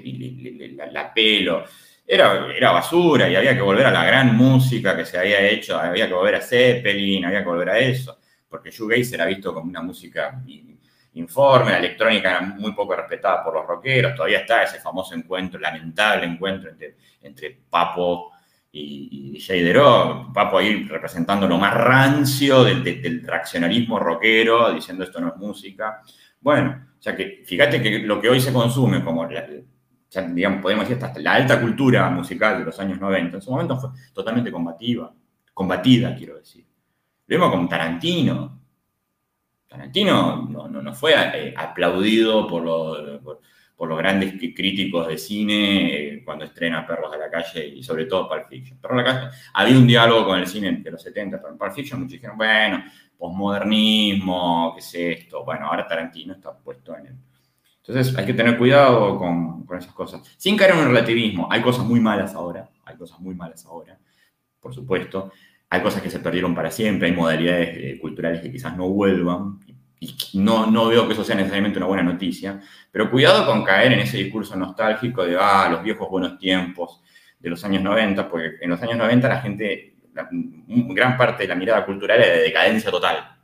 la, 0.92 1.12
pelo. 1.12 1.64
Era, 2.06 2.46
era 2.56 2.70
basura 2.70 3.28
y 3.28 3.34
había 3.34 3.56
que 3.56 3.62
volver 3.62 3.86
a 3.86 3.90
la 3.90 4.04
gran 4.04 4.36
música 4.36 4.96
que 4.96 5.04
se 5.04 5.18
había 5.18 5.44
hecho, 5.44 5.76
había 5.76 6.06
que 6.06 6.14
volver 6.14 6.36
a 6.36 6.40
Zeppelin, 6.40 7.24
había 7.24 7.40
que 7.40 7.48
volver 7.48 7.70
a 7.70 7.78
eso, 7.80 8.20
porque 8.48 8.70
shoegaze 8.70 9.16
era 9.16 9.26
visto 9.26 9.52
como 9.52 9.68
una 9.68 9.82
música 9.82 10.40
informe, 11.16 11.72
la 11.72 11.78
electrónica 11.78 12.30
era 12.30 12.40
muy 12.42 12.72
poco 12.72 12.94
respetada 12.94 13.42
por 13.42 13.54
los 13.54 13.66
rockeros, 13.66 14.14
todavía 14.14 14.40
está 14.40 14.62
ese 14.62 14.80
famoso 14.80 15.14
encuentro, 15.14 15.58
lamentable 15.58 16.26
encuentro 16.26 16.70
entre, 16.70 16.96
entre 17.22 17.58
Papo 17.68 18.32
y, 18.70 19.08
y 19.10 19.30
DJ 19.32 19.74
Papo 20.32 20.58
ahí 20.58 20.84
representando 20.84 21.48
lo 21.48 21.58
más 21.58 21.74
rancio 21.74 22.64
del, 22.64 22.84
del, 22.84 23.26
rockero, 23.98 24.72
diciendo 24.72 25.04
esto 25.04 25.20
no 25.20 25.28
es 25.28 25.36
música. 25.36 26.02
Bueno, 26.40 26.86
o 26.98 27.16
que 27.16 27.42
fíjate 27.46 27.82
que 27.82 28.00
lo 28.00 28.20
que 28.20 28.28
hoy 28.28 28.40
se 28.40 28.52
consume 28.52 29.02
como, 29.02 29.26
digamos, 29.26 30.62
podemos 30.62 30.88
decir 30.88 31.02
hasta 31.02 31.20
la 31.20 31.34
alta 31.34 31.60
cultura 31.60 32.10
musical 32.10 32.58
de 32.58 32.64
los 32.64 32.78
años 32.78 33.00
90, 33.00 33.36
en 33.36 33.42
su 33.42 33.50
momento 33.50 33.78
fue 33.78 33.90
totalmente 34.12 34.52
combativa, 34.52 35.12
combatida, 35.54 36.14
quiero 36.14 36.36
decir. 36.36 36.66
Lo 37.26 37.38
mismo 37.38 37.50
con 37.50 37.68
Tarantino. 37.68 38.55
Tarantino 39.68 40.46
no, 40.48 40.68
no, 40.68 40.94
fue 40.94 41.14
eh, 41.16 41.54
aplaudido 41.56 42.46
por 42.46 42.62
los, 42.62 43.20
por, 43.76 43.88
los 43.88 43.98
grandes 43.98 44.34
críticos 44.54 45.08
de 45.08 45.18
cine 45.18 45.94
eh, 45.94 46.22
cuando 46.24 46.44
estrena 46.44 46.86
Perros 46.86 47.10
de 47.10 47.18
la 47.18 47.30
Calle 47.30 47.66
y 47.66 47.82
sobre 47.82 48.06
todo 48.06 48.28
Pulp 48.28 48.48
Fiction. 48.48 48.78
Perros 48.78 48.98
de 48.98 49.02
la 49.02 49.12
Calle, 49.12 49.36
había 49.54 49.78
un 49.78 49.86
diálogo 49.86 50.26
con 50.26 50.38
el 50.38 50.46
cine 50.46 50.72
de 50.72 50.90
los 50.90 51.02
70, 51.02 51.38
pero 51.38 51.52
en 51.52 51.58
Pulp 51.58 51.72
Fiction 51.72 52.00
muchos 52.00 52.12
dijeron, 52.12 52.36
bueno, 52.36 52.84
posmodernismo, 53.18 54.72
qué 54.74 54.80
es 54.80 54.94
esto. 54.94 55.44
Bueno, 55.44 55.66
ahora 55.66 55.86
Tarantino 55.86 56.34
está 56.34 56.56
puesto 56.56 56.96
en 56.96 57.06
él. 57.06 57.14
Entonces 57.78 58.16
hay 58.16 58.26
que 58.26 58.34
tener 58.34 58.58
cuidado 58.58 59.18
con, 59.18 59.64
con, 59.64 59.78
esas 59.78 59.92
cosas. 59.92 60.20
Sin 60.36 60.56
caer 60.56 60.72
en 60.72 60.78
un 60.78 60.86
relativismo, 60.86 61.48
hay 61.50 61.62
cosas 61.62 61.84
muy 61.84 62.00
malas 62.00 62.34
ahora, 62.34 62.68
hay 62.84 62.96
cosas 62.96 63.20
muy 63.20 63.34
malas 63.34 63.64
ahora, 63.66 63.98
por 64.60 64.74
supuesto. 64.74 65.30
Hay 65.70 65.82
cosas 65.82 66.02
que 66.02 66.10
se 66.10 66.20
perdieron 66.20 66.54
para 66.54 66.70
siempre, 66.70 67.08
hay 67.08 67.14
modalidades 67.14 67.70
eh, 67.72 67.98
culturales 68.00 68.40
que 68.40 68.52
quizás 68.52 68.76
no 68.76 68.88
vuelvan. 68.88 69.58
Y 69.98 70.14
no, 70.34 70.70
no 70.70 70.88
veo 70.88 71.06
que 71.06 71.14
eso 71.14 71.24
sea 71.24 71.36
necesariamente 71.36 71.78
una 71.78 71.86
buena 71.86 72.02
noticia, 72.02 72.60
pero 72.92 73.10
cuidado 73.10 73.46
con 73.46 73.64
caer 73.64 73.92
en 73.92 74.00
ese 74.00 74.18
discurso 74.18 74.54
nostálgico 74.54 75.24
de, 75.24 75.36
ah, 75.40 75.68
los 75.70 75.82
viejos 75.82 76.08
buenos 76.10 76.38
tiempos 76.38 77.00
de 77.38 77.48
los 77.50 77.64
años 77.64 77.82
90, 77.82 78.28
porque 78.28 78.56
en 78.60 78.70
los 78.70 78.82
años 78.82 78.98
90 78.98 79.28
la 79.28 79.40
gente 79.40 79.96
gran 80.68 81.16
parte 81.16 81.42
de 81.42 81.48
la 81.48 81.54
mirada 81.54 81.84
cultural 81.84 82.20
es 82.20 82.26
de 82.26 82.42
decadencia 82.42 82.90
total. 82.90 83.36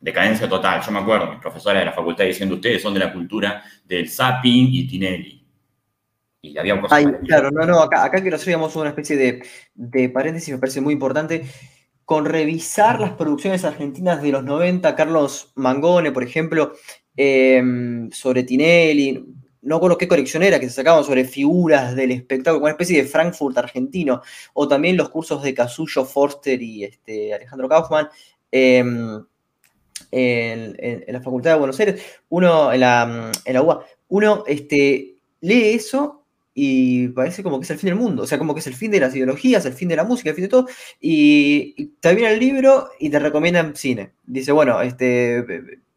Decadencia 0.00 0.48
total. 0.48 0.82
Yo 0.82 0.92
me 0.92 0.98
acuerdo, 0.98 1.30
mis 1.30 1.40
profesores 1.40 1.80
de 1.80 1.86
la 1.86 1.92
facultad 1.92 2.24
diciendo, 2.24 2.56
ustedes 2.56 2.82
son 2.82 2.94
de 2.94 3.00
la 3.00 3.12
cultura 3.12 3.62
del 3.84 4.08
zapping 4.08 4.68
y 4.72 4.86
Tinelli. 4.86 5.43
Y 6.44 6.58
había 6.58 6.80
cosas 6.80 6.98
Ay, 6.98 7.06
Claro, 7.26 7.50
no, 7.50 7.64
no, 7.66 7.80
acá, 7.80 8.04
acá 8.04 8.20
quiero 8.20 8.36
hacer, 8.36 8.48
digamos, 8.48 8.76
una 8.76 8.90
especie 8.90 9.16
de, 9.16 9.42
de 9.74 10.08
paréntesis, 10.08 10.52
me 10.52 10.60
parece 10.60 10.80
muy 10.80 10.92
importante. 10.92 11.44
Con 12.04 12.26
revisar 12.26 13.00
las 13.00 13.12
producciones 13.12 13.64
argentinas 13.64 14.20
de 14.20 14.30
los 14.30 14.44
90, 14.44 14.94
Carlos 14.94 15.52
Mangone, 15.54 16.12
por 16.12 16.22
ejemplo, 16.22 16.72
eh, 17.16 17.62
sobre 18.12 18.42
Tinelli, 18.42 19.24
no 19.64 19.80
con 19.80 19.96
qué 19.96 20.06
colección 20.06 20.42
era, 20.42 20.60
que 20.60 20.68
se 20.68 20.74
sacaban 20.74 21.04
sobre 21.04 21.24
figuras 21.24 21.96
del 21.96 22.12
espectáculo, 22.12 22.62
una 22.62 22.72
especie 22.72 23.02
de 23.02 23.08
Frankfurt 23.08 23.56
argentino, 23.56 24.22
o 24.52 24.68
también 24.68 24.96
los 24.96 25.08
cursos 25.08 25.42
de 25.42 25.54
Casullo, 25.54 26.04
Forster 26.04 26.60
y 26.60 26.84
este, 26.84 27.32
Alejandro 27.32 27.68
Kaufman 27.68 28.08
em, 28.50 29.24
en, 30.10 31.04
la 31.08 31.20
Facultad 31.20 31.52
de 31.52 31.58
Buenos 31.58 31.80
Aires, 31.80 32.02
uno 32.28 32.72
en 32.72 32.80
la, 32.80 33.32
en 33.44 33.54
la 33.54 33.62
UBA, 33.62 33.86
uno 34.08 34.44
este, 34.46 35.16
lee 35.40 35.74
eso 35.74 36.23
y 36.54 37.08
parece 37.08 37.42
como 37.42 37.58
que 37.58 37.64
es 37.64 37.70
el 37.70 37.78
fin 37.78 37.90
del 37.90 37.98
mundo, 37.98 38.22
o 38.22 38.26
sea, 38.26 38.38
como 38.38 38.54
que 38.54 38.60
es 38.60 38.66
el 38.68 38.74
fin 38.74 38.92
de 38.92 39.00
las 39.00 39.14
ideologías, 39.14 39.66
el 39.66 39.72
fin 39.72 39.88
de 39.88 39.96
la 39.96 40.04
música, 40.04 40.30
el 40.30 40.36
fin 40.36 40.44
de 40.44 40.48
todo, 40.48 40.68
y, 41.00 41.94
te 42.00 42.14
viene 42.14 42.32
el 42.32 42.38
libro 42.38 42.90
y 43.00 43.10
te 43.10 43.18
recomiendan 43.18 43.74
cine. 43.74 44.12
Dice, 44.24 44.52
bueno, 44.52 44.80
este, 44.80 45.44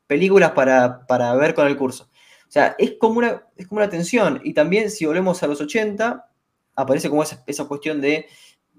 películas 0.07 0.51
para, 0.51 1.05
para 1.05 1.35
ver 1.35 1.53
con 1.53 1.67
el 1.67 1.77
curso. 1.77 2.09
O 2.47 2.51
sea, 2.51 2.75
es 2.79 2.93
como 2.99 3.19
una, 3.19 3.43
es 3.55 3.67
como 3.67 3.79
una 3.79 3.89
tensión. 3.89 4.41
Y 4.43 4.53
también 4.53 4.89
si 4.89 5.05
volvemos 5.05 5.43
a 5.43 5.47
los 5.47 5.61
80, 5.61 6.27
aparece 6.75 7.09
como 7.09 7.23
esa, 7.23 7.43
esa 7.45 7.65
cuestión 7.65 8.01
de 8.01 8.25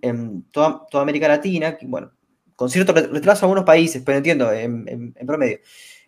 em, 0.03 0.43
toda, 0.51 0.87
toda, 0.91 1.03
América 1.03 1.29
Latina, 1.29 1.77
que, 1.77 1.87
bueno, 1.87 2.11
con 2.57 2.71
cierto 2.71 2.93
retraso 2.93 3.45
a 3.45 3.47
algunos 3.47 3.65
países, 3.65 4.03
pero 4.05 4.19
entiendo, 4.19 4.53
en, 4.53 5.15
promedio. 5.27 5.61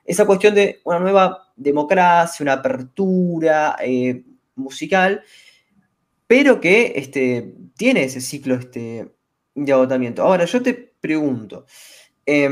Esa 0.04 0.26
cuestión 0.26 0.54
de 0.54 0.80
una 0.84 0.98
nueva 0.98 1.52
democracia, 1.54 2.42
una 2.42 2.54
apertura 2.54 3.76
eh, 3.80 4.24
musical, 4.56 5.22
pero 6.30 6.60
que 6.60 6.92
este, 6.94 7.56
tiene 7.76 8.04
ese 8.04 8.20
ciclo 8.20 8.54
este, 8.54 9.10
de 9.56 9.72
agotamiento. 9.72 10.22
Ahora, 10.22 10.44
yo 10.44 10.62
te 10.62 10.74
pregunto, 11.00 11.66
eh, 12.24 12.48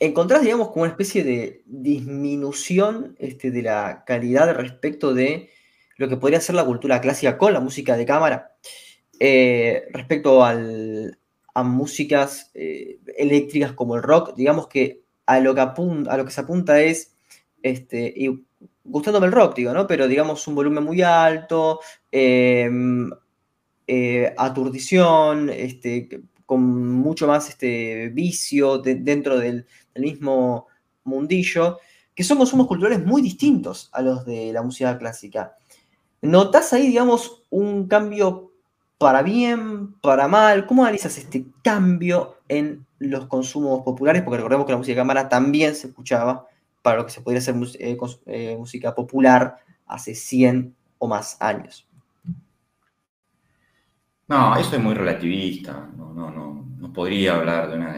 encontrás, 0.00 0.42
digamos, 0.42 0.70
como 0.70 0.82
una 0.82 0.90
especie 0.90 1.22
de 1.22 1.62
disminución 1.66 3.14
este, 3.20 3.52
de 3.52 3.62
la 3.62 4.02
calidad 4.04 4.52
respecto 4.56 5.14
de 5.14 5.50
lo 5.98 6.08
que 6.08 6.16
podría 6.16 6.40
ser 6.40 6.56
la 6.56 6.64
cultura 6.64 7.00
clásica 7.00 7.38
con 7.38 7.52
la 7.52 7.60
música 7.60 7.96
de 7.96 8.06
cámara, 8.06 8.56
eh, 9.20 9.84
respecto 9.92 10.44
al, 10.44 11.20
a 11.54 11.62
músicas 11.62 12.50
eh, 12.54 12.98
eléctricas 13.16 13.72
como 13.72 13.94
el 13.94 14.02
rock, 14.02 14.34
digamos 14.34 14.66
que 14.66 15.04
a 15.26 15.38
lo 15.38 15.54
que, 15.54 15.60
a 15.60 16.16
lo 16.16 16.24
que 16.24 16.32
se 16.32 16.40
apunta 16.40 16.80
es, 16.80 17.14
este, 17.62 18.12
gustándome 18.88 19.26
el 19.26 19.32
rock, 19.32 19.56
digo, 19.56 19.72
¿no? 19.72 19.86
Pero 19.86 20.08
digamos 20.08 20.46
un 20.48 20.54
volumen 20.54 20.84
muy 20.84 21.02
alto, 21.02 21.80
em, 22.10 23.10
eh, 23.86 24.34
aturdición, 24.36 25.50
este, 25.50 26.22
con 26.46 26.96
mucho 26.98 27.26
más 27.26 27.48
este, 27.48 28.08
vicio 28.10 28.78
dentro 28.78 29.38
del, 29.38 29.66
mismo 29.96 30.66
mundillo, 31.04 31.78
que 32.14 32.22
son 32.22 32.36
consumos 32.36 32.66
culturales 32.66 33.04
muy 33.04 33.22
distintos 33.22 33.88
a 33.92 34.02
los 34.02 34.26
de 34.26 34.52
la 34.52 34.62
música 34.62 34.98
clásica. 34.98 35.56
¿Notas 36.20 36.72
ahí, 36.74 36.88
digamos, 36.88 37.44
un 37.48 37.88
cambio 37.88 38.52
para 38.98 39.22
bien, 39.22 39.94
para 40.02 40.28
mal? 40.28 40.66
¿Cómo 40.66 40.82
analizas 40.82 41.16
este 41.16 41.46
cambio 41.62 42.36
en 42.48 42.86
los 42.98 43.26
consumos 43.26 43.82
populares? 43.84 44.22
Porque 44.22 44.36
recordemos 44.36 44.66
que 44.66 44.72
la 44.72 44.78
música 44.78 44.94
de 44.94 45.00
cámara 45.00 45.28
también 45.30 45.74
se 45.74 45.86
escuchaba 45.86 46.46
para 46.86 46.98
lo 46.98 47.06
que 47.06 47.10
se 47.10 47.20
podría 47.20 47.40
hacer 47.40 47.56
eh, 47.80 47.98
eh, 48.26 48.56
música 48.56 48.94
popular 48.94 49.56
hace 49.86 50.14
100 50.14 50.72
o 50.98 51.08
más 51.08 51.36
años. 51.42 51.84
No, 54.28 54.54
eso 54.56 54.76
es 54.76 54.80
muy 54.80 54.94
relativista. 54.94 55.90
No, 55.96 56.14
no, 56.14 56.30
no, 56.30 56.64
no 56.78 56.92
podría 56.92 57.34
hablar 57.34 57.70
de 57.70 57.76
una. 57.76 57.92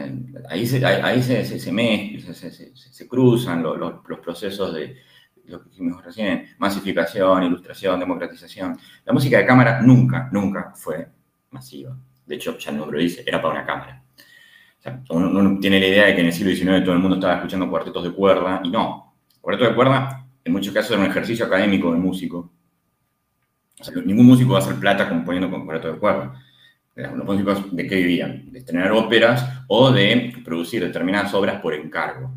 Ahí 0.49 0.65
se, 0.65 0.83
ahí 0.83 1.21
se, 1.21 1.45
se, 1.45 1.59
se, 1.59 2.75
se, 2.75 3.07
cruzan 3.07 3.61
los, 3.61 3.77
los, 3.77 3.93
los, 4.07 4.19
procesos 4.21 4.73
de 4.73 4.95
lo 5.45 5.61
que 5.61 5.69
dijimos 5.69 6.03
recién: 6.03 6.47
masificación, 6.57 7.43
ilustración, 7.43 7.99
democratización. 7.99 8.75
La 9.05 9.13
música 9.13 9.37
de 9.37 9.45
cámara 9.45 9.83
nunca, 9.83 10.29
nunca 10.31 10.73
fue 10.73 11.07
masiva. 11.51 11.95
De 12.25 12.33
hecho, 12.33 12.57
ya 12.57 12.71
el 12.71 12.77
nombre 12.77 12.97
lo 12.97 13.03
dice, 13.03 13.23
era 13.23 13.39
para 13.39 13.53
una 13.53 13.67
cámara. 13.67 14.03
Uno, 15.09 15.59
tiene 15.59 15.79
la 15.79 15.87
idea 15.87 16.05
de 16.05 16.15
que 16.15 16.21
en 16.21 16.27
el 16.27 16.33
siglo 16.33 16.55
XIX 16.55 16.83
todo 16.83 16.93
el 16.93 16.99
mundo 16.99 17.15
estaba 17.15 17.35
escuchando 17.35 17.69
cuartetos 17.69 18.03
de 18.03 18.11
cuerda, 18.11 18.61
y 18.63 18.69
no. 18.69 19.13
Cuarteto 19.41 19.69
de 19.69 19.75
cuerda, 19.75 20.25
en 20.43 20.53
muchos 20.53 20.73
casos, 20.73 20.91
era 20.91 21.01
un 21.01 21.07
ejercicio 21.07 21.45
académico 21.45 21.91
del 21.91 21.99
músico. 21.99 22.51
Ningún 24.05 24.25
músico 24.25 24.53
va 24.53 24.59
a 24.59 24.61
hacer 24.61 24.75
plata 24.75 25.07
componiendo 25.07 25.49
con 25.49 25.65
cuarteto 25.65 25.93
de 25.93 25.99
cuerda. 25.99 26.33
Los 26.95 27.25
músicos, 27.25 27.75
¿de 27.75 27.87
qué 27.87 27.95
vivían? 27.95 28.51
De 28.51 28.59
estrenar 28.59 28.91
óperas 28.91 29.63
o 29.67 29.91
de 29.91 30.33
producir 30.43 30.83
determinadas 30.83 31.33
obras 31.33 31.61
por 31.61 31.73
encargo. 31.73 32.27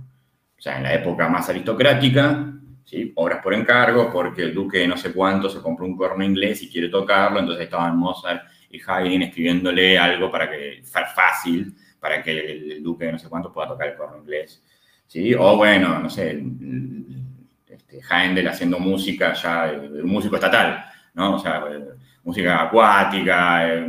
O 0.57 0.61
sea, 0.63 0.77
en 0.77 0.85
la 0.85 0.95
época 0.95 1.29
más 1.29 1.49
aristocrática, 1.49 2.53
¿sí? 2.85 3.13
obras 3.17 3.43
por 3.43 3.55
encargo, 3.55 4.13
porque 4.13 4.43
el 4.43 4.55
duque 4.55 4.87
no 4.87 4.97
sé 4.97 5.13
cuánto 5.13 5.49
se 5.49 5.61
compró 5.61 5.85
un 5.85 5.97
corno 5.97 6.23
inglés 6.23 6.63
y 6.63 6.69
quiere 6.69 6.89
tocarlo, 6.89 7.41
entonces 7.41 7.65
estaban 7.65 7.99
Mozart 7.99 8.45
y 8.71 8.81
Haydn 8.87 9.23
escribiéndole 9.23 9.99
algo 9.99 10.31
para 10.31 10.49
que, 10.49 10.83
fácil, 10.85 11.75
para 12.03 12.21
que 12.21 12.33
el, 12.33 12.83
duque 12.83 13.05
de 13.05 13.13
no 13.13 13.19
sé 13.21 13.29
cuánto 13.29 13.53
pueda 13.53 13.69
tocar 13.69 13.87
el 13.87 13.97
corno 13.97 14.19
inglés. 14.19 14.61
¿sí? 15.07 15.33
O 15.35 15.57
bueno, 15.57 16.01
no 16.01 16.11
sé, 16.11 16.43
este, 17.69 18.01
Handel 18.11 18.49
haciendo 18.49 18.81
música 18.81 19.33
ya, 19.35 19.73
un 19.73 20.11
músico 20.11 20.35
estatal, 20.35 20.85
¿no? 21.15 21.37
O 21.37 21.39
sea, 21.39 21.65
música 22.25 22.63
acuática, 22.63 23.69
eh, 23.69 23.87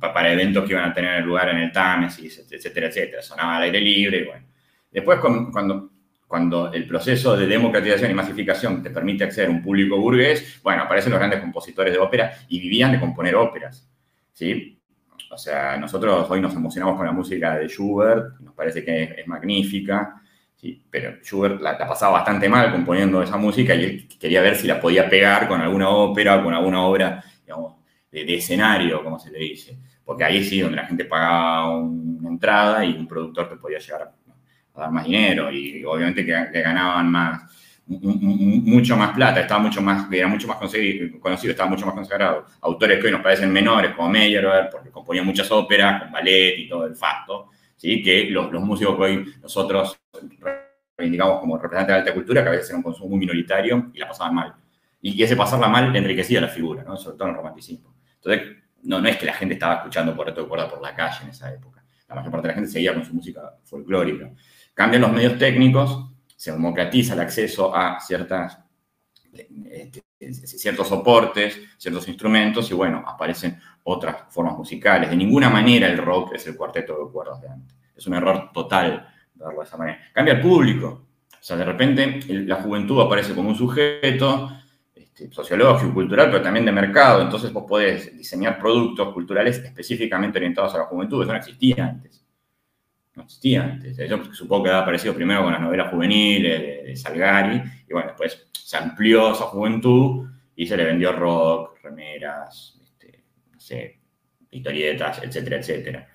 para 0.00 0.32
eventos 0.32 0.64
que 0.64 0.72
iban 0.72 0.90
a 0.90 0.92
tener 0.92 1.22
lugar 1.24 1.50
en 1.50 1.58
el 1.58 1.70
Támesis, 1.70 2.44
etcétera, 2.50 2.88
etcétera. 2.88 3.22
Sonaba 3.22 3.58
al 3.58 3.62
aire 3.62 3.80
libre, 3.80 4.24
bueno. 4.24 4.44
Después, 4.90 5.20
cuando, 5.20 5.92
cuando 6.26 6.72
el 6.72 6.84
proceso 6.88 7.36
de 7.36 7.46
democratización 7.46 8.10
y 8.10 8.14
masificación 8.14 8.82
te 8.82 8.90
permite 8.90 9.22
acceder 9.22 9.46
a 9.46 9.52
un 9.52 9.62
público 9.62 10.00
burgués, 10.00 10.60
bueno, 10.64 10.82
aparecen 10.82 11.12
los 11.12 11.20
grandes 11.20 11.38
compositores 11.38 11.92
de 11.92 12.00
ópera 12.00 12.32
y 12.48 12.58
vivían 12.58 12.90
de 12.90 12.98
componer 12.98 13.36
óperas, 13.36 13.88
¿sí? 14.32 14.81
O 15.30 15.38
sea, 15.38 15.76
nosotros 15.76 16.26
hoy 16.30 16.40
nos 16.40 16.54
emocionamos 16.54 16.96
con 16.96 17.06
la 17.06 17.12
música 17.12 17.56
de 17.56 17.68
Schubert, 17.68 18.40
nos 18.40 18.54
parece 18.54 18.84
que 18.84 19.14
es, 19.18 19.26
magnífica, 19.26 20.20
pero 20.90 21.16
Schubert 21.22 21.60
la, 21.60 21.76
pasaba 21.78 22.12
bastante 22.12 22.48
mal 22.48 22.70
componiendo 22.70 23.22
esa 23.22 23.36
música 23.36 23.74
y 23.74 23.84
él 23.84 24.08
quería 24.18 24.42
ver 24.42 24.56
si 24.56 24.66
la 24.66 24.80
podía 24.80 25.08
pegar 25.08 25.48
con 25.48 25.60
alguna 25.60 25.88
ópera 25.88 26.42
con 26.42 26.54
alguna 26.54 26.82
obra, 26.82 27.24
digamos, 27.44 27.76
de, 28.10 28.34
escenario, 28.34 29.02
como 29.02 29.18
se 29.18 29.30
le 29.30 29.38
dice. 29.38 29.78
Porque 30.04 30.24
ahí 30.24 30.44
sí, 30.44 30.60
donde 30.60 30.76
la 30.76 30.86
gente 30.86 31.04
pagaba 31.04 31.76
una 31.78 32.28
entrada 32.28 32.84
y 32.84 32.92
un 32.92 33.08
productor 33.08 33.48
te 33.48 33.56
podía 33.56 33.78
llegar 33.78 34.02
a, 34.02 34.80
dar 34.80 34.90
más 34.90 35.04
dinero 35.04 35.52
y 35.52 35.84
obviamente 35.84 36.24
que 36.24 36.62
ganaban 36.62 37.10
más 37.10 37.42
mucho 37.86 38.96
más 38.96 39.14
plata, 39.14 39.40
estaba 39.40 39.60
mucho 39.60 39.82
más, 39.82 40.10
era 40.12 40.28
mucho 40.28 40.46
más 40.46 40.56
conocido, 40.56 41.50
estaba 41.50 41.68
mucho 41.68 41.86
más 41.86 41.94
consagrado. 41.94 42.46
Autores 42.60 42.98
que 42.98 43.06
hoy 43.06 43.12
nos 43.12 43.22
parecen 43.22 43.52
menores, 43.52 43.94
como 43.94 44.08
Meyerbeer, 44.08 44.68
porque 44.70 44.90
componía 44.90 45.22
muchas 45.22 45.50
óperas, 45.50 46.02
con 46.02 46.12
ballet 46.12 46.58
y 46.58 46.68
todo 46.68 46.86
el 46.86 46.94
fasto, 46.94 47.48
¿sí? 47.76 48.02
que 48.02 48.30
los, 48.30 48.52
los 48.52 48.62
músicos 48.62 48.96
que 48.96 49.02
hoy 49.02 49.34
nosotros 49.42 49.98
reivindicamos 50.96 51.40
como 51.40 51.56
representantes 51.56 51.94
de 51.94 52.00
alta 52.00 52.14
cultura, 52.14 52.42
que 52.42 52.48
a 52.48 52.52
veces 52.52 52.68
era 52.70 52.76
un 52.76 52.82
consumo 52.82 53.10
muy 53.10 53.18
minoritario 53.18 53.90
y 53.92 53.98
la 53.98 54.08
pasaban 54.08 54.34
mal. 54.34 54.54
Y 55.00 55.20
ese 55.20 55.36
pasarla 55.36 55.68
mal 55.68 55.94
enriquecía 55.94 56.40
la 56.40 56.48
figura, 56.48 56.84
¿no? 56.84 56.96
sobre 56.96 57.16
todo 57.16 57.28
en 57.28 57.34
el 57.34 57.36
romanticismo. 57.36 57.92
Entonces, 58.14 58.56
no, 58.84 59.00
no 59.00 59.08
es 59.08 59.16
que 59.16 59.26
la 59.26 59.34
gente 59.34 59.54
estaba 59.54 59.74
escuchando 59.74 60.14
por 60.14 60.26
reto 60.26 60.42
de 60.42 60.48
cuerda 60.48 60.68
por 60.68 60.80
la 60.80 60.94
calle 60.94 61.24
en 61.24 61.30
esa 61.30 61.52
época. 61.52 61.84
La 62.08 62.14
mayor 62.14 62.30
parte 62.30 62.48
de 62.48 62.52
la 62.52 62.54
gente 62.54 62.70
seguía 62.70 62.94
con 62.94 63.04
su 63.04 63.14
música 63.14 63.54
folclórica. 63.64 64.30
Cambian 64.74 65.02
los 65.02 65.12
medios 65.12 65.38
técnicos, 65.38 66.11
se 66.42 66.50
democratiza 66.50 67.14
el 67.14 67.20
acceso 67.20 67.72
a 67.72 68.00
ciertas, 68.00 68.58
este, 69.70 70.02
ciertos 70.18 70.88
soportes, 70.88 71.56
ciertos 71.78 72.08
instrumentos, 72.08 72.68
y 72.68 72.74
bueno, 72.74 73.04
aparecen 73.06 73.60
otras 73.84 74.24
formas 74.28 74.58
musicales. 74.58 75.08
De 75.08 75.14
ninguna 75.14 75.48
manera 75.48 75.86
el 75.86 75.98
rock 75.98 76.32
es 76.34 76.44
el 76.48 76.56
cuarteto 76.56 76.94
de 76.94 77.12
cuerdas 77.12 77.40
de 77.42 77.48
antes. 77.48 77.76
Es 77.94 78.08
un 78.08 78.14
error 78.14 78.50
total 78.52 79.06
verlo 79.34 79.60
de 79.60 79.66
esa 79.66 79.76
manera. 79.76 80.00
Cambia 80.12 80.34
el 80.34 80.40
público. 80.40 81.06
O 81.30 81.36
sea, 81.44 81.56
de 81.56 81.64
repente 81.64 82.20
la 82.26 82.56
juventud 82.56 83.00
aparece 83.00 83.36
como 83.36 83.50
un 83.50 83.54
sujeto 83.54 84.50
este, 84.96 85.30
sociológico, 85.30 85.94
cultural, 85.94 86.28
pero 86.28 86.42
también 86.42 86.66
de 86.66 86.72
mercado. 86.72 87.22
Entonces 87.22 87.52
vos 87.52 87.66
podés 87.68 88.18
diseñar 88.18 88.58
productos 88.58 89.14
culturales 89.14 89.58
específicamente 89.58 90.38
orientados 90.40 90.74
a 90.74 90.78
la 90.78 90.84
juventud. 90.86 91.22
Eso 91.22 91.30
no 91.30 91.38
existía 91.38 91.86
antes 91.86 92.21
no 93.14 93.24
existía 93.24 93.64
antes. 93.64 93.96
Yo 94.08 94.24
supongo 94.32 94.64
que 94.64 94.70
ha 94.70 94.78
aparecido 94.80 95.14
primero 95.14 95.42
con 95.42 95.52
las 95.52 95.60
novelas 95.60 95.90
juveniles 95.90 96.84
de, 96.84 96.96
Salgari, 96.96 97.62
y 97.88 97.92
bueno, 97.92 98.08
después 98.08 98.46
se 98.52 98.76
amplió 98.76 99.32
esa 99.32 99.44
juventud 99.44 100.28
y 100.56 100.66
se 100.66 100.76
le 100.76 100.84
vendió 100.84 101.12
rock, 101.12 101.78
remeras, 101.82 102.78
este, 102.82 103.22
no 103.52 103.60
sé, 103.60 104.00
historietas, 104.50 105.22
etcétera, 105.22 105.56
etcétera. 105.58 106.08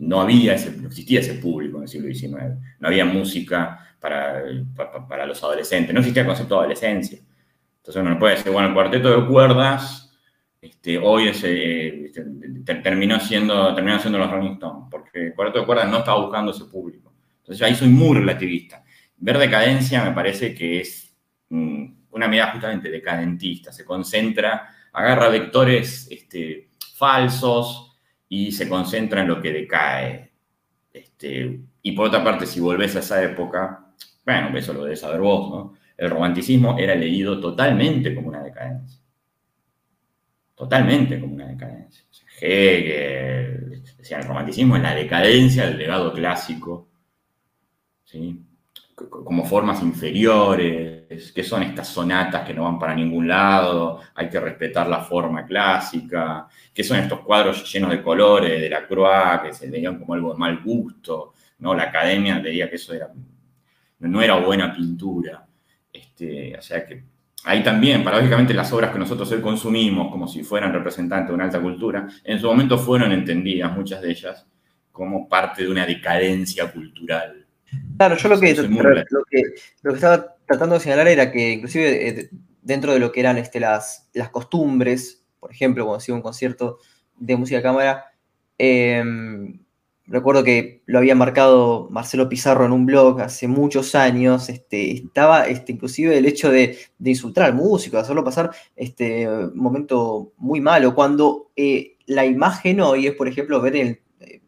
no 0.00 0.20
había 0.20 0.56
no 0.76 0.88
existía 0.88 1.20
ese 1.20 1.34
público 1.34 1.78
en 1.78 1.84
el 1.84 1.88
siglo 1.88 2.12
XIX, 2.12 2.58
no 2.78 2.88
había 2.88 3.04
música 3.04 3.96
para, 3.98 4.42
para, 5.08 5.26
los 5.26 5.42
adolescentes, 5.42 5.94
no 5.94 6.00
existía 6.00 6.22
el 6.22 6.28
concepto 6.28 6.54
de 6.54 6.60
adolescencia. 6.60 7.18
Entonces 7.78 8.00
uno 8.00 8.10
no 8.10 8.18
puede 8.18 8.36
decir, 8.36 8.52
bueno, 8.52 8.68
el 8.68 8.74
cuarteto 8.74 9.20
de 9.20 9.26
cuerdas 9.26 10.11
este, 10.62 10.96
hoy 10.96 11.26
este, 11.26 12.12
terminó, 12.84 13.18
siendo, 13.18 13.74
terminó 13.74 13.98
siendo 13.98 14.20
los 14.20 14.30
Rolling 14.30 14.52
Stones, 14.52 14.84
porque 14.88 15.26
el 15.26 15.34
cuarto 15.34 15.58
de 15.58 15.66
cuerdas 15.66 15.90
no 15.90 15.98
estaba 15.98 16.20
buscando 16.22 16.52
ese 16.52 16.66
público. 16.66 17.12
Entonces 17.38 17.66
ahí 17.66 17.74
soy 17.74 17.88
muy 17.88 18.16
relativista. 18.18 18.84
Ver 19.16 19.38
decadencia 19.38 20.04
me 20.04 20.12
parece 20.12 20.54
que 20.54 20.80
es 20.80 21.12
mm, 21.48 21.86
una 22.12 22.28
medida 22.28 22.52
justamente 22.52 22.90
decadentista, 22.90 23.72
se 23.72 23.84
concentra, 23.84 24.68
agarra 24.92 25.30
vectores 25.30 26.06
este, 26.08 26.70
falsos 26.94 27.98
y 28.28 28.52
se 28.52 28.68
concentra 28.68 29.22
en 29.22 29.28
lo 29.28 29.42
que 29.42 29.52
decae. 29.52 30.30
Este, 30.92 31.60
y 31.82 31.90
por 31.90 32.06
otra 32.06 32.22
parte, 32.22 32.46
si 32.46 32.60
volvés 32.60 32.94
a 32.94 33.00
esa 33.00 33.20
época, 33.20 33.92
bueno, 34.24 34.56
eso 34.56 34.72
lo 34.72 34.84
debes 34.84 35.00
saber 35.00 35.20
vos, 35.20 35.50
¿no? 35.50 35.74
El 35.96 36.08
romanticismo 36.08 36.78
era 36.78 36.94
leído 36.94 37.40
totalmente 37.40 38.14
como 38.14 38.28
una 38.28 38.44
decadencia 38.44 39.01
totalmente 40.62 41.18
como 41.18 41.34
una 41.34 41.48
decadencia. 41.48 42.04
Hegel 42.40 43.82
decía 43.98 44.18
el 44.18 44.28
romanticismo 44.28 44.76
es 44.76 44.82
la 44.82 44.94
decadencia 44.94 45.66
del 45.66 45.78
legado 45.78 46.12
clásico, 46.12 46.88
¿sí? 48.04 48.40
como 48.94 49.44
formas 49.44 49.82
inferiores, 49.82 51.32
que 51.32 51.42
son 51.42 51.64
estas 51.64 51.88
sonatas 51.88 52.46
que 52.46 52.54
no 52.54 52.62
van 52.62 52.78
para 52.78 52.94
ningún 52.94 53.26
lado, 53.26 53.98
hay 54.14 54.28
que 54.28 54.38
respetar 54.38 54.86
la 54.88 55.00
forma 55.00 55.44
clásica, 55.44 56.46
que 56.72 56.84
son 56.84 56.98
estos 56.98 57.20
cuadros 57.20 57.70
llenos 57.72 57.90
de 57.90 58.00
colores 58.00 58.60
de 58.60 58.70
la 58.70 58.86
Croix, 58.86 59.42
que 59.42 59.52
se 59.52 59.68
veían 59.68 59.98
como 59.98 60.14
algo 60.14 60.32
de 60.32 60.38
mal 60.38 60.62
gusto, 60.62 61.34
¿no? 61.58 61.74
La 61.74 61.84
academia 61.84 62.38
diría 62.38 62.70
que 62.70 62.76
eso 62.76 62.94
era, 62.94 63.10
no 63.98 64.22
era 64.22 64.36
buena 64.36 64.72
pintura. 64.72 65.44
Este, 65.92 66.56
o 66.56 66.62
sea 66.62 66.86
que 66.86 67.02
ahí 67.44 67.62
también, 67.62 68.04
paradójicamente, 68.04 68.54
las 68.54 68.72
obras 68.72 68.92
que 68.92 68.98
nosotros 68.98 69.30
hoy 69.32 69.40
consumimos 69.40 70.10
como 70.10 70.26
si 70.28 70.42
fueran 70.42 70.72
representantes 70.72 71.28
de 71.28 71.34
una 71.34 71.44
alta 71.44 71.60
cultura, 71.60 72.08
en 72.24 72.38
su 72.38 72.46
momento 72.46 72.78
fueron 72.78 73.12
entendidas, 73.12 73.72
muchas 73.72 74.02
de 74.02 74.10
ellas, 74.10 74.46
como 74.90 75.28
parte 75.28 75.62
de 75.62 75.70
una 75.70 75.86
decadencia 75.86 76.70
cultural. 76.70 77.46
Claro, 77.96 78.16
yo 78.16 78.28
lo 78.28 78.38
que, 78.38 78.54
lo 78.54 79.24
que, 79.24 79.94
estaba 79.94 80.36
tratando 80.46 80.74
de 80.74 80.80
señalar 80.80 81.08
era 81.08 81.32
que 81.32 81.52
inclusive 81.52 82.08
eh, 82.08 82.30
dentro 82.60 82.92
de 82.92 82.98
lo 82.98 83.10
que 83.10 83.20
eran 83.20 83.38
este, 83.38 83.60
las, 83.60 84.10
las 84.12 84.28
costumbres, 84.28 85.24
por 85.40 85.50
ejemplo, 85.50 85.84
cuando 85.84 85.98
hacía 85.98 86.14
un 86.14 86.22
concierto 86.22 86.78
de 87.16 87.36
música 87.36 87.56
de 87.58 87.62
cámara, 87.62 88.04
eh, 88.58 89.02
recuerdo 90.12 90.44
que 90.44 90.82
lo 90.86 90.98
había 90.98 91.14
marcado 91.14 91.88
Marcelo 91.90 92.28
Pizarro 92.28 92.66
en 92.66 92.72
un 92.72 92.84
blog 92.84 93.20
hace 93.22 93.48
muchos 93.48 93.94
años, 93.94 94.48
este, 94.50 94.92
estaba 94.92 95.46
este, 95.46 95.72
inclusive 95.72 96.18
el 96.18 96.26
hecho 96.26 96.50
de, 96.50 96.78
insultar 97.02 97.46
al 97.46 97.54
músico, 97.54 97.96
de 97.96 98.02
hacerlo 98.02 98.22
pasar 98.22 98.50
este 98.76 99.26
momento 99.54 100.34
muy 100.36 100.60
malo, 100.60 100.94
cuando 100.94 101.50
eh, 101.56 101.96
la 102.06 102.26
imagen 102.26 102.80
hoy 102.82 103.06
es, 103.06 103.14
por 103.14 103.26
ejemplo, 103.26 103.60
ver 103.62 103.76
el, 103.76 104.00
eh, 104.20 104.42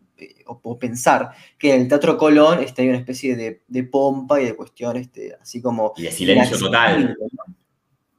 o, 0.46 0.78
pensar 0.78 1.30
que 1.58 1.74
en 1.74 1.82
el 1.82 1.88
Teatro 1.88 2.18
Colón 2.18 2.62
este, 2.62 2.82
hay 2.82 2.88
una 2.90 2.98
especie 2.98 3.34
de, 3.34 3.84
pompa 3.84 4.40
y 4.42 4.44
de 4.44 4.54
cuestión 4.54 4.98
este, 4.98 5.34
así 5.40 5.62
como... 5.62 5.94
Y 5.96 6.02
de 6.02 6.12
silencio 6.12 6.58
total. 6.58 7.16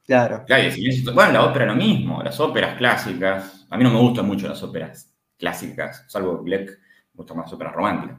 Claro. 0.04 0.44
claro 0.46 0.70
bueno, 1.14 1.32
la 1.32 1.46
ópera 1.46 1.66
lo 1.66 1.76
mismo, 1.76 2.22
las 2.22 2.40
óperas 2.40 2.78
clásicas, 2.78 3.66
a 3.70 3.78
mí 3.78 3.84
no 3.84 3.92
me 3.92 4.00
gustan 4.00 4.28
mucho 4.28 4.48
las 4.48 4.62
óperas 4.62 5.16
clásicas, 5.38 6.06
salvo 6.08 6.44
Gleck, 6.44 6.85
mucho 7.16 7.36
más 7.36 7.52
óperas 7.52 7.74
románticas. 7.74 8.18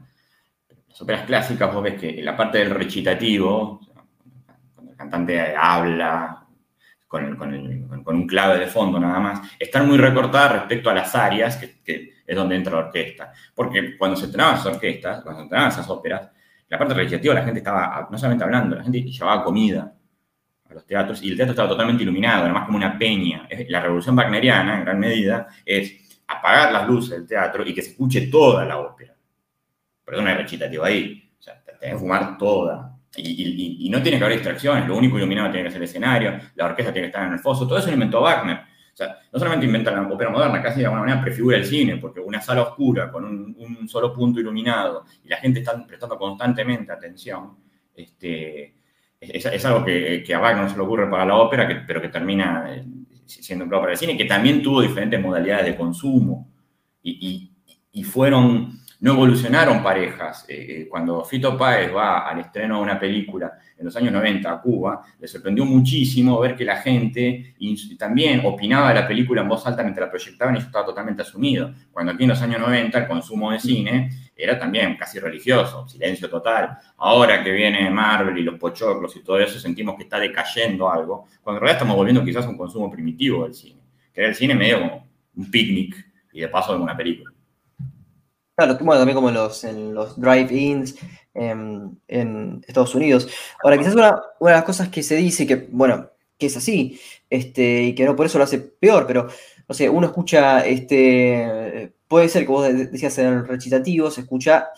Las 0.87 1.01
óperas 1.01 1.25
clásicas, 1.25 1.73
vos 1.73 1.83
ves 1.83 1.99
que 1.99 2.19
en 2.19 2.25
la 2.25 2.35
parte 2.35 2.59
del 2.59 2.71
recitativo, 2.71 3.79
cuando 4.73 4.91
el 4.91 4.97
cantante 4.97 5.55
habla, 5.55 6.47
con, 7.07 7.39
un 8.05 8.27
clave 8.27 8.59
de 8.59 8.67
fondo 8.67 8.99
nada 8.99 9.19
más, 9.19 9.51
están 9.59 9.87
muy 9.87 9.97
recortadas 9.97 10.53
respecto 10.53 10.89
a 10.89 10.93
las 10.93 11.15
áreas 11.15 11.57
que, 11.57 12.17
es 12.25 12.35
donde 12.35 12.55
entra 12.55 12.73
la 12.73 12.87
orquesta. 12.87 13.31
Porque 13.55 13.97
cuando 13.97 14.17
se 14.17 14.25
entrenaban 14.25 14.55
esas 14.55 14.67
orquestas, 14.67 15.21
cuando 15.21 15.39
se 15.39 15.43
entrenaban 15.43 15.71
esas 15.71 15.89
óperas, 15.89 16.29
la 16.67 16.77
parte 16.77 16.93
recitativa 16.93 17.33
la 17.33 17.43
gente 17.43 17.59
estaba 17.59 18.07
no 18.11 18.17
solamente 18.17 18.43
hablando, 18.43 18.75
la 18.75 18.83
gente 18.83 19.01
llevaba 19.01 19.43
comida 19.43 19.93
a 20.69 20.73
los 20.73 20.85
teatros 20.85 21.23
y 21.23 21.29
el 21.29 21.37
teatro 21.37 21.51
estaba 21.51 21.69
totalmente 21.69 22.03
iluminado, 22.03 22.43
además 22.43 22.65
como 22.65 22.77
una 22.77 22.97
peña. 22.97 23.47
La 23.69 23.79
revolución 23.79 24.17
wagneriana, 24.17 24.77
en 24.77 24.83
gran 24.83 24.99
medida, 24.99 25.47
es 25.65 26.06
apagar 26.27 26.71
las 26.71 26.87
luces 26.87 27.11
del 27.11 27.27
teatro 27.27 27.65
y 27.65 27.73
que 27.73 27.81
se 27.81 27.91
escuche 27.91 28.27
toda 28.27 28.65
la 28.65 28.79
ópera. 28.79 29.15
No 30.05 30.27
hay 30.27 30.35
recitativo 30.35 30.83
ahí. 30.83 31.31
O 31.37 31.41
sea, 31.41 31.61
tenés 31.63 31.81
que 31.81 31.97
fumar 31.97 32.37
toda. 32.37 32.97
Y, 33.15 33.89
no 33.89 34.01
tiene 34.01 34.17
que 34.17 34.25
haber 34.25 34.37
distracciones, 34.37 34.87
lo 34.87 34.97
único 34.97 35.17
iluminado 35.17 35.49
tiene 35.49 35.65
que 35.65 35.71
ser 35.71 35.81
el 35.81 35.87
escenario, 35.87 36.39
la 36.55 36.65
orquesta 36.65 36.93
tiene 36.93 37.07
que 37.07 37.11
estar 37.11 37.25
en 37.25 37.33
el 37.33 37.39
foso, 37.39 37.67
todo 37.67 37.79
eso 37.79 37.87
lo 37.87 37.93
inventó 37.93 38.21
Wagner. 38.21 38.57
O 38.57 38.97
sea, 38.97 39.17
no 39.31 39.39
solamente 39.39 39.65
inventa 39.65 39.91
la 39.91 40.01
ópera 40.01 40.29
moderna, 40.29 40.61
casi 40.61 40.79
de 40.79 40.85
alguna 40.85 41.01
manera 41.01 41.21
prefigura 41.21 41.57
el 41.57 41.65
cine, 41.65 41.97
porque 41.97 42.19
una 42.19 42.41
sala 42.41 42.63
oscura 42.63 43.11
con 43.11 43.25
un, 43.25 43.87
solo 43.87 44.13
punto 44.13 44.39
iluminado 44.39 45.05
y 45.23 45.29
la 45.29 45.37
gente 45.37 45.59
está 45.59 45.85
prestando 45.85 46.17
constantemente 46.17 46.91
atención, 46.91 47.57
este, 47.95 48.75
es, 49.19 49.65
algo 49.65 49.85
que, 49.85 50.23
a 50.33 50.39
Wagner 50.39 50.69
se 50.69 50.75
le 50.75 50.83
ocurre 50.83 51.09
para 51.09 51.25
la 51.25 51.37
ópera, 51.37 51.83
pero 51.87 52.01
que 52.01 52.09
termina 52.09 52.83
siendo 53.27 53.65
un 53.65 53.71
para 53.71 53.91
el 53.91 53.97
cine, 53.97 54.17
que 54.17 54.25
también 54.25 54.61
tuvo 54.63 54.81
diferentes 54.81 55.21
modalidades 55.21 55.65
de 55.65 55.75
consumo 55.75 56.47
y, 57.03 57.51
y 57.91 58.03
fueron 58.03 58.77
no 58.99 59.13
evolucionaron 59.13 59.83
parejas. 59.83 60.45
Eh, 60.47 60.55
eh, 60.69 60.87
cuando 60.89 61.23
Fito 61.23 61.57
Páez 61.57 61.93
va 61.93 62.27
al 62.27 62.39
estreno 62.39 62.77
de 62.77 62.81
una 62.81 62.99
película 62.99 63.53
en 63.77 63.85
los 63.85 63.95
años 63.95 64.11
90 64.11 64.51
a 64.51 64.61
Cuba, 64.61 65.01
le 65.19 65.27
sorprendió 65.27 65.65
muchísimo 65.65 66.39
ver 66.39 66.55
que 66.55 66.65
la 66.65 66.77
gente 66.77 67.55
también 67.97 68.41
opinaba 68.43 68.89
de 68.89 68.95
la 68.95 69.07
película 69.07 69.41
en 69.41 69.49
voz 69.49 69.65
alta 69.67 69.83
mientras 69.83 70.07
la 70.07 70.11
proyectaban 70.11 70.55
y 70.55 70.57
eso 70.57 70.67
estaba 70.67 70.85
totalmente 70.85 71.21
asumido. 71.21 71.71
Cuando 71.91 72.13
aquí 72.13 72.23
en 72.23 72.29
los 72.29 72.41
años 72.41 72.59
90 72.59 72.97
el 72.97 73.07
consumo 73.07 73.51
de 73.51 73.59
cine 73.59 74.09
era 74.37 74.59
también 74.59 74.95
casi 74.95 75.19
religioso, 75.19 75.87
silencio 75.87 76.29
total. 76.29 76.77
Ahora 76.97 77.43
que 77.43 77.51
viene 77.51 77.89
Marvel 77.89 78.37
y 78.37 78.43
los 78.43 78.59
pochoclos 78.59 79.15
y 79.15 79.23
todo 79.23 79.39
eso, 79.39 79.59
sentimos 79.59 79.95
que 79.95 80.03
está 80.03 80.19
decayendo 80.19 80.89
algo, 80.89 81.25
cuando 81.41 81.57
en 81.57 81.61
realidad 81.61 81.81
estamos 81.81 81.95
volviendo 81.95 82.23
quizás 82.23 82.45
a 82.45 82.49
un 82.49 82.57
consumo 82.57 82.91
primitivo 82.91 83.43
del 83.43 83.55
cine, 83.55 83.81
que 84.13 84.21
era 84.21 84.29
el 84.29 84.35
cine 84.35 84.53
medio 84.53 84.79
como 84.79 85.07
un 85.35 85.51
picnic 85.51 85.95
y 86.31 86.41
de 86.41 86.47
paso 86.47 86.73
de 86.73 86.79
una 86.79 86.95
película. 86.95 87.33
Claro, 88.55 88.75
también 88.75 89.15
como 89.15 89.29
en 89.29 89.35
los, 89.35 89.63
en 89.63 89.93
los 89.93 90.19
drive-ins 90.19 90.97
en, 91.33 92.63
Estados 92.67 92.95
Unidos. 92.95 93.29
Ahora, 93.63 93.77
quizás 93.77 93.93
una, 93.93 94.19
una, 94.39 94.51
de 94.51 94.57
las 94.57 94.65
cosas 94.65 94.89
que 94.89 95.03
se 95.03 95.15
dice, 95.15 95.45
que, 95.45 95.67
bueno, 95.71 96.09
que 96.37 96.47
es 96.47 96.57
así, 96.57 96.99
este, 97.29 97.83
y 97.83 97.95
que 97.95 98.05
no 98.05 98.15
por 98.15 98.25
eso 98.25 98.37
lo 98.37 98.43
hace 98.43 98.59
peor, 98.59 99.05
pero, 99.05 99.27
no 99.67 99.75
sé, 99.75 99.89
uno 99.89 100.07
escucha, 100.07 100.65
este, 100.65 101.93
puede 102.07 102.29
ser 102.29 102.43
que 102.43 102.51
vos 102.51 102.67
decías 102.67 103.17
en 103.17 103.27
el 103.27 103.47
recitativo, 103.47 104.11
se 104.11 104.21
escucha, 104.21 104.69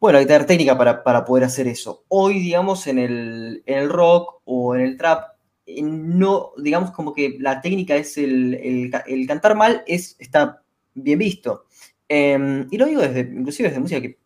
bueno, 0.00 0.18
hay 0.18 0.24
que 0.24 0.28
tener 0.28 0.46
técnica 0.46 0.78
para, 0.78 1.24
poder 1.24 1.44
hacer 1.44 1.66
eso. 1.66 2.04
Hoy, 2.08 2.40
digamos, 2.40 2.86
en 2.86 2.98
el, 2.98 3.62
en 3.66 3.78
el 3.78 3.88
rock 3.88 4.42
o 4.44 4.74
en 4.74 4.82
el 4.82 4.96
trap, 4.96 5.36
eh, 5.66 5.82
no, 5.82 6.52
digamos 6.56 6.92
como 6.92 7.12
que 7.12 7.36
la 7.40 7.60
técnica 7.60 7.96
es 7.96 8.16
el, 8.18 8.90
el, 9.06 9.26
cantar 9.26 9.56
mal, 9.56 9.82
es, 9.86 10.16
está 10.18 10.62
bien 10.94 11.18
visto. 11.18 11.66
Em, 12.08 12.66
y 12.70 12.78
lo 12.78 12.86
digo 12.86 13.02
desde, 13.02 13.20
inclusive 13.20 13.68
desde 13.68 13.80
música 13.80 14.00
que, 14.00 14.18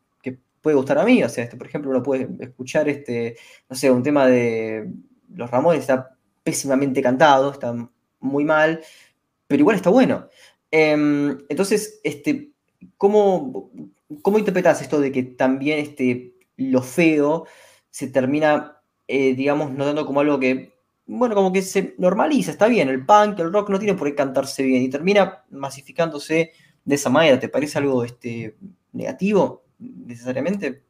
puede 0.62 0.76
gustar 0.76 0.96
a 0.98 1.04
mí, 1.04 1.24
o 1.24 1.28
sea, 1.28 1.42
este, 1.42 1.56
por 1.56 1.66
ejemplo, 1.66 1.90
uno 1.90 2.04
puede 2.04 2.28
escuchar, 2.38 2.88
este, 2.88 3.36
no 3.68 3.74
sé, 3.74 3.90
un 3.90 4.04
tema 4.04 4.28
de 4.28 4.88
Los 5.34 5.50
Ramones, 5.50 5.80
está 5.80 6.16
pésimamente 6.44 7.02
cantado, 7.02 7.50
está 7.50 7.74
muy 8.20 8.44
mal, 8.44 8.80
pero 9.48 9.60
igual 9.60 9.74
está 9.76 9.90
bueno. 9.90 10.28
Em, 10.72 11.38
entonces, 11.50 12.00
este, 12.02 12.52
¿cómo, 12.96 13.70
¿cómo 14.22 14.38
interpretas 14.38 14.80
esto 14.80 15.00
de 15.00 15.12
que 15.12 15.22
también 15.22 15.78
este, 15.78 16.34
lo 16.56 16.82
feo 16.82 17.46
se 17.90 18.08
termina, 18.08 18.78
eh, 19.06 19.34
digamos, 19.34 19.70
notando 19.70 20.06
como 20.06 20.20
algo 20.20 20.40
que, 20.40 20.72
bueno, 21.04 21.34
como 21.34 21.52
que 21.52 21.60
se 21.60 21.94
normaliza, 21.98 22.50
está 22.50 22.68
bien, 22.68 22.88
el 22.88 23.04
punk, 23.04 23.38
el 23.38 23.52
rock 23.52 23.68
no 23.68 23.78
tiene 23.78 23.94
por 23.94 24.08
qué 24.08 24.14
cantarse 24.14 24.62
bien 24.62 24.82
y 24.82 24.88
termina 24.88 25.44
masificándose 25.50 26.52
de 26.84 26.94
esa 26.94 27.10
manera? 27.10 27.38
¿Te 27.38 27.50
parece 27.50 27.76
algo 27.78 28.02
este, 28.02 28.56
negativo 28.92 29.64
necesariamente? 29.78 30.84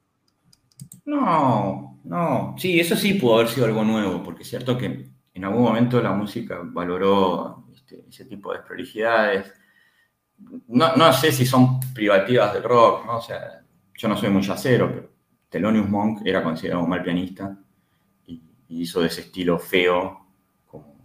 No, 1.04 1.98
no. 2.04 2.54
Sí, 2.56 2.78
eso 2.78 2.94
sí 2.94 3.14
pudo 3.14 3.34
haber 3.36 3.48
sido 3.48 3.66
algo 3.66 3.82
nuevo, 3.82 4.22
porque 4.22 4.44
es 4.44 4.48
cierto 4.48 4.78
que 4.78 5.08
en 5.34 5.44
algún 5.44 5.62
momento 5.62 6.00
la 6.00 6.12
música 6.12 6.60
valoró 6.62 7.66
este, 7.74 8.04
ese 8.08 8.26
tipo 8.26 8.52
de 8.52 8.58
desprolijidades. 8.58 9.52
No, 10.68 11.12
sé 11.12 11.32
si 11.32 11.44
son 11.44 11.80
privativas 11.92 12.54
del 12.54 12.62
rock, 12.62 13.06
¿no? 13.06 13.18
O 13.18 13.22
sea, 13.22 13.62
yo 13.94 14.08
no 14.08 14.16
soy 14.16 14.30
muy 14.30 14.42
yacero, 14.42 14.88
pero 14.88 15.10
Thelonious 15.48 15.88
Monk 15.88 16.22
era 16.24 16.42
considerado 16.42 16.82
un 16.82 16.90
mal 16.90 17.02
pianista 17.02 17.56
y, 18.26 18.40
hizo 18.68 19.00
de 19.00 19.08
ese 19.08 19.22
estilo 19.22 19.58
feo 19.58 20.26
como 20.66 20.96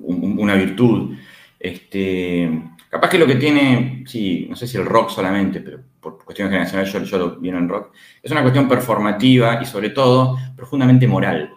una 0.00 0.54
virtud. 0.54 1.16
Este, 1.58 2.62
capaz 2.90 3.08
que 3.08 3.18
lo 3.18 3.26
que 3.26 3.36
tiene, 3.36 4.04
sí, 4.06 4.46
no 4.50 4.56
sé 4.56 4.66
si 4.66 4.76
el 4.76 4.84
rock 4.84 5.10
solamente, 5.10 5.60
pero 5.60 5.80
por 6.00 6.22
cuestiones 6.24 6.52
generacionales 6.52 7.10
yo, 7.10 7.18
lo 7.18 7.36
viene 7.36 7.58
en 7.58 7.68
rock, 7.68 7.94
es 8.22 8.30
una 8.30 8.42
cuestión 8.42 8.68
performativa 8.68 9.60
y 9.62 9.64
sobre 9.64 9.90
todo 9.90 10.36
profundamente 10.54 11.06
moral. 11.06 11.50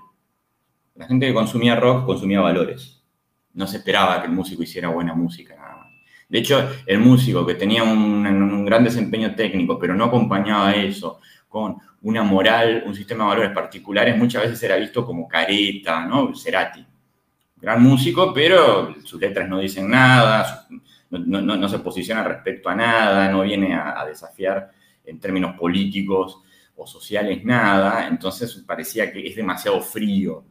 La 0.96 1.08
gente 1.08 1.28
que 1.28 1.34
consumía 1.34 1.76
rock 1.76 2.06
consumía 2.06 2.42
valores. 2.42 2.97
No 3.54 3.68
se 3.68 3.78
esperaba 3.78 4.22
que 4.22 4.28
el 4.28 4.34
músico 4.34 4.64
hiciera 4.64 4.90
buena 4.90 5.14
música. 5.14 5.56
De 6.30 6.40
hecho, 6.40 6.70
el 6.86 7.00
músico 7.00 7.46
que 7.46 7.56
tenía 7.56 7.84
un, 7.84 8.66
gran 8.66 8.84
desempeño 8.84 9.34
técnico, 9.36 9.80
pero 9.80 9.96
no 9.96 10.06
acompañaba 10.06 10.74
eso 10.76 11.20
con 11.48 11.78
una 12.02 12.24
moral, 12.24 12.84
un 12.86 12.94
sistema 12.94 13.24
de 13.24 13.30
valores 13.30 13.52
particulares, 13.52 14.18
muchas 14.18 14.44
veces 14.44 14.62
era 14.64 14.76
visto 14.76 15.06
como 15.06 15.28
careta, 15.28 16.06
¿no? 16.06 16.36
Cerati 16.36 16.86
gran 17.60 17.82
músico, 17.82 18.34
pero 18.34 18.96
sus 19.04 19.20
letras 19.20 19.50
no 19.50 19.60
dicen 19.60 19.90
nada, 19.90 20.68
no, 21.10 21.70
se 21.70 21.80
posiciona 21.80 22.24
respecto 22.24 22.70
a 22.70 22.76
nada, 22.76 23.30
no 23.30 23.42
viene 23.42 23.74
a, 23.74 24.06
desafiar 24.06 24.72
en 25.04 25.20
términos 25.20 25.58
políticos 25.58 26.42
o 26.76 26.86
sociales 26.86 27.44
nada, 27.44 28.08
entonces 28.08 28.64
parecía 28.66 29.12
que 29.12 29.28
es 29.28 29.36
demasiado 29.36 29.82
frío. 29.82 30.46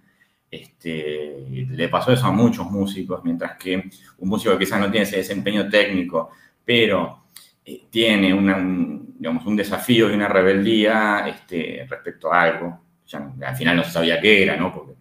Este, 0.51 1.45
le 1.51 1.89
pasó 1.89 2.13
eso 2.13 2.27
a 2.27 2.33
muchos 2.33 2.71
músicos, 2.71 3.23
mientras 3.25 3.57
que 3.57 3.91
un 4.19 4.29
músico 4.29 4.53
que 4.53 4.65
quizás 4.65 4.81
no 4.81 4.91
tiene 4.91 5.05
ese 5.05 5.17
desempeño 5.17 5.69
técnico, 5.69 6.31
pero 6.65 7.25
eh, 7.65 7.83
tiene 7.91 8.33
un, 8.33 9.15
digamos, 9.19 9.45
un 9.47 9.57
desafío 9.57 10.11
y 10.11 10.15
una 10.15 10.29
rebeldía 10.29 11.27
este, 11.29 11.87
respecto 11.89 12.33
a 12.33 12.43
algo, 12.43 12.81
al 13.13 13.57
final 13.57 13.77
no 13.77 13.85
se 13.85 13.91
sabía 13.91 14.21
qué 14.21 14.43
era, 14.43 14.57
¿no? 14.57 14.73
Porque 14.73 14.95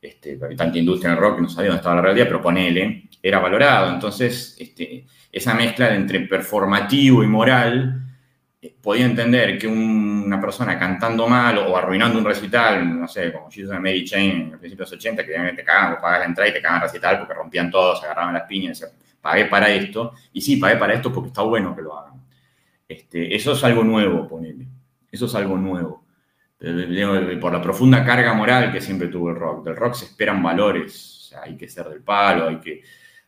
este, 0.00 0.36
tanta 0.36 0.78
industria 0.78 1.10
en 1.10 1.16
el 1.16 1.22
rock 1.22 1.36
que 1.36 1.42
no 1.42 1.48
sabía 1.48 1.70
dónde 1.70 1.78
estaba 1.78 1.96
la 1.96 2.02
realidad, 2.02 2.26
pero 2.26 2.42
ponele, 2.42 3.08
era 3.22 3.38
valorado. 3.38 3.92
Entonces, 3.92 4.56
este, 4.58 5.06
esa 5.32 5.54
mezcla 5.54 5.94
entre 5.94 6.20
performativo 6.20 7.22
y 7.24 7.26
moral, 7.26 8.05
podía 8.82 9.04
entender 9.04 9.58
que 9.58 9.66
una 9.66 10.40
persona 10.40 10.78
cantando 10.78 11.28
mal 11.28 11.58
o 11.58 11.76
arruinando 11.76 12.18
un 12.18 12.24
recital, 12.24 13.00
no 13.00 13.06
sé, 13.06 13.32
como 13.32 13.50
Jesus 13.50 13.72
and 13.72 13.82
Mary 13.82 14.04
Chain 14.04 14.30
en 14.30 14.50
los 14.52 14.60
principios 14.60 14.90
de 14.90 14.96
los 14.96 15.04
80, 15.04 15.24
que 15.24 15.32
te 15.56 15.64
cagaban, 15.64 16.00
pagas 16.00 16.20
la 16.20 16.26
entrada 16.26 16.50
y 16.50 16.52
te 16.52 16.62
cagaban 16.62 16.82
el 16.82 16.88
recital 16.88 17.18
porque 17.18 17.34
rompían 17.34 17.70
todos, 17.70 18.02
agarraban 18.02 18.34
las 18.34 18.44
piñas 18.44 18.78
decían, 18.78 18.98
pagué 19.20 19.46
para 19.46 19.68
esto. 19.70 20.12
Y 20.32 20.40
sí, 20.40 20.56
pagué 20.56 20.76
para 20.76 20.94
esto 20.94 21.12
porque 21.12 21.28
está 21.28 21.42
bueno 21.42 21.74
que 21.76 21.82
lo 21.82 21.98
hagan. 21.98 22.14
Este, 22.88 23.34
eso 23.34 23.52
es 23.52 23.64
algo 23.64 23.84
nuevo, 23.84 24.26
ponele. 24.26 24.66
Eso 25.10 25.26
es 25.26 25.34
algo 25.34 25.56
nuevo 25.56 26.06
por 27.40 27.52
la 27.52 27.60
profunda 27.60 28.04
carga 28.04 28.32
moral 28.32 28.72
que 28.72 28.80
siempre 28.80 29.08
tuvo 29.08 29.30
el 29.30 29.36
rock. 29.36 29.64
Del 29.64 29.76
rock 29.76 29.94
se 29.94 30.06
esperan 30.06 30.42
valores, 30.42 31.34
hay 31.42 31.56
que 31.56 31.68
ser 31.68 31.88
del 31.88 32.02
palo, 32.02 32.48
hay 32.48 32.56
que, 32.58 32.82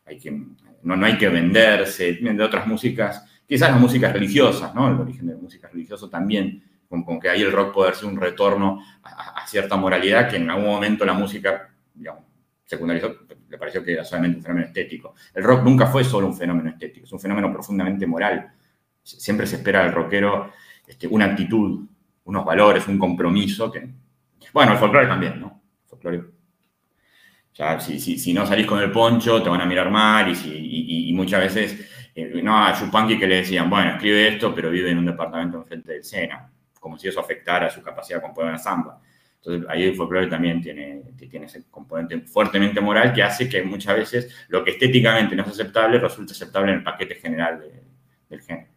hay 0.07 0.19
que, 0.19 0.31
no, 0.31 0.97
no 0.97 1.07
hay 1.07 1.19
que 1.19 1.29
venderse, 1.29 2.15
de 2.15 2.43
otras 2.43 2.67
músicas, 2.67 3.38
quizás 3.49 3.71
las 3.71 3.81
músicas 3.81 4.13
religiosas, 4.13 4.75
¿no? 4.75 4.89
El 4.89 5.01
origen 5.01 5.27
de 5.27 5.33
la 5.33 5.41
música 5.41 5.69
religiosa 5.69 6.09
también, 6.11 6.63
con, 6.89 7.19
que 7.19 7.31
ahí 7.31 7.43
el 7.43 7.51
rock 7.51 7.75
puede 7.75 7.95
ser 7.95 8.07
un 8.07 8.21
retorno 8.21 8.83
a, 9.03 9.47
cierta 9.47 9.77
moralidad 9.77 10.29
que 10.29 10.37
en 10.37 10.51
algún 10.51 10.67
momento 10.67 11.05
la 11.07 11.15
música, 11.15 11.71
digamos, 11.95 12.25
secundarizó, 12.65 13.15
le 13.49 13.57
pareció 13.57 13.83
que 13.83 13.95
era 13.95 14.05
solamente 14.05 14.37
un 14.37 14.43
fenómeno 14.43 14.67
estético. 14.67 15.15
El 15.33 15.43
rock 15.43 15.65
nunca 15.65 15.87
fue 15.87 16.05
solo 16.05 16.27
un 16.27 16.37
fenómeno 16.37 16.69
estético, 16.69 17.07
es 17.07 17.13
un 17.13 17.21
fenómeno 17.21 17.51
profundamente 17.51 18.07
moral. 18.07 18.53
Siempre 19.03 19.47
se 19.47 19.57
espera 19.57 19.83
del 19.85 19.93
rockero 19.93 20.53
este, 20.87 21.07
una 21.07 21.25
actitud, 21.25 21.87
unos 22.25 22.45
valores, 22.45 22.87
un 22.89 22.99
compromiso 22.99 23.73
que... 23.73 23.89
Bueno, 24.53 24.73
el 24.73 24.79
folclore 24.79 25.07
también, 25.07 25.41
¿no? 25.41 25.63
El 25.85 25.89
folclore. 25.89 26.39
Ya, 27.55 27.81
si, 27.81 27.99
si, 27.99 28.33
no 28.33 28.47
salís 28.47 28.67
con 28.67 28.79
el 28.81 28.93
poncho, 28.93 29.43
te 29.43 29.49
van 29.49 29.61
a 29.61 29.67
mirar 29.67 29.91
mal 29.91 30.31
y, 30.31 31.13
muchas 31.13 31.41
veces, 31.41 31.98
eh, 32.15 32.41
no, 32.43 32.65
a 32.65 32.73
Chupanqui 32.79 33.19
que 33.19 33.27
le 33.27 33.37
decían, 33.37 33.69
bueno, 33.71 33.93
escribe 33.93 34.29
esto, 34.29 34.55
pero 34.55 34.71
vive 34.71 34.91
en 34.91 34.99
un 34.99 35.07
departamento 35.07 35.59
enfrente 35.59 35.93
del 35.93 36.05
Sena, 36.05 36.51
como 36.81 36.99
si 36.99 37.09
eso 37.09 37.21
afectara 37.21 37.71
su 37.71 37.83
capacidad 37.83 38.19
de 38.19 38.23
componer 38.23 38.51
una 38.51 38.59
samba. 38.59 39.01
Entonces, 39.37 39.69
ahí 39.71 39.85
el 39.85 39.95
folclore 39.95 40.27
también 40.27 40.61
tiene, 40.61 41.03
tiene 41.17 41.47
ese 41.47 41.65
componente 41.71 42.21
fuertemente 42.23 42.81
moral 42.81 43.13
que 43.13 43.23
hace 43.23 43.49
que 43.49 43.63
muchas 43.63 43.97
veces 43.97 44.35
lo 44.49 44.65
que 44.65 44.73
estéticamente 44.73 45.37
no 45.37 45.43
es 45.43 45.49
aceptable 45.51 45.99
resulte 45.99 46.33
aceptable 46.33 46.73
en 46.73 46.79
el 46.79 46.85
paquete 46.85 47.15
general 47.15 47.63
del 48.29 48.41
género. 48.41 48.69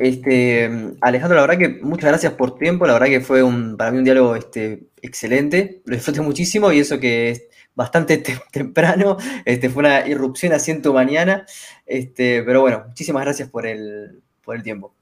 este, 0.00 0.94
Alejandro, 1.00 1.36
la 1.36 1.46
verdad 1.46 1.58
que 1.58 1.68
muchas 1.82 2.10
gracias 2.10 2.34
por 2.34 2.56
tiempo, 2.56 2.86
la 2.86 2.92
verdad 2.92 3.08
que 3.08 3.20
fue 3.20 3.42
un, 3.42 3.76
para 3.76 3.90
mí 3.90 3.98
un 3.98 4.04
diálogo 4.04 4.36
este, 4.36 4.90
excelente, 5.02 5.82
lo 5.84 5.96
disfruté 5.96 6.20
muchísimo 6.20 6.70
y 6.72 6.78
eso 6.78 7.00
que 7.00 7.30
es 7.30 7.48
bastante 7.76 8.18
temprano, 8.50 9.16
este, 9.44 9.70
fue 9.70 9.80
una 9.80 10.08
irrupción 10.08 10.52
tu 10.82 10.92
mañana, 10.92 11.46
este, 11.84 12.42
pero 12.42 12.62
bueno, 12.62 12.84
muchísimas 12.88 13.22
gracias 13.22 13.48
por 13.48 13.66
el, 13.66 14.22
por 14.42 14.56
el 14.56 14.64
tiempo. 14.64 14.96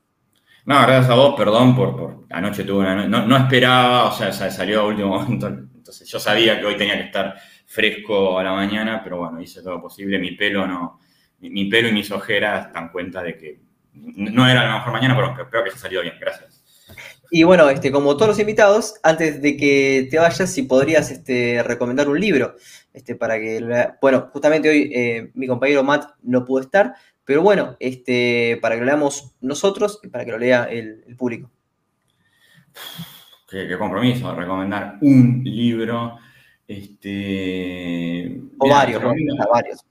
No, 0.67 0.81
gracias 0.83 1.11
a 1.11 1.15
vos, 1.15 1.35
perdón 1.37 1.77
por, 1.77 2.25
anoche 2.31 2.65
tuve 2.65 2.81
una, 2.81 3.07
no, 3.07 3.27
no, 3.27 3.37
esperaba, 3.37 4.07
o 4.07 4.13
sea, 4.13 4.33
salió 4.33 4.81
a 4.81 4.87
último 4.87 5.09
momento, 5.21 5.47
entonces 5.47 6.09
yo 6.09 6.19
sabía 6.19 6.59
que 6.59 6.67
hoy 6.67 6.77
tenía 6.77 6.97
que 6.97 7.05
estar 7.05 7.37
fresco 7.67 8.39
a 8.39 8.43
la 8.43 8.53
mañana, 8.53 9.01
pero 9.03 9.19
bueno, 9.19 9.41
hice 9.41 9.63
todo 9.63 9.75
lo 9.75 9.83
posible, 9.83 10.19
mi 10.19 10.33
pelo 10.33 10.67
no, 10.67 11.01
mi, 11.41 11.67
pelo 11.67 11.89
y 11.89 11.93
mis 11.93 12.11
ojeras 12.11 12.73
dan 12.73 12.91
cuenta 12.91 13.23
de 13.23 13.37
que 13.37 13.61
no 13.93 14.49
era 14.49 14.65
la 14.67 14.75
mejor 14.77 14.93
mañana, 14.93 15.15
pero 15.15 15.43
espero 15.43 15.65
que 15.65 15.71
se 15.71 15.79
salió 15.79 16.03
bien, 16.03 16.15
gracias. 16.19 16.54
Y 17.37 17.43
bueno, 17.43 17.69
este, 17.69 17.91
como 17.91 18.17
todos 18.17 18.29
los 18.29 18.39
invitados, 18.39 18.95
antes 19.03 19.43
de 19.43 19.57
que 19.57 20.07
te 20.09 20.21
vayas, 20.21 20.49
si 20.49 20.63
podrías 20.63 21.11
este, 21.11 21.65
recomendar 21.65 22.09
un 22.09 22.21
libro, 22.21 22.55
este, 22.93 23.17
para 23.17 23.41
que, 23.41 23.61
bueno, 24.01 24.31
justamente 24.33 24.69
hoy 24.69 24.93
eh, 24.95 25.33
mi 25.35 25.49
compañero 25.49 25.83
Matt 25.83 26.11
no 26.23 26.45
pudo 26.45 26.61
estar, 26.61 26.95
pero 27.25 27.43
bueno, 27.43 27.77
este, 27.81 28.57
para 28.63 28.77
que 28.77 28.83
lo 28.83 28.87
leamos 28.87 29.35
nosotros 29.41 29.99
y 30.05 30.11
para 30.11 30.25
que 30.25 30.31
lo 30.31 30.39
lea 30.39 30.69
el, 30.71 31.17
público. 31.19 31.51
Qué, 33.51 33.77
compromiso, 33.77 34.33
recomendar 34.33 34.99
un 35.01 35.43
libro. 35.43 36.19
Este, 36.69 38.41
o 38.59 38.69
varios, 38.69 39.03
varios. 39.53 39.85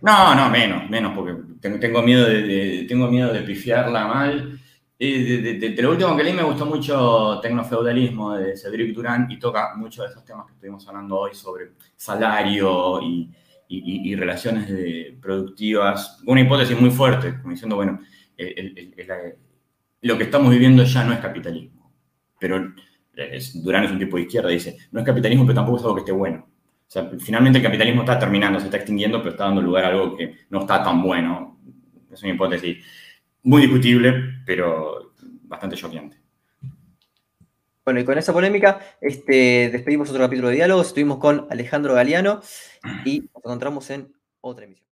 No, 0.00 0.34
no, 0.34 0.48
menos, 0.48 0.88
menos, 0.88 1.14
porque 1.14 1.34
tengo, 1.60 2.00
miedo 2.00 2.24
de, 2.24 2.86
tengo 2.88 3.08
miedo 3.08 3.30
de 3.30 3.42
pifiarla 3.42 4.06
mal. 4.06 4.58
De, 4.98 5.76
lo 5.78 5.90
último 5.90 6.16
que 6.16 6.24
leí 6.24 6.32
me 6.32 6.42
gustó 6.42 6.64
mucho 6.64 7.38
Tecnofeudalismo 7.42 8.36
de 8.36 8.56
Cedric 8.56 8.94
Durán 8.94 9.30
y 9.30 9.38
toca 9.38 9.74
mucho 9.76 10.02
de 10.02 10.08
esos 10.08 10.24
temas 10.24 10.46
que 10.46 10.52
estuvimos 10.52 10.86
hablando 10.88 11.18
hoy 11.18 11.34
sobre 11.34 11.72
salario 11.96 13.02
y, 13.02 13.30
y, 13.68 14.14
relaciones 14.14 14.66
productivas, 15.20 16.22
una 16.26 16.40
hipótesis 16.40 16.80
muy 16.80 16.90
fuerte, 16.90 17.36
como 17.38 17.50
diciendo, 17.50 17.76
bueno, 17.76 18.00
lo 20.02 20.16
que 20.16 20.24
estamos 20.24 20.50
viviendo 20.50 20.84
ya 20.84 21.04
no 21.04 21.12
es 21.12 21.18
capitalismo, 21.18 21.92
pero 22.38 22.72
Durán 23.54 23.84
es 23.84 23.90
un 23.90 23.98
tipo 23.98 24.16
de 24.16 24.22
izquierda, 24.22 24.48
dice, 24.48 24.76
no 24.92 25.00
es 25.00 25.06
capitalismo, 25.06 25.44
pero 25.44 25.56
tampoco 25.56 25.78
es 25.78 25.82
algo 25.84 25.94
que 25.96 26.00
esté 26.00 26.12
bueno. 26.12 26.46
O 26.88 26.90
sea, 26.90 27.10
finalmente 27.18 27.58
el 27.58 27.64
capitalismo 27.64 28.02
está 28.02 28.18
terminando, 28.18 28.60
se 28.60 28.66
está 28.66 28.76
extinguiendo, 28.76 29.18
pero 29.18 29.30
está 29.30 29.44
dando 29.44 29.60
lugar 29.60 29.84
a 29.84 29.88
algo 29.88 30.16
que 30.16 30.36
no 30.50 30.60
está 30.60 30.84
tan 30.84 31.02
bueno. 31.02 31.58
Es 32.12 32.22
una 32.22 32.32
hipótesis 32.32 32.78
muy 33.46 33.62
discutible, 33.62 34.42
pero 34.44 35.12
bastante 35.44 35.76
choqueante. 35.76 36.18
Bueno, 37.84 38.00
y 38.00 38.04
con 38.04 38.18
esa 38.18 38.32
polémica, 38.32 38.80
este, 39.00 39.70
despedimos 39.70 40.10
otro 40.10 40.24
capítulo 40.24 40.48
de 40.48 40.56
diálogos. 40.56 40.88
Estuvimos 40.88 41.18
con 41.18 41.46
Alejandro 41.48 41.94
Galeano 41.94 42.42
y 43.04 43.20
nos 43.20 43.44
encontramos 43.44 43.88
en 43.90 44.12
otra 44.40 44.64
emisión. 44.64 44.84